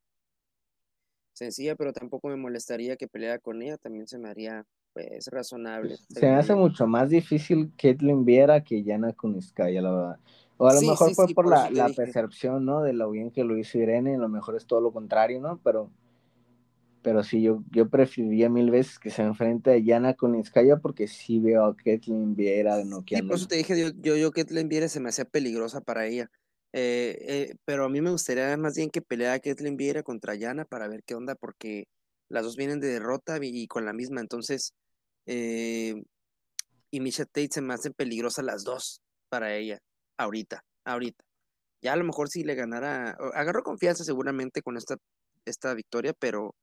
sencilla, 1.33 1.76
pero 1.76 1.93
tampoco 1.93 2.28
me 2.28 2.37
molestaría 2.37 2.97
que 2.97 3.09
peleara 3.09 3.39
con 3.39 3.62
ella, 3.62 3.76
también 3.78 4.07
se 4.07 4.18
me 4.18 4.28
haría 4.28 4.64
pues 4.93 5.26
razonable. 5.28 5.97
Se 5.97 6.26
me 6.26 6.35
hace 6.37 6.55
mucho 6.55 6.87
más 6.87 7.11
difícil 7.11 7.72
Caitlyn 7.76 8.25
Viera 8.25 8.63
que 8.63 8.83
Yana 8.83 9.13
Kuniskaya, 9.13 9.80
la 9.83 9.91
verdad. 9.91 10.17
O 10.59 10.68
a 10.68 10.75
lo 10.75 10.80
Sí, 10.80 10.87
mejor 10.91 11.09
sí, 11.09 11.14
fue 11.14 11.26
sí, 11.29 11.34
por, 11.34 11.45
por 11.46 11.53
la, 11.54 11.71
la 11.71 11.88
percepción, 11.88 12.64
¿no? 12.64 12.83
De 12.83 12.92
lo 12.92 13.11
bien 13.11 13.30
que 13.30 13.42
lo 13.42 13.57
hizo 13.57 13.79
Irene, 13.79 14.14
a 14.14 14.18
lo 14.18 14.29
mejor 14.29 14.54
es 14.57 14.67
todo 14.67 14.80
lo 14.80 14.92
contrario, 14.92 15.41
¿no? 15.41 15.59
Pero, 15.64 15.91
pero 17.03 17.25
sí, 17.25 17.42
yo, 17.42 17.63
yo 17.72 17.88
preferiría 17.88 18.49
mil 18.49 18.71
veces 18.71 18.99
que 18.99 19.11
se 19.11 19.22
enfrente 19.22 19.72
a 19.72 19.79
Yana 19.79 20.14
Kuniskaya 20.14 20.76
porque 20.76 21.09
sí 21.09 21.41
veo 21.41 21.64
a 21.64 21.76
Caitlyn 21.76 22.37
Viera 22.37 22.76
Sí, 22.76 22.84
por 22.84 22.88
noqueando. 22.88 23.34
eso 23.37 23.46
te 23.46 23.57
dije, 23.57 23.79
yo, 23.80 23.88
yo, 24.00 24.17
yo 24.17 24.33
Ketlin 24.33 24.68
Vieira 24.68 24.88
se 24.88 25.00
me 25.00 25.09
hacía 25.11 25.25
peligrosa 25.25 25.80
para 25.80 26.07
ella. 26.07 26.30
Eh, 26.72 27.16
eh, 27.28 27.54
pero 27.64 27.84
a 27.84 27.88
mí 27.88 28.00
me 28.00 28.11
gustaría 28.11 28.57
más 28.57 28.74
bien 28.76 28.90
que 28.90 29.03
peleara 29.03 29.40
Ketlin 29.40 29.76
Vieira 29.76 30.03
contra 30.03 30.34
Yana 30.34 30.64
para 30.64 30.88
ver 30.88 31.03
qué 31.04 31.14
onda, 31.14 31.34
porque 31.34 31.84
las 32.28 32.44
dos 32.44 32.57
vienen 32.57 32.80
de 32.80 32.88
derrota 32.88 33.38
y, 33.42 33.66
con 33.68 33.84
la 33.84 33.92
misma. 33.92 34.20
Entonces, 34.20 34.74
eh, 35.26 35.94
y 36.90 37.00
Misha 37.00 37.24
Tate 37.26 37.49
se 37.53 37.62
me 37.62 37.74
hacen 37.74 37.92
peligrosas 37.94 38.44
las 38.44 38.64
dos 38.64 39.00
para 39.28 39.54
ella, 39.57 39.78
ahorita, 40.18 40.64
ahorita. 40.84 41.24
Ya 41.82 41.94
a 41.94 41.96
lo 41.96 42.04
mejor 42.04 42.28
si 42.28 42.44
le 42.44 42.54
ganara, 42.54 43.12
agarró 43.34 43.62
confianza 43.62 44.04
seguramente 44.04 44.62
con 44.62 44.76
esta, 44.76 44.96
esta 45.44 45.74
victoria, 45.74 46.14
pero, 46.18 46.54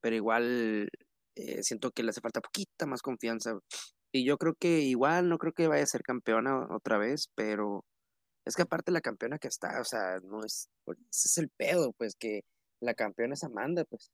pero 0.00 0.16
igual 0.16 0.88
eh, 1.36 1.62
siento 1.62 1.90
que 1.92 2.02
le 2.02 2.10
hace 2.10 2.20
falta 2.20 2.40
poquita 2.40 2.86
más 2.86 3.02
confianza. 3.02 3.58
Y 4.12 4.24
yo 4.24 4.38
creo 4.38 4.54
que 4.54 4.80
igual 4.80 5.28
no 5.28 5.38
creo 5.38 5.52
que 5.52 5.68
vaya 5.68 5.82
a 5.84 5.86
ser 5.86 6.02
campeona 6.02 6.66
otra 6.74 6.98
vez, 6.98 7.28
pero 7.34 7.84
es 8.44 8.56
que 8.56 8.62
aparte 8.62 8.92
la 8.92 9.00
campeona 9.00 9.38
que 9.38 9.48
está, 9.48 9.80
o 9.80 9.84
sea, 9.84 10.20
no 10.24 10.44
es, 10.44 10.70
pues, 10.84 10.98
ese 11.10 11.28
es 11.28 11.38
el 11.38 11.50
pedo, 11.50 11.92
pues 11.94 12.16
que 12.16 12.44
la 12.80 12.94
campeona 12.94 13.34
es 13.34 13.44
Amanda, 13.44 13.84
pues. 13.84 14.12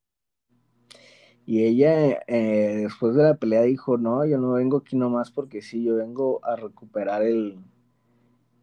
Y 1.46 1.64
ella 1.64 2.22
eh, 2.28 2.82
después 2.84 3.14
de 3.14 3.24
la 3.24 3.36
pelea 3.36 3.62
dijo, 3.62 3.98
no, 3.98 4.24
yo 4.26 4.38
no 4.38 4.52
vengo 4.52 4.78
aquí 4.78 4.96
nomás 4.96 5.30
porque 5.32 5.62
sí, 5.62 5.82
yo 5.84 5.96
vengo 5.96 6.44
a 6.44 6.56
recuperar 6.56 7.22
el, 7.22 7.58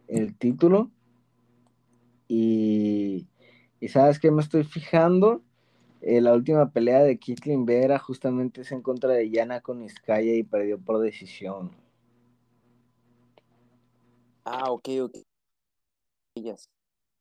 el 0.08 0.36
título. 0.38 0.92
Y, 2.28 3.28
y 3.80 3.88
sabes 3.90 4.20
qué 4.20 4.32
me 4.32 4.42
estoy 4.42 4.64
fijando, 4.64 5.44
Eh, 6.02 6.22
la 6.22 6.34
última 6.34 6.72
pelea 6.72 7.04
de 7.04 7.20
Kitlin 7.20 7.66
Vera 7.66 8.00
justamente 8.00 8.62
es 8.62 8.72
en 8.72 8.82
contra 8.84 9.12
de 9.14 9.30
Yana 9.32 9.62
con 9.62 9.84
Iskaya 9.84 10.34
y 10.36 10.44
perdió 10.44 10.80
por 10.80 11.00
decisión. 11.02 11.72
Ah, 14.46 14.72
ok, 14.72 14.88
ok. 15.04 15.27
Ellas. 16.38 16.70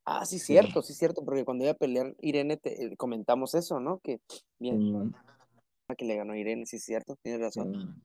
Ah, 0.08 0.24
sí, 0.24 0.38
cierto, 0.38 0.82
sí, 0.82 0.94
cierto, 0.94 1.24
porque 1.24 1.44
cuando 1.44 1.64
iba 1.64 1.72
a 1.72 1.76
pelear 1.76 2.14
Irene 2.20 2.56
te, 2.56 2.84
eh, 2.84 2.96
comentamos 2.96 3.56
eso, 3.56 3.80
¿no? 3.80 3.98
Que 3.98 4.20
bien, 4.60 5.12
que 5.98 6.04
le 6.04 6.14
ganó 6.14 6.32
a 6.32 6.38
Irene, 6.38 6.64
sí, 6.64 6.78
cierto, 6.78 7.16
tienes 7.22 7.40
razón. 7.40 8.00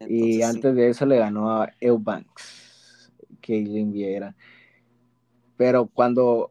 y 0.00 0.42
antes 0.42 0.74
de 0.74 0.88
eso 0.88 1.06
le 1.06 1.16
ganó 1.16 1.48
a 1.48 1.72
Eubanks, 1.80 3.12
Kaylin 3.40 3.92
Vieira. 3.92 4.34
Pero 5.56 5.86
cuando, 5.86 6.50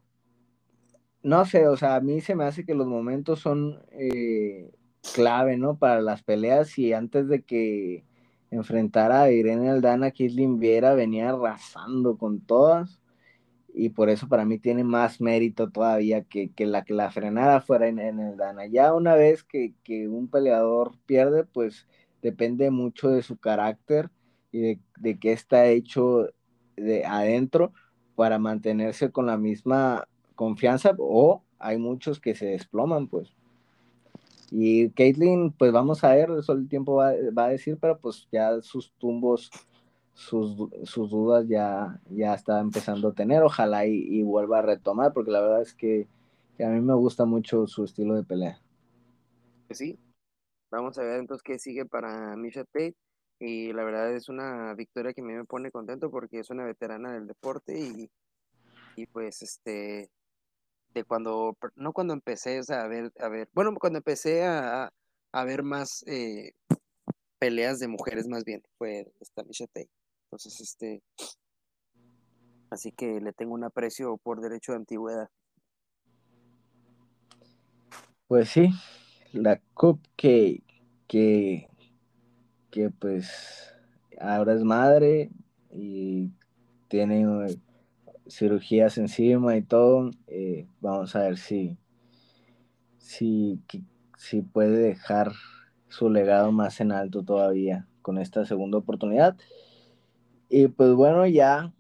no 1.22 1.44
sé, 1.44 1.68
o 1.68 1.76
sea, 1.76 1.96
a 1.96 2.02
mí 2.02 2.22
se 2.22 2.34
me 2.34 2.46
hace 2.46 2.66
que 2.66 2.76
los 2.76 2.88
momentos 2.88 3.42
son 3.42 3.84
eh, 3.92 4.72
clave, 5.16 5.58
¿no? 5.58 5.78
Para 5.78 6.00
las 6.00 6.24
peleas 6.24 6.80
y 6.80 6.94
antes 6.94 7.28
de 7.28 7.44
que 7.44 8.06
enfrentara 8.52 9.24
a 9.24 9.32
Irene 9.32 9.70
Aldana, 9.70 10.12
Kaylin 10.12 10.60
Vieira 10.60 10.94
venía 10.94 11.32
arrasando 11.32 12.18
con 12.18 12.40
todas 12.40 13.02
y 13.78 13.90
por 13.90 14.10
eso 14.10 14.28
para 14.28 14.44
mí 14.44 14.58
tiene 14.58 14.84
más 14.84 15.22
mérito 15.22 15.70
todavía 15.70 16.24
que, 16.24 16.52
la 16.58 16.84
que 16.84 16.94
la 16.94 17.12
frenara 17.12 17.62
fuera 17.62 17.88
en, 17.88 18.00
el 18.00 18.36
Dana. 18.36 18.66
Ya 18.66 18.94
una 18.94 19.14
vez 19.14 19.44
que, 19.44 19.74
un 20.10 20.28
peleador 20.28 20.94
pierde, 21.06 21.44
pues 21.44 21.88
depende 22.22 22.72
mucho 22.72 23.10
de 23.10 23.22
su 23.22 23.38
carácter 23.38 24.10
y 24.52 24.60
de, 24.60 24.80
de 25.00 25.20
qué 25.20 25.32
está 25.32 25.68
hecho 25.68 26.28
de 26.76 27.06
adentro 27.06 27.72
para 28.16 28.40
mantenerse 28.40 29.12
con 29.12 29.28
la 29.28 29.38
misma 29.38 30.08
confianza 30.36 30.94
o 30.98 31.44
hay 31.60 31.78
muchos 31.78 32.20
que 32.20 32.34
se 32.34 32.48
desploman, 32.48 33.08
pues. 33.08 33.32
Y 34.50 34.90
Caitlyn, 34.92 35.52
pues 35.52 35.72
vamos 35.72 36.04
a 36.04 36.16
ver, 36.16 36.32
eso 36.32 36.54
el 36.54 36.68
tiempo 36.68 36.96
va, 36.96 37.12
va 37.38 37.46
a 37.46 37.50
decir, 37.50 37.78
pero 37.80 38.00
pues 38.00 38.28
ya 38.32 38.60
sus 38.62 38.92
tumbos 38.94 39.52
sus, 40.18 40.58
sus 40.84 41.12
dudas 41.12 41.48
ya, 41.48 42.02
ya 42.10 42.34
está 42.34 42.60
empezando 42.60 43.10
a 43.10 43.14
tener. 43.14 43.44
Ojalá 43.44 43.86
y, 43.86 44.24
vuelva 44.24 44.60
a 44.60 44.64
retomar, 44.64 45.14
porque 45.14 45.30
la 45.30 45.42
verdad 45.42 45.62
es 45.62 45.76
que, 45.76 46.08
a 46.60 46.70
mí 46.70 46.82
me 46.82 46.96
gusta 46.96 47.26
mucho 47.26 47.68
su 47.68 47.84
estilo 47.84 48.16
de 48.16 48.24
pelea. 48.24 48.60
Pues 49.68 49.78
sí, 49.78 50.00
vamos 50.72 50.98
a 50.98 51.04
ver 51.04 51.20
entonces 51.20 51.44
qué 51.44 51.60
sigue 51.60 51.86
para 51.86 52.36
Misha 52.36 52.64
Tate. 52.64 52.96
Y 53.40 53.72
la 53.74 53.84
verdad 53.84 54.12
es 54.16 54.28
una 54.28 54.74
victoria 54.74 55.14
que 55.14 55.22
a 55.22 55.24
mí 55.24 55.34
me 55.34 55.46
pone 55.46 55.70
contento 55.70 56.10
porque 56.10 56.40
es 56.40 56.50
una 56.50 56.66
veterana 56.66 57.14
del 57.14 57.28
deporte 57.28 57.78
y, 57.80 58.10
y 58.96 59.06
pues 59.06 59.44
este 59.44 60.10
de 60.96 61.04
cuando 61.04 61.56
no 61.76 61.94
cuando 61.94 62.16
empecé 62.16 62.60
a 62.70 62.88
ver 62.88 63.14
a 63.20 63.30
ver 63.30 63.48
bueno 63.54 63.76
cuando 63.80 63.98
empecé 63.98 64.44
a, 64.44 64.92
a 65.32 65.44
ver 65.44 65.62
más 65.62 66.04
eh, 66.08 66.54
peleas 67.38 67.78
de 67.78 67.88
mujeres 67.88 68.28
más 68.28 68.44
bien 68.44 68.64
fue 68.80 69.14
esta 69.20 69.44
Misha 69.44 69.68
Tate 69.68 69.97
entonces, 70.28 70.60
este, 70.60 71.02
así 72.70 72.92
que 72.92 73.22
le 73.22 73.32
tengo 73.32 73.54
un 73.54 73.64
aprecio 73.64 74.18
por 74.18 74.42
derecho 74.42 74.74
de 74.74 74.80
antigüedad. 74.80 75.30
Pues 78.28 78.50
sí, 78.50 78.72
la 79.32 79.62
Cupcake, 79.74 80.64
que, 81.08 81.70
que 82.72 82.90
pues 82.90 83.74
ahora 84.20 84.54
es 84.54 84.64
madre 84.64 85.32
y 85.72 86.32
tiene 86.90 87.22
eh, 87.50 87.58
cirugías 88.28 88.98
encima 88.98 89.56
y 89.56 89.62
todo. 89.62 90.12
Eh, 90.28 90.68
vamos 90.82 91.16
a 91.16 91.22
ver 91.22 91.38
si, 91.38 91.78
si, 92.98 93.62
si 94.18 94.42
puede 94.42 94.78
dejar 94.78 95.32
su 95.88 96.10
legado 96.10 96.52
más 96.52 96.82
en 96.82 96.92
alto 96.92 97.24
todavía 97.24 97.88
con 98.02 98.18
esta 98.18 98.46
segunda 98.46 98.78
oportunidad. 98.78 99.38
Y 100.50 100.68
pues 100.68 100.94
bueno, 100.94 101.28
ya 101.28 101.74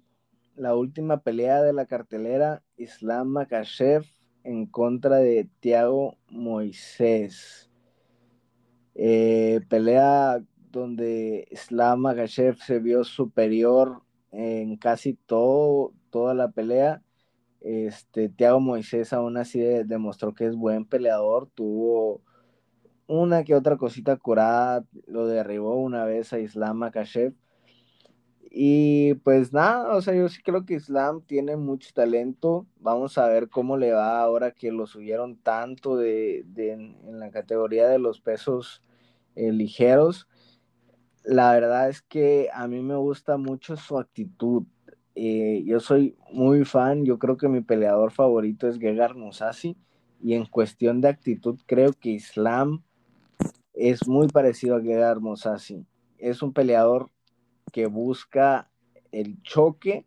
la 0.56 0.76
última 0.76 1.22
pelea 1.22 1.62
de 1.62 1.72
la 1.72 1.86
cartelera, 1.86 2.64
Islam 2.76 3.30
Makashev 3.30 4.04
en 4.44 4.66
contra 4.66 5.18
de 5.18 5.50
Thiago 5.62 6.18
Moisés. 6.30 7.70
Eh, 8.96 9.62
pelea 9.70 10.44
donde 10.72 11.48
Islam 11.52 12.02
Makashev 12.02 12.58
se 12.58 12.80
vio 12.80 13.04
superior 13.04 14.02
en 14.32 14.76
casi 14.76 15.14
todo, 15.14 15.94
toda 16.10 16.34
la 16.34 16.52
pelea. 16.52 17.02
Este, 17.62 18.28
Thiago 18.28 18.60
Moisés 18.60 19.14
aún 19.14 19.38
así 19.38 19.60
demostró 19.60 20.34
que 20.34 20.46
es 20.46 20.56
buen 20.56 20.86
peleador, 20.86 21.50
tuvo 21.56 22.22
una 23.08 23.44
que 23.44 23.56
otra 23.56 23.78
cosita 23.78 24.18
curada, 24.18 24.84
lo 25.06 25.26
derribó 25.28 25.76
una 25.78 26.04
vez 26.04 26.34
a 26.34 26.40
Islam 26.40 26.78
Makashev 26.78 27.34
y 28.60 29.14
pues 29.14 29.54
nada, 29.54 29.96
o 29.96 30.02
sea, 30.02 30.16
yo 30.16 30.28
sí 30.30 30.42
creo 30.42 30.66
que 30.66 30.74
Islam 30.74 31.22
tiene 31.22 31.56
mucho 31.56 31.92
talento. 31.94 32.66
Vamos 32.80 33.20
a 33.20 33.28
ver 33.28 33.50
cómo 33.50 33.78
le 33.78 33.92
va 33.92 34.20
ahora 34.20 34.50
que 34.50 34.72
lo 34.72 34.88
subieron 34.88 35.38
tanto 35.38 35.96
de, 35.96 36.44
en, 36.56 37.20
la 37.20 37.30
categoría 37.30 37.88
de 37.88 38.00
los 38.00 38.20
pesos 38.20 38.82
eh, 39.36 39.52
ligeros. 39.52 40.28
La 41.24 41.52
verdad 41.54 41.88
es 41.90 42.02
que 42.02 42.50
a 42.52 42.68
mí 42.68 42.82
me 42.82 42.96
gusta 42.96 43.38
mucho 43.38 43.76
su 43.78 44.00
actitud. 44.00 44.64
Eh, 45.14 45.62
yo 45.68 45.80
soy 45.80 46.18
muy 46.32 46.66
fan, 46.66 47.06
yo 47.06 47.20
creo 47.20 47.38
que 47.38 47.50
mi 47.50 47.62
peleador 47.62 48.12
favorito 48.12 48.68
es 48.68 48.80
Gegard 48.80 49.16
Mousasi. 49.16 49.78
Y 50.20 50.34
en 50.34 50.48
cuestión 50.48 51.00
de 51.02 51.10
actitud, 51.10 51.60
creo 51.68 51.94
que 51.94 52.10
Islam 52.10 52.82
es 53.74 54.08
muy 54.08 54.30
parecido 54.30 54.78
a 54.78 54.82
Gegard 54.82 55.22
Mousasi. 55.22 55.86
Es 56.18 56.42
un 56.42 56.54
peleador 56.54 57.12
que 57.72 57.88
busca 57.88 58.70
el 59.12 59.42
choque, 59.44 60.06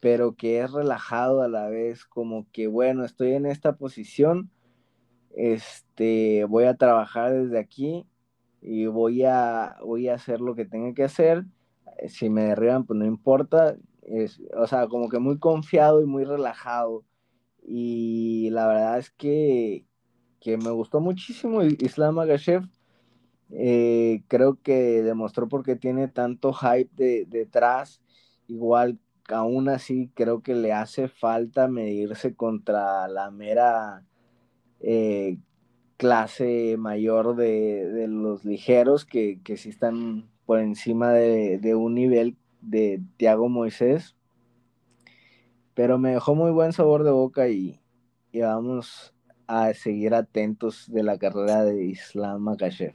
pero 0.00 0.34
que 0.34 0.60
es 0.60 0.72
relajado 0.72 1.42
a 1.42 1.48
la 1.48 1.68
vez, 1.68 2.04
como 2.04 2.46
que 2.52 2.66
bueno, 2.66 3.04
estoy 3.04 3.32
en 3.32 3.46
esta 3.46 3.76
posición, 3.76 4.50
este, 5.36 6.44
voy 6.44 6.64
a 6.64 6.76
trabajar 6.76 7.32
desde 7.32 7.58
aquí 7.58 8.06
y 8.62 8.86
voy 8.86 9.24
a, 9.24 9.76
voy 9.84 10.08
a 10.08 10.14
hacer 10.14 10.40
lo 10.40 10.54
que 10.54 10.64
tenga 10.64 10.94
que 10.94 11.04
hacer. 11.04 11.44
Eh, 11.98 12.08
si 12.08 12.30
me 12.30 12.44
derriban, 12.44 12.84
pues 12.86 12.98
no 12.98 13.04
importa. 13.06 13.76
Es, 14.02 14.40
o 14.56 14.66
sea, 14.66 14.88
como 14.88 15.08
que 15.08 15.18
muy 15.18 15.38
confiado 15.38 16.00
y 16.02 16.06
muy 16.06 16.24
relajado. 16.24 17.04
Y 17.62 18.50
la 18.50 18.66
verdad 18.66 18.98
es 18.98 19.10
que, 19.10 19.86
que 20.40 20.56
me 20.56 20.70
gustó 20.70 21.00
muchísimo 21.00 21.62
Islam 21.62 22.18
Agashev 22.18 22.62
eh, 23.50 24.22
creo 24.28 24.60
que 24.62 25.02
demostró 25.02 25.48
porque 25.48 25.76
tiene 25.76 26.08
tanto 26.08 26.52
hype 26.52 27.26
detrás. 27.26 28.00
Igual, 28.48 28.98
aún 29.28 29.68
así, 29.68 30.10
creo 30.14 30.42
que 30.42 30.54
le 30.54 30.72
hace 30.72 31.08
falta 31.08 31.68
medirse 31.68 32.34
contra 32.34 33.08
la 33.08 33.30
mera 33.30 34.04
eh, 34.80 35.38
clase 35.96 36.76
mayor 36.78 37.36
de, 37.36 38.06
los 38.08 38.44
ligeros 38.44 39.04
que, 39.04 39.40
que 39.42 39.56
sí 39.56 39.70
están 39.70 40.28
por 40.44 40.60
encima 40.60 41.12
de, 41.12 41.74
un 41.74 41.94
nivel 41.94 42.36
de 42.60 43.02
Tiago 43.16 43.48
Moisés. 43.48 44.16
Pero 45.74 45.98
me 45.98 46.12
dejó 46.12 46.34
muy 46.34 46.52
buen 46.52 46.72
sabor 46.72 47.04
de 47.04 47.10
boca 47.10 47.48
y, 47.48 47.80
y 48.32 48.40
vamos 48.40 49.14
a 49.46 49.74
seguir 49.74 50.14
atentos 50.14 50.90
de 50.90 51.02
la 51.02 51.18
carrera 51.18 51.64
de 51.64 51.84
Islam 51.84 52.42
Makashev. 52.42 52.94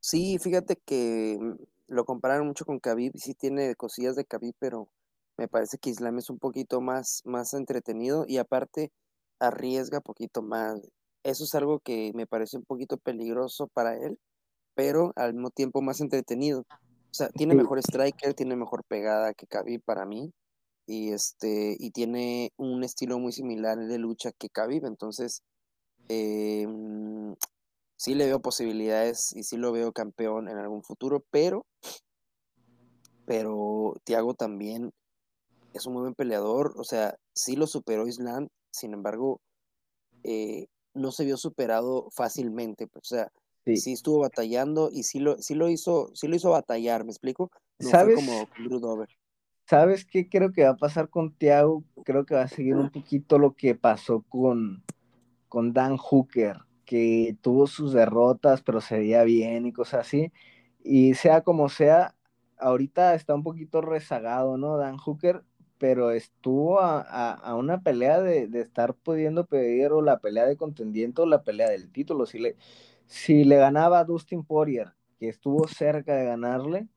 Sí, 0.00 0.38
fíjate 0.38 0.76
que 0.76 1.38
mm, 1.40 1.54
lo 1.88 2.04
compararon 2.04 2.46
mucho 2.46 2.64
con 2.64 2.80
Khabib, 2.80 3.12
sí 3.16 3.34
tiene 3.34 3.74
cosillas 3.74 4.16
de 4.16 4.24
Khabib, 4.24 4.54
pero 4.58 4.88
me 5.36 5.48
parece 5.48 5.78
que 5.78 5.90
Islam 5.90 6.18
es 6.18 6.30
un 6.30 6.38
poquito 6.38 6.80
más, 6.80 7.22
más 7.24 7.54
entretenido 7.54 8.24
y 8.26 8.38
aparte 8.38 8.92
arriesga 9.40 10.00
poquito 10.00 10.42
más. 10.42 10.80
Eso 11.22 11.44
es 11.44 11.54
algo 11.54 11.80
que 11.80 12.12
me 12.14 12.26
parece 12.26 12.56
un 12.56 12.64
poquito 12.64 12.96
peligroso 12.98 13.68
para 13.68 13.96
él, 13.96 14.18
pero 14.74 15.12
al 15.16 15.34
mismo 15.34 15.50
tiempo 15.50 15.82
más 15.82 16.00
entretenido. 16.00 16.60
O 16.60 17.14
sea, 17.14 17.28
tiene 17.30 17.54
mejor 17.54 17.78
striker, 17.78 18.34
tiene 18.34 18.56
mejor 18.56 18.84
pegada 18.84 19.34
que 19.34 19.46
Khabib 19.46 19.82
para 19.82 20.04
mí 20.06 20.32
y 20.86 21.12
este 21.12 21.76
y 21.78 21.90
tiene 21.90 22.52
un 22.56 22.82
estilo 22.84 23.18
muy 23.18 23.32
similar 23.32 23.78
de 23.78 23.98
lucha 23.98 24.32
que 24.32 24.48
Khabib, 24.48 24.86
entonces 24.86 25.42
eh, 26.08 26.66
sí 27.98 28.14
le 28.14 28.26
veo 28.26 28.40
posibilidades 28.40 29.34
y 29.34 29.42
sí 29.42 29.56
lo 29.56 29.72
veo 29.72 29.92
campeón 29.92 30.48
en 30.48 30.56
algún 30.56 30.82
futuro, 30.82 31.24
pero, 31.30 31.66
pero 33.26 33.94
Tiago 34.04 34.34
también 34.34 34.92
es 35.74 35.84
un 35.84 35.94
muy 35.94 36.02
buen 36.02 36.14
peleador, 36.14 36.74
o 36.76 36.84
sea, 36.84 37.16
sí 37.34 37.56
lo 37.56 37.66
superó 37.66 38.06
Island, 38.06 38.48
sin 38.70 38.94
embargo, 38.94 39.40
eh, 40.22 40.66
no 40.94 41.10
se 41.10 41.24
vio 41.24 41.36
superado 41.36 42.08
fácilmente, 42.12 42.86
pues, 42.86 43.12
o 43.12 43.14
sea, 43.16 43.32
sí. 43.64 43.92
estuvo 43.92 44.20
batallando 44.20 44.90
y 44.92 45.02
sí 45.02 45.18
lo, 45.18 45.36
sí 45.38 45.54
lo 45.54 45.68
hizo, 45.68 46.10
sí 46.14 46.28
lo 46.28 46.36
hizo 46.36 46.50
batallar, 46.50 47.04
¿me 47.04 47.10
explico? 47.10 47.50
No 47.80 47.90
¿Sabes? 47.90 48.14
fue 48.14 48.24
como 48.24 49.06
¿Sabes 49.66 50.06
qué 50.06 50.28
creo 50.28 50.52
que 50.52 50.64
va 50.64 50.70
a 50.70 50.76
pasar 50.76 51.10
con 51.10 51.34
Tiago? 51.34 51.84
Creo 52.04 52.24
que 52.24 52.34
va 52.34 52.42
a 52.42 52.48
seguir 52.48 52.76
un 52.76 52.90
poquito 52.90 53.38
lo 53.38 53.54
que 53.54 53.74
pasó 53.74 54.24
con, 54.30 54.82
con 55.48 55.74
Dan 55.74 55.98
Hooker 55.98 56.67
que 56.88 57.36
tuvo 57.42 57.66
sus 57.66 57.92
derrotas, 57.92 58.62
pero 58.62 58.80
se 58.80 58.98
veía 58.98 59.22
bien 59.22 59.66
y 59.66 59.74
cosas 59.74 60.06
así. 60.06 60.32
Y 60.82 61.14
sea 61.14 61.42
como 61.42 61.68
sea, 61.68 62.14
ahorita 62.58 63.14
está 63.14 63.34
un 63.34 63.42
poquito 63.42 63.82
rezagado, 63.82 64.56
¿no? 64.56 64.78
Dan 64.78 64.96
Hooker, 64.96 65.44
pero 65.76 66.12
estuvo 66.12 66.80
a, 66.80 67.54
una 67.56 67.82
pelea 67.82 68.22
de, 68.22 68.48
estar 68.60 68.94
pudiendo 68.94 69.44
pedir 69.46 69.92
o 69.92 70.00
la 70.00 70.18
pelea 70.20 70.46
de 70.46 70.56
contendiente 70.56 71.20
o 71.20 71.26
la 71.26 71.42
pelea 71.42 71.68
del 71.68 71.92
título. 71.92 72.24
Si 72.24 72.38
le, 72.38 72.56
si 73.06 73.44
le 73.44 73.56
ganaba 73.58 73.98
a 74.00 74.04
Dustin 74.04 74.42
Poirier, 74.42 74.94
que 75.20 75.28
estuvo 75.28 75.68
cerca 75.68 76.14
de 76.16 76.24
ganarle, 76.24 76.88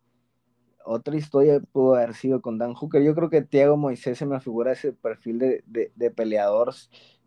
otra 0.86 1.18
historia 1.18 1.60
pudo 1.60 1.96
haber 1.96 2.14
sido 2.14 2.42
con 2.42 2.58
Dan 2.58 2.76
Hooker. 2.76 3.04
Yo 3.04 3.14
creo 3.14 3.30
que 3.30 3.42
Thiago 3.42 3.76
Moisés 3.76 4.18
se 4.18 4.26
me 4.26 4.40
figura 4.40 4.72
ese 4.72 4.94
perfil 4.94 5.38
de, 5.40 5.92
de, 5.96 6.12
peleador 6.12 6.74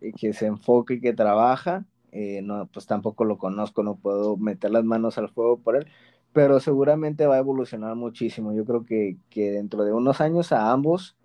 eh, 0.01 0.13
que 0.19 0.33
se 0.33 0.47
enfoca 0.47 0.95
y 0.95 1.01
que 1.01 1.13
trabaja. 1.13 1.85
Eh, 2.15 2.43
no, 2.43 2.67
pues 2.73 2.87
tampoco 2.87 3.25
lo 3.25 3.39
conozco, 3.39 3.83
no 3.83 3.97
puedo 3.97 4.37
meter 4.37 4.71
las 4.71 4.85
manos 4.85 5.19
al 5.19 5.29
fuego 5.31 5.59
por 5.59 5.77
él, 5.77 5.89
pero 6.33 6.61
seguramente 6.61 7.27
va 7.27 7.35
a 7.35 7.39
evolucionar 7.41 7.97
muchísimo. 7.97 8.55
Yo 8.55 8.65
creo 8.65 8.85
que, 8.85 9.19
que 9.31 9.51
dentro 9.51 9.85
de 9.85 9.93
unos 9.93 10.21
años 10.21 10.53
a 10.53 10.71
ambos 10.73 11.17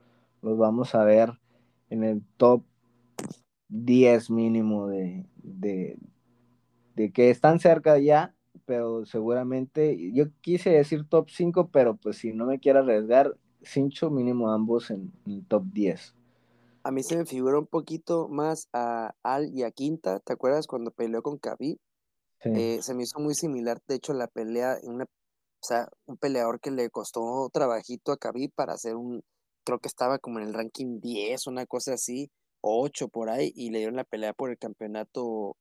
los 0.42 0.58
vamos 0.58 0.96
a 0.96 1.04
ver 1.04 1.40
en 1.90 2.04
el 2.04 2.24
top 2.38 2.64
10 3.70 4.32
mínimo 4.32 4.88
de, 4.88 5.26
de, 5.44 5.98
que 7.14 7.30
están 7.30 7.60
cerca 7.60 7.98
ya, 8.00 8.34
pero 8.66 9.06
seguramente, 9.06 10.12
yo 10.12 10.26
quise 10.42 10.72
decir 10.72 11.06
top 11.08 11.30
5, 11.30 11.70
pero 11.70 11.96
pues 11.96 12.18
si 12.18 12.34
no 12.34 12.46
me 12.46 12.60
quiero 12.60 12.80
arriesgar, 12.80 13.38
cincho 13.62 14.10
mínimo 14.10 14.52
ambos 14.52 14.92
en, 14.92 15.12
el 15.28 15.46
top 15.46 15.64
10. 15.72 16.16
A 16.84 16.92
mí 16.92 17.04
se 17.04 17.18
me 17.18 17.26
figura 17.26 17.60
un 17.60 17.68
poquito 17.68 18.28
más 18.30 18.68
a 18.74 19.14
Al 19.24 19.54
y 19.54 19.64
a 19.64 19.72
Quinta, 19.72 20.20
¿te 20.20 20.34
acuerdas 20.34 20.68
cuando 20.68 20.92
peleó 20.92 21.22
con 21.22 21.38
Khabib? 21.38 21.78
Eh, 22.42 22.80
se 22.82 22.94
me 22.94 23.04
hizo 23.04 23.20
muy 23.20 23.36
similar, 23.36 23.82
de 23.86 23.96
hecho, 23.96 24.14
la 24.14 24.28
pelea, 24.28 24.78
una, 24.84 25.04
o 25.04 25.08
sea, 25.62 25.90
un 26.06 26.18
peleador 26.18 26.62
que 26.62 26.72
le 26.72 26.90
costó 26.90 27.50
trabajito 27.52 28.14
a 28.14 28.18
Khabib 28.18 28.52
para 28.56 28.74
hacer 28.74 28.96
un, 28.96 29.22
creo 29.66 29.80
que 29.80 29.90
estaba 29.90 30.20
como 30.20 30.40
en 30.40 30.48
el 30.48 30.54
ranking 30.54 31.02
10, 31.02 31.48
una 31.48 31.66
cosa 31.66 31.94
así, 31.94 32.32
o 32.62 32.82
8 32.82 33.10
por 33.10 33.30
ahí, 33.30 33.52
y 33.56 33.72
le 33.72 33.80
dieron 33.80 33.98
la 33.98 34.06
pelea 34.06 34.34
por 34.34 34.50
el 34.52 34.58
campeonato 34.58 35.58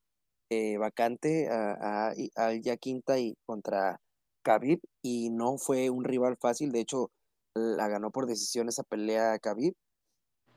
eh, 0.51 0.79
vacante 0.79 1.49
a, 1.51 2.13
a, 2.37 2.77
Quinta 2.77 3.19
y 3.19 3.35
contra 3.45 4.01
Khabib, 4.45 4.81
y 5.03 5.31
no 5.31 5.59
fue 5.59 5.91
un 5.91 6.05
rival 6.05 6.37
fácil, 6.37 6.71
de 6.71 6.81
hecho, 6.81 7.11
la 7.55 7.89
ganó 7.89 8.13
por 8.13 8.27
decisión 8.27 8.69
esa 8.69 8.85
pelea 8.85 9.37
Khabib, 9.41 9.75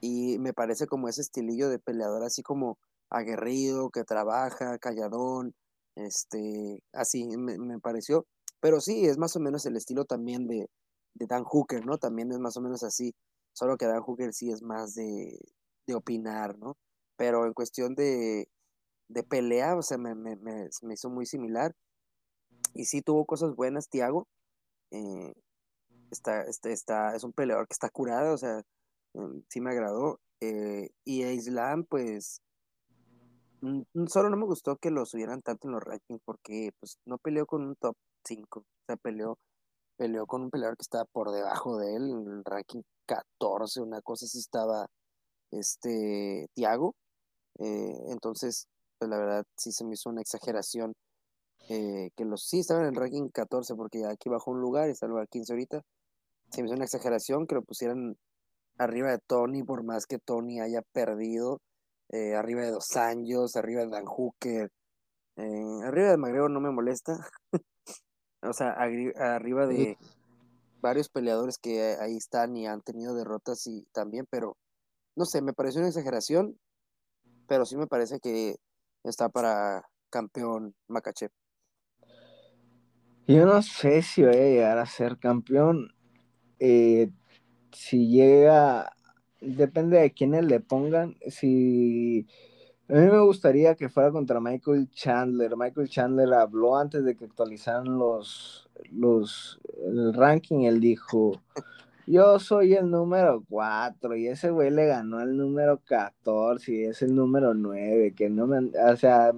y 0.02 0.40
me 0.40 0.53
parece 0.53 0.88
como 0.88 1.07
ese 1.07 1.22
estilillo 1.22 1.69
de 1.69 1.80
peleador 1.80 2.23
así 2.23 2.44
como 2.44 2.78
aguerrido, 3.10 3.90
que 3.91 4.03
trabaja, 4.03 4.80
calladón, 4.80 5.53
este, 5.95 6.84
así 6.94 7.26
me, 7.38 7.57
me 7.57 7.80
pareció, 7.80 8.26
pero 8.61 8.80
sí, 8.80 9.06
es 9.06 9.18
más 9.18 9.36
o 9.36 9.40
menos 9.40 9.65
el 9.65 9.76
estilo 9.76 10.06
también 10.06 10.48
de, 10.48 10.69
de 11.15 11.26
Dan 11.28 11.44
Hooker, 11.44 11.86
¿no? 11.86 11.98
También 11.98 12.32
es 12.32 12.40
más 12.40 12.56
o 12.57 12.61
menos 12.61 12.84
así. 12.84 13.14
Solo 13.53 13.76
que 13.78 13.88
Dan 13.88 14.02
Hooker 14.02 14.34
sí 14.34 14.52
es 14.52 14.61
más 14.61 14.95
de, 14.95 15.38
opinar, 15.94 16.57
¿no? 16.57 16.78
Pero 17.18 17.45
en 17.45 17.53
cuestión 17.53 17.95
de, 17.95 18.48
de 19.10 19.23
pelea, 19.23 19.76
o 19.76 19.82
sea, 19.82 19.98
me, 19.98 20.15
me, 20.15 20.38
me, 20.38 20.69
hizo 20.94 21.10
muy 21.10 21.26
similar. 21.26 21.76
Y 22.73 22.86
sí 22.86 23.02
tuvo 23.02 23.26
cosas 23.26 23.56
buenas, 23.56 23.90
Tiago. 23.90 24.28
Eh, 24.91 25.34
está, 26.11 26.44
este, 26.44 26.72
está, 26.72 27.15
es 27.15 27.23
un 27.26 27.34
peleador 27.34 27.68
que 27.68 27.73
está 27.73 27.90
curado, 27.90 28.34
o 28.34 28.38
sea, 28.38 28.61
sí 29.50 29.62
me 29.62 29.72
agradó. 29.72 30.20
Eh, 30.42 30.90
y 31.06 31.24
a 31.24 31.32
Islam, 31.32 31.86
pues, 31.86 32.42
mm, 33.62 33.82
mm, 33.94 34.08
solo 34.08 34.30
no 34.30 34.38
me 34.38 34.46
gustó 34.46 34.78
que 34.78 34.92
lo 34.92 35.06
subieran 35.06 35.42
tanto 35.42 35.68
en 35.68 35.74
los 35.74 35.84
rankings 35.84 36.22
porque 36.26 36.72
pues 36.80 36.98
no 37.06 37.18
peleó 37.18 37.46
con 37.46 37.64
un 37.64 37.76
top 37.76 37.96
5, 38.26 38.60
o 38.62 38.66
sea, 38.88 38.98
peleó, 38.98 39.38
peleó 39.98 40.26
con 40.28 40.44
un 40.44 40.50
peleador 40.52 40.78
que 40.78 40.84
estaba 40.84 41.06
por 41.06 41.32
debajo 41.32 41.78
de 41.78 41.96
él 41.96 42.10
en 42.10 42.28
el 42.28 42.44
ranking 42.46 42.82
14, 43.06 43.82
una 43.82 44.02
cosa 44.02 44.26
así 44.26 44.40
estaba 44.40 44.88
este 45.52 46.48
Tiago. 46.56 46.96
Eh, 47.60 47.98
entonces, 48.10 48.68
pues 48.98 49.10
la 49.10 49.18
verdad 49.18 49.46
sí 49.58 49.72
se 49.72 49.86
me 49.86 49.94
hizo 49.94 50.10
una 50.10 50.22
exageración 50.22 50.94
eh, 51.70 52.10
que 52.16 52.26
los 52.26 52.44
sí 52.44 52.60
estaban 52.60 52.84
en 52.84 52.90
el 52.90 52.96
ranking 52.96 53.30
14 53.30 53.76
porque 53.76 54.06
aquí 54.06 54.30
bajó 54.30 54.52
un 54.52 54.62
lugar 54.62 54.88
y 54.90 54.92
está 54.92 55.06
en 55.06 55.12
el 55.12 55.14
lugar 55.14 55.30
15 55.30 55.54
ahorita. 55.54 55.82
Se 56.52 56.62
me 56.62 56.68
hizo 56.68 56.76
una 56.76 56.86
exageración 56.86 57.48
que 57.48 57.56
lo 57.56 57.64
pusieran 57.64 58.18
arriba 58.84 59.12
de 59.12 59.20
Tony, 59.20 59.64
por 59.64 59.84
más 59.84 60.06
que 60.06 60.20
Tony 60.20 60.60
haya 60.60 60.82
perdido, 60.94 61.62
eh, 62.10 62.36
arriba 62.36 62.62
de 62.62 62.72
Dos 62.72 62.95
Años, 62.98 63.56
arriba 63.56 63.82
de 63.82 63.90
Dan 63.90 64.06
Hooker, 64.06 64.70
arriba 65.38 66.12
de 66.12 66.18
Magreo 66.18 66.49
no 66.49 66.60
me 66.60 66.72
molesta. 66.72 67.14
o 68.44 68.53
sea, 68.53 68.72
arriba 68.72 69.68
de, 69.68 69.98
varios 70.82 71.10
peleadores 71.10 71.58
que 71.58 71.95
ahí 71.99 72.18
están 72.18 72.58
y 72.58 72.68
han 72.68 72.82
tenido 72.82 73.16
derrotas 73.16 73.66
y 73.68 73.86
también, 73.94 74.26
pero 74.30 74.58
no 75.16 75.26
sé, 75.26 75.41
me 75.41 75.53
pareció 75.53 75.80
una 75.82 75.90
exageración, 75.90 76.58
pero 77.48 77.66
sí 77.66 77.78
me 77.78 77.88
parece 77.88 78.20
que 78.20 78.56
está 79.03 79.30
para 79.30 79.84
campeón 80.10 80.76
Makachev. 80.88 81.32
Yo 83.28 83.45
no 83.45 83.62
sé 83.62 84.02
si 84.02 84.24
voy 84.24 84.36
a 84.36 84.40
llegar 84.40 84.78
a 84.78 84.86
ser 84.86 85.18
campeón. 85.18 85.90
Eh, 86.60 87.12
si 87.72 88.07
llega, 88.10 88.93
depende 89.41 89.99
de 89.99 90.11
quiénes 90.14 90.45
le 90.45 90.60
pongan. 90.60 91.15
Si 91.27 92.27
a 92.89 92.93
mí 92.93 93.07
me 93.10 93.22
gustaría 93.22 93.76
que 93.76 93.89
fuera 93.89 94.11
contra 94.11 94.41
Michael 94.41 94.89
Chandler. 94.91 95.56
Michael 95.56 95.89
Chandler 95.89 96.34
habló 96.34 96.77
antes 96.77 97.06
de 97.06 97.15
que 97.15 97.26
actualizaran 97.26 97.98
los, 97.98 98.69
los, 98.91 99.60
el 99.85 100.14
ranking. 100.14 100.64
Él 100.65 100.81
dijo, 100.81 101.41
yo 102.06 102.39
soy 102.39 102.73
el 102.73 102.89
número 102.91 103.45
4 103.49 104.15
y 104.18 104.27
ese 104.27 104.52
güey 104.52 104.72
le 104.72 104.88
ganó 104.88 105.22
el 105.22 105.38
número 105.38 105.80
14 105.85 106.72
y 106.73 106.84
es 106.85 107.02
el 107.02 107.15
número 107.15 107.53
9, 107.53 108.14
que 108.14 108.30
no 108.30 108.48
me, 108.48 108.57
o 108.57 108.95
sea, 108.98 109.31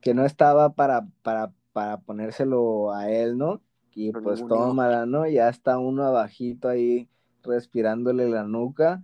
que 0.00 0.14
no 0.14 0.24
estaba 0.24 0.70
para, 0.74 1.06
para, 1.22 1.52
para 1.72 1.98
ponérselo 2.00 2.92
a 2.92 3.10
él, 3.10 3.36
¿no? 3.38 3.62
Y 3.94 4.12
pues 4.12 4.46
toma, 4.46 5.04
¿no? 5.06 5.26
Ya 5.26 5.48
está 5.48 5.78
uno 5.78 6.04
abajito 6.04 6.68
ahí 6.68 7.08
respirándole 7.42 8.28
la 8.28 8.44
nuca. 8.44 9.02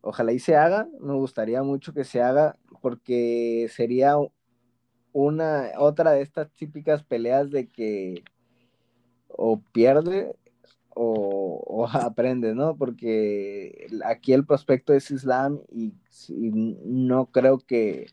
Ojalá 0.00 0.32
y 0.32 0.38
se 0.38 0.56
haga, 0.56 0.88
me 1.00 1.14
gustaría 1.14 1.62
mucho 1.62 1.92
que 1.92 2.04
se 2.04 2.20
haga 2.20 2.56
porque 2.80 3.68
sería 3.70 4.16
una 5.12 5.70
otra 5.78 6.12
de 6.12 6.22
estas 6.22 6.50
típicas 6.52 7.04
peleas 7.04 7.50
de 7.50 7.68
que 7.68 8.24
o 9.28 9.60
pierde 9.72 10.34
o, 10.94 11.86
aprende, 11.92 12.54
¿no? 12.54 12.76
Porque 12.76 13.86
aquí 14.04 14.32
el 14.32 14.44
prospecto 14.44 14.92
es 14.92 15.10
Islam 15.10 15.60
y, 15.70 15.92
no 16.84 17.26
creo 17.26 17.58
que... 17.58 18.06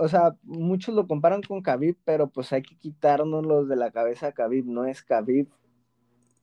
o 0.00 0.08
sea, 0.08 0.36
muchos 0.42 0.94
lo 0.94 1.06
comparan 1.06 1.42
con 1.42 1.62
Khabib, 1.62 1.96
pero 2.04 2.28
pues 2.28 2.52
hay 2.52 2.62
que 2.62 2.76
los 3.42 3.68
de 3.68 3.76
la 3.76 3.90
cabeza 3.90 4.32
Khabib, 4.32 4.66
no 4.66 4.84
es 4.84 5.02
Khabib 5.02 5.48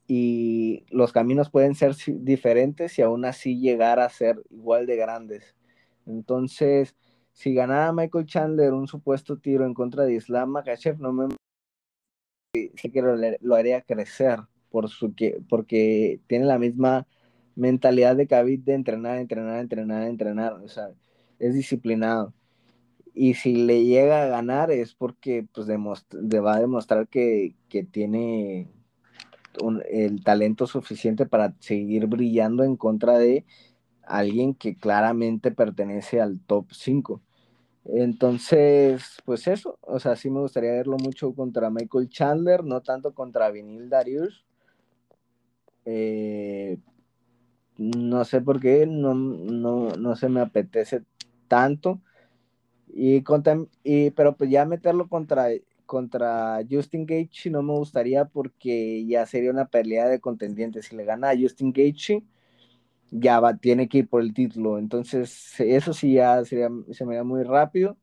y 0.08 0.86
los 0.90 1.12
caminos 1.14 1.50
pueden 1.50 1.76
ser 1.76 1.96
diferentes 2.08 2.98
y 3.00 3.02
aún 3.02 3.26
así 3.26 3.60
llegar 3.60 4.00
a 4.00 4.10
ser 4.10 4.42
igual 4.50 4.86
de 4.86 4.96
grandes. 4.98 5.56
Entonces, 6.06 6.96
si 7.32 7.54
ganara 7.54 7.92
Michael 7.94 8.26
Chandler 8.26 8.74
un 8.74 8.88
supuesto 8.88 9.38
tiro 9.38 9.66
en 9.66 9.74
contra 9.74 10.04
de 10.06 10.16
Islam 10.16 10.50
Makhachev, 10.50 11.00
no 11.00 11.14
me 11.14 11.36
sí 12.76 12.92
que 12.92 13.02
lo, 13.02 13.56
haría 13.56 13.82
crecer 13.82 14.40
por 14.70 14.90
su 14.90 15.16
que, 15.16 15.42
porque 15.50 16.22
tiene 16.28 16.46
la 16.46 16.60
misma 16.60 17.08
mentalidad 17.56 18.16
de 18.16 18.28
Khabib 18.28 18.64
de 18.64 18.74
entrenar, 18.74 19.18
entrenar, 19.18 19.60
entrenar, 19.60 20.04
entrenar, 20.04 20.54
o 20.54 20.68
sea, 20.68 20.90
es 21.40 21.54
disciplinado. 21.56 22.34
Y 23.14 23.36
si 23.36 23.56
le 23.56 23.86
llega 23.86 24.24
a 24.24 24.28
ganar 24.28 24.72
es 24.72 24.96
porque 24.96 25.46
pues, 25.54 25.68
va 25.70 26.56
a 26.56 26.60
demostrar 26.60 27.08
que, 27.08 27.56
que 27.70 27.84
tiene 27.84 28.72
el 29.90 30.24
talento 30.24 30.66
suficiente 30.68 31.26
para 31.26 31.54
seguir 31.60 32.08
brillando 32.08 32.64
en 32.64 32.76
contra 32.76 33.20
de 33.20 33.46
alguien 34.04 34.54
que 34.56 34.76
claramente 34.76 35.52
pertenece 35.52 36.22
al 36.22 36.40
top 36.40 36.68
5. 36.72 37.22
Entonces, 37.86 39.18
pues 39.26 39.48
eso, 39.48 39.78
o 39.82 40.00
sea, 40.00 40.16
sí 40.16 40.30
me 40.30 40.40
gustaría 40.40 40.72
verlo 40.72 40.98
mucho 40.98 41.34
contra 41.34 41.70
Michael 41.70 42.10
Chandler, 42.10 42.64
no 42.64 42.82
tanto 42.82 43.14
contra 43.14 43.52
Vinil 43.52 43.90
Darius. 43.90 44.46
Eh, 45.86 46.80
no 47.78 48.24
sé 48.24 48.42
por 48.42 48.60
qué, 48.60 48.86
no, 48.86 49.14
no, 49.14 50.16
se 50.16 50.30
me 50.30 50.42
apetece 50.42 51.04
tanto. 51.48 52.02
Y, 52.96 53.24
contra, 53.24 53.58
y 53.84 54.12
pero 54.12 54.36
pues 54.38 54.50
ya 54.52 54.66
meterlo 54.66 55.10
contra 55.10 55.48
contra 55.86 56.60
Justin 56.70 57.06
Gaethje 57.06 57.50
no 57.50 57.62
me 57.62 57.74
gustaría 57.74 58.26
porque 58.26 59.06
ya 59.06 59.26
sería 59.26 59.52
una 59.52 59.68
pelea 59.68 60.08
de 60.08 60.20
contendientes. 60.20 60.86
Si 60.86 60.96
le 60.96 61.06
gana 61.06 61.30
a 61.30 61.38
Justin 61.38 61.72
Gaethje, 61.72 62.24
ya 63.12 63.40
va, 63.40 63.58
tiene 63.58 63.88
que 63.88 64.00
ir 64.00 64.10
por 64.10 64.22
el 64.22 64.34
título. 64.34 64.80
Entonces, 64.80 65.60
eso 65.60 65.94
sí 65.94 66.14
ya 66.14 66.44
sería, 66.46 66.70
se 66.92 67.06
me 67.06 67.16
da 67.16 67.24
muy 67.24 67.44
rápido. 67.44 67.98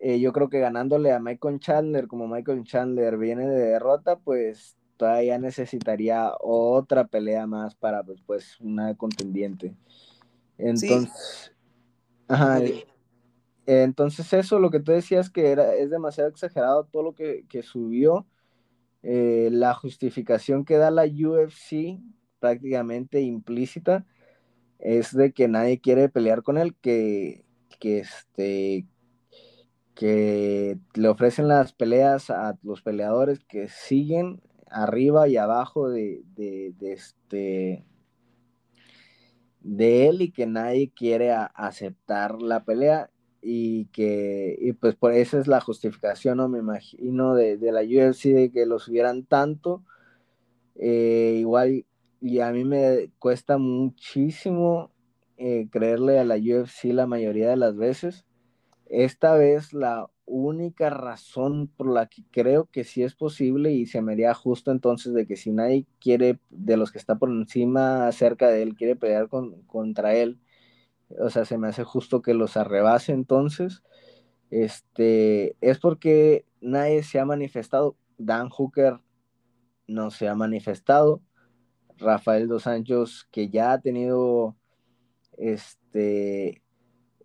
Eh, 0.00 0.20
yo 0.20 0.32
creo 0.32 0.48
que 0.48 0.60
ganándole 0.60 1.12
a 1.12 1.18
Michael 1.18 1.60
Chandler, 1.60 2.06
como 2.06 2.26
Michael 2.26 2.64
Chandler 2.64 3.18
viene 3.18 3.46
de 3.46 3.58
derrota, 3.58 4.18
pues 4.18 4.76
todavía 4.96 5.38
necesitaría 5.38 6.32
otra 6.40 7.06
pelea 7.06 7.46
más 7.46 7.74
para 7.74 8.02
pues, 8.02 8.22
pues 8.24 8.60
una 8.60 8.94
contendiente. 8.94 9.74
Entonces, 10.56 11.52
ajá, 12.28 12.60
entonces 13.78 14.32
eso, 14.32 14.58
lo 14.58 14.70
que 14.70 14.80
tú 14.80 14.92
decías 14.92 15.30
que 15.30 15.52
es 15.52 15.90
demasiado 15.90 16.28
exagerado 16.28 16.84
todo 16.84 17.02
lo 17.02 17.14
que, 17.14 17.44
subió. 17.62 18.26
Eh, 19.02 19.48
la 19.52 19.74
justificación 19.74 20.64
que 20.64 20.76
da 20.76 20.90
la 20.90 21.04
UFC, 21.04 22.00
prácticamente 22.38 23.20
implícita, 23.20 24.06
es 24.78 25.14
de 25.14 25.32
que 25.32 25.48
nadie 25.48 25.80
quiere 25.80 26.08
pelear 26.08 26.42
con 26.42 26.58
él, 26.58 26.74
que, 26.80 27.44
que, 27.78 28.00
este, 28.00 28.86
que 29.94 30.78
le 30.94 31.08
ofrecen 31.08 31.48
las 31.48 31.72
peleas 31.72 32.30
a 32.30 32.58
los 32.62 32.82
peleadores 32.82 33.40
que 33.44 33.68
siguen 33.68 34.42
arriba 34.68 35.28
y 35.28 35.36
abajo 35.36 35.88
de, 35.90 36.22
de 36.34 36.74
este 36.92 37.84
de 39.60 40.08
él 40.08 40.22
y 40.22 40.32
que 40.32 40.46
nadie 40.46 40.90
quiere 40.90 41.32
aceptar 41.32 42.40
la 42.40 42.64
pelea 42.64 43.10
y 43.42 43.86
que, 43.86 44.56
y 44.60 44.72
pues 44.72 44.94
por 44.96 45.12
eso 45.12 45.38
es 45.38 45.46
la 45.46 45.60
justificación, 45.60 46.38
¿no? 46.38 46.48
Me 46.48 46.58
imagino 46.58 47.34
de, 47.34 47.58
la 47.72 47.82
UFC 47.82 48.34
de 48.34 48.50
que 48.52 48.66
lo 48.66 48.78
subieran 48.78 49.24
tanto. 49.24 49.82
Eh, 50.76 51.36
igual, 51.40 51.84
y 52.20 52.40
a 52.40 52.52
mí 52.52 52.64
me 52.64 53.10
cuesta 53.18 53.58
muchísimo 53.58 54.90
eh, 55.38 55.68
creerle 55.70 56.18
a 56.18 56.24
la 56.24 56.36
UFC 56.36 56.86
la 56.92 57.06
mayoría 57.06 57.50
de 57.50 57.56
las 57.56 57.76
veces. 57.76 58.26
Esta 58.86 59.34
vez 59.34 59.72
la 59.72 60.10
única 60.26 60.90
razón 60.90 61.68
por 61.68 61.88
la 61.88 62.06
que 62.06 62.22
creo 62.30 62.66
que 62.66 62.84
sí 62.84 63.02
es 63.02 63.14
posible 63.14 63.72
y 63.72 63.86
se 63.86 64.00
me 64.02 64.12
haría 64.12 64.34
justo 64.34 64.70
entonces 64.70 65.12
de 65.12 65.26
que 65.26 65.36
si 65.36 65.50
nadie 65.50 65.86
quiere, 66.00 66.38
de 66.50 66.76
los 66.76 66.92
que 66.92 66.98
está 66.98 67.16
por 67.16 67.30
encima, 67.30 68.10
cerca 68.12 68.48
de 68.48 68.62
él, 68.62 68.74
quiere 68.74 68.96
pelear 68.96 69.28
con, 69.28 69.62
contra 69.62 70.14
él, 70.14 70.38
o 71.18 71.30
sea, 71.30 71.44
se 71.44 71.58
me 71.58 71.68
hace 71.68 71.84
justo 71.84 72.22
que 72.22 72.34
los 72.34 72.56
arrebase 72.56 73.12
entonces, 73.12 73.82
este, 74.50 75.56
es 75.60 75.78
porque 75.78 76.44
nadie 76.60 77.02
se 77.02 77.18
ha 77.18 77.24
manifestado, 77.24 77.96
Dan 78.18 78.48
Hooker 78.48 78.98
no 79.86 80.10
se 80.10 80.28
ha 80.28 80.34
manifestado, 80.34 81.22
Rafael 81.96 82.48
Dos 82.48 82.66
Anjos, 82.66 83.26
que 83.30 83.48
ya 83.48 83.72
ha 83.72 83.80
tenido, 83.80 84.56
este, 85.36 86.62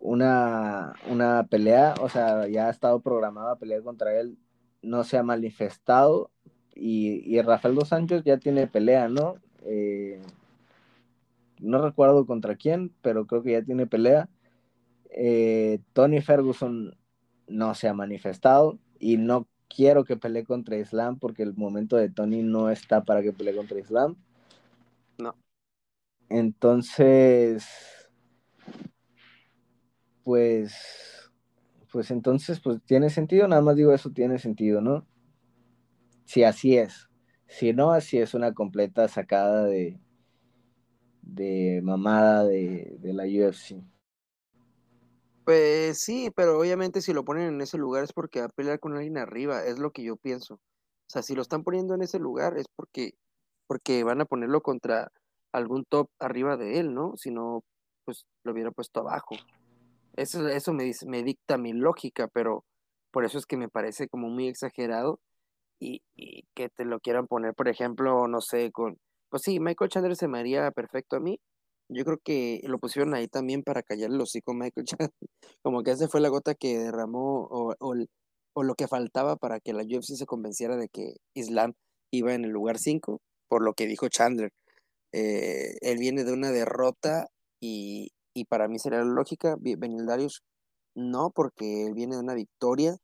una, 0.00 0.94
una 1.08 1.46
pelea, 1.48 1.94
o 2.00 2.08
sea, 2.08 2.46
ya 2.48 2.66
ha 2.66 2.70
estado 2.70 3.00
programada 3.00 3.52
a 3.52 3.58
pelear 3.58 3.82
contra 3.82 4.18
él, 4.18 4.38
no 4.82 5.04
se 5.04 5.16
ha 5.16 5.22
manifestado, 5.22 6.30
y, 6.74 7.22
y 7.24 7.40
Rafael 7.40 7.74
Dos 7.74 7.92
Anjos 7.92 8.22
ya 8.24 8.38
tiene 8.38 8.66
pelea, 8.66 9.08
¿no? 9.08 9.36
Eh, 9.64 10.20
no 11.60 11.80
recuerdo 11.82 12.26
contra 12.26 12.56
quién, 12.56 12.92
pero 13.02 13.26
creo 13.26 13.42
que 13.42 13.52
ya 13.52 13.62
tiene 13.62 13.86
pelea. 13.86 14.28
Eh, 15.10 15.80
Tony 15.92 16.20
Ferguson 16.20 16.96
no 17.48 17.74
se 17.74 17.88
ha 17.88 17.94
manifestado 17.94 18.78
y 18.98 19.16
no 19.16 19.48
quiero 19.68 20.04
que 20.04 20.16
pelee 20.16 20.44
contra 20.44 20.76
Islam 20.76 21.18
porque 21.18 21.42
el 21.42 21.54
momento 21.54 21.96
de 21.96 22.10
Tony 22.10 22.42
no 22.42 22.70
está 22.70 23.04
para 23.04 23.22
que 23.22 23.32
pelee 23.32 23.56
contra 23.56 23.78
Islam. 23.78 24.16
No. 25.18 25.34
Entonces, 26.28 27.66
pues, 30.24 30.74
pues 31.92 32.10
entonces, 32.10 32.60
pues 32.60 32.82
tiene 32.84 33.10
sentido, 33.10 33.48
nada 33.48 33.62
más 33.62 33.76
digo 33.76 33.92
eso 33.92 34.10
tiene 34.10 34.38
sentido, 34.38 34.80
¿no? 34.80 35.06
Si 36.24 36.42
así 36.42 36.76
es. 36.76 37.08
Si 37.46 37.72
no, 37.72 37.92
así 37.92 38.18
es 38.18 38.34
una 38.34 38.52
completa 38.52 39.06
sacada 39.08 39.64
de, 39.64 40.00
de 41.26 41.80
mamada 41.82 42.44
de, 42.44 42.98
la 43.02 43.24
UFC. 43.24 43.82
Pues 45.44 45.98
sí, 45.98 46.30
pero 46.34 46.58
obviamente 46.58 47.02
si 47.02 47.12
lo 47.12 47.24
ponen 47.24 47.48
en 47.48 47.60
ese 47.60 47.78
lugar 47.78 48.04
es 48.04 48.12
porque 48.12 48.40
va 48.40 48.46
a 48.46 48.50
pelear 48.50 48.80
con 48.80 48.94
alguien 48.94 49.18
arriba, 49.18 49.64
es 49.64 49.78
lo 49.78 49.90
que 49.90 50.02
yo 50.02 50.16
pienso. 50.16 50.54
O 50.54 51.08
sea, 51.08 51.22
si 51.22 51.34
lo 51.34 51.42
están 51.42 51.62
poniendo 51.62 51.94
en 51.94 52.02
ese 52.02 52.18
lugar 52.18 52.56
es 52.56 52.66
porque, 52.74 53.14
porque 53.66 54.02
van 54.02 54.20
a 54.20 54.24
ponerlo 54.24 54.60
contra 54.62 55.12
algún 55.52 55.84
top 55.84 56.08
arriba 56.18 56.56
de 56.56 56.80
él, 56.80 56.94
¿no? 56.94 57.16
Si 57.16 57.30
no, 57.30 57.62
pues 58.04 58.26
lo 58.44 58.52
hubiera 58.52 58.70
puesto 58.70 59.00
abajo. 59.00 59.36
Eso, 60.16 60.48
eso 60.48 60.72
me, 60.72 60.90
me 61.06 61.22
dicta 61.22 61.58
mi 61.58 61.72
lógica, 61.72 62.28
pero 62.28 62.64
por 63.10 63.24
eso 63.24 63.38
es 63.38 63.46
que 63.46 63.56
me 63.56 63.68
parece 63.68 64.08
como 64.08 64.28
muy 64.28 64.48
exagerado 64.48 65.20
y, 65.78 66.02
y 66.16 66.44
que 66.54 66.68
te 66.70 66.84
lo 66.84 67.00
quieran 67.00 67.26
poner, 67.26 67.54
por 67.54 67.68
ejemplo, 67.68 68.26
no 68.26 68.40
sé, 68.40 68.72
con, 68.72 68.98
pues 69.30 69.42
sí, 69.42 69.60
Michael 69.60 69.90
Chandler 69.90 70.16
se 70.16 70.28
me 70.28 70.38
haría 70.38 70.70
perfecto 70.70 71.16
a 71.16 71.20
mí. 71.20 71.38
Yo 71.88 72.04
creo 72.04 72.18
que 72.24 72.60
lo 72.64 72.78
pusieron 72.78 73.14
ahí 73.14 73.28
también 73.28 73.62
para 73.62 73.82
callarle 73.82 74.16
los 74.18 74.30
hocico 74.30 74.54
Michael 74.54 74.86
Chandler. 74.86 75.10
Como 75.62 75.82
que 75.82 75.92
esa 75.92 76.08
fue 76.08 76.20
la 76.20 76.28
gota 76.28 76.54
que 76.54 76.78
derramó 76.78 77.46
o, 77.50 77.74
o, 77.78 78.62
lo 78.62 78.74
que 78.74 78.88
faltaba 78.88 79.36
para 79.36 79.60
que 79.60 79.72
la 79.72 79.82
UFC 79.82 80.16
se 80.16 80.26
convenciera 80.26 80.76
de 80.76 80.88
que 80.88 81.14
Islam 81.34 81.74
iba 82.12 82.34
en 82.34 82.44
el 82.44 82.50
lugar 82.50 82.78
5, 82.78 83.20
por 83.48 83.62
lo 83.62 83.74
que 83.74 83.86
dijo 83.86 84.08
Chandler. 84.08 84.50
Eh, 85.12 85.76
él 85.82 85.98
viene 85.98 86.24
de 86.24 86.32
una 86.32 86.50
derrota 86.50 87.28
y, 87.60 88.10
y 88.34 88.44
para 88.46 88.68
mí 88.68 88.78
sería 88.78 89.02
lógica. 89.02 89.56
Benil 89.60 90.06
Darius 90.06 90.42
no, 90.96 91.30
porque 91.30 91.86
él 91.86 91.94
viene 91.94 92.16
de 92.16 92.22
una 92.22 92.34
victoria. 92.34 92.96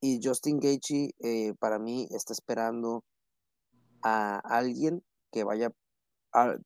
Y 0.00 0.20
Justin 0.22 0.58
Gaethje 0.60 1.10
eh, 1.20 1.54
para 1.58 1.78
mí 1.78 2.06
está 2.10 2.32
esperando 2.32 3.04
a 4.02 4.38
alguien 4.40 5.02
que 5.32 5.44
vaya 5.44 5.72
a 6.32 6.56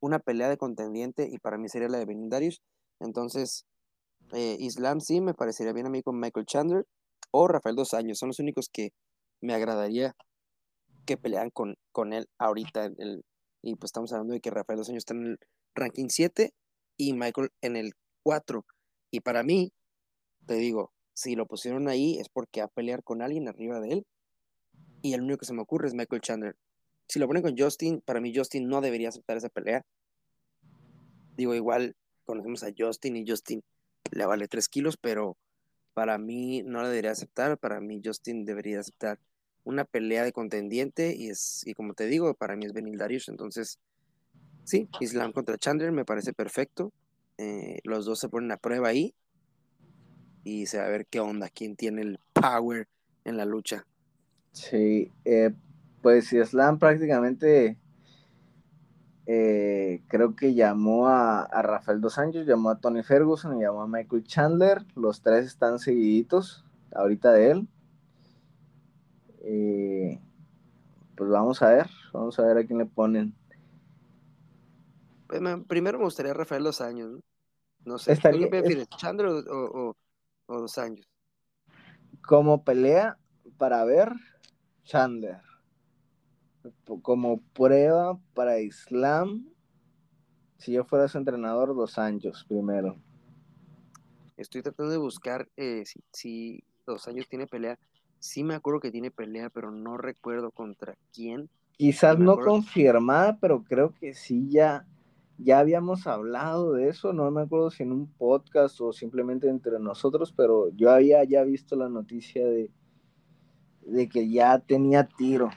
una 0.00 0.18
pelea 0.18 0.48
de 0.48 0.56
contendiente 0.56 1.28
y 1.30 1.38
para 1.38 1.58
mí 1.58 1.68
sería 1.68 1.88
la 1.88 1.98
de 1.98 2.06
Benindarius. 2.06 2.62
Entonces, 3.00 3.66
eh, 4.32 4.56
Islam 4.58 5.00
sí 5.00 5.20
me 5.20 5.34
parecería 5.34 5.72
bien 5.72 5.86
a 5.86 5.90
mí 5.90 6.02
con 6.02 6.18
Michael 6.18 6.46
Chandler 6.46 6.86
o 7.30 7.48
Rafael 7.48 7.76
Dos 7.76 7.94
Años. 7.94 8.18
Son 8.18 8.28
los 8.28 8.38
únicos 8.38 8.68
que 8.72 8.90
me 9.40 9.54
agradaría 9.54 10.14
que 11.04 11.16
pelean 11.16 11.50
con, 11.50 11.76
con 11.92 12.12
él 12.12 12.26
ahorita. 12.38 12.86
El, 12.98 13.24
y 13.62 13.74
pues 13.76 13.88
estamos 13.88 14.12
hablando 14.12 14.34
de 14.34 14.40
que 14.40 14.50
Rafael 14.50 14.78
Dos 14.78 14.88
Años 14.88 15.02
está 15.02 15.14
en 15.14 15.26
el 15.26 15.38
ranking 15.74 16.08
7 16.08 16.52
y 16.96 17.12
Michael 17.12 17.50
en 17.60 17.76
el 17.76 17.92
4. 18.22 18.64
Y 19.10 19.20
para 19.20 19.42
mí, 19.42 19.72
te 20.46 20.54
digo, 20.54 20.92
si 21.14 21.34
lo 21.34 21.46
pusieron 21.46 21.88
ahí 21.88 22.18
es 22.18 22.28
porque 22.28 22.60
a 22.60 22.68
pelear 22.68 23.02
con 23.02 23.22
alguien 23.22 23.48
arriba 23.48 23.80
de 23.80 23.92
él. 23.92 24.06
Y 25.02 25.14
el 25.14 25.22
único 25.22 25.38
que 25.38 25.46
se 25.46 25.54
me 25.54 25.62
ocurre 25.62 25.88
es 25.88 25.94
Michael 25.94 26.22
Chandler 26.22 26.56
si 27.08 27.18
lo 27.18 27.26
ponen 27.26 27.42
con 27.42 27.56
Justin, 27.56 28.00
para 28.04 28.20
mí 28.20 28.32
Justin 28.34 28.68
no 28.68 28.80
debería 28.80 29.08
aceptar 29.08 29.36
esa 29.36 29.48
pelea. 29.48 29.84
Digo, 31.36 31.54
igual 31.54 31.94
conocemos 32.24 32.62
a 32.64 32.72
Justin 32.76 33.16
y 33.16 33.28
Justin 33.28 33.62
le 34.10 34.26
vale 34.26 34.48
3 34.48 34.68
kilos, 34.68 34.96
pero 34.96 35.36
para 35.94 36.18
mí 36.18 36.62
no 36.62 36.82
la 36.82 36.88
debería 36.88 37.12
aceptar. 37.12 37.58
Para 37.58 37.80
mí 37.80 38.00
Justin 38.04 38.44
debería 38.44 38.80
aceptar 38.80 39.18
una 39.64 39.84
pelea 39.84 40.24
de 40.24 40.32
contendiente 40.32 41.14
y 41.16 41.28
es 41.28 41.62
y 41.66 41.74
como 41.74 41.94
te 41.94 42.06
digo, 42.06 42.34
para 42.34 42.56
mí 42.56 42.66
es 42.66 42.72
Benil 42.72 42.98
Darius. 42.98 43.28
Entonces, 43.28 43.78
sí, 44.64 44.88
Islam 45.00 45.32
contra 45.32 45.58
Chandler 45.58 45.92
me 45.92 46.04
parece 46.04 46.32
perfecto. 46.32 46.92
Eh, 47.38 47.80
los 47.84 48.06
dos 48.06 48.18
se 48.18 48.28
ponen 48.28 48.52
a 48.52 48.56
prueba 48.56 48.88
ahí 48.88 49.14
y 50.44 50.66
se 50.66 50.78
va 50.78 50.86
a 50.86 50.90
ver 50.90 51.06
qué 51.06 51.20
onda, 51.20 51.50
quién 51.50 51.76
tiene 51.76 52.02
el 52.02 52.18
power 52.32 52.88
en 53.24 53.36
la 53.36 53.44
lucha. 53.44 53.84
Sí, 54.52 55.10
eh, 55.24 55.52
pues 56.06 56.32
Islam 56.32 56.78
prácticamente 56.78 57.80
eh, 59.26 60.04
creo 60.06 60.36
que 60.36 60.54
llamó 60.54 61.08
a, 61.08 61.48
Rafael 61.62 62.00
Dos 62.00 62.16
Anjos, 62.18 62.46
llamó 62.46 62.70
a 62.70 62.78
Tony 62.78 63.02
Ferguson 63.02 63.58
y 63.58 63.62
llamó 63.62 63.82
a 63.82 63.88
Michael 63.88 64.22
Chandler. 64.22 64.86
Los 64.94 65.20
tres 65.20 65.46
están 65.46 65.80
seguiditos 65.80 66.64
ahorita 66.94 67.32
de 67.32 67.50
él. 67.50 67.68
Eh, 69.40 70.20
pues 71.16 71.28
vamos 71.28 71.60
a 71.62 71.70
ver, 71.70 71.90
vamos 72.12 72.38
a 72.38 72.42
ver 72.42 72.58
a 72.58 72.64
quién 72.64 72.78
le 72.78 72.86
ponen. 72.86 73.34
Pues, 75.26 75.40
primero 75.66 75.98
me 75.98 76.04
gustaría 76.04 76.34
Rafael 76.34 76.62
Dos 76.62 76.82
Años, 76.82 77.18
¿no? 77.84 77.98
sé. 77.98 78.16
¿Qué 78.16 78.46
prefieres, 78.46 78.88
Chandler 78.90 79.26
o, 79.26 79.96
o 80.46 80.60
Dos 80.60 80.78
Años? 80.78 81.04
Como 82.22 82.62
pelea 82.62 83.18
para 83.58 83.84
ver, 83.84 84.12
Chandler 84.84 85.45
como 87.02 87.40
prueba 87.52 88.18
para 88.34 88.60
Islam, 88.60 89.46
si 90.58 90.72
yo 90.72 90.84
fuera 90.84 91.08
su 91.08 91.18
entrenador, 91.18 91.74
dos 91.74 91.98
años 91.98 92.44
primero. 92.48 92.96
Estoy 94.36 94.62
tratando 94.62 94.92
de 94.92 94.98
buscar 94.98 95.48
eh, 95.56 95.84
si, 96.12 96.62
dos 96.86 97.08
años 97.08 97.26
tiene 97.28 97.46
pelea. 97.46 97.78
Sí 98.18 98.44
me 98.44 98.54
acuerdo 98.54 98.80
que 98.80 98.90
tiene 98.90 99.10
pelea, 99.10 99.50
pero 99.50 99.70
no 99.70 99.96
recuerdo 99.96 100.50
contra 100.50 100.96
quién. 101.12 101.48
Quizás 101.72 102.18
no 102.18 102.38
confirmada, 102.38 103.38
pero 103.40 103.62
creo 103.62 103.92
que 103.92 104.14
sí 104.14 104.48
ya, 104.48 104.86
ya 105.38 105.58
habíamos 105.58 106.06
hablado 106.06 106.72
de 106.72 106.88
eso. 106.88 107.12
No 107.12 107.30
me 107.30 107.42
acuerdo 107.42 107.70
si 107.70 107.82
en 107.82 107.92
un 107.92 108.06
podcast 108.06 108.80
o 108.80 108.92
simplemente 108.92 109.48
entre 109.48 109.78
nosotros, 109.78 110.32
pero 110.32 110.70
yo 110.70 110.90
había 110.90 111.22
ya 111.24 111.42
visto 111.44 111.76
la 111.76 111.88
noticia 111.88 112.46
de, 112.46 112.70
de 113.82 114.08
que 114.08 114.28
ya 114.30 114.58
tenía 114.58 115.06
tiro 115.06 115.50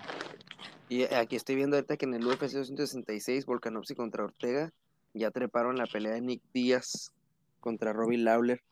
Y 0.89 1.03
aquí 1.03 1.35
estoy 1.35 1.55
viendo 1.55 1.75
ahorita 1.75 1.97
que 1.97 2.05
en 2.05 2.15
el 2.15 2.25
UFC 2.25 2.51
266, 2.51 3.45
Volkanovski 3.45 3.93
contra 3.93 4.23
Ortega, 4.23 4.73
ya 5.13 5.29
treparon 5.29 5.77
la 5.77 5.85
pelea 5.85 6.13
de 6.13 6.21
Nick 6.21 6.41
Díaz 6.51 7.13
contra 7.59 7.93
Robbie 7.93 8.17
Lawler. 8.17 8.63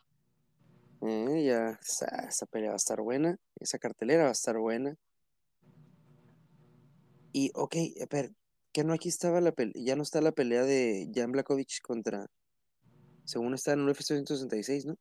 Eh, 1.01 1.43
ya, 1.45 1.79
esa, 1.79 2.47
pelea 2.47 2.69
va 2.69 2.73
a 2.73 2.77
estar 2.77 3.01
buena, 3.01 3.37
esa 3.59 3.77
cartelera 3.77 4.23
va 4.23 4.29
a 4.29 4.31
estar 4.31 4.57
buena. 4.57 4.97
Y, 7.33 7.51
ok, 7.53 7.75
pero, 8.09 8.29
que 8.71 8.83
no 8.83 8.93
aquí 8.93 9.09
estaba 9.09 9.39
la 9.39 9.51
pelea, 9.51 9.75
ya 9.75 9.95
no 9.95 10.01
está 10.01 10.19
la 10.19 10.31
pelea 10.31 10.63
de 10.63 11.11
Jan 11.13 11.31
Blakovic 11.31 11.81
contra, 11.83 12.25
según 13.25 13.53
está 13.53 13.73
en 13.73 13.81
el 13.81 13.89
UFC 13.89 14.09
266, 14.09 14.87
¿no? 14.87 14.97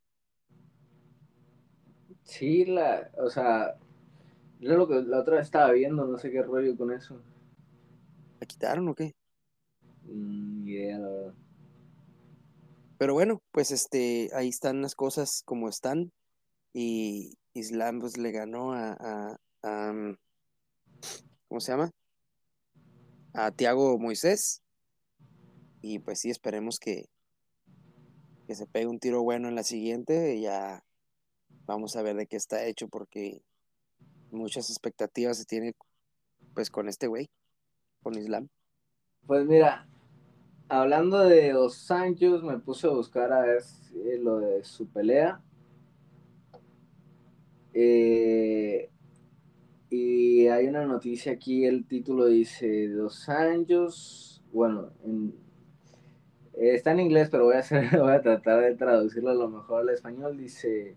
Sí, 2.25 2.65
la, 2.65 3.09
o 3.17 3.29
sea, 3.31 3.75
yo 4.59 4.75
lo 4.75 4.87
que 4.87 5.01
la 5.03 5.19
otra 5.19 5.35
vez 5.37 5.45
estaba 5.45 5.71
viendo, 5.71 6.05
no 6.05 6.17
sé 6.17 6.31
qué 6.31 6.41
rollo 6.41 6.75
con 6.75 6.91
eso. 6.91 7.21
¿La 8.39 8.47
quitaron 8.47 8.87
o 8.89 8.95
qué? 8.95 9.13
Mm, 10.03 10.67
idea, 10.67 10.97
la 10.99 11.09
verdad. 11.09 11.33
Pero 12.97 13.13
bueno, 13.13 13.41
pues 13.51 13.71
este, 13.71 14.29
ahí 14.33 14.49
están 14.49 14.81
las 14.81 14.95
cosas 14.95 15.43
como 15.45 15.69
están. 15.69 16.11
Y 16.73 17.37
Islam 17.53 17.99
pues 17.99 18.17
le 18.17 18.31
ganó 18.31 18.73
a, 18.73 19.37
a, 19.63 19.93
mm, 19.93 20.17
¿cómo 21.47 21.59
se 21.59 21.71
llama? 21.71 21.91
A 23.33 23.51
Tiago 23.51 23.97
Moisés. 23.99 24.63
Y 25.81 25.99
pues 25.99 26.19
sí, 26.19 26.31
esperemos 26.31 26.79
que, 26.79 27.05
que 28.47 28.55
se 28.55 28.65
pegue 28.65 28.87
un 28.87 28.99
tiro 28.99 29.21
bueno 29.21 29.47
en 29.47 29.55
la 29.55 29.63
siguiente. 29.63 30.35
Y 30.35 30.41
ya 30.41 30.83
vamos 31.65 31.95
a 31.95 32.01
ver 32.01 32.15
de 32.15 32.25
qué 32.25 32.35
está 32.35 32.65
hecho 32.65 32.87
porque 32.87 33.43
muchas 34.31 34.69
expectativas 34.69 35.37
se 35.37 35.45
tiene 35.45 35.73
pues 36.53 36.69
con 36.69 36.87
este 36.87 37.07
güey, 37.07 37.29
con 38.01 38.17
Islam. 38.17 38.47
Pues 39.25 39.45
mira, 39.45 39.87
hablando 40.69 41.19
de 41.19 41.51
Dos 41.51 41.89
Anjos, 41.91 42.43
me 42.43 42.59
puse 42.59 42.87
a 42.87 42.91
buscar 42.91 43.31
a 43.31 43.41
ver 43.41 43.61
lo 44.19 44.39
de 44.39 44.63
su 44.63 44.87
pelea. 44.87 45.41
Eh, 47.73 48.89
y 49.89 50.47
hay 50.47 50.67
una 50.67 50.85
noticia 50.85 51.33
aquí, 51.33 51.65
el 51.65 51.85
título 51.85 52.25
dice 52.25 52.89
Dos 52.89 53.29
Anjos, 53.29 54.43
bueno, 54.51 54.91
está 56.53 56.91
en 56.91 57.01
inglés, 57.01 57.29
pero 57.29 57.45
voy 57.45 57.55
a, 57.55 57.59
hacer, 57.59 57.89
voy 57.99 58.11
a 58.11 58.21
tratar 58.21 58.61
de 58.61 58.75
traducirlo 58.75 59.29
a 59.29 59.35
lo 59.35 59.49
mejor 59.49 59.81
al 59.81 59.89
español. 59.89 60.37
Dice 60.37 60.95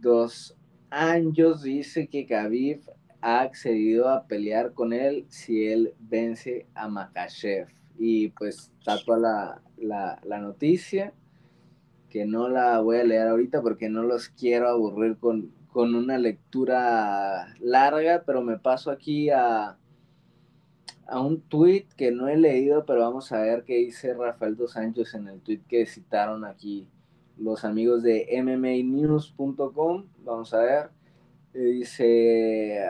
Dos 0.00 0.56
Anjos 0.96 1.64
dice 1.64 2.06
que 2.06 2.24
Khabib 2.24 2.82
ha 3.20 3.40
accedido 3.40 4.08
a 4.08 4.28
pelear 4.28 4.74
con 4.74 4.92
él 4.92 5.26
si 5.28 5.66
él 5.66 5.92
vence 5.98 6.68
a 6.72 6.86
Makachev. 6.86 7.66
Y 7.98 8.28
pues 8.28 8.70
está 8.78 9.02
toda 9.04 9.60
la, 9.76 10.20
la, 10.24 10.38
noticia, 10.38 11.12
que 12.10 12.26
no 12.26 12.48
la 12.48 12.78
voy 12.78 12.98
a 12.98 13.04
leer 13.04 13.26
ahorita 13.26 13.60
porque 13.60 13.88
no 13.88 14.04
los 14.04 14.28
quiero 14.28 14.68
aburrir 14.68 15.16
con, 15.18 15.52
con 15.72 15.96
una 15.96 16.16
lectura 16.16 17.52
larga, 17.58 18.22
pero 18.24 18.42
me 18.42 18.58
paso 18.58 18.92
aquí 18.92 19.30
a, 19.30 19.76
a 21.08 21.20
un 21.20 21.40
tweet 21.40 21.86
que 21.96 22.12
no 22.12 22.28
he 22.28 22.36
leído, 22.36 22.86
pero 22.86 23.00
vamos 23.00 23.32
a 23.32 23.40
ver 23.40 23.64
qué 23.64 23.78
dice 23.78 24.14
Rafael 24.14 24.56
Dos 24.56 24.76
Anjos 24.76 25.12
en 25.14 25.26
el 25.26 25.40
tweet 25.40 25.62
que 25.66 25.86
citaron 25.86 26.44
aquí 26.44 26.88
los 27.38 27.64
amigos 27.64 28.02
de 28.02 28.28
mmanews.com. 28.42 30.06
Vamos 30.24 30.54
a 30.54 30.58
ver. 30.58 30.90
Dice 31.52 32.80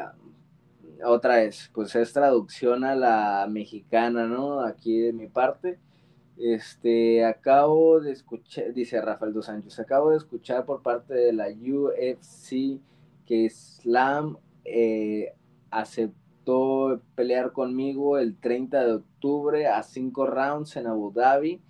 otra 1.04 1.36
vez, 1.36 1.70
pues 1.74 1.94
es 1.96 2.12
traducción 2.12 2.84
a 2.84 2.94
la 2.94 3.46
mexicana, 3.50 4.26
¿no? 4.26 4.60
Aquí 4.60 5.00
de 5.00 5.12
mi 5.12 5.26
parte. 5.26 5.78
Este, 6.36 7.24
acabo 7.24 8.00
de 8.00 8.12
escuchar, 8.12 8.72
dice 8.72 9.00
Rafael 9.00 9.32
Dos 9.32 9.46
Sánchez, 9.46 9.78
acabo 9.78 10.10
de 10.10 10.16
escuchar 10.16 10.64
por 10.64 10.82
parte 10.82 11.14
de 11.14 11.32
la 11.32 11.46
UFC 11.48 12.80
que 13.24 13.44
Islam 13.44 14.36
eh, 14.64 15.34
aceptó 15.70 17.00
pelear 17.14 17.52
conmigo 17.52 18.18
el 18.18 18.36
30 18.36 18.84
de 18.84 18.92
octubre 18.94 19.66
a 19.68 19.82
cinco 19.82 20.26
rounds 20.26 20.76
en 20.76 20.88
Abu 20.88 21.12
Dhabi 21.12 21.60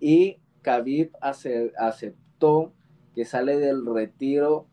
y 0.00 0.38
Khabib 0.64 1.12
aceptó 1.20 2.72
que 3.14 3.24
sale 3.24 3.58
del 3.58 3.86
retiro 3.86 4.66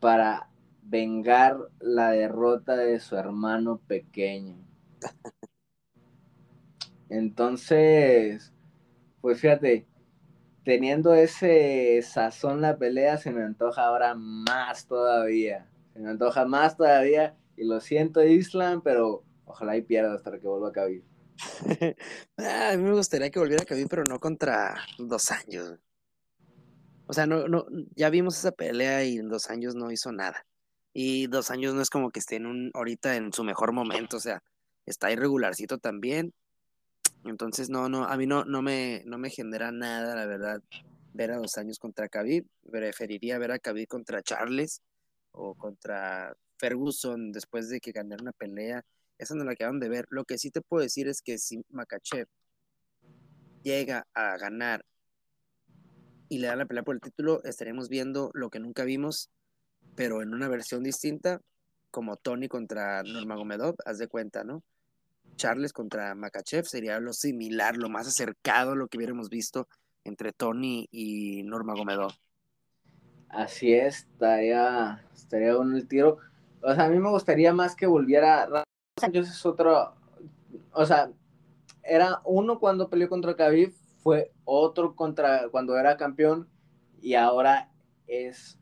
para 0.00 0.48
vengar 0.82 1.58
la 1.80 2.12
derrota 2.12 2.76
de 2.76 3.00
su 3.00 3.16
hermano 3.16 3.80
pequeño. 3.86 4.56
Entonces, 7.08 8.54
pues 9.20 9.40
fíjate, 9.40 9.86
teniendo 10.64 11.14
ese 11.14 12.00
sazón 12.02 12.60
la 12.60 12.78
pelea, 12.78 13.18
se 13.18 13.32
me 13.32 13.42
antoja 13.42 13.84
ahora 13.84 14.14
más 14.14 14.86
todavía. 14.86 15.68
Se 15.92 15.98
me 15.98 16.08
antoja 16.08 16.46
más 16.46 16.76
todavía. 16.76 17.36
Y 17.56 17.64
lo 17.64 17.80
siento, 17.80 18.22
Islam, 18.24 18.80
pero 18.82 19.24
ojalá 19.44 19.76
y 19.76 19.82
pierda 19.82 20.14
hasta 20.14 20.38
que 20.38 20.46
vuelva 20.46 20.68
a 20.68 20.72
Khabib. 20.72 21.02
Ah, 22.38 22.70
a 22.72 22.76
mí 22.76 22.82
me 22.82 22.92
gustaría 22.92 23.30
que 23.30 23.38
volviera 23.38 23.62
a 23.62 23.66
Khabib, 23.66 23.88
pero 23.88 24.04
no 24.04 24.18
contra 24.18 24.76
dos 24.98 25.30
años. 25.30 25.78
O 27.06 27.12
sea, 27.12 27.26
no, 27.26 27.46
no, 27.48 27.66
ya 27.94 28.10
vimos 28.10 28.38
esa 28.38 28.52
pelea 28.52 29.04
y 29.04 29.18
en 29.18 29.28
dos 29.28 29.48
años 29.48 29.74
no 29.74 29.90
hizo 29.92 30.12
nada. 30.12 30.46
Y 30.92 31.26
dos 31.26 31.50
años 31.50 31.74
no 31.74 31.82
es 31.82 31.90
como 31.90 32.10
que 32.10 32.20
esté 32.20 32.36
en 32.36 32.46
un, 32.46 32.70
ahorita 32.74 33.16
en 33.16 33.32
su 33.32 33.44
mejor 33.44 33.72
momento, 33.72 34.16
o 34.16 34.20
sea, 34.20 34.42
está 34.86 35.12
irregularcito 35.12 35.78
también. 35.78 36.32
Entonces, 37.24 37.68
no, 37.68 37.88
no, 37.88 38.04
a 38.04 38.16
mí 38.16 38.26
no, 38.26 38.44
no, 38.44 38.62
me, 38.62 39.02
no 39.04 39.18
me 39.18 39.30
genera 39.30 39.72
nada, 39.72 40.14
la 40.14 40.26
verdad, 40.26 40.62
ver 41.12 41.32
a 41.32 41.38
dos 41.38 41.58
años 41.58 41.78
contra 41.78 42.08
Khabib. 42.08 42.46
Preferiría 42.70 43.38
ver 43.38 43.52
a 43.52 43.58
Khabib 43.58 43.88
contra 43.88 44.22
Charles 44.22 44.82
o 45.32 45.54
contra 45.54 46.34
Ferguson 46.58 47.32
después 47.32 47.68
de 47.68 47.80
que 47.80 47.92
ganara 47.92 48.22
una 48.22 48.32
pelea. 48.32 48.84
Esa 49.18 49.34
no 49.34 49.44
la 49.44 49.52
acaban 49.52 49.80
de 49.80 49.88
ver. 49.88 50.06
Lo 50.10 50.24
que 50.24 50.38
sí 50.38 50.50
te 50.50 50.60
puedo 50.60 50.82
decir 50.82 51.08
es 51.08 51.22
que 51.22 51.38
si 51.38 51.62
Makachev 51.70 52.26
llega 53.62 54.06
a 54.14 54.36
ganar 54.36 54.84
y 56.28 56.38
le 56.38 56.48
da 56.48 56.56
la 56.56 56.66
pelea 56.66 56.82
por 56.82 56.94
el 56.94 57.00
título, 57.00 57.42
estaremos 57.44 57.88
viendo 57.88 58.30
lo 58.34 58.50
que 58.50 58.60
nunca 58.60 58.84
vimos, 58.84 59.30
pero 59.94 60.22
en 60.22 60.34
una 60.34 60.48
versión 60.48 60.82
distinta, 60.82 61.40
como 61.90 62.16
Tony 62.16 62.48
contra 62.48 63.02
Nurmagomedov, 63.02 63.76
haz 63.84 63.98
de 63.98 64.08
cuenta, 64.08 64.44
¿no? 64.44 64.62
Charles 65.36 65.72
contra 65.72 66.14
Makachev 66.14 66.64
sería 66.64 66.98
lo 67.00 67.12
similar, 67.12 67.76
lo 67.76 67.88
más 67.88 68.08
acercado 68.08 68.72
a 68.72 68.76
lo 68.76 68.88
que 68.88 68.98
hubiéramos 68.98 69.28
visto 69.28 69.68
entre 70.04 70.32
Tony 70.32 70.88
y 70.90 71.42
Nurmagomedov. 71.42 72.12
Así 73.28 73.74
es, 73.74 74.06
estaría, 74.12 75.04
estaría 75.14 75.56
bueno 75.56 75.76
el 75.76 75.86
tiro. 75.88 76.18
O 76.62 76.74
sea, 76.74 76.84
a 76.84 76.88
mí 76.88 76.98
me 76.98 77.10
gustaría 77.10 77.52
más 77.52 77.76
que 77.76 77.86
volviera. 77.86 78.48
Es 79.02 79.44
otro. 79.44 79.94
O 80.72 80.86
sea, 80.86 81.10
era 81.82 82.20
uno 82.24 82.58
cuando 82.58 82.88
peleó 82.88 83.08
contra 83.08 83.36
Khabib, 83.36 83.74
fue 83.98 84.32
otro 84.44 84.94
contra 84.96 85.48
cuando 85.50 85.76
era 85.76 85.96
campeón 85.96 86.48
y 87.02 87.14
ahora 87.14 87.70
es 88.06 88.58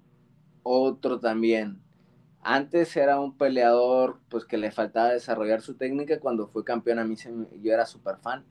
otro 0.62 1.20
también. 1.20 1.80
Antes 2.40 2.96
era 2.96 3.20
un 3.20 3.36
peleador 3.38 4.18
pues 4.28 4.44
que 4.44 4.58
le 4.58 4.70
faltaba 4.70 5.10
desarrollar 5.10 5.62
su 5.62 5.74
técnica. 5.74 6.18
Cuando 6.18 6.48
fue 6.48 6.64
campeón 6.64 6.98
a 6.98 7.04
mí 7.04 7.14
yo 7.62 7.72
era 7.72 7.86
súper 7.86 8.16
fan. 8.16 8.44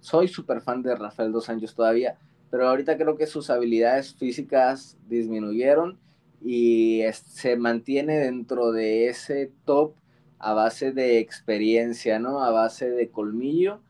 Soy 0.00 0.28
súper 0.28 0.60
fan 0.62 0.82
de 0.82 0.94
Rafael 0.94 1.32
Dos 1.32 1.48
Anjos 1.48 1.74
todavía. 1.74 2.18
Pero 2.50 2.68
ahorita 2.68 2.96
creo 2.96 3.16
que 3.16 3.26
sus 3.26 3.50
habilidades 3.50 4.14
físicas 4.14 4.96
disminuyeron 5.06 5.98
y 6.40 7.02
se 7.12 7.56
mantiene 7.56 8.18
dentro 8.18 8.72
de 8.72 9.08
ese 9.08 9.52
top 9.64 9.94
a 10.38 10.52
base 10.52 10.92
de 10.92 11.18
experiencia, 11.18 12.18
¿no? 12.18 12.42
A 12.42 12.50
base 12.50 12.90
de 12.90 13.08
colmillo. 13.10 13.80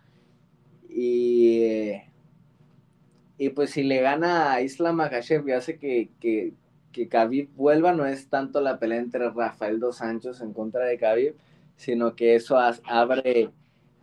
Y, 0.89 1.93
y 3.39 3.51
pues 3.51 3.71
si 3.71 3.83
le 3.83 4.01
gana 4.01 4.53
a 4.53 4.63
Islam 4.63 4.97
Makhachev 4.97 5.47
y 5.49 5.53
hace 5.53 5.79
que, 5.79 6.11
que, 6.21 6.55
que 6.93 7.09
Khabib 7.09 7.51
vuelva 7.55 7.93
no 7.93 8.07
es 8.07 8.29
tanto 8.29 8.61
la 8.61 8.79
pelea 8.79 8.99
entre 8.99 9.31
Rafael 9.31 9.81
dos 9.81 9.97
Sanchos 9.97 10.41
en 10.41 10.53
contra 10.53 10.85
de 10.87 10.97
Khabib, 10.97 11.35
sino 11.77 12.17
que 12.17 12.35
eso 12.35 12.59
abre, 12.59 13.51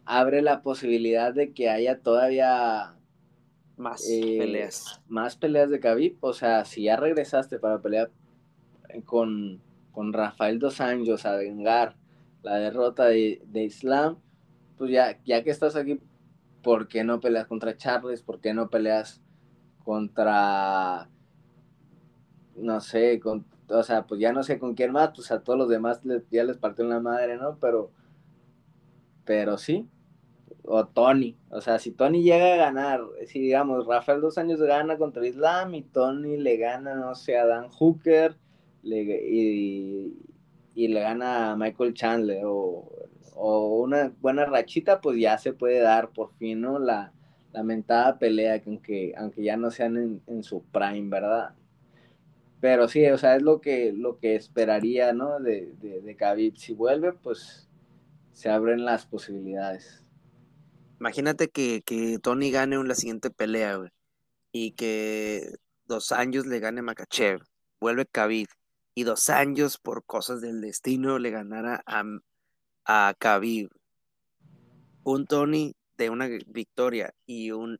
abre 0.05 0.41
la 0.41 0.61
posibilidad 0.61 1.33
de 1.33 1.51
que 1.53 1.69
haya 1.69 1.99
todavía 1.99 2.93
más 3.77 4.07
eh, 4.07 4.37
peleas. 4.37 5.01
Más 5.07 5.35
peleas 5.35 5.69
de 5.69 5.79
Khabib. 5.79 6.17
O 6.19 6.33
sea, 6.33 6.65
si 6.65 6.83
ya 6.83 6.97
regresaste 6.97 7.57
para 7.57 7.81
pelear 7.81 8.11
con, 9.05 9.59
con 9.91 10.13
Rafael 10.13 10.59
dos 10.59 10.79
Anjos 10.79 11.25
a 11.25 11.35
vengar 11.37 11.95
la 12.43 12.55
derrota 12.55 13.05
de, 13.05 13.41
de, 13.45 13.63
Islam, 13.63 14.17
pues 14.77 14.91
ya, 14.91 15.19
ya 15.25 15.43
que 15.43 15.49
estás 15.49 15.75
aquí, 15.75 15.99
¿por 16.61 16.87
qué 16.87 17.03
no 17.03 17.19
peleas 17.19 17.47
contra 17.47 17.75
Charles? 17.77 18.21
¿Por 18.21 18.39
qué 18.39 18.53
no 18.53 18.69
peleas 18.69 19.21
contra 19.83 21.09
no 22.55 22.79
sé, 22.81 23.19
con, 23.19 23.45
o 23.67 23.83
sea, 23.83 24.05
pues 24.05 24.19
ya 24.19 24.31
no 24.31 24.43
sé 24.43 24.59
con 24.59 24.75
quién 24.75 24.91
más, 24.91 25.11
pues 25.15 25.31
a 25.31 25.41
todos 25.41 25.57
los 25.57 25.69
demás 25.69 26.01
ya 26.29 26.43
les 26.43 26.57
partió 26.57 26.85
la 26.85 26.99
madre, 26.99 27.37
¿no? 27.37 27.57
Pero, 27.59 27.91
pero 29.25 29.57
sí, 29.57 29.87
o 30.63 30.85
Tony, 30.85 31.37
o 31.49 31.61
sea, 31.61 31.79
si 31.79 31.91
Tony 31.91 32.23
llega 32.23 32.53
a 32.53 32.57
ganar, 32.57 33.01
si 33.25 33.39
digamos, 33.39 33.85
Rafael 33.85 34.21
dos 34.21 34.37
años 34.37 34.61
gana 34.61 34.97
contra 34.97 35.25
Islam 35.27 35.73
y 35.75 35.81
Tony 35.81 36.37
le 36.37 36.57
gana, 36.57 36.95
no 36.95 37.15
sé, 37.15 37.37
a 37.37 37.45
Dan 37.45 37.69
Hooker 37.69 38.37
y, 38.83 40.13
le 40.75 40.99
gana 41.01 41.51
a 41.51 41.55
Michael 41.55 41.93
Chandler 41.93 42.43
o, 42.45 42.89
una 43.35 44.13
buena 44.21 44.45
rachita, 44.45 45.01
pues 45.01 45.19
ya 45.19 45.37
se 45.37 45.53
puede 45.53 45.79
dar 45.79 46.11
por 46.11 46.33
fin, 46.35 46.61
¿no? 46.61 46.79
La 46.79 47.13
lamentada 47.51 48.17
pelea, 48.17 48.61
que 48.61 48.69
aunque, 48.69 49.13
aunque 49.17 49.43
ya 49.43 49.57
no 49.57 49.71
sean 49.71 50.21
en, 50.27 50.43
su 50.43 50.63
prime, 50.63 51.09
¿verdad? 51.09 51.55
Pero 52.61 52.87
sí, 52.87 53.05
o 53.07 53.17
sea, 53.17 53.35
es 53.35 53.41
lo 53.41 53.59
que, 53.59 53.91
lo 53.91 54.19
que 54.19 54.35
esperaría, 54.35 55.13
¿no? 55.13 55.39
De, 55.39 55.73
de, 55.81 56.01
de 56.01 56.15
Khabib. 56.15 56.55
Si 56.57 56.73
vuelve, 56.73 57.13
pues 57.13 57.67
se 58.31 58.49
abren 58.49 58.85
las 58.85 59.05
posibilidades. 59.05 60.03
Imagínate 60.99 61.49
que, 61.49 61.81
que 61.81 62.17
Tony 62.19 62.51
gane 62.51 62.75
en 62.75 62.87
la 62.87 62.95
siguiente 62.95 63.29
pelea. 63.29 63.79
Y 64.51 64.71
que 64.71 65.55
dos 65.85 66.11
años 66.11 66.45
le 66.45 66.59
gane 66.59 66.81
Makachev. 66.81 67.41
Vuelve 67.79 68.05
Khabib. 68.05 68.47
Y 68.95 69.03
dos 69.03 69.29
años 69.29 69.77
por 69.77 70.05
cosas 70.05 70.41
del 70.41 70.61
destino 70.61 71.19
le 71.19 71.31
ganara 71.31 71.83
a, 71.85 72.03
a 72.85 73.13
Khabib. 73.17 73.69
Un 75.03 75.25
Tony 75.25 75.75
de 75.97 76.09
una 76.09 76.27
victoria 76.47 77.13
y 77.25 77.51
un 77.51 77.79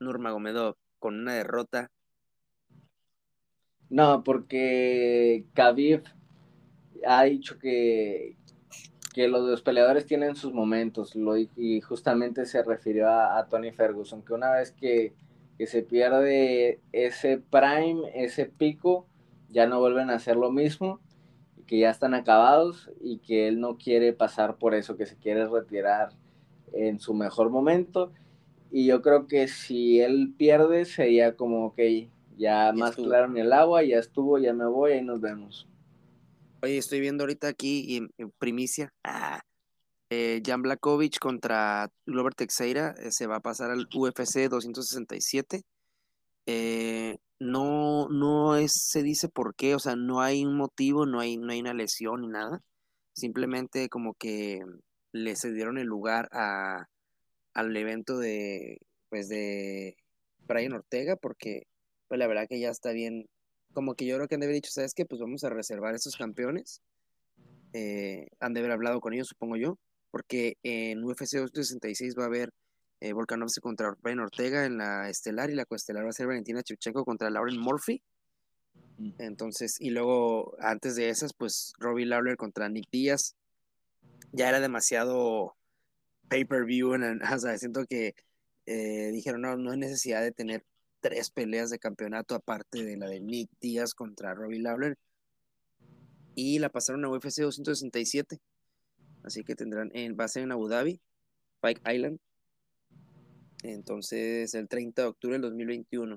Nurmagomedov 0.00 0.76
con 0.98 1.18
una 1.20 1.34
derrota. 1.34 1.90
No, 3.88 4.22
porque 4.24 5.46
Khabib 5.54 6.02
ha 7.06 7.24
dicho 7.24 7.58
que, 7.58 8.36
que 9.14 9.28
los, 9.28 9.62
peleadores 9.62 10.06
tienen 10.06 10.36
sus 10.36 10.52
momentos, 10.52 11.14
lo, 11.14 11.36
y 11.36 11.80
justamente 11.80 12.44
se 12.46 12.62
refirió 12.62 13.08
a, 13.08 13.46
Tony 13.48 13.72
Ferguson, 13.72 14.22
que 14.22 14.34
una 14.34 14.52
vez 14.52 14.72
que, 14.72 15.14
se 15.66 15.82
pierde 15.82 16.80
ese 16.92 17.38
prime, 17.38 18.02
ese 18.14 18.44
pico, 18.44 19.06
ya 19.48 19.66
no 19.66 19.80
vuelven 19.80 20.10
a 20.10 20.14
hacer 20.14 20.36
lo 20.36 20.50
mismo, 20.50 21.00
que 21.66 21.78
ya 21.78 21.90
están 21.90 22.14
acabados 22.14 22.90
y 23.00 23.18
que 23.18 23.48
él 23.48 23.60
no 23.60 23.76
quiere 23.76 24.12
pasar 24.12 24.56
por 24.56 24.74
eso, 24.74 24.96
que 24.96 25.06
se 25.06 25.16
quiere 25.16 25.46
retirar 25.46 26.10
en 26.72 27.00
su 27.00 27.14
mejor 27.14 27.50
momento. 27.50 28.12
Y 28.70 28.86
yo 28.86 29.02
creo 29.02 29.26
que 29.26 29.48
si 29.48 30.00
él 30.00 30.34
pierde 30.36 30.84
sería 30.84 31.36
como, 31.36 31.66
ok, 31.66 31.80
ya, 32.36 32.72
más 32.72 32.96
claro 32.96 33.26
en 33.26 33.38
el 33.38 33.52
agua, 33.52 33.82
ya 33.82 33.98
estuvo, 33.98 34.38
ya 34.38 34.52
me 34.52 34.66
voy, 34.66 34.94
y 34.94 35.02
nos 35.02 35.20
vemos. 35.20 35.66
Oye, 36.62 36.78
estoy 36.78 37.00
viendo 37.00 37.24
ahorita 37.24 37.48
aquí 37.48 37.96
en, 37.96 38.30
primicia. 38.38 38.92
Ah, 39.04 39.40
eh, 40.10 40.42
Jan 40.44 40.62
Blakovic 40.62 41.18
contra 41.18 41.90
Glover 42.04 42.34
Teixeira 42.34 42.94
eh, 42.98 43.10
se 43.10 43.26
va 43.26 43.36
a 43.36 43.40
pasar 43.40 43.70
al 43.70 43.88
UFC 43.92 44.48
267. 44.48 45.62
Eh, 46.46 47.16
no, 47.38 48.08
no 48.08 48.56
se 48.68 49.02
dice 49.02 49.28
por 49.28 49.54
qué, 49.54 49.74
o 49.74 49.78
sea, 49.78 49.96
no 49.96 50.20
hay 50.20 50.44
un 50.44 50.56
motivo, 50.56 51.06
no 51.06 51.20
hay, 51.20 51.36
no 51.36 51.52
hay 51.52 51.60
una 51.60 51.74
lesión 51.74 52.22
ni 52.22 52.28
nada. 52.28 52.62
Simplemente 53.12 53.88
como 53.88 54.14
que 54.14 54.60
le 55.12 55.36
cedieron 55.36 55.78
el 55.78 55.86
lugar 55.86 56.28
a, 56.32 56.86
al 57.54 57.76
evento 57.76 58.18
de, 58.18 58.78
pues 59.08 59.28
de 59.28 59.96
Brian 60.40 60.72
Ortega, 60.74 61.16
porque 61.16 61.66
pues 62.08 62.18
la 62.18 62.26
verdad 62.26 62.46
que 62.48 62.60
ya 62.60 62.70
está 62.70 62.92
bien 62.92 63.26
como 63.72 63.94
que 63.94 64.06
yo 64.06 64.16
creo 64.16 64.28
que 64.28 64.36
han 64.36 64.40
de 64.40 64.46
haber 64.46 64.54
dicho, 64.54 64.70
¿sabes 64.72 64.94
qué? 64.94 65.04
Pues 65.04 65.20
vamos 65.20 65.44
a 65.44 65.50
reservar 65.50 65.92
a 65.92 65.96
esos 65.96 66.16
campeones. 66.16 66.80
Eh, 67.74 68.28
han 68.40 68.54
de 68.54 68.60
haber 68.60 68.72
hablado 68.72 69.00
con 69.00 69.12
ellos, 69.12 69.28
supongo 69.28 69.56
yo, 69.56 69.78
porque 70.10 70.56
en 70.62 71.04
UFC 71.04 71.36
266 71.36 72.14
va 72.18 72.22
a 72.22 72.26
haber 72.26 72.50
eh, 73.00 73.12
Volkanovski 73.12 73.60
contra 73.60 73.96
Ben 74.02 74.20
Ortega 74.20 74.64
en 74.64 74.78
la 74.78 75.08
estelar 75.10 75.50
y 75.50 75.54
la 75.54 75.66
coestelar 75.66 76.04
va 76.04 76.10
a 76.10 76.12
ser 76.12 76.26
Valentina 76.26 76.62
Chevchenko 76.62 77.04
contra 77.04 77.30
Lauren 77.30 77.58
Murphy. 77.58 78.02
Mm. 78.98 79.10
Entonces, 79.18 79.76
y 79.80 79.90
luego 79.90 80.56
antes 80.60 80.96
de 80.96 81.10
esas, 81.10 81.32
pues 81.34 81.72
Robbie 81.78 82.06
Lawler 82.06 82.36
contra 82.36 82.68
Nick 82.68 82.90
Díaz. 82.90 83.36
Ya 84.32 84.48
era 84.48 84.60
demasiado 84.60 85.56
pay-per-view, 86.28 86.94
o 87.34 87.38
sea, 87.38 87.58
siento 87.58 87.84
que 87.86 88.14
eh, 88.66 89.10
dijeron, 89.12 89.42
no, 89.42 89.56
no 89.56 89.70
hay 89.72 89.78
necesidad 89.78 90.22
de 90.22 90.32
tener 90.32 90.64
tres 91.00 91.30
peleas 91.30 91.70
de 91.70 91.78
campeonato 91.78 92.34
aparte 92.34 92.84
de 92.84 92.96
la 92.96 93.06
de 93.06 93.20
Nick 93.20 93.50
Díaz 93.60 93.94
contra 93.94 94.34
Robbie 94.34 94.60
Lawler. 94.60 94.98
Y 96.34 96.58
la 96.58 96.68
pasaron 96.68 97.04
a 97.04 97.08
UFC 97.08 97.40
267. 97.40 98.38
Así 99.22 99.42
que 99.44 99.54
tendrán, 99.54 99.90
en, 99.94 100.16
va 100.18 100.24
a 100.24 100.28
ser 100.28 100.42
en 100.42 100.52
Abu 100.52 100.68
Dhabi, 100.68 101.00
Pike 101.62 101.80
Island. 101.92 102.18
Entonces, 103.72 104.54
el 104.54 104.68
30 104.68 105.02
de 105.02 105.08
octubre 105.08 105.34
del 105.34 105.42
2021. 105.42 106.16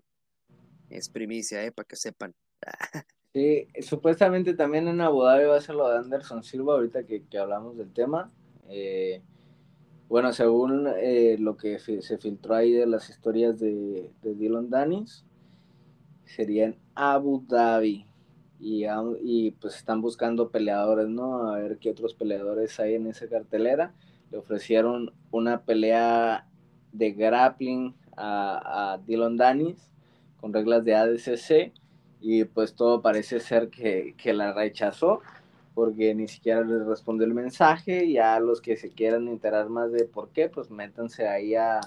Es 0.90 1.10
primicia, 1.10 1.64
¿eh? 1.64 1.72
Para 1.72 1.88
que 1.88 1.96
sepan. 1.96 2.34
Sí, 3.32 3.68
supuestamente 3.82 4.56
también 4.56 4.88
en 4.88 5.02
Abu 5.02 5.22
Dhabi 5.22 5.46
va 5.46 5.58
a 5.58 5.62
ser 5.62 5.76
lo 5.76 5.88
de 5.88 6.00
Anderson 6.00 6.44
Silva, 6.44 6.74
ahorita 6.74 7.04
que, 7.04 7.28
que 7.28 7.38
hablamos 7.38 7.78
del 7.78 7.94
tema. 7.94 8.32
Eh, 8.70 9.22
bueno, 10.08 10.34
según 10.34 10.88
eh, 10.98 11.38
lo 11.40 11.56
que 11.56 11.78
se 11.78 12.18
filtró 12.18 12.56
ahí 12.56 12.74
de 12.74 12.88
las 12.88 13.08
historias 13.08 13.60
de, 13.60 14.10
de 14.24 14.34
Dylan 14.34 14.72
Danis, 14.72 15.26
sería 16.26 16.66
en 16.66 16.80
Abu 16.96 17.46
Dhabi. 17.48 18.08
Y, 18.60 18.86
y, 19.22 19.52
pues 19.52 19.76
están 19.76 20.02
buscando 20.02 20.50
peleadores, 20.50 21.08
¿no? 21.08 21.52
A 21.52 21.60
ver 21.60 21.78
qué 21.78 21.92
otros 21.92 22.16
peleadores 22.16 22.80
hay 22.80 22.96
en 22.96 23.06
esa 23.06 23.30
cartelera. 23.30 23.94
Le 24.32 24.40
ofrecieron 24.40 25.14
una 25.30 25.62
pelea 25.64 26.49
de 26.92 27.12
grappling 27.12 27.96
a, 28.18 28.94
a 28.94 28.98
Dylan 29.00 29.38
Danis 29.38 29.92
con 30.40 30.54
reglas 30.54 30.86
de 30.86 30.96
ADCC 30.96 31.74
y 32.22 32.44
pues 32.46 32.76
todo 32.76 33.02
parece 33.02 33.40
ser 33.40 33.70
que, 33.70 34.16
que 34.18 34.34
la 34.34 34.54
rechazó 34.54 35.22
porque 35.80 36.14
ni 36.14 36.28
siquiera 36.28 36.62
les 36.62 36.86
respondió 36.86 37.26
el 37.26 37.34
mensaje. 37.34 38.04
y 38.04 38.18
a 38.18 38.40
los 38.42 38.62
que 38.62 38.76
se 38.76 38.90
quieran 38.92 39.30
enterar 39.30 39.70
más 39.70 39.92
de 39.94 40.04
por 40.06 40.30
qué, 40.32 40.50
pues 40.50 40.70
métanse 40.72 41.28
ahí 41.28 41.56
a. 41.56 41.80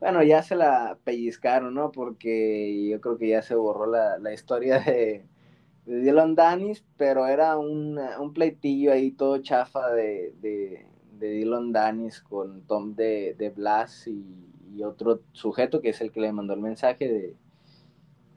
Bueno, 0.00 0.22
ya 0.22 0.42
se 0.44 0.54
la 0.56 0.98
pellizcaron, 1.04 1.74
¿no? 1.74 1.90
Porque 1.92 2.88
yo 2.88 3.00
creo 3.00 3.18
que 3.18 3.28
ya 3.28 3.42
se 3.42 3.54
borró 3.56 3.86
la, 3.86 4.18
la 4.18 4.32
historia 4.32 4.78
de, 4.80 5.24
de 5.86 6.00
Dylan 6.00 6.34
Danis, 6.36 6.84
pero 6.96 7.26
era 7.26 7.58
un, 7.58 7.98
un 7.98 8.32
pleitillo 8.32 8.92
ahí 8.92 9.10
todo 9.12 9.38
chafa 9.38 9.90
de, 9.92 10.34
de, 10.40 10.86
de 11.22 11.30
Dylan 11.30 11.72
Danis 11.72 12.20
con 12.20 12.62
Tom 12.62 12.96
de, 12.96 13.36
de 13.38 13.50
Blas 13.50 14.08
y, 14.08 14.48
otro 14.84 15.20
sujeto 15.32 15.82
que 15.82 15.90
es 15.90 16.00
el 16.00 16.10
que 16.10 16.20
le 16.20 16.32
mandó 16.32 16.54
el 16.54 16.60
mensaje 16.60 17.06
de, 17.06 17.36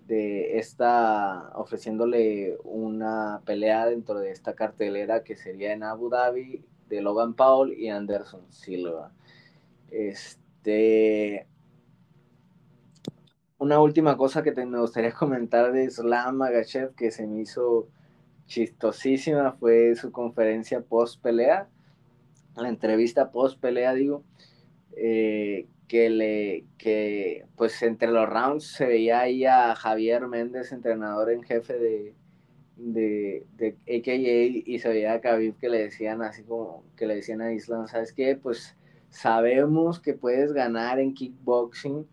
de 0.05 0.59
esta 0.59 1.49
ofreciéndole 1.55 2.57
una 2.65 3.41
pelea 3.45 3.85
dentro 3.85 4.19
de 4.19 4.31
esta 4.31 4.53
cartelera 4.53 5.23
que 5.23 5.37
sería 5.37 5.71
en 5.71 5.81
Abu 5.81 6.09
Dhabi 6.09 6.61
de 6.89 7.01
Logan 7.01 7.35
Paul 7.35 7.73
y 7.73 7.87
Anderson 7.87 8.41
Silva. 8.51 9.13
Este 9.89 11.47
una 13.57 13.79
última 13.79 14.17
cosa 14.17 14.43
que 14.43 14.51
me 14.65 14.79
gustaría 14.79 15.11
comentar 15.23 15.71
de 15.71 15.85
Islam 15.85 16.35
Magachev 16.35 16.93
que 16.95 17.11
se 17.11 17.25
me 17.25 17.41
hizo 17.41 17.87
chistosísima 18.45 19.53
fue 19.53 19.95
su 19.95 20.11
conferencia 20.11 20.81
post 20.81 21.21
pelea, 21.21 21.69
la 22.55 22.69
entrevista 22.69 23.31
post 23.31 23.59
pelea 23.59 23.93
digo, 23.93 24.23
eh, 24.95 25.67
que 25.87 26.09
le 26.09 26.65
que 26.77 27.45
pues 27.55 27.81
entre 27.83 28.09
los 28.09 28.27
rounds 28.27 28.65
se 28.65 28.85
veía 28.85 29.19
ahí 29.21 29.45
a 29.45 29.75
Javier 29.75 30.27
Méndez, 30.27 30.71
entrenador 30.71 31.31
en 31.31 31.43
jefe 31.43 31.77
de, 31.77 32.15
de, 32.77 33.45
de 33.57 33.75
AKA, 33.97 34.13
y 34.65 34.79
se 34.79 34.89
veía 34.89 35.13
a 35.13 35.21
Khabib 35.21 35.57
que 35.57 35.69
le 35.69 35.83
decían 35.83 36.21
así 36.21 36.43
como 36.43 36.83
que 36.95 37.05
le 37.05 37.15
decían 37.15 37.41
a 37.41 37.53
Islam, 37.53 37.87
¿sabes 37.87 38.13
qué? 38.13 38.35
Pues 38.35 38.75
sabemos 39.09 39.99
que 39.99 40.13
puedes 40.13 40.53
ganar 40.53 40.99
en 40.99 41.13
kickboxing, 41.13 42.07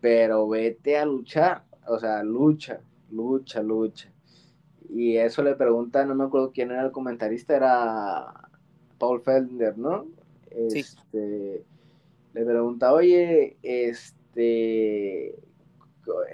pero 0.00 0.48
vete 0.48 0.96
a 0.98 1.04
luchar, 1.04 1.64
o 1.86 1.98
sea, 1.98 2.22
lucha, 2.22 2.80
lucha, 3.10 3.62
lucha. 3.62 4.10
Y 4.88 5.16
eso 5.16 5.42
le 5.42 5.54
pregunta, 5.54 6.04
no 6.04 6.14
me 6.14 6.24
acuerdo 6.24 6.52
quién 6.52 6.70
era 6.70 6.84
el 6.84 6.92
comentarista, 6.92 7.56
era 7.56 8.45
Paul 8.98 9.20
Felder, 9.20 9.76
¿no? 9.76 10.06
Sí. 10.68 10.80
Este, 10.80 11.64
le 12.32 12.44
pregunta, 12.44 12.92
oye, 12.92 13.56
este, 13.62 15.34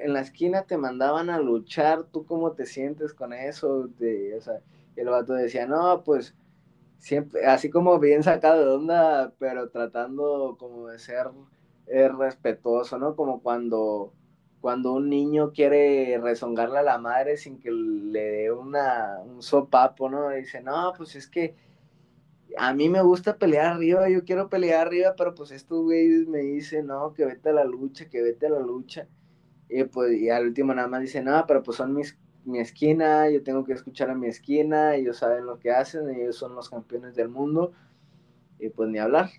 en 0.02 0.12
la 0.12 0.20
esquina 0.20 0.64
te 0.64 0.76
mandaban 0.76 1.30
a 1.30 1.38
luchar, 1.38 2.04
¿tú 2.04 2.24
cómo 2.26 2.52
te 2.52 2.66
sientes 2.66 3.14
con 3.14 3.32
eso? 3.32 3.88
De, 3.98 4.34
o 4.36 4.40
sea, 4.40 4.60
y 4.96 5.00
el 5.00 5.08
vato 5.08 5.34
decía, 5.34 5.66
no, 5.66 6.02
pues 6.04 6.34
siempre, 6.98 7.46
así 7.46 7.70
como 7.70 7.98
bien 7.98 8.22
sacado 8.22 8.64
de 8.64 8.70
onda, 8.74 9.32
pero 9.38 9.70
tratando 9.70 10.56
como 10.58 10.88
de 10.88 10.98
ser 10.98 11.28
eh, 11.86 12.08
respetuoso, 12.08 12.98
¿no? 12.98 13.16
Como 13.16 13.40
cuando, 13.42 14.12
cuando 14.60 14.92
un 14.92 15.08
niño 15.08 15.52
quiere 15.52 16.18
rezongarle 16.22 16.78
a 16.78 16.82
la 16.82 16.98
madre 16.98 17.36
sin 17.36 17.58
que 17.58 17.70
le 17.70 18.22
dé 18.22 18.52
una, 18.52 19.20
un 19.24 19.42
sopapo, 19.42 20.08
¿no? 20.08 20.30
dice, 20.30 20.60
no, 20.60 20.92
pues 20.96 21.16
es 21.16 21.26
que 21.26 21.54
a 22.58 22.74
mí 22.74 22.88
me 22.88 23.02
gusta 23.02 23.36
pelear 23.36 23.66
arriba, 23.66 24.08
yo 24.08 24.24
quiero 24.24 24.48
pelear 24.48 24.86
arriba, 24.86 25.14
pero 25.16 25.34
pues 25.34 25.50
estos 25.50 25.82
güeyes 25.82 26.26
me 26.26 26.38
dicen, 26.40 26.86
no, 26.86 27.12
que 27.14 27.24
vete 27.24 27.50
a 27.50 27.52
la 27.52 27.64
lucha, 27.64 28.08
que 28.08 28.22
vete 28.22 28.46
a 28.46 28.50
la 28.50 28.60
lucha. 28.60 29.06
Y 29.68 29.84
pues 29.84 30.20
y 30.20 30.28
al 30.30 30.46
último 30.46 30.74
nada 30.74 30.88
más 30.88 31.00
dicen, 31.00 31.24
no, 31.24 31.44
pero 31.46 31.62
pues 31.62 31.76
son 31.76 31.94
mis, 31.94 32.18
mi 32.44 32.58
esquina, 32.58 33.30
yo 33.30 33.42
tengo 33.42 33.64
que 33.64 33.72
escuchar 33.72 34.10
a 34.10 34.14
mi 34.14 34.26
esquina, 34.26 34.94
ellos 34.94 35.18
saben 35.18 35.46
lo 35.46 35.58
que 35.58 35.70
hacen, 35.70 36.08
ellos 36.10 36.36
son 36.36 36.54
los 36.54 36.68
campeones 36.68 37.14
del 37.14 37.28
mundo, 37.28 37.72
y 38.58 38.68
pues 38.68 38.88
ni 38.88 38.98
hablar. 38.98 39.30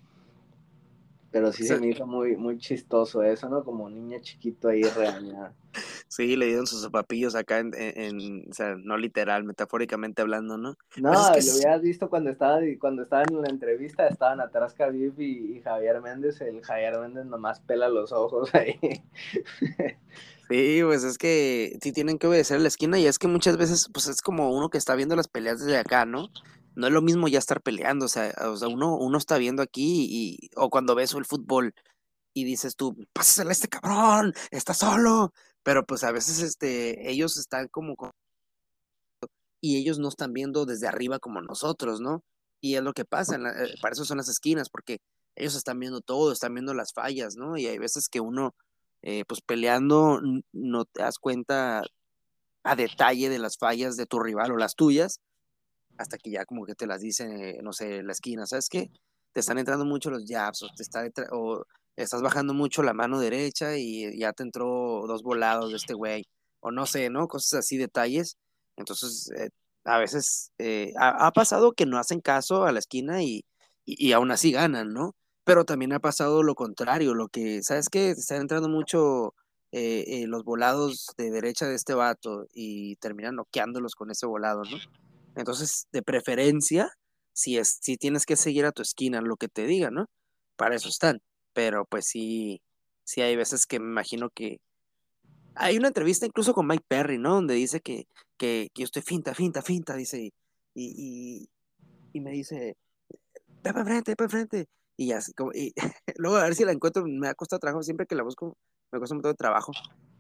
Pero 1.32 1.52
sí 1.52 1.64
se 1.64 1.80
me 1.80 1.88
hizo 1.88 2.06
muy, 2.06 2.36
muy 2.38 2.60
chistoso 2.60 3.24
eso, 3.24 3.50
¿no? 3.50 3.64
Como 3.64 3.90
niña 3.90 4.22
chiquito 4.22 4.70
ahí 4.70 4.84
regañada. 4.84 5.54
Sí, 6.16 6.36
le 6.36 6.46
dieron 6.46 6.68
sus 6.68 6.88
papillos 6.90 7.34
acá, 7.34 7.58
en, 7.58 7.72
en, 7.74 8.46
o 8.48 8.54
sea, 8.54 8.76
no 8.78 8.98
literal, 8.98 9.46
metafóricamente 9.46 10.22
hablando, 10.22 10.60
¿no? 10.60 10.76
No, 10.98 11.12
lo 11.12 11.20
habías 11.20 11.82
visto 11.82 12.08
cuando 12.08 12.30
estaba, 12.30 12.60
cuando 12.80 13.02
estaban 13.02 13.26
en 13.32 13.42
la 13.42 13.50
entrevista, 13.50 14.08
estaban 14.08 14.40
atrás 14.40 14.76
Khabib 14.76 15.20
y, 15.20 15.58
y, 15.58 15.62
Javier 15.62 16.02
Méndez, 16.02 16.40
el 16.42 16.64
Javier 16.64 17.00
Méndez 17.00 17.26
nomás 17.26 17.62
pela 17.62 17.90
los 17.90 18.12
ojos 18.12 18.54
ahí. 18.54 18.80
Sí, 20.50 20.82
pues 20.84 21.04
es 21.04 21.18
que 21.18 21.80
sí 21.82 21.94
tienen 21.94 22.20
que 22.20 22.28
obedecer 22.28 22.58
a 22.58 22.60
la 22.60 22.68
esquina 22.68 23.00
y 23.00 23.08
es 23.08 23.18
que 23.18 23.28
muchas 23.28 23.58
veces, 23.58 23.88
pues 23.92 24.08
es 24.08 24.22
como 24.22 24.52
uno 24.52 24.70
que 24.70 24.78
está 24.78 24.94
viendo 24.94 25.16
las 25.16 25.30
peleas 25.30 25.62
desde 25.62 25.78
acá, 25.78 26.06
¿no? 26.06 26.28
No 26.76 26.86
es 26.86 26.94
lo 26.94 27.02
mismo 27.02 27.28
ya 27.28 27.40
estar 27.40 27.62
peleando, 27.62 28.06
o 28.06 28.10
sea, 28.10 28.36
o 28.46 28.56
sea 28.58 28.68
uno, 28.68 28.98
uno 28.98 29.18
está 29.18 29.38
viendo 29.40 29.64
aquí 29.64 30.06
y, 30.12 30.50
o 30.56 30.70
cuando 30.70 30.94
ves 30.94 31.14
el 31.16 31.26
fútbol 31.26 31.74
y 32.34 32.44
dices 32.44 32.76
tú, 32.76 32.96
pásasela 33.14 33.50
a 33.50 33.54
este 33.54 33.70
cabrón, 33.70 34.34
está 34.52 34.74
solo, 34.76 35.34
pero 35.64 35.86
pues 35.86 36.04
a 36.04 36.12
veces 36.12 36.42
este, 36.42 37.10
ellos 37.10 37.38
están 37.38 37.68
como 37.70 37.96
y 39.62 39.78
ellos 39.78 39.98
no 39.98 40.10
están 40.10 40.34
viendo 40.34 40.66
desde 40.66 40.88
arriba 40.88 41.20
como 41.20 41.42
nosotros, 41.42 42.02
¿no? 42.02 42.22
Y 42.60 42.76
es 42.76 42.84
lo 42.84 42.92
que 42.92 43.06
pasa, 43.06 43.38
eh, 43.38 43.76
para 43.82 43.94
eso 43.94 44.04
son 44.04 44.18
las 44.18 44.28
esquinas, 44.28 44.70
porque 44.70 45.00
ellos 45.36 45.56
están 45.56 45.80
viendo 45.80 46.02
todo, 46.02 46.34
están 46.34 46.54
viendo 46.54 46.74
las 46.74 46.92
fallas, 46.94 47.38
¿no? 47.38 47.58
Y 47.58 47.68
hay 47.68 47.78
veces 47.78 48.10
que 48.10 48.20
uno, 48.20 48.54
eh, 49.02 49.24
pues 49.26 49.40
peleando, 49.42 50.20
no 50.52 50.86
te 50.86 51.02
das 51.02 51.18
cuenta 51.18 51.82
a 52.64 52.76
detalle 52.76 53.30
de 53.30 53.40
las 53.40 53.58
fallas 53.58 53.96
de 53.96 54.06
tu 54.06 54.20
rival 54.20 54.52
o 54.52 54.58
las 54.58 54.76
tuyas, 54.76 55.22
hasta 55.98 56.18
que 56.18 56.32
ya 56.32 56.46
como 56.46 56.66
que 56.66 56.76
te 56.76 56.86
las 56.86 57.00
dice, 57.00 57.60
no 57.64 57.72
sé, 57.72 58.04
la 58.04 58.12
esquina, 58.12 58.46
¿sabes 58.46 58.68
qué? 58.70 58.92
Te 59.32 59.40
están 59.40 59.60
entrando 59.60 59.86
mucho 59.86 60.10
los 60.10 60.26
jabs 60.28 60.62
o 60.64 60.68
te 60.76 60.84
está 60.84 61.06
o 61.32 61.64
estás 61.96 62.22
bajando 62.22 62.54
mucho 62.54 62.84
la 62.84 62.94
mano 62.94 63.20
derecha 63.20 63.78
y 63.78 64.18
ya 64.18 64.34
te 64.34 64.44
entró 64.44 65.06
dos 65.08 65.24
volados 65.24 65.72
de 65.72 65.78
este 65.78 65.94
güey, 65.94 66.26
o 66.60 66.72
no 66.72 66.86
sé, 66.86 67.10
¿no? 67.10 67.28
Cosas 67.28 67.60
así, 67.60 67.78
detalles. 67.78 68.38
Entonces, 68.78 69.30
eh, 69.38 69.50
a 69.86 70.00
veces 70.00 70.52
eh, 70.60 70.94
ha, 71.00 71.32
pasado 71.32 71.74
que 71.74 71.86
no 71.86 71.98
hacen 72.00 72.22
caso 72.22 72.64
a 72.64 72.72
la 72.72 72.80
esquina 72.80 73.22
y, 73.24 73.46
y, 73.86 74.14
aún 74.14 74.32
así 74.32 74.52
ganan, 74.52 74.94
¿no? 74.94 75.16
Pero 75.44 75.66
también 75.66 75.94
ha 75.94 76.00
pasado 76.00 76.42
lo 76.44 76.56
contrario, 76.56 77.14
lo 77.14 77.28
que, 77.28 77.62
¿sabes 77.64 77.90
qué? 77.90 78.12
Están 78.12 78.42
entrando 78.42 78.70
mucho 78.70 79.36
eh, 79.72 80.26
los 80.28 80.44
volados 80.44 81.08
de 81.18 81.32
derecha 81.32 81.68
de 81.68 81.76
este 81.76 81.94
vato 81.94 82.48
y 82.54 82.96
terminan 82.98 83.36
noqueándolos 83.36 83.96
con 83.96 84.12
ese 84.12 84.26
volado, 84.26 84.64
¿no? 84.64 84.78
Entonces, 85.36 85.88
de 85.92 86.02
preferencia, 86.04 86.92
si, 87.34 87.58
es, 87.58 87.80
si 87.82 87.98
tienes 87.98 88.26
que 88.26 88.36
seguir 88.38 88.66
a 88.66 88.72
tu 88.72 88.82
esquina 88.82 89.22
lo 89.22 89.36
que 89.36 89.50
te 89.50 89.66
diga, 89.66 89.92
¿no? 89.92 90.08
Para 90.56 90.76
eso 90.76 90.90
están 90.90 91.22
pero 91.54 91.86
pues 91.86 92.06
sí, 92.08 92.62
sí 93.04 93.22
hay 93.22 93.36
veces 93.36 93.66
que 93.66 93.80
me 93.80 93.88
imagino 93.88 94.30
que... 94.30 94.60
Hay 95.56 95.78
una 95.78 95.90
entrevista 95.90 96.26
incluso 96.26 96.54
con 96.54 96.68
Mike 96.68 96.86
Perry, 96.88 97.20
¿no? 97.20 97.36
Donde 97.36 97.54
dice 97.54 97.80
que, 97.80 98.08
que, 98.38 98.70
que 98.74 98.82
yo 98.82 98.86
estoy 98.86 99.04
finta, 99.04 99.36
finta, 99.36 99.62
finta, 99.62 99.96
dice, 99.96 100.34
y, 100.74 101.48
y, 102.14 102.20
me 102.20 102.32
dice, 102.32 102.76
ve 103.10 103.72
para 103.72 103.82
enfrente, 103.82 104.12
ve 104.12 104.16
para 104.16 104.26
enfrente. 104.26 104.68
Y 104.98 105.12
así, 105.12 105.34
como, 105.34 105.52
y 105.54 105.74
luego 106.18 106.38
a 106.38 106.44
ver 106.44 106.56
si 106.56 106.66
la 106.66 106.72
encuentro, 106.72 107.04
me 107.06 107.28
ha 107.28 107.36
costado 107.36 107.60
trabajo, 107.60 107.84
siempre 107.84 108.06
que 108.08 108.16
la 108.16 108.24
busco, 108.24 108.58
me 108.92 109.00
cuesta 109.00 109.14
un 109.14 109.18
montón 109.18 109.32
de 109.34 109.38
trabajo, 109.38 109.72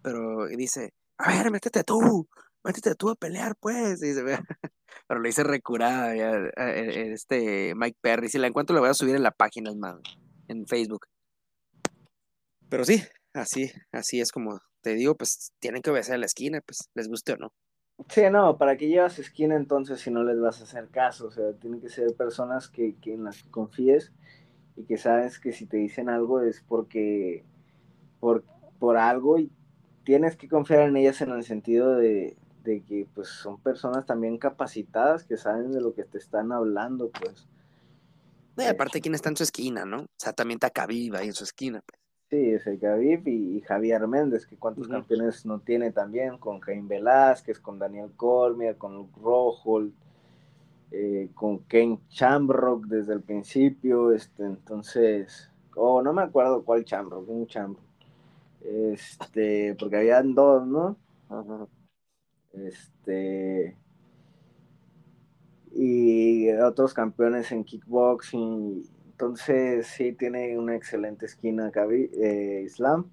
pero 0.02 0.48
dice, 0.48 0.94
a 1.18 1.32
ver, 1.32 1.52
métete 1.52 1.84
tú, 1.84 2.28
métete 2.64 2.96
tú 2.96 3.10
a 3.10 3.16
pelear, 3.16 3.56
pues. 3.60 4.02
Y 4.02 4.08
dice, 4.08 4.24
pero 5.08 5.22
le 5.22 5.30
dice 5.30 5.44
recurada 5.44 6.14
este 6.56 7.74
Mike 7.76 7.98
Perry. 8.02 8.30
Si 8.30 8.38
la 8.38 8.48
encuentro, 8.48 8.74
la 8.74 8.82
voy 8.82 8.90
a 8.90 8.94
subir 8.94 9.16
en 9.16 9.24
la 9.24 9.32
página, 9.32 9.72
en 10.48 10.68
Facebook. 10.68 11.06
Pero 12.74 12.86
sí, 12.86 13.04
así, 13.36 13.72
así 13.91 14.20
es 14.20 14.32
como 14.32 14.60
te 14.82 14.95
digo, 14.95 15.14
pues 15.14 15.52
tienen 15.60 15.84
que 15.84 15.91
obedecer 15.91 16.16
a 16.16 16.18
la 16.18 16.26
esquina, 16.26 16.60
pues 16.66 16.90
les 16.95 17.08
guste 17.08 17.34
o 17.34 17.38
no. 17.38 17.54
Sí, 18.10 18.24
no, 18.32 18.58
¿para 18.58 18.78
qué 18.78 18.88
llevas 18.88 19.20
esquina 19.20 19.56
entonces 19.56 20.02
si 20.02 20.10
no 20.10 20.24
les 20.24 20.40
vas 20.40 20.60
a 20.60 20.64
hacer 20.64 20.90
caso? 20.90 21.28
O 21.28 21.32
sea, 21.32 21.54
tienen 21.54 21.82
que 21.82 21.90
ser 21.90 22.16
personas 22.16 22.70
que, 22.70 22.95
que 22.95 23.14
en 23.14 23.26
las 23.26 23.44
que 23.44 23.52
confíes 23.52 24.12
y 24.76 24.86
que 24.86 24.98
sabes 24.98 25.40
que 25.40 25.52
si 25.52 25.68
te 25.68 25.78
dicen 25.78 26.10
algo 26.10 26.41
es 26.41 26.62
porque 26.68 27.45
por, 28.20 28.44
por 28.80 28.98
algo 28.98 29.38
y 29.38 29.52
tienes 30.04 30.36
que 30.36 30.50
confiar 30.50 30.90
en 30.90 30.98
ellas 30.98 31.22
en 31.22 31.30
el 31.30 31.44
sentido 31.44 31.95
de, 31.95 32.36
de 32.64 32.82
que 32.82 33.08
pues 33.14 33.28
son 33.28 33.62
personas 33.62 34.08
también 34.08 34.40
capacitadas 34.40 35.26
que 35.26 35.38
saben 35.38 35.72
de 35.74 35.80
lo 35.80 35.94
que 35.94 36.06
te 36.06 36.18
están 36.18 36.52
hablando, 36.52 37.12
pues. 37.12 37.48
y 38.58 38.64
aparte, 38.64 39.00
¿quién 39.00 39.14
está 39.14 39.30
en 39.30 39.38
su 39.38 39.44
esquina, 39.44 39.86
no? 39.86 40.02
O 40.02 40.08
sea, 40.18 40.34
también 40.34 40.60
está 40.60 40.88
viva 40.88 41.20
ahí 41.20 41.28
en 41.28 41.36
su 41.36 41.44
esquina, 41.44 41.80
pues. 41.86 42.03
Sí, 42.34 42.50
es 42.50 42.66
el 42.66 42.80
Khabib 42.80 43.28
y, 43.28 43.62
Javier 43.62 44.08
Méndez, 44.08 44.48
que 44.48 44.58
cuántos 44.58 44.88
campeones 44.88 45.46
no 45.46 45.60
tiene 45.60 45.92
también, 45.92 46.40
con 46.40 46.60
Cain 46.60 46.88
Velázquez, 46.88 47.60
con 47.60 47.78
Daniel 47.78 48.10
Cormier, 48.16 48.76
con 48.76 48.96
Luke 48.96 49.20
Rojo, 49.22 49.84
eh, 50.90 51.30
con 51.36 51.60
Ken 51.66 52.00
Chambrock 52.10 52.88
desde 52.88 53.14
el 53.14 53.22
principio, 53.22 54.12
este, 54.12 54.46
entonces, 54.46 55.52
oh, 55.76 56.02
no 56.02 56.12
me 56.12 56.24
acuerdo 56.24 56.66
cuál 56.66 56.84
Chambrock, 56.84 57.30
un 57.30 57.46
Chambrock, 57.46 57.86
este, 58.62 59.76
porque 59.76 59.98
habían 59.98 60.34
dos, 60.34 60.66
¿no? 60.66 60.98
Este, 62.54 63.78
y 65.72 66.50
otros 66.50 66.96
campeones 66.96 67.52
en 67.52 67.64
kickboxing 67.64 68.90
entonces 69.14 69.85
sí 69.88 70.14
tiene 70.14 70.57
una 70.57 70.76
excelente 70.76 71.27
esquina 71.27 71.72
eh, 71.91 72.64
Islam. 72.65 73.11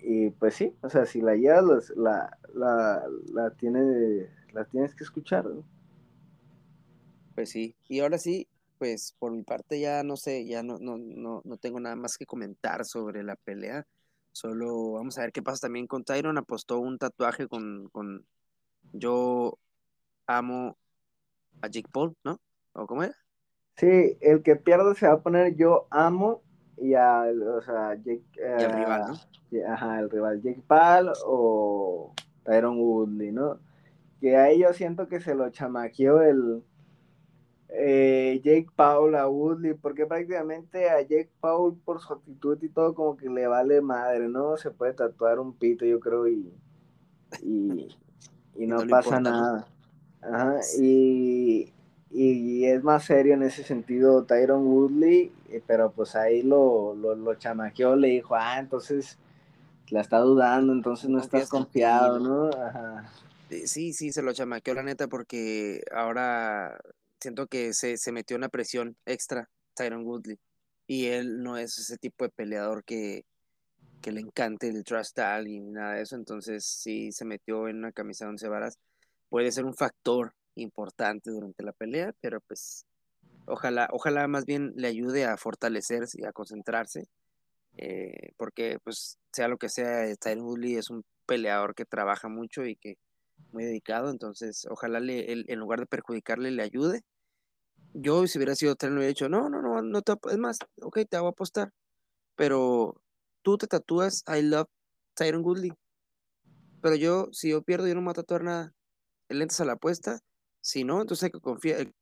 Y 0.00 0.30
pues 0.30 0.54
sí, 0.54 0.74
o 0.80 0.88
sea, 0.88 1.04
si 1.04 1.20
la 1.20 1.36
llevas, 1.36 1.90
la, 1.90 2.38
la, 2.54 3.06
la, 3.32 3.50
tiene, 3.50 4.28
la 4.52 4.64
tienes 4.64 4.94
que 4.94 5.04
escuchar. 5.04 5.46
Pues 7.34 7.50
sí, 7.50 7.76
y 7.88 8.00
ahora 8.00 8.16
sí, 8.16 8.48
pues 8.78 9.14
por 9.18 9.32
mi 9.32 9.42
parte 9.42 9.78
ya 9.78 10.02
no 10.02 10.16
sé, 10.16 10.46
ya 10.46 10.62
no, 10.62 10.78
no, 10.78 10.96
no, 10.96 11.42
no 11.44 11.56
tengo 11.58 11.78
nada 11.78 11.94
más 11.94 12.16
que 12.16 12.26
comentar 12.26 12.86
sobre 12.86 13.22
la 13.22 13.36
pelea. 13.36 13.86
Solo 14.32 14.92
vamos 14.92 15.18
a 15.18 15.22
ver 15.22 15.32
qué 15.32 15.42
pasa 15.42 15.66
también 15.66 15.86
con 15.86 16.04
Tyron. 16.04 16.38
Apostó 16.38 16.78
un 16.80 16.96
tatuaje 16.98 17.48
con, 17.48 17.90
con 17.90 18.26
Yo 18.92 19.58
amo 20.26 20.78
a 21.60 21.68
Jake 21.68 21.90
Paul, 21.92 22.16
¿no? 22.24 22.40
¿O 22.72 22.86
cómo 22.86 23.02
era? 23.02 23.21
Sí, 23.82 24.16
el 24.20 24.44
que 24.44 24.54
pierde 24.54 24.94
se 24.94 25.08
va 25.08 25.14
a 25.14 25.20
poner 25.22 25.56
yo 25.56 25.88
amo 25.90 26.40
y 26.76 26.94
a, 26.94 27.24
o 27.24 27.62
sea, 27.62 27.96
Jake, 27.96 28.22
el 28.36 28.70
rival, 28.70 29.02
¿no? 29.08 29.68
Ajá, 29.68 29.98
el 29.98 30.08
rival, 30.08 30.40
Jake 30.40 30.62
Paul 30.68 31.12
o 31.26 32.12
Tyron 32.44 32.78
Woodley, 32.78 33.32
¿no? 33.32 33.58
Que 34.20 34.36
ahí 34.36 34.60
yo 34.60 34.72
siento 34.72 35.08
que 35.08 35.20
se 35.20 35.34
lo 35.34 35.50
chamaqueó 35.50 36.22
el 36.22 36.62
eh, 37.70 38.40
Jake 38.44 38.68
Paul 38.76 39.16
a 39.16 39.26
Woodley, 39.26 39.74
porque 39.74 40.06
prácticamente 40.06 40.88
a 40.88 41.00
Jake 41.00 41.32
Paul 41.40 41.76
por 41.84 42.00
su 42.00 42.12
actitud 42.12 42.62
y 42.62 42.68
todo 42.68 42.94
como 42.94 43.16
que 43.16 43.28
le 43.28 43.48
vale 43.48 43.80
madre, 43.80 44.28
¿no? 44.28 44.56
Se 44.58 44.70
puede 44.70 44.92
tatuar 44.92 45.40
un 45.40 45.54
pito, 45.54 45.84
yo 45.84 45.98
creo, 45.98 46.28
y, 46.28 46.54
y, 47.42 48.64
no, 48.64 48.86
pasa 48.86 49.18
nada. 49.18 49.66
Ajá, 50.20 50.60
y, 50.80 51.72
y 52.12 52.66
es 52.66 52.82
más 52.84 53.04
serio 53.04 53.34
en 53.34 53.42
ese 53.42 53.64
sentido 53.64 54.24
Tyron 54.24 54.66
Woodley, 54.66 55.32
eh, 55.48 55.62
pero 55.66 55.92
pues 55.92 56.14
ahí 56.14 56.42
lo, 56.42 56.94
lo, 56.94 57.14
lo 57.14 57.34
chamaqueó, 57.34 57.96
le 57.96 58.08
dijo, 58.08 58.34
ah, 58.34 58.58
entonces 58.58 59.18
la 59.88 60.02
está 60.02 60.18
dudando, 60.18 60.72
entonces 60.72 61.08
no 61.08 61.20
estás 61.20 61.48
confiado, 61.48 62.20
¿no? 62.20 62.48
Ajá. 62.48 63.10
Sí, 63.48 63.92
sí, 63.92 64.12
se 64.12 64.22
lo 64.22 64.32
chamaqueó 64.32 64.74
la 64.74 64.82
neta 64.82 65.08
porque 65.08 65.82
ahora 65.90 66.78
siento 67.20 67.46
que 67.46 67.72
se, 67.72 67.96
se 67.96 68.12
metió 68.12 68.36
una 68.36 68.48
presión 68.48 68.96
extra 69.06 69.48
Tyron 69.74 70.04
Woodley 70.04 70.38
y 70.86 71.06
él 71.06 71.42
no 71.42 71.56
es 71.56 71.78
ese 71.78 71.96
tipo 71.96 72.24
de 72.24 72.30
peleador 72.30 72.84
que, 72.84 73.24
que 74.02 74.12
le 74.12 74.20
encante 74.20 74.68
el 74.68 74.84
trust 74.84 75.18
y 75.46 75.60
nada 75.60 75.94
de 75.94 76.02
eso, 76.02 76.16
entonces 76.16 76.64
sí 76.64 77.12
se 77.12 77.24
metió 77.24 77.68
en 77.68 77.78
una 77.78 77.92
camisa 77.92 78.24
de 78.24 78.30
once 78.30 78.48
varas, 78.48 78.78
puede 79.28 79.52
ser 79.52 79.64
un 79.64 79.74
factor 79.74 80.34
importante 80.54 81.30
durante 81.30 81.62
la 81.62 81.72
pelea, 81.72 82.14
pero 82.20 82.40
pues 82.40 82.86
ojalá, 83.46 83.88
ojalá 83.92 84.28
más 84.28 84.44
bien 84.44 84.72
le 84.76 84.88
ayude 84.88 85.24
a 85.24 85.36
fortalecerse 85.36 86.20
y 86.20 86.24
a 86.24 86.32
concentrarse, 86.32 87.08
eh, 87.76 88.32
porque 88.36 88.78
pues 88.84 89.18
sea 89.32 89.48
lo 89.48 89.58
que 89.58 89.68
sea, 89.68 90.14
Tyron 90.16 90.44
Woodley 90.44 90.76
es 90.76 90.90
un 90.90 91.04
peleador 91.26 91.74
que 91.74 91.84
trabaja 91.84 92.28
mucho 92.28 92.64
y 92.64 92.76
que 92.76 92.98
muy 93.52 93.64
dedicado, 93.64 94.10
entonces 94.10 94.66
ojalá 94.70 95.00
le, 95.00 95.32
en 95.32 95.58
lugar 95.58 95.80
de 95.80 95.86
perjudicarle 95.86 96.50
le 96.50 96.62
ayude 96.62 97.02
yo 97.94 98.26
si 98.26 98.38
hubiera 98.38 98.54
sido 98.54 98.76
le 98.80 98.88
hubiera 98.88 99.08
dicho, 99.08 99.28
no, 99.28 99.48
no, 99.48 99.60
no, 99.60 99.82
no 99.82 100.02
te, 100.02 100.14
es 100.30 100.38
más, 100.38 100.58
ok, 100.80 101.00
te 101.08 101.16
hago 101.16 101.28
apostar, 101.28 101.72
pero 102.36 103.02
tú 103.42 103.58
te 103.58 103.66
tatúas 103.66 104.24
I 104.26 104.42
love 104.42 104.68
Tyron 105.14 105.42
Goodley. 105.42 105.72
Pero 106.80 106.96
yo, 106.96 107.28
si 107.32 107.50
yo 107.50 107.62
pierdo, 107.62 107.86
yo 107.86 107.94
no 107.94 108.00
me 108.00 108.06
voy 108.06 108.12
a 108.12 108.14
tatuar 108.14 108.42
nada. 108.42 108.74
El 109.28 109.38
lentes 109.38 109.60
a 109.60 109.64
la 109.64 109.74
apuesta, 109.74 110.20
si 110.62 110.84
no, 110.84 111.02
entonces 111.02 111.24
hay 111.24 111.30
que 111.30 111.40
confiar. 111.40 111.92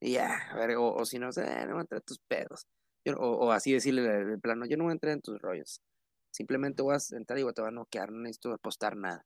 Y 0.00 0.12
ya, 0.12 0.50
a 0.52 0.56
ver, 0.56 0.76
o, 0.78 1.04
si 1.04 1.18
no, 1.18 1.30
eh, 1.30 1.66
no 1.66 1.72
voy 1.72 1.78
a 1.78 1.80
entrar 1.80 2.00
en 2.00 2.06
tus 2.06 2.20
pedos. 2.20 2.66
o, 3.16 3.50
así 3.50 3.72
decirle 3.72 4.06
el 4.34 4.40
plano, 4.40 4.66
yo 4.66 4.76
no 4.76 4.84
voy 4.84 4.92
a 4.92 4.94
entrar 4.94 5.12
en 5.12 5.22
tus 5.22 5.40
rollos. 5.40 5.82
Simplemente 6.30 6.82
voy 6.82 6.94
a 6.94 7.16
entrar 7.16 7.38
y 7.38 7.52
te 7.52 7.60
voy 7.60 7.68
a 7.68 7.72
noquear, 7.72 8.12
no 8.12 8.20
necesito 8.20 8.52
apostar 8.52 8.96
nada. 8.96 9.24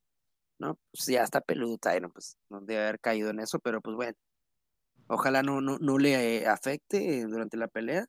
¿No? 0.58 0.78
Pues 0.90 1.06
ya 1.06 1.22
está 1.22 1.40
peludo 1.40 1.78
Tyron, 1.78 2.10
pues 2.10 2.36
no 2.48 2.60
debe 2.60 2.82
haber 2.82 3.00
caído 3.00 3.30
en 3.30 3.40
eso, 3.40 3.58
pero 3.58 3.80
pues 3.80 3.96
bueno. 3.96 4.16
Ojalá 5.08 5.42
no, 5.42 5.60
no, 5.60 5.78
no 5.78 5.98
le 5.98 6.46
afecte 6.46 7.24
durante 7.24 7.56
la 7.56 7.68
pelea 7.68 8.06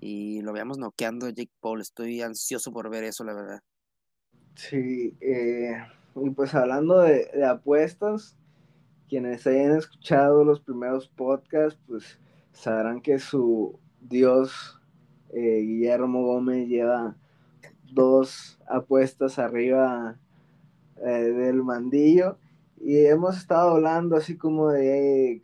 y 0.00 0.40
lo 0.42 0.52
veamos 0.52 0.78
noqueando 0.78 1.26
a 1.26 1.30
Jake 1.30 1.52
Paul. 1.60 1.80
Estoy 1.80 2.22
ansioso 2.22 2.72
por 2.72 2.90
ver 2.90 3.04
eso, 3.04 3.24
la 3.24 3.34
verdad. 3.34 3.60
Sí, 4.54 5.16
eh, 5.20 5.76
y 6.16 6.30
pues 6.30 6.54
hablando 6.54 7.00
de, 7.00 7.30
apuestas, 7.44 8.36
quienes 9.10 9.44
hayan 9.48 9.76
escuchado 9.76 10.44
los 10.44 10.60
primeros 10.60 11.08
podcasts, 11.08 11.80
pues 11.88 12.20
sabrán 12.52 13.00
que 13.00 13.18
su 13.18 13.76
dios 14.00 14.80
eh, 15.30 15.62
Guillermo 15.62 16.22
Gómez 16.22 16.68
lleva 16.68 17.16
dos 17.92 18.60
apuestas 18.68 19.40
arriba 19.40 20.16
eh, 21.04 21.08
del 21.10 21.64
mandillo 21.64 22.38
y 22.80 23.04
hemos 23.04 23.36
estado 23.36 23.72
hablando 23.72 24.16
así 24.16 24.36
como 24.36 24.68
de 24.68 25.42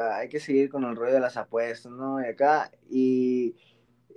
hay 0.00 0.28
que 0.30 0.40
seguir 0.40 0.70
con 0.70 0.84
el 0.84 0.96
rollo 0.96 1.12
de 1.12 1.20
las 1.20 1.36
apuestas, 1.36 1.92
¿no? 1.92 2.18
Y 2.18 2.24
acá, 2.24 2.70
y 2.90 3.54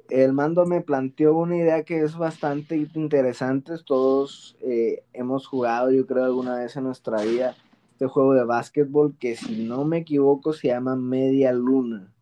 el 0.10 0.32
mando 0.32 0.66
me 0.66 0.80
planteó 0.80 1.36
una 1.36 1.58
idea 1.58 1.84
que 1.84 2.02
es 2.02 2.16
bastante 2.18 2.78
interesante. 2.78 3.74
Todos 3.86 4.56
eh, 4.62 5.04
hemos 5.12 5.48
jugado, 5.48 5.92
yo 5.92 6.08
creo, 6.08 6.24
alguna 6.24 6.56
vez 6.56 6.78
en 6.78 6.86
nuestra 6.86 7.22
vida 7.22 7.56
este 7.96 8.08
juego 8.08 8.34
de 8.34 8.44
básquetbol 8.44 9.16
que, 9.18 9.38
si 9.38 9.64
no 9.64 9.86
me 9.86 10.00
equivoco, 10.00 10.52
se 10.52 10.68
llama 10.68 10.98
Media 10.98 11.54
Luna, 11.54 12.14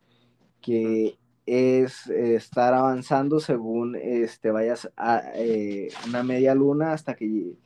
que 0.61 1.17
es 1.47 2.07
eh, 2.11 2.35
estar 2.35 2.75
avanzando 2.75 3.39
según 3.39 3.95
este, 3.95 4.51
vayas 4.51 4.91
a 4.95 5.23
eh, 5.33 5.89
una 6.07 6.21
media 6.23 6.53
luna 6.53 6.93
hasta 6.93 7.15
que 7.15 7.57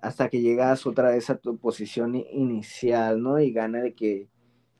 hasta 0.00 0.28
que 0.28 0.42
llegas 0.42 0.86
otra 0.86 1.10
vez 1.10 1.28
a 1.28 1.36
tu 1.36 1.56
posición 1.58 2.14
inicial, 2.14 3.20
¿no? 3.20 3.40
Y 3.40 3.50
gana 3.52 3.80
el 3.80 3.94
que 3.94 4.28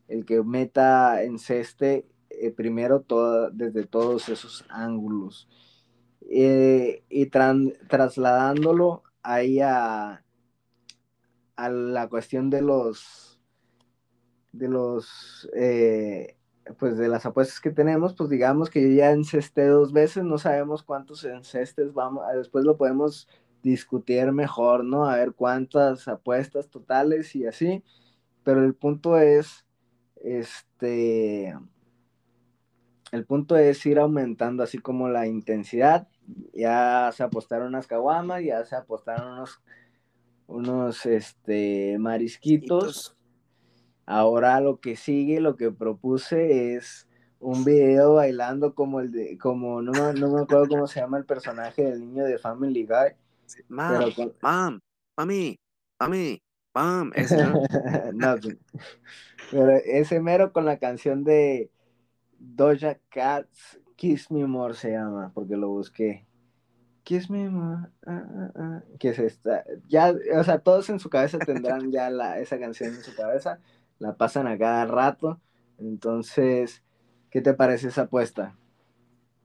el 0.07 0.25
que 0.25 0.41
meta 0.45 1.25
en 1.25 1.41
ceste 1.41 2.07
eh, 2.31 2.53
primero 2.53 3.05
desde 3.53 3.85
todos 3.85 4.29
esos 4.29 4.65
ángulos. 4.69 5.49
Y 6.21 7.27
trasladándolo 7.27 9.03
ahí 9.23 9.61
a, 9.61 10.24
a 11.57 11.69
la 11.69 12.09
cuestión 12.09 12.51
de 12.51 12.63
los 12.63 13.41
de 14.53 14.69
los 14.69 15.49
eh, 15.55 16.37
pues 16.79 16.97
de 16.97 17.09
las 17.09 17.27
apuestas 17.27 17.61
que 17.61 17.71
tenemos, 17.71 18.15
pues 18.15 18.31
digamos 18.31 18.71
que 18.71 18.83
yo 18.83 18.89
ya 18.89 19.11
encesté 19.11 19.67
dos 19.67 19.93
veces, 19.93 20.25
no 20.25 20.39
sabemos 20.39 20.83
cuántos 20.83 21.25
encestes 21.25 21.93
vamos, 21.93 22.25
después 22.35 22.65
lo 22.65 22.77
podemos 22.77 23.29
discutir 23.63 24.31
mejor, 24.33 24.85
¿no? 24.85 25.07
A 25.07 25.17
ver 25.17 25.33
cuántas 25.33 26.09
apuestas 26.09 26.69
totales 26.69 27.35
y 27.35 27.47
así, 27.47 27.83
pero 28.45 28.65
el 28.65 28.75
punto 28.75 29.19
es, 29.19 29.67
este, 30.17 31.55
el 33.11 33.25
punto 33.25 33.57
es 33.57 33.85
ir 33.87 33.99
aumentando 33.99 34.63
así 34.63 34.79
como 34.79 35.09
la 35.09 35.27
intensidad. 35.27 36.09
Ya 36.53 37.11
se 37.13 37.23
apostaron 37.23 37.69
unas 37.69 37.87
caguamas, 37.87 38.43
ya 38.43 38.65
se 38.65 38.77
apostaron 38.77 39.33
unos, 39.33 39.63
unos 40.47 41.07
este, 41.07 41.97
marisquitos. 41.99 43.17
Ahora 44.07 44.61
lo 44.61 44.81
que 44.81 44.97
sigue, 44.97 45.41
lo 45.41 45.57
que 45.57 45.71
propuse 45.71 46.75
es 46.75 47.09
un 47.41 47.65
video 47.65 48.15
bailando 48.15 48.75
como 48.75 49.01
el 49.01 49.11
de, 49.11 49.39
como 49.39 49.83
no, 49.83 50.13
no 50.13 50.31
me 50.31 50.43
acuerdo 50.43 50.69
cómo 50.69 50.87
se 50.87 51.01
llama 51.01 51.19
el 51.19 51.25
personaje 51.25 51.85
del 51.85 52.01
niño 52.01 52.25
de 52.25 52.39
Family 52.39 52.87
Guy. 52.87 53.17
Mam, 53.69 54.13
mam, 54.41 54.81
mami, 55.17 55.59
mami, 55.99 56.43
mam, 56.75 57.13
ese 57.15 57.47
no, 58.15 58.37
pero 59.51 59.71
ese 59.85 60.21
mero 60.21 60.53
con 60.53 60.65
la 60.65 60.79
canción 60.79 61.25
de 61.25 61.71
Doja 62.39 62.99
Cats 63.11 63.79
Kiss 63.97 64.31
Me 64.31 64.47
More 64.47 64.75
se 64.75 64.93
llama, 64.93 65.31
porque 65.35 65.57
lo 65.57 65.69
busqué. 65.69 66.24
Kiss 67.05 67.31
Me 67.31 67.49
More, 67.49 67.89
ah, 68.07 68.25
ah, 68.29 68.51
ah, 68.57 68.83
que 68.99 69.11
es 69.11 69.19
esta. 69.19 69.65
Ya, 69.89 70.13
o 70.37 70.45
sea, 70.45 70.59
todos 70.59 70.89
en 70.91 70.99
su 70.99 71.11
cabeza 71.11 71.39
tendrán 71.39 71.93
ya 71.93 72.11
la, 72.11 72.41
esa 72.41 72.59
canción 72.59 72.95
en 72.95 73.03
su 73.03 73.15
cabeza, 73.15 73.61
la 73.99 74.17
pasan 74.17 74.47
a 74.47 74.59
cada 74.59 74.87
rato. 74.87 75.41
Entonces, 75.79 76.83
¿qué 77.31 77.41
te 77.41 77.55
parece 77.55 77.89
esa 77.89 78.03
apuesta? 78.03 78.57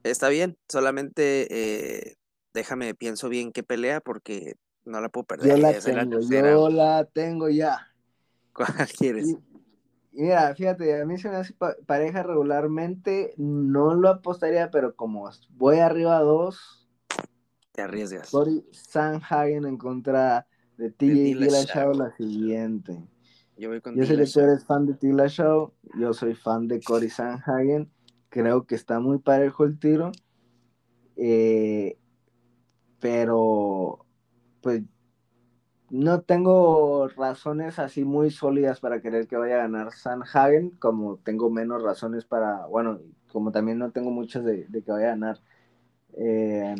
Está 0.02 0.30
bien, 0.30 0.56
solamente 0.68 1.46
eh, 1.50 2.16
déjame, 2.54 2.94
pienso 2.94 3.28
bien 3.28 3.52
qué 3.52 3.62
pelea 3.62 4.00
porque 4.00 4.56
no 4.84 5.00
la 5.00 5.08
puedo 5.08 5.24
perder. 5.24 5.48
Yo 5.48 5.56
la 5.56 5.78
tengo, 5.78 6.20
yo 6.20 6.68
la 6.70 7.04
tengo 7.04 7.48
ya. 7.48 7.88
¿Cuál 8.52 8.88
quieres? 8.98 9.36
Mira, 10.12 10.54
fíjate, 10.54 11.00
a 11.00 11.04
mí 11.06 11.18
se 11.18 11.28
me 11.28 11.36
hace 11.36 11.54
pareja 11.86 12.22
regularmente, 12.24 13.32
no 13.36 13.94
lo 13.94 14.08
apostaría, 14.08 14.70
pero 14.70 14.96
como 14.96 15.30
voy 15.50 15.78
arriba 15.78 16.18
a 16.18 16.22
dos, 16.22 16.79
te 17.80 17.84
arriesgas. 17.84 18.30
Cory 18.30 18.64
Sanhagen 18.72 19.64
en 19.64 19.76
contra 19.76 20.46
de 20.76 20.90
TJ 20.90 21.38
Dillashaw 21.38 21.94
la 21.94 22.14
siguiente. 22.16 23.02
Yo 23.56 23.68
voy 23.68 23.80
con 23.80 23.94
Yo 23.94 24.04
sé 24.04 24.16
que 24.16 24.26
tú 24.26 24.40
eres 24.40 24.64
fan 24.64 24.86
de 24.86 24.94
Dillashaw, 24.94 25.72
yo 25.98 26.12
soy 26.12 26.34
fan 26.34 26.68
de 26.68 26.80
Cory 26.80 27.10
Sanhagen, 27.10 27.90
creo 28.28 28.66
que 28.66 28.74
está 28.74 29.00
muy 29.00 29.18
parejo 29.18 29.64
el 29.64 29.78
tiro, 29.78 30.12
eh, 31.16 31.98
pero 33.00 34.06
pues 34.62 34.82
no 35.90 36.22
tengo 36.22 37.08
razones 37.08 37.78
así 37.78 38.04
muy 38.04 38.30
sólidas 38.30 38.80
para 38.80 39.02
querer 39.02 39.26
que 39.26 39.36
vaya 39.36 39.56
a 39.56 39.62
ganar 39.62 39.92
Sanhagen, 39.92 40.70
como 40.70 41.16
tengo 41.18 41.50
menos 41.50 41.82
razones 41.82 42.24
para, 42.24 42.66
bueno, 42.66 43.00
como 43.32 43.52
también 43.52 43.78
no 43.78 43.90
tengo 43.90 44.10
muchas 44.10 44.44
de, 44.44 44.66
que 44.70 44.92
vaya 44.92 45.06
a 45.06 45.10
ganar 45.10 45.40
eh, 46.16 46.74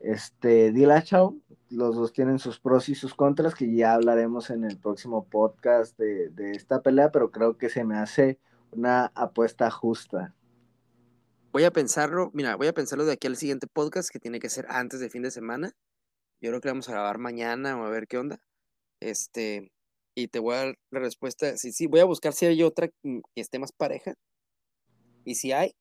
este 0.00 0.72
Dillashaw. 0.72 1.40
Los 1.70 1.96
dos 1.96 2.12
tienen 2.12 2.38
sus 2.38 2.60
pros 2.60 2.88
y 2.88 2.94
sus 2.94 3.14
contras, 3.14 3.54
que 3.54 3.74
ya 3.74 3.94
hablaremos 3.94 4.50
en 4.50 4.64
el 4.64 4.78
próximo 4.78 5.24
podcast 5.24 5.98
de, 5.98 6.30
de 6.30 6.52
esta 6.52 6.82
pelea, 6.82 7.10
pero 7.10 7.30
creo 7.30 7.56
que 7.58 7.68
se 7.68 7.84
me 7.84 7.96
hace 7.96 8.38
una 8.70 9.06
apuesta 9.14 9.70
justa. 9.70 10.34
Voy 11.52 11.64
a 11.64 11.70
pensarlo, 11.70 12.30
mira, 12.34 12.54
voy 12.56 12.66
a 12.66 12.72
pensarlo 12.72 13.04
de 13.04 13.14
aquí 13.14 13.26
al 13.26 13.36
siguiente 13.36 13.66
podcast, 13.66 14.10
que 14.10 14.18
tiene 14.18 14.38
que 14.38 14.48
ser 14.48 14.66
antes 14.68 15.00
de 15.00 15.10
fin 15.10 15.22
de 15.22 15.30
semana 15.30 15.74
yo 16.40 16.50
creo 16.50 16.60
que 16.60 16.68
vamos 16.68 16.88
a 16.88 16.92
grabar 16.92 17.18
mañana 17.18 17.80
o 17.80 17.84
a 17.84 17.90
ver 17.90 18.06
qué 18.06 18.18
onda. 18.18 18.40
Este, 19.00 19.70
y 20.14 20.28
te 20.28 20.38
voy 20.38 20.54
a 20.54 20.58
dar 20.58 20.78
la 20.90 21.00
respuesta. 21.00 21.56
Sí, 21.56 21.72
sí, 21.72 21.86
voy 21.86 22.00
a 22.00 22.04
buscar 22.04 22.32
si 22.32 22.46
hay 22.46 22.62
otra 22.62 22.88
que 22.88 23.22
esté 23.36 23.58
más 23.58 23.72
pareja. 23.72 24.14
Y 25.24 25.36
si 25.36 25.52
hay, 25.52 25.74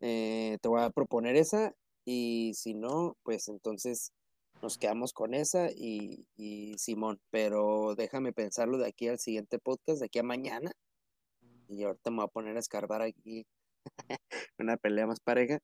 eh, 0.00 0.58
te 0.60 0.68
voy 0.68 0.82
a 0.82 0.90
proponer 0.90 1.36
esa. 1.36 1.74
Y 2.10 2.54
si 2.54 2.72
no, 2.72 3.18
pues 3.22 3.48
entonces 3.48 4.12
nos 4.62 4.78
quedamos 4.78 5.12
con 5.12 5.34
esa 5.34 5.70
y, 5.70 6.26
y, 6.38 6.72
Simón. 6.78 7.20
Pero 7.30 7.94
déjame 7.96 8.32
pensarlo 8.32 8.78
de 8.78 8.88
aquí 8.88 9.08
al 9.08 9.18
siguiente 9.18 9.58
podcast, 9.58 10.00
de 10.00 10.06
aquí 10.06 10.18
a 10.18 10.22
mañana. 10.22 10.72
Y 11.68 11.84
ahorita 11.84 12.10
me 12.10 12.16
voy 12.16 12.24
a 12.24 12.28
poner 12.28 12.56
a 12.56 12.60
escarbar 12.60 13.02
aquí 13.02 13.44
una 14.58 14.78
pelea 14.78 15.06
más 15.06 15.20
pareja 15.20 15.58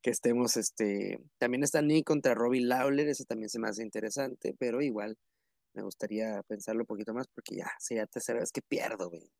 que 0.00 0.08
estemos, 0.08 0.56
este, 0.56 1.20
también 1.36 1.62
está 1.64 1.82
Nick 1.82 2.06
contra 2.06 2.32
Robbie 2.34 2.64
Lawler, 2.64 3.06
eso 3.08 3.24
también 3.24 3.50
se 3.50 3.58
me 3.58 3.68
hace 3.68 3.82
interesante, 3.82 4.54
pero 4.58 4.80
igual 4.80 5.18
me 5.74 5.82
gustaría 5.82 6.42
pensarlo 6.44 6.84
un 6.84 6.86
poquito 6.86 7.12
más 7.12 7.26
porque 7.34 7.56
ya 7.56 7.70
sería 7.78 8.06
tercera 8.06 8.40
vez 8.40 8.52
que 8.52 8.62
pierdo, 8.62 9.10
güey. 9.10 9.30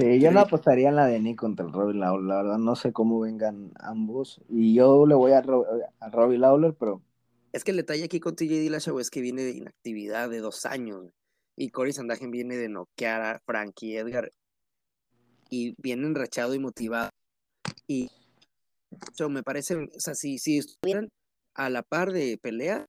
Sí, 0.00 0.18
yo 0.18 0.30
no 0.30 0.40
apostaría 0.40 0.88
en 0.88 0.96
la 0.96 1.06
de 1.06 1.20
Nick 1.20 1.36
contra 1.36 1.66
el 1.66 1.74
Robbie 1.74 1.98
Lawler, 1.98 2.24
la 2.24 2.36
verdad 2.36 2.58
no 2.58 2.74
sé 2.74 2.90
cómo 2.90 3.20
vengan 3.20 3.70
ambos, 3.80 4.40
y 4.48 4.72
yo 4.72 5.04
le 5.04 5.14
voy 5.14 5.32
a, 5.32 5.40
a 5.40 6.08
Robbie 6.08 6.38
Lawler, 6.38 6.72
pero... 6.72 7.02
Es 7.52 7.64
que 7.64 7.72
el 7.72 7.76
detalle 7.76 8.04
aquí 8.04 8.18
con 8.18 8.34
TJ 8.34 8.60
Dillashaw 8.60 8.98
es 8.98 9.10
que 9.10 9.20
viene 9.20 9.42
de 9.42 9.50
inactividad 9.50 10.30
de 10.30 10.38
dos 10.38 10.64
años, 10.64 11.12
y 11.54 11.68
Cory 11.68 11.92
Sandagen 11.92 12.30
viene 12.30 12.56
de 12.56 12.70
noquear 12.70 13.20
a 13.20 13.40
Frankie 13.40 13.98
Edgar, 13.98 14.30
y 15.50 15.74
viene 15.76 16.06
enrachado 16.06 16.54
y 16.54 16.58
motivado, 16.58 17.10
y 17.86 18.08
me 19.28 19.42
parece, 19.42 19.76
o 19.76 20.00
sea, 20.00 20.14
si, 20.14 20.38
si 20.38 20.56
estuvieran 20.56 21.10
a 21.52 21.68
la 21.68 21.82
par 21.82 22.12
de 22.12 22.38
pelea, 22.40 22.86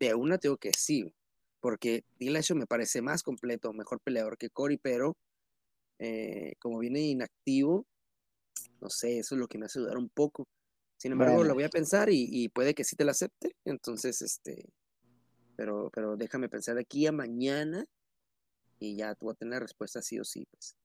de 0.00 0.14
una 0.14 0.38
tengo 0.38 0.56
que 0.56 0.70
sí, 0.74 1.12
porque 1.60 2.04
Dillashaw 2.18 2.56
me 2.56 2.66
parece 2.66 3.02
más 3.02 3.22
completo, 3.22 3.74
mejor 3.74 4.00
peleador 4.00 4.38
que 4.38 4.48
Cory, 4.48 4.78
pero 4.78 5.14
eh, 5.98 6.54
como 6.58 6.78
viene 6.78 7.00
inactivo, 7.00 7.86
no 8.80 8.90
sé, 8.90 9.18
eso 9.18 9.34
es 9.34 9.38
lo 9.38 9.48
que 9.48 9.58
me 9.58 9.66
hace 9.66 9.80
dudar 9.80 9.96
un 9.96 10.08
poco. 10.08 10.46
Sin 10.98 11.12
embargo, 11.12 11.36
Bueno. 11.36 11.48
lo 11.48 11.54
voy 11.54 11.64
a 11.64 11.68
pensar 11.68 12.10
y, 12.10 12.28
y 12.30 12.48
puede 12.48 12.74
que 12.74 12.84
sí 12.84 12.96
te 12.96 13.04
la 13.04 13.12
acepte. 13.12 13.56
Entonces, 13.64 14.22
este, 14.22 14.66
pero, 15.56 15.90
pero 15.92 16.16
déjame 16.16 16.48
pensar 16.48 16.74
de 16.76 16.82
aquí 16.82 17.06
a 17.06 17.12
mañana 17.12 17.84
y 18.78 18.96
ya 18.96 19.14
tú 19.14 19.26
vas 19.26 19.34
a 19.36 19.38
tener 19.38 19.54
la 19.54 19.60
respuesta 19.60 20.02
sí 20.02 20.18
o 20.18 20.24
sí. 20.24 20.46
Pues. 20.50 20.76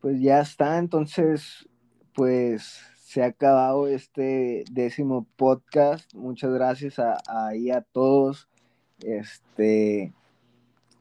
Pues 0.00 0.20
ya 0.20 0.40
está, 0.40 0.78
entonces, 0.78 1.68
pues 2.14 2.80
se 2.98 3.22
ha 3.22 3.26
acabado 3.26 3.88
este 3.88 4.64
décimo 4.70 5.26
podcast. 5.36 6.12
Muchas 6.14 6.52
gracias 6.52 6.98
a, 6.98 7.18
ahí 7.26 7.70
a 7.70 7.82
todos, 7.82 8.48
este, 9.00 10.12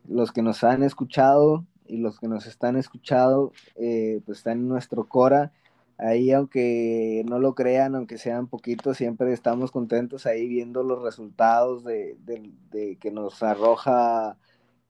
los 0.07 0.31
que 0.31 0.41
nos 0.41 0.63
han 0.63 0.84
escuchado 0.84 1.65
y 1.88 1.98
los 1.98 2.20
que 2.20 2.28
nos 2.28 2.45
están 2.45 2.78
escuchando, 2.78 3.52
eh, 3.76 4.22
pues 4.26 4.40
están 4.40 4.60
en 4.60 4.68
nuestro 4.68 5.07
Cora. 5.07 5.52
Ahí, 5.98 6.32
aunque 6.32 7.24
no 7.28 7.40
lo 7.40 7.56
crean, 7.56 7.95
aunque 7.95 8.18
sean 8.18 8.48
poquitos, 8.48 8.98
siempre 8.98 9.32
estamos 9.32 9.72
contentos 9.72 10.26
ahí 10.26 10.48
viendo 10.48 10.84
los 10.84 11.02
resultados 11.02 11.86
de, 11.86 12.18
de, 12.26 12.98
que 12.98 13.12
nos 13.12 13.41
arroja 13.44 14.38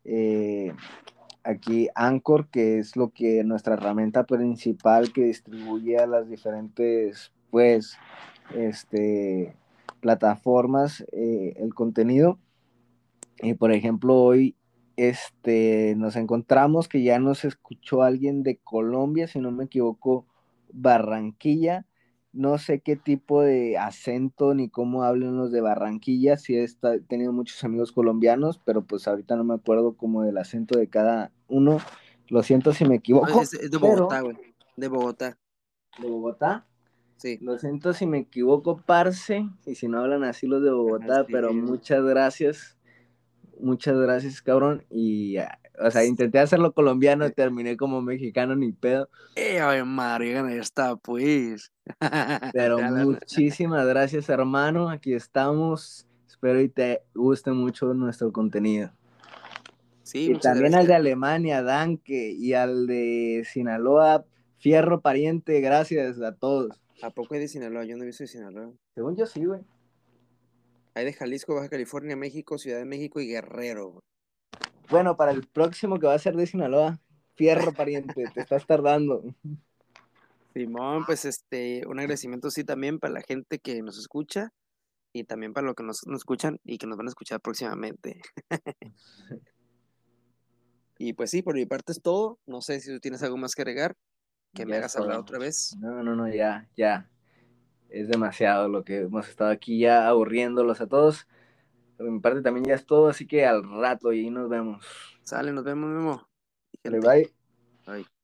eh, 0.04 0.74
aquí 1.44 1.90
Anchor, 1.94 2.48
que 2.48 2.80
es 2.80 2.96
lo 2.96 3.10
que 3.10 3.44
nuestra 3.44 3.76
herramienta 3.76 4.26
principal 4.26 5.14
que 5.14 5.26
distribuye 5.26 5.98
a 6.00 6.08
las 6.08 6.28
diferentes, 6.28 7.32
pues, 7.52 7.98
este, 8.56 9.56
plataformas 10.00 11.06
eh, 11.12 11.54
el 11.58 11.74
contenido. 11.74 12.40
Y 13.42 13.54
por 13.54 13.72
ejemplo, 13.72 14.16
hoy 14.16 14.56
este, 14.98 15.96
nos 15.98 16.16
encontramos 16.16 16.88
que 16.88 17.04
ya 17.04 17.20
nos 17.20 17.46
escuchó 17.46 18.04
alguien 18.04 18.44
de 18.44 18.58
Colombia, 18.58 19.28
si 19.28 19.40
no 19.40 19.52
me 19.52 19.66
equivoco, 19.66 20.26
Barranquilla. 20.72 21.86
No 22.34 22.58
sé 22.58 22.82
qué 22.82 22.98
tipo 22.98 23.42
de 23.42 23.78
acento 23.78 24.54
ni 24.54 24.70
cómo 24.70 25.04
hablan 25.04 25.38
los 25.38 25.54
de 25.54 25.62
Barranquilla. 25.62 26.38
Sí 26.38 26.58
he 26.58 26.68
tenido 27.08 27.32
muchos 27.32 27.64
amigos 27.64 27.94
colombianos, 27.94 28.60
pero 28.66 28.84
pues 28.84 29.08
ahorita 29.08 29.38
no 29.38 29.46
me 29.46 29.54
acuerdo 29.54 29.94
como 29.96 30.24
del 30.24 30.38
acento 30.38 30.78
de 30.78 30.88
cada 30.88 31.32
uno. 31.48 31.80
Lo 32.28 32.44
siento 32.44 32.74
si 32.74 32.84
me 32.84 32.96
equivoco. 32.96 33.42
Es, 33.42 33.52
de 33.52 33.78
Bogotá, 33.78 34.20
güey. 34.22 34.36
Pero... 34.36 34.54
De 34.76 34.88
Bogotá. 34.90 35.38
¿De 35.98 36.10
Bogotá? 36.10 36.66
Sí. 37.16 37.38
Lo 37.42 37.58
siento 37.58 37.94
si 37.94 38.06
me 38.06 38.18
equivoco, 38.18 38.82
parce, 38.86 39.48
y 39.66 39.76
si 39.76 39.88
no 39.88 40.00
hablan 40.00 40.26
así 40.26 40.48
los 40.48 40.62
de 40.62 40.72
Bogotá, 40.72 41.14
Ajá, 41.14 41.26
sí. 41.26 41.32
pero 41.32 41.54
muchas 41.54 42.04
gracias. 42.04 42.75
Muchas 43.60 43.98
gracias, 43.98 44.41
cabrón. 44.41 44.84
Y, 44.90 45.38
o 45.80 45.91
sea, 45.91 46.06
intenté 46.06 46.40
hacerlo 46.40 46.73
colombiano, 46.73 47.30
terminé 47.32 47.77
como 47.77 48.02
mexicano, 48.02 48.56
ni 48.56 48.72
pedo. 48.72 49.10
Eh, 49.36 49.60
ay, 49.60 49.84
Mariana, 49.84 50.53
está, 50.53 50.95
pues. 50.95 51.72
Pero 52.53 52.80
muchísimas 52.80 53.86
gracias, 53.86 54.30
hermano. 54.30 54.90
Aquí 54.90 55.14
estamos. 55.14 56.07
Espero 56.27 56.61
y 56.61 56.69
te 56.69 57.02
guste 57.14 57.52
mucho 57.52 57.94
nuestro 57.94 58.32
contenido. 58.32 58.91
Sí, 60.03 60.32
y 60.32 60.40
también 60.40 60.72
gracias. 60.72 60.82
al 60.82 60.88
de 60.88 60.95
Alemania, 60.95 61.64
Danke, 61.64 62.32
y 62.32 62.53
al 62.53 62.86
de 62.86 63.44
Sinaloa, 63.52 64.23
Fierro 64.60 65.02
Pariente, 65.02 65.61
gracias 65.61 66.22
a 66.22 66.36
todos. 66.36 66.80
¿A 67.02 67.10
poco 67.10 67.34
hay 67.34 67.40
de 67.40 67.48
Sinaloa? 67.48 67.86
Yo 67.86 67.98
no 67.98 68.03
he 68.03 68.07
visto 68.07 68.23
de 68.23 68.27
Sinaloa. 68.27 68.72
Según 68.94 69.15
yo 69.15 69.26
sí, 69.26 69.44
güey. 69.45 69.61
Hay 70.96 71.04
de 71.04 71.14
Jalisco, 71.14 71.54
Baja 71.54 71.68
California, 71.68 72.16
México, 72.16 72.58
Ciudad 72.58 72.80
de 72.80 72.86
México 72.86 73.20
y 73.20 73.28
Guerrero. 73.28 73.90
Güey. 73.90 74.02
Bueno, 74.90 75.18
para 75.18 75.32
el 75.32 75.46
próximo 75.46 76.00
que 76.00 76.08
va 76.08 76.14
a 76.14 76.20
ser 76.20 76.38
de 76.38 76.48
Sinaloa, 76.48 77.00
Fierro 77.36 77.74
Pariente, 77.74 78.24
te 78.34 78.40
estás 78.40 78.66
tardando. 78.66 79.22
Simón, 80.54 81.06
pues 81.06 81.26
este, 81.26 81.86
un 81.86 82.00
agradecimiento 82.00 82.50
sí 82.50 82.64
también 82.64 83.00
para 83.00 83.14
la 83.14 83.22
gente 83.22 83.60
que 83.60 83.82
nos 83.82 84.00
escucha 84.00 84.54
y 85.12 85.26
también 85.26 85.52
para 85.52 85.68
los 85.68 85.76
que 85.76 85.84
nos, 85.84 86.08
nos 86.08 86.20
escuchan 86.20 86.62
y 86.64 86.78
que 86.78 86.88
nos 86.88 86.98
van 86.98 87.08
a 87.08 87.10
escuchar 87.10 87.42
próximamente. 87.42 88.22
y 90.98 91.12
pues 91.12 91.30
sí, 91.32 91.42
por 91.42 91.56
mi 91.56 91.66
parte 91.66 91.92
es 91.92 92.02
todo. 92.02 92.40
No 92.46 92.62
sé 92.62 92.80
si 92.80 92.90
tú 92.90 93.02
tienes 93.02 93.22
algo 93.22 93.36
más 93.36 93.54
que 93.54 93.64
agregar, 93.64 93.98
que 94.54 94.62
Ya 94.62 94.66
me 94.66 94.78
hagas 94.78 94.96
hablar 94.96 95.20
otra 95.20 95.40
vez. 95.40 95.76
No, 95.78 96.02
no, 96.04 96.16
no, 96.16 96.34
ya, 96.34 96.70
ya. 96.78 97.10
Es 97.90 98.07
demasiado 98.07 98.68
lo 98.68 98.84
que 98.84 99.02
hemos 99.02 99.28
estado 99.28 99.52
aquí 99.52 99.80
ya 99.80 100.07
aburriéndolos 100.07 100.82
a 100.82 100.88
todos. 100.88 101.28
Por 101.98 102.10
mi 102.10 102.20
parte 102.20 102.41
también 102.41 102.66
ya 102.66 102.76
es 102.76 102.86
todo, 102.86 103.07
así 103.07 103.26
que 103.26 103.45
al 103.45 103.64
rato 103.64 104.12
y 104.12 104.22
ahí 104.22 104.30
nos 104.30 104.49
vemos. 104.49 104.86
Sale, 105.24 105.52
nos 105.52 105.64
vemos, 105.64 105.90
Memo. 105.90 106.28
Bye, 106.84 106.99
bye. 106.99 107.34
Bye. 107.86 108.15